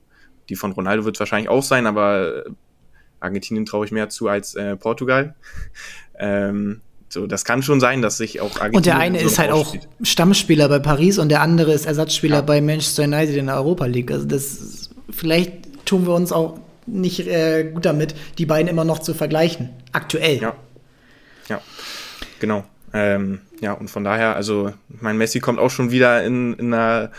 die 0.49 0.55
von 0.55 0.71
Ronaldo 0.71 1.05
wird 1.05 1.17
es 1.17 1.21
wahrscheinlich 1.21 1.49
auch 1.49 1.65
sein, 1.65 1.89
aber 1.89 2.45
Argentinien 3.19 3.67
traue 3.67 3.85
ich 3.85 3.91
mehr 3.91 4.09
zu 4.09 4.29
als 4.29 4.55
äh, 4.55 4.77
Portugal. 4.77 5.35
ähm, 6.17 6.81
so, 7.09 7.27
das 7.27 7.45
kann 7.45 7.61
schon 7.61 7.81
sein, 7.81 8.03
dass 8.03 8.19
sich 8.19 8.41
auch 8.41 8.61
Argentinien 8.61 8.77
Und 8.77 8.87
der 8.87 8.99
eine 8.99 9.19
so 9.19 9.27
ist 9.27 9.41
halt 9.41 9.51
auch 9.51 9.75
Stammspieler 10.01 10.69
bei 10.69 10.79
Paris 10.79 11.19
und 11.19 11.29
der 11.29 11.41
andere 11.41 11.73
ist 11.73 11.87
Ersatzspieler 11.87 12.37
ja. 12.37 12.43
bei 12.43 12.61
Manchester 12.61 13.03
United 13.03 13.35
in 13.35 13.47
der 13.47 13.57
Europa 13.57 13.87
League. 13.87 14.13
Also 14.13 14.27
das 14.27 14.91
vielleicht 15.11 15.85
tun 15.87 16.07
wir 16.07 16.15
uns 16.15 16.31
auch 16.31 16.61
nicht 16.87 17.27
äh, 17.27 17.65
gut 17.75 17.85
damit, 17.85 18.15
die 18.39 18.47
beiden 18.47 18.69
immer 18.69 18.85
noch 18.85 19.01
zu 19.01 19.13
vergleichen. 19.13 19.71
Aktuell. 19.91 20.41
Ja. 20.41 20.55
Ja. 21.49 21.61
Genau. 22.39 22.65
Ähm, 22.93 23.41
ja, 23.61 23.73
und 23.73 23.91
von 23.91 24.05
daher, 24.05 24.37
also, 24.37 24.73
mein 24.89 25.19
Messi 25.19 25.41
kommt 25.41 25.59
auch 25.59 25.71
schon 25.71 25.91
wieder 25.91 26.25
in, 26.25 26.55
in 26.55 26.73
einer 26.73 27.11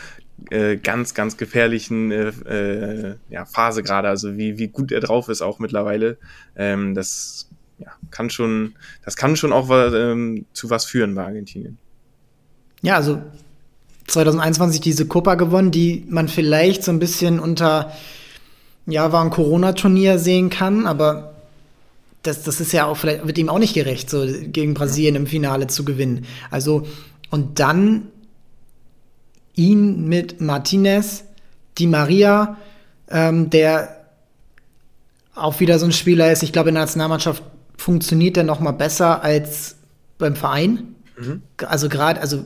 äh, 0.49 0.77
ganz, 0.77 1.13
ganz 1.13 1.35
gefährlichen 1.35 2.11
äh, 2.11 2.29
äh, 2.29 3.15
ja, 3.29 3.45
Phase 3.45 3.83
gerade. 3.83 4.07
Also 4.07 4.37
wie, 4.37 4.57
wie 4.57 4.67
gut 4.67 4.91
er 4.91 4.99
drauf 4.99 5.29
ist 5.29 5.41
auch 5.41 5.59
mittlerweile. 5.59 6.17
Ähm, 6.55 6.95
das 6.95 7.49
ja, 7.79 7.91
kann 8.11 8.29
schon, 8.29 8.75
das 9.03 9.17
kann 9.17 9.35
schon 9.35 9.51
auch 9.51 9.69
ähm, 9.69 10.45
zu 10.53 10.69
was 10.69 10.85
führen 10.85 11.15
bei 11.15 11.25
Argentinien. 11.25 11.77
Ja, 12.81 12.95
also 12.95 13.21
2021 14.07 14.79
diese 14.79 15.07
Copa 15.07 15.35
gewonnen, 15.35 15.71
die 15.71 16.05
man 16.07 16.27
vielleicht 16.27 16.83
so 16.83 16.91
ein 16.91 16.99
bisschen 16.99 17.39
unter, 17.39 17.91
ja, 18.85 19.11
war 19.11 19.23
ein 19.23 19.31
Corona-Turnier 19.31 20.19
sehen 20.19 20.49
kann, 20.49 20.85
aber 20.85 21.33
das, 22.23 22.43
das 22.43 22.59
ist 22.59 22.73
ja 22.73 22.85
auch, 22.85 22.97
vielleicht 22.97 23.25
wird 23.25 23.37
ihm 23.37 23.49
auch 23.49 23.59
nicht 23.59 23.73
gerecht, 23.73 24.09
so 24.09 24.25
gegen 24.27 24.73
Brasilien 24.73 25.15
im 25.15 25.27
Finale 25.27 25.67
zu 25.67 25.85
gewinnen. 25.85 26.25
Also, 26.51 26.85
und 27.29 27.59
dann 27.59 28.09
ihn 29.55 30.07
mit 30.07 30.41
Martinez, 30.41 31.23
Di 31.77 31.87
Maria, 31.87 32.57
ähm, 33.09 33.49
der 33.49 33.97
auch 35.35 35.59
wieder 35.59 35.79
so 35.79 35.85
ein 35.85 35.91
Spieler 35.91 36.31
ist, 36.31 36.43
ich 36.43 36.51
glaube, 36.51 36.69
in 36.69 36.75
der 36.75 36.83
Nationalmannschaft 36.83 37.43
funktioniert 37.77 38.37
er 38.37 38.43
noch 38.43 38.59
mal 38.59 38.71
besser 38.71 39.23
als 39.23 39.75
beim 40.17 40.35
Verein. 40.35 40.95
Mhm. 41.17 41.41
Also 41.65 41.89
gerade, 41.89 42.19
also 42.21 42.45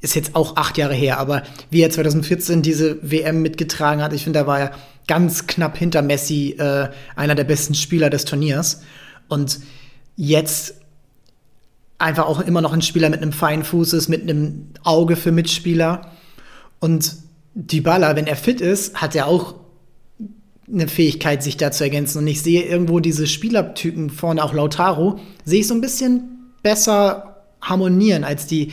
ist 0.00 0.16
jetzt 0.16 0.34
auch 0.34 0.56
acht 0.56 0.78
Jahre 0.78 0.94
her, 0.94 1.18
aber 1.18 1.42
wie 1.70 1.80
er 1.80 1.90
2014 1.90 2.62
diese 2.62 2.98
WM 3.08 3.40
mitgetragen 3.40 4.02
hat, 4.02 4.12
ich 4.12 4.24
finde, 4.24 4.40
da 4.40 4.46
war 4.46 4.58
er 4.58 4.72
ganz 5.06 5.46
knapp 5.46 5.76
hinter 5.76 6.02
Messi 6.02 6.56
äh, 6.58 6.88
einer 7.14 7.34
der 7.34 7.44
besten 7.44 7.74
Spieler 7.74 8.10
des 8.10 8.24
Turniers. 8.24 8.82
Und 9.32 9.60
jetzt 10.14 10.74
einfach 11.96 12.26
auch 12.26 12.40
immer 12.40 12.60
noch 12.60 12.74
ein 12.74 12.82
Spieler 12.82 13.08
mit 13.08 13.22
einem 13.22 13.32
feinen 13.32 13.64
Fuß 13.64 13.94
ist, 13.94 14.08
mit 14.10 14.20
einem 14.20 14.66
Auge 14.82 15.16
für 15.16 15.32
Mitspieler. 15.32 16.12
Und 16.80 17.16
Dybala, 17.54 18.14
wenn 18.14 18.26
er 18.26 18.36
fit 18.36 18.60
ist, 18.60 19.00
hat 19.00 19.16
er 19.16 19.28
auch 19.28 19.54
eine 20.70 20.86
Fähigkeit, 20.86 21.42
sich 21.42 21.56
da 21.56 21.72
zu 21.72 21.82
ergänzen. 21.82 22.18
Und 22.18 22.26
ich 22.26 22.42
sehe 22.42 22.62
irgendwo 22.62 23.00
diese 23.00 23.26
Spielertypen 23.26 24.10
vorne, 24.10 24.44
auch 24.44 24.52
Lautaro, 24.52 25.18
sehe 25.46 25.60
ich 25.60 25.66
so 25.66 25.74
ein 25.74 25.80
bisschen 25.80 26.52
besser 26.62 27.42
harmonieren 27.62 28.24
als 28.24 28.46
die 28.46 28.72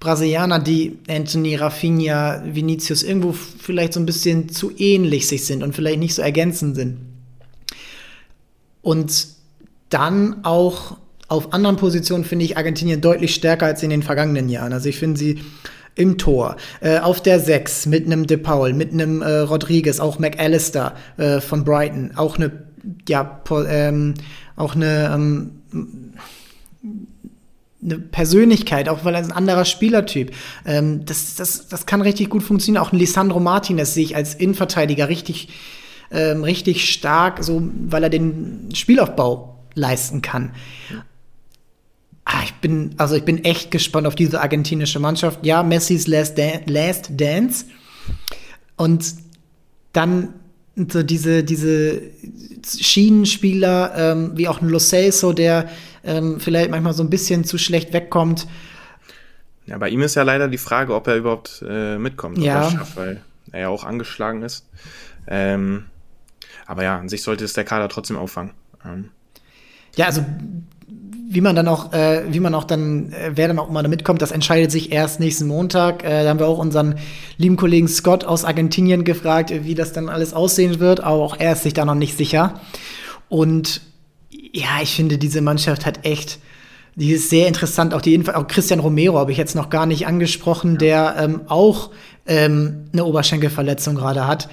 Brasilianer, 0.00 0.58
die 0.58 0.98
Anthony, 1.08 1.54
Rafinha, 1.54 2.42
Vinicius 2.44 3.02
irgendwo 3.02 3.32
vielleicht 3.32 3.94
so 3.94 4.00
ein 4.00 4.06
bisschen 4.06 4.50
zu 4.50 4.70
ähnlich 4.76 5.28
sich 5.28 5.46
sind 5.46 5.62
und 5.62 5.74
vielleicht 5.74 5.98
nicht 5.98 6.14
so 6.14 6.20
ergänzend 6.20 6.76
sind. 6.76 6.98
Und 8.82 9.33
dann 9.88 10.44
auch 10.44 10.96
auf 11.28 11.52
anderen 11.52 11.76
Positionen 11.76 12.24
finde 12.24 12.44
ich 12.44 12.56
Argentinien 12.56 13.00
deutlich 13.00 13.34
stärker 13.34 13.66
als 13.66 13.82
in 13.82 13.90
den 13.90 14.02
vergangenen 14.02 14.48
Jahren. 14.48 14.72
Also 14.72 14.88
ich 14.88 14.98
finde 14.98 15.18
sie 15.18 15.40
im 15.94 16.18
Tor, 16.18 16.56
äh, 16.80 16.98
auf 16.98 17.22
der 17.22 17.40
6 17.40 17.86
mit 17.86 18.06
einem 18.06 18.26
De 18.26 18.36
Paul, 18.36 18.72
mit 18.72 18.92
einem 18.92 19.22
äh, 19.22 19.38
Rodriguez, 19.38 20.00
auch 20.00 20.18
McAllister 20.18 20.94
äh, 21.16 21.40
von 21.40 21.64
Brighton, 21.64 22.12
auch 22.16 22.36
eine, 22.36 22.50
ja, 23.08 23.40
ähm, 23.68 24.14
auch 24.56 24.74
eine, 24.74 25.12
ähm, 25.14 25.50
eine 27.82 27.98
Persönlichkeit, 27.98 28.88
auch 28.88 29.04
weil 29.04 29.14
er 29.14 29.22
ein 29.22 29.32
anderer 29.32 29.64
Spielertyp. 29.64 30.32
Ähm, 30.64 31.04
das, 31.04 31.36
das, 31.36 31.68
das 31.68 31.86
kann 31.86 32.00
richtig 32.00 32.30
gut 32.30 32.42
funktionieren. 32.42 32.82
Auch 32.82 32.92
ein 32.92 32.98
Lisandro 32.98 33.40
Martinez 33.40 33.94
sehe 33.94 34.04
ich 34.04 34.16
als 34.16 34.34
Innenverteidiger 34.34 35.08
richtig, 35.08 35.48
ähm, 36.10 36.44
richtig 36.44 36.90
stark, 36.90 37.44
so, 37.44 37.62
weil 37.88 38.02
er 38.02 38.10
den 38.10 38.70
Spielaufbau 38.74 39.53
leisten 39.74 40.22
kann. 40.22 40.52
Ah, 42.24 42.42
ich 42.44 42.54
bin, 42.54 42.94
also 42.96 43.16
ich 43.16 43.24
bin 43.24 43.44
echt 43.44 43.70
gespannt 43.70 44.06
auf 44.06 44.14
diese 44.14 44.40
argentinische 44.40 44.98
Mannschaft. 44.98 45.44
Ja, 45.44 45.62
Messis 45.62 46.06
Last, 46.06 46.38
Dan 46.38 46.62
Last 46.66 47.10
Dance. 47.10 47.66
Und 48.76 49.14
dann 49.92 50.34
so 50.76 51.02
diese, 51.02 51.44
diese 51.44 52.00
Schienenspieler, 52.66 53.92
ähm, 53.96 54.32
wie 54.34 54.48
auch 54.48 54.60
ein 54.60 54.68
Lo 54.68 54.78
Celso, 54.78 55.32
der 55.32 55.68
ähm, 56.02 56.40
vielleicht 56.40 56.70
manchmal 56.70 56.94
so 56.94 57.02
ein 57.02 57.10
bisschen 57.10 57.44
zu 57.44 57.58
schlecht 57.58 57.92
wegkommt. 57.92 58.46
Ja, 59.66 59.78
bei 59.78 59.88
ihm 59.88 60.02
ist 60.02 60.14
ja 60.14 60.22
leider 60.22 60.48
die 60.48 60.58
Frage, 60.58 60.94
ob 60.94 61.06
er 61.06 61.16
überhaupt 61.16 61.64
äh, 61.66 61.98
mitkommt, 61.98 62.38
ja. 62.38 62.70
Schafft, 62.70 62.96
weil 62.96 63.22
er 63.52 63.60
ja 63.60 63.68
auch 63.68 63.84
angeschlagen 63.84 64.42
ist. 64.42 64.66
Ähm, 65.26 65.84
aber 66.66 66.82
ja, 66.82 66.98
an 66.98 67.08
sich 67.08 67.22
sollte 67.22 67.44
es 67.44 67.52
der 67.52 67.64
Kader 67.64 67.88
trotzdem 67.88 68.16
auffangen. 68.16 68.52
Ähm. 68.84 69.10
Ja, 69.96 70.06
also 70.06 70.24
wie 71.34 71.40
man 71.40 71.56
dann 71.56 71.66
auch, 71.66 71.92
äh, 71.92 72.22
wie 72.30 72.40
man 72.40 72.54
auch 72.54 72.64
dann, 72.64 73.12
äh, 73.12 73.32
wer 73.34 73.48
dann 73.48 73.58
auch 73.58 73.68
immer 73.68 73.82
da 73.82 73.88
mitkommt, 73.88 74.22
das 74.22 74.30
entscheidet 74.30 74.70
sich 74.70 74.92
erst 74.92 75.18
nächsten 75.18 75.48
Montag. 75.48 76.04
Äh, 76.04 76.22
da 76.22 76.30
haben 76.30 76.38
wir 76.38 76.46
auch 76.46 76.58
unseren 76.58 76.94
lieben 77.38 77.56
Kollegen 77.56 77.88
Scott 77.88 78.24
aus 78.24 78.44
Argentinien 78.44 79.04
gefragt, 79.04 79.52
wie 79.52 79.74
das 79.74 79.92
dann 79.92 80.08
alles 80.08 80.32
aussehen 80.32 80.78
wird, 80.78 81.00
aber 81.00 81.22
auch 81.22 81.36
er 81.38 81.54
ist 81.54 81.64
sich 81.64 81.74
da 81.74 81.84
noch 81.84 81.96
nicht 81.96 82.16
sicher. 82.16 82.60
Und 83.28 83.80
ja, 84.30 84.80
ich 84.80 84.94
finde, 84.94 85.18
diese 85.18 85.40
Mannschaft 85.40 85.86
hat 85.86 86.04
echt, 86.04 86.38
die 86.94 87.10
ist 87.10 87.30
sehr 87.30 87.48
interessant. 87.48 87.94
Auch 87.94 88.02
die 88.02 88.22
auch 88.32 88.46
Christian 88.46 88.78
Romero 88.78 89.18
habe 89.18 89.32
ich 89.32 89.38
jetzt 89.38 89.56
noch 89.56 89.70
gar 89.70 89.86
nicht 89.86 90.06
angesprochen, 90.06 90.78
der 90.78 91.16
ähm, 91.18 91.40
auch 91.48 91.90
ähm, 92.26 92.84
eine 92.92 93.04
Oberschenkelverletzung 93.04 93.96
gerade 93.96 94.28
hat. 94.28 94.48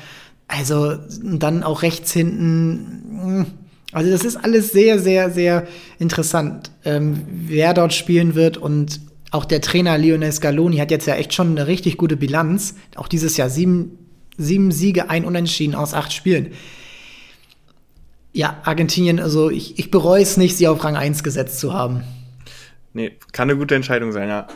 Also 0.47 0.95
dann 1.23 1.61
auch 1.61 1.83
rechts 1.83 2.11
hinten. 2.11 3.03
Mh, 3.11 3.23
hm, 3.23 3.45
also 3.91 4.09
das 4.09 4.23
ist 4.23 4.37
alles 4.37 4.71
sehr, 4.71 4.99
sehr, 4.99 5.29
sehr 5.29 5.67
interessant, 5.99 6.71
ähm, 6.85 7.21
wer 7.27 7.73
dort 7.73 7.93
spielen 7.93 8.35
wird 8.35 8.57
und 8.57 9.01
auch 9.31 9.45
der 9.45 9.61
Trainer 9.61 9.97
Lionel 9.97 10.31
Scaloni 10.31 10.77
hat 10.77 10.91
jetzt 10.91 11.07
ja 11.07 11.15
echt 11.15 11.33
schon 11.33 11.51
eine 11.51 11.67
richtig 11.67 11.97
gute 11.97 12.17
Bilanz. 12.17 12.75
Auch 12.95 13.07
dieses 13.07 13.37
Jahr 13.37 13.49
sieben, 13.49 13.97
sieben 14.37 14.71
Siege, 14.71 15.09
ein 15.09 15.23
Unentschieden 15.23 15.73
aus 15.73 15.93
acht 15.93 16.11
Spielen. 16.11 16.51
Ja, 18.33 18.61
Argentinien, 18.63 19.21
also 19.21 19.49
ich, 19.49 19.79
ich 19.79 19.89
bereue 19.89 20.21
es 20.21 20.35
nicht, 20.35 20.57
sie 20.57 20.67
auf 20.67 20.83
Rang 20.83 20.97
1 20.97 21.23
gesetzt 21.23 21.59
zu 21.59 21.73
haben. 21.73 22.03
Nee, 22.93 23.17
kann 23.31 23.49
eine 23.49 23.57
gute 23.57 23.75
Entscheidung 23.75 24.11
sein, 24.11 24.27
ja. 24.27 24.47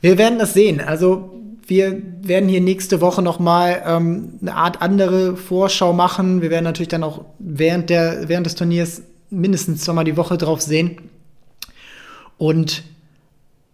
Wir 0.00 0.16
werden 0.16 0.38
das 0.38 0.54
sehen. 0.54 0.80
Also 0.80 1.38
wir 1.68 2.02
werden 2.22 2.48
hier 2.48 2.62
nächste 2.62 3.02
Woche 3.02 3.20
noch 3.20 3.38
mal 3.38 3.82
ähm, 3.86 4.38
eine 4.40 4.54
Art 4.54 4.80
andere 4.80 5.36
Vorschau 5.36 5.92
machen. 5.92 6.40
Wir 6.40 6.48
werden 6.48 6.64
natürlich 6.64 6.88
dann 6.88 7.04
auch 7.04 7.26
während, 7.38 7.90
der, 7.90 8.28
während 8.28 8.46
des 8.46 8.54
Turniers 8.54 9.02
mindestens 9.28 9.84
zweimal 9.84 10.04
die 10.04 10.16
Woche 10.16 10.38
drauf 10.38 10.62
sehen. 10.62 10.96
Und 12.38 12.84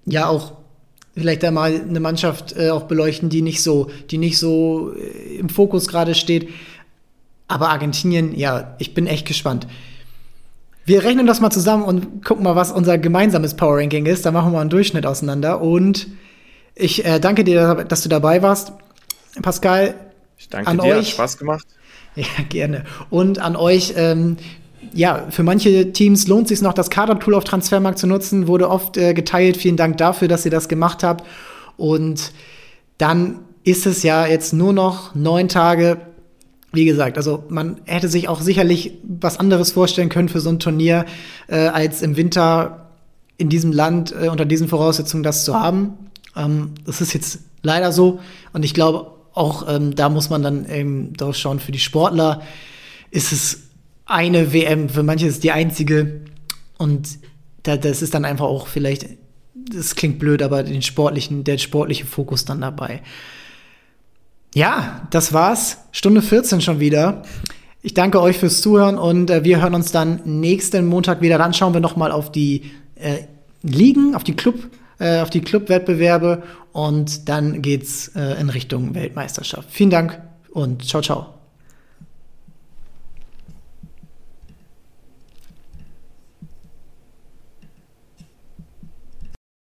ja, 0.06 0.26
auch 0.26 0.54
vielleicht 1.14 1.44
einmal 1.44 1.80
eine 1.88 2.00
Mannschaft 2.00 2.56
äh, 2.56 2.70
auch 2.70 2.82
beleuchten, 2.82 3.28
die 3.28 3.42
nicht 3.42 3.62
so, 3.62 3.88
die 4.10 4.18
nicht 4.18 4.38
so 4.38 4.92
äh, 4.96 5.36
im 5.36 5.48
Fokus 5.48 5.86
gerade 5.86 6.16
steht. 6.16 6.48
Aber 7.46 7.68
Argentinien, 7.68 8.36
ja, 8.36 8.74
ich 8.80 8.92
bin 8.92 9.06
echt 9.06 9.28
gespannt. 9.28 9.68
Wir 10.84 11.04
rechnen 11.04 11.28
das 11.28 11.40
mal 11.40 11.50
zusammen 11.50 11.84
und 11.84 12.24
gucken 12.24 12.42
mal, 12.42 12.56
was 12.56 12.72
unser 12.72 12.98
gemeinsames 12.98 13.54
Power 13.54 13.78
Ranking 13.78 14.06
ist. 14.06 14.26
Da 14.26 14.32
machen 14.32 14.48
wir 14.48 14.56
mal 14.56 14.60
einen 14.62 14.70
Durchschnitt 14.70 15.06
auseinander 15.06 15.60
und 15.60 16.08
ich 16.74 17.04
äh, 17.04 17.20
danke 17.20 17.44
dir, 17.44 17.84
dass 17.88 18.02
du 18.02 18.08
dabei 18.08 18.42
warst. 18.42 18.72
Pascal, 19.42 19.94
ich 20.36 20.48
danke 20.48 20.68
an 20.70 20.78
dir, 20.78 20.92
euch. 20.92 20.96
hat 20.96 21.06
Spaß 21.06 21.38
gemacht. 21.38 21.66
Ja, 22.16 22.44
gerne. 22.48 22.84
Und 23.10 23.40
an 23.40 23.56
euch, 23.56 23.94
ähm, 23.96 24.36
ja, 24.92 25.26
für 25.30 25.42
manche 25.42 25.92
Teams 25.92 26.28
lohnt 26.28 26.44
es 26.44 26.50
sich 26.50 26.62
noch, 26.62 26.72
das 26.72 26.88
Kader-Tool 26.88 27.34
auf 27.34 27.42
Transfermarkt 27.42 27.98
zu 27.98 28.06
nutzen, 28.06 28.46
wurde 28.46 28.70
oft 28.70 28.96
äh, 28.96 29.14
geteilt. 29.14 29.56
Vielen 29.56 29.76
Dank 29.76 29.96
dafür, 29.96 30.28
dass 30.28 30.44
ihr 30.44 30.52
das 30.52 30.68
gemacht 30.68 31.02
habt. 31.02 31.24
Und 31.76 32.30
dann 32.98 33.40
ist 33.64 33.86
es 33.86 34.04
ja 34.04 34.26
jetzt 34.26 34.52
nur 34.52 34.72
noch 34.72 35.16
neun 35.16 35.48
Tage. 35.48 36.02
Wie 36.72 36.84
gesagt, 36.84 37.16
also 37.16 37.42
man 37.48 37.80
hätte 37.84 38.08
sich 38.08 38.28
auch 38.28 38.40
sicherlich 38.40 38.92
was 39.02 39.40
anderes 39.40 39.72
vorstellen 39.72 40.08
können 40.08 40.28
für 40.28 40.40
so 40.40 40.50
ein 40.50 40.60
Turnier, 40.60 41.06
äh, 41.48 41.66
als 41.66 42.00
im 42.00 42.16
Winter 42.16 42.90
in 43.38 43.48
diesem 43.48 43.72
Land 43.72 44.14
äh, 44.20 44.28
unter 44.28 44.44
diesen 44.44 44.68
Voraussetzungen 44.68 45.24
das 45.24 45.44
zu 45.44 45.58
haben. 45.58 45.94
Ähm, 46.36 46.72
das 46.84 47.00
ist 47.00 47.12
jetzt 47.12 47.40
leider 47.62 47.92
so. 47.92 48.20
Und 48.52 48.64
ich 48.64 48.74
glaube, 48.74 49.10
auch 49.34 49.68
ähm, 49.68 49.94
da 49.94 50.08
muss 50.08 50.30
man 50.30 50.42
dann 50.42 50.68
eben 50.68 51.12
drauf 51.14 51.36
schauen, 51.36 51.60
für 51.60 51.72
die 51.72 51.78
Sportler 51.78 52.42
ist 53.10 53.32
es 53.32 53.62
eine 54.06 54.52
WM, 54.52 54.88
für 54.88 55.02
manche 55.02 55.26
ist 55.26 55.34
es 55.34 55.40
die 55.40 55.52
einzige. 55.52 56.22
Und 56.78 57.18
da, 57.62 57.76
das 57.76 58.02
ist 58.02 58.14
dann 58.14 58.24
einfach 58.24 58.46
auch 58.46 58.66
vielleicht, 58.66 59.06
das 59.54 59.96
klingt 59.96 60.18
blöd, 60.18 60.42
aber 60.42 60.62
den 60.62 60.82
sportlichen, 60.82 61.44
der 61.44 61.58
sportliche 61.58 62.06
Fokus 62.06 62.44
dann 62.44 62.60
dabei. 62.60 63.02
Ja, 64.54 65.06
das 65.10 65.32
war's. 65.32 65.78
Stunde 65.90 66.22
14 66.22 66.60
schon 66.60 66.78
wieder. 66.78 67.22
Ich 67.82 67.92
danke 67.92 68.20
euch 68.20 68.38
fürs 68.38 68.60
Zuhören 68.60 68.98
und 68.98 69.30
äh, 69.30 69.42
wir 69.42 69.60
hören 69.60 69.74
uns 69.74 69.90
dann 69.90 70.20
nächsten 70.24 70.86
Montag 70.86 71.20
wieder. 71.20 71.38
Dann 71.38 71.52
schauen 71.52 71.74
wir 71.74 71.80
noch 71.80 71.96
mal 71.96 72.12
auf 72.12 72.30
die 72.30 72.70
äh, 72.94 73.24
Ligen, 73.62 74.14
auf 74.14 74.22
die 74.22 74.36
Club 74.36 74.54
äh, 75.04 75.20
auf 75.20 75.28
die 75.28 75.42
Clubwettbewerbe 75.42 76.42
und 76.72 77.28
dann 77.28 77.60
geht's 77.60 78.08
äh, 78.16 78.40
in 78.40 78.48
Richtung 78.48 78.94
Weltmeisterschaft. 78.94 79.68
Vielen 79.70 79.90
Dank 79.90 80.20
und 80.50 80.84
ciao, 80.86 81.02
ciao. 81.02 81.43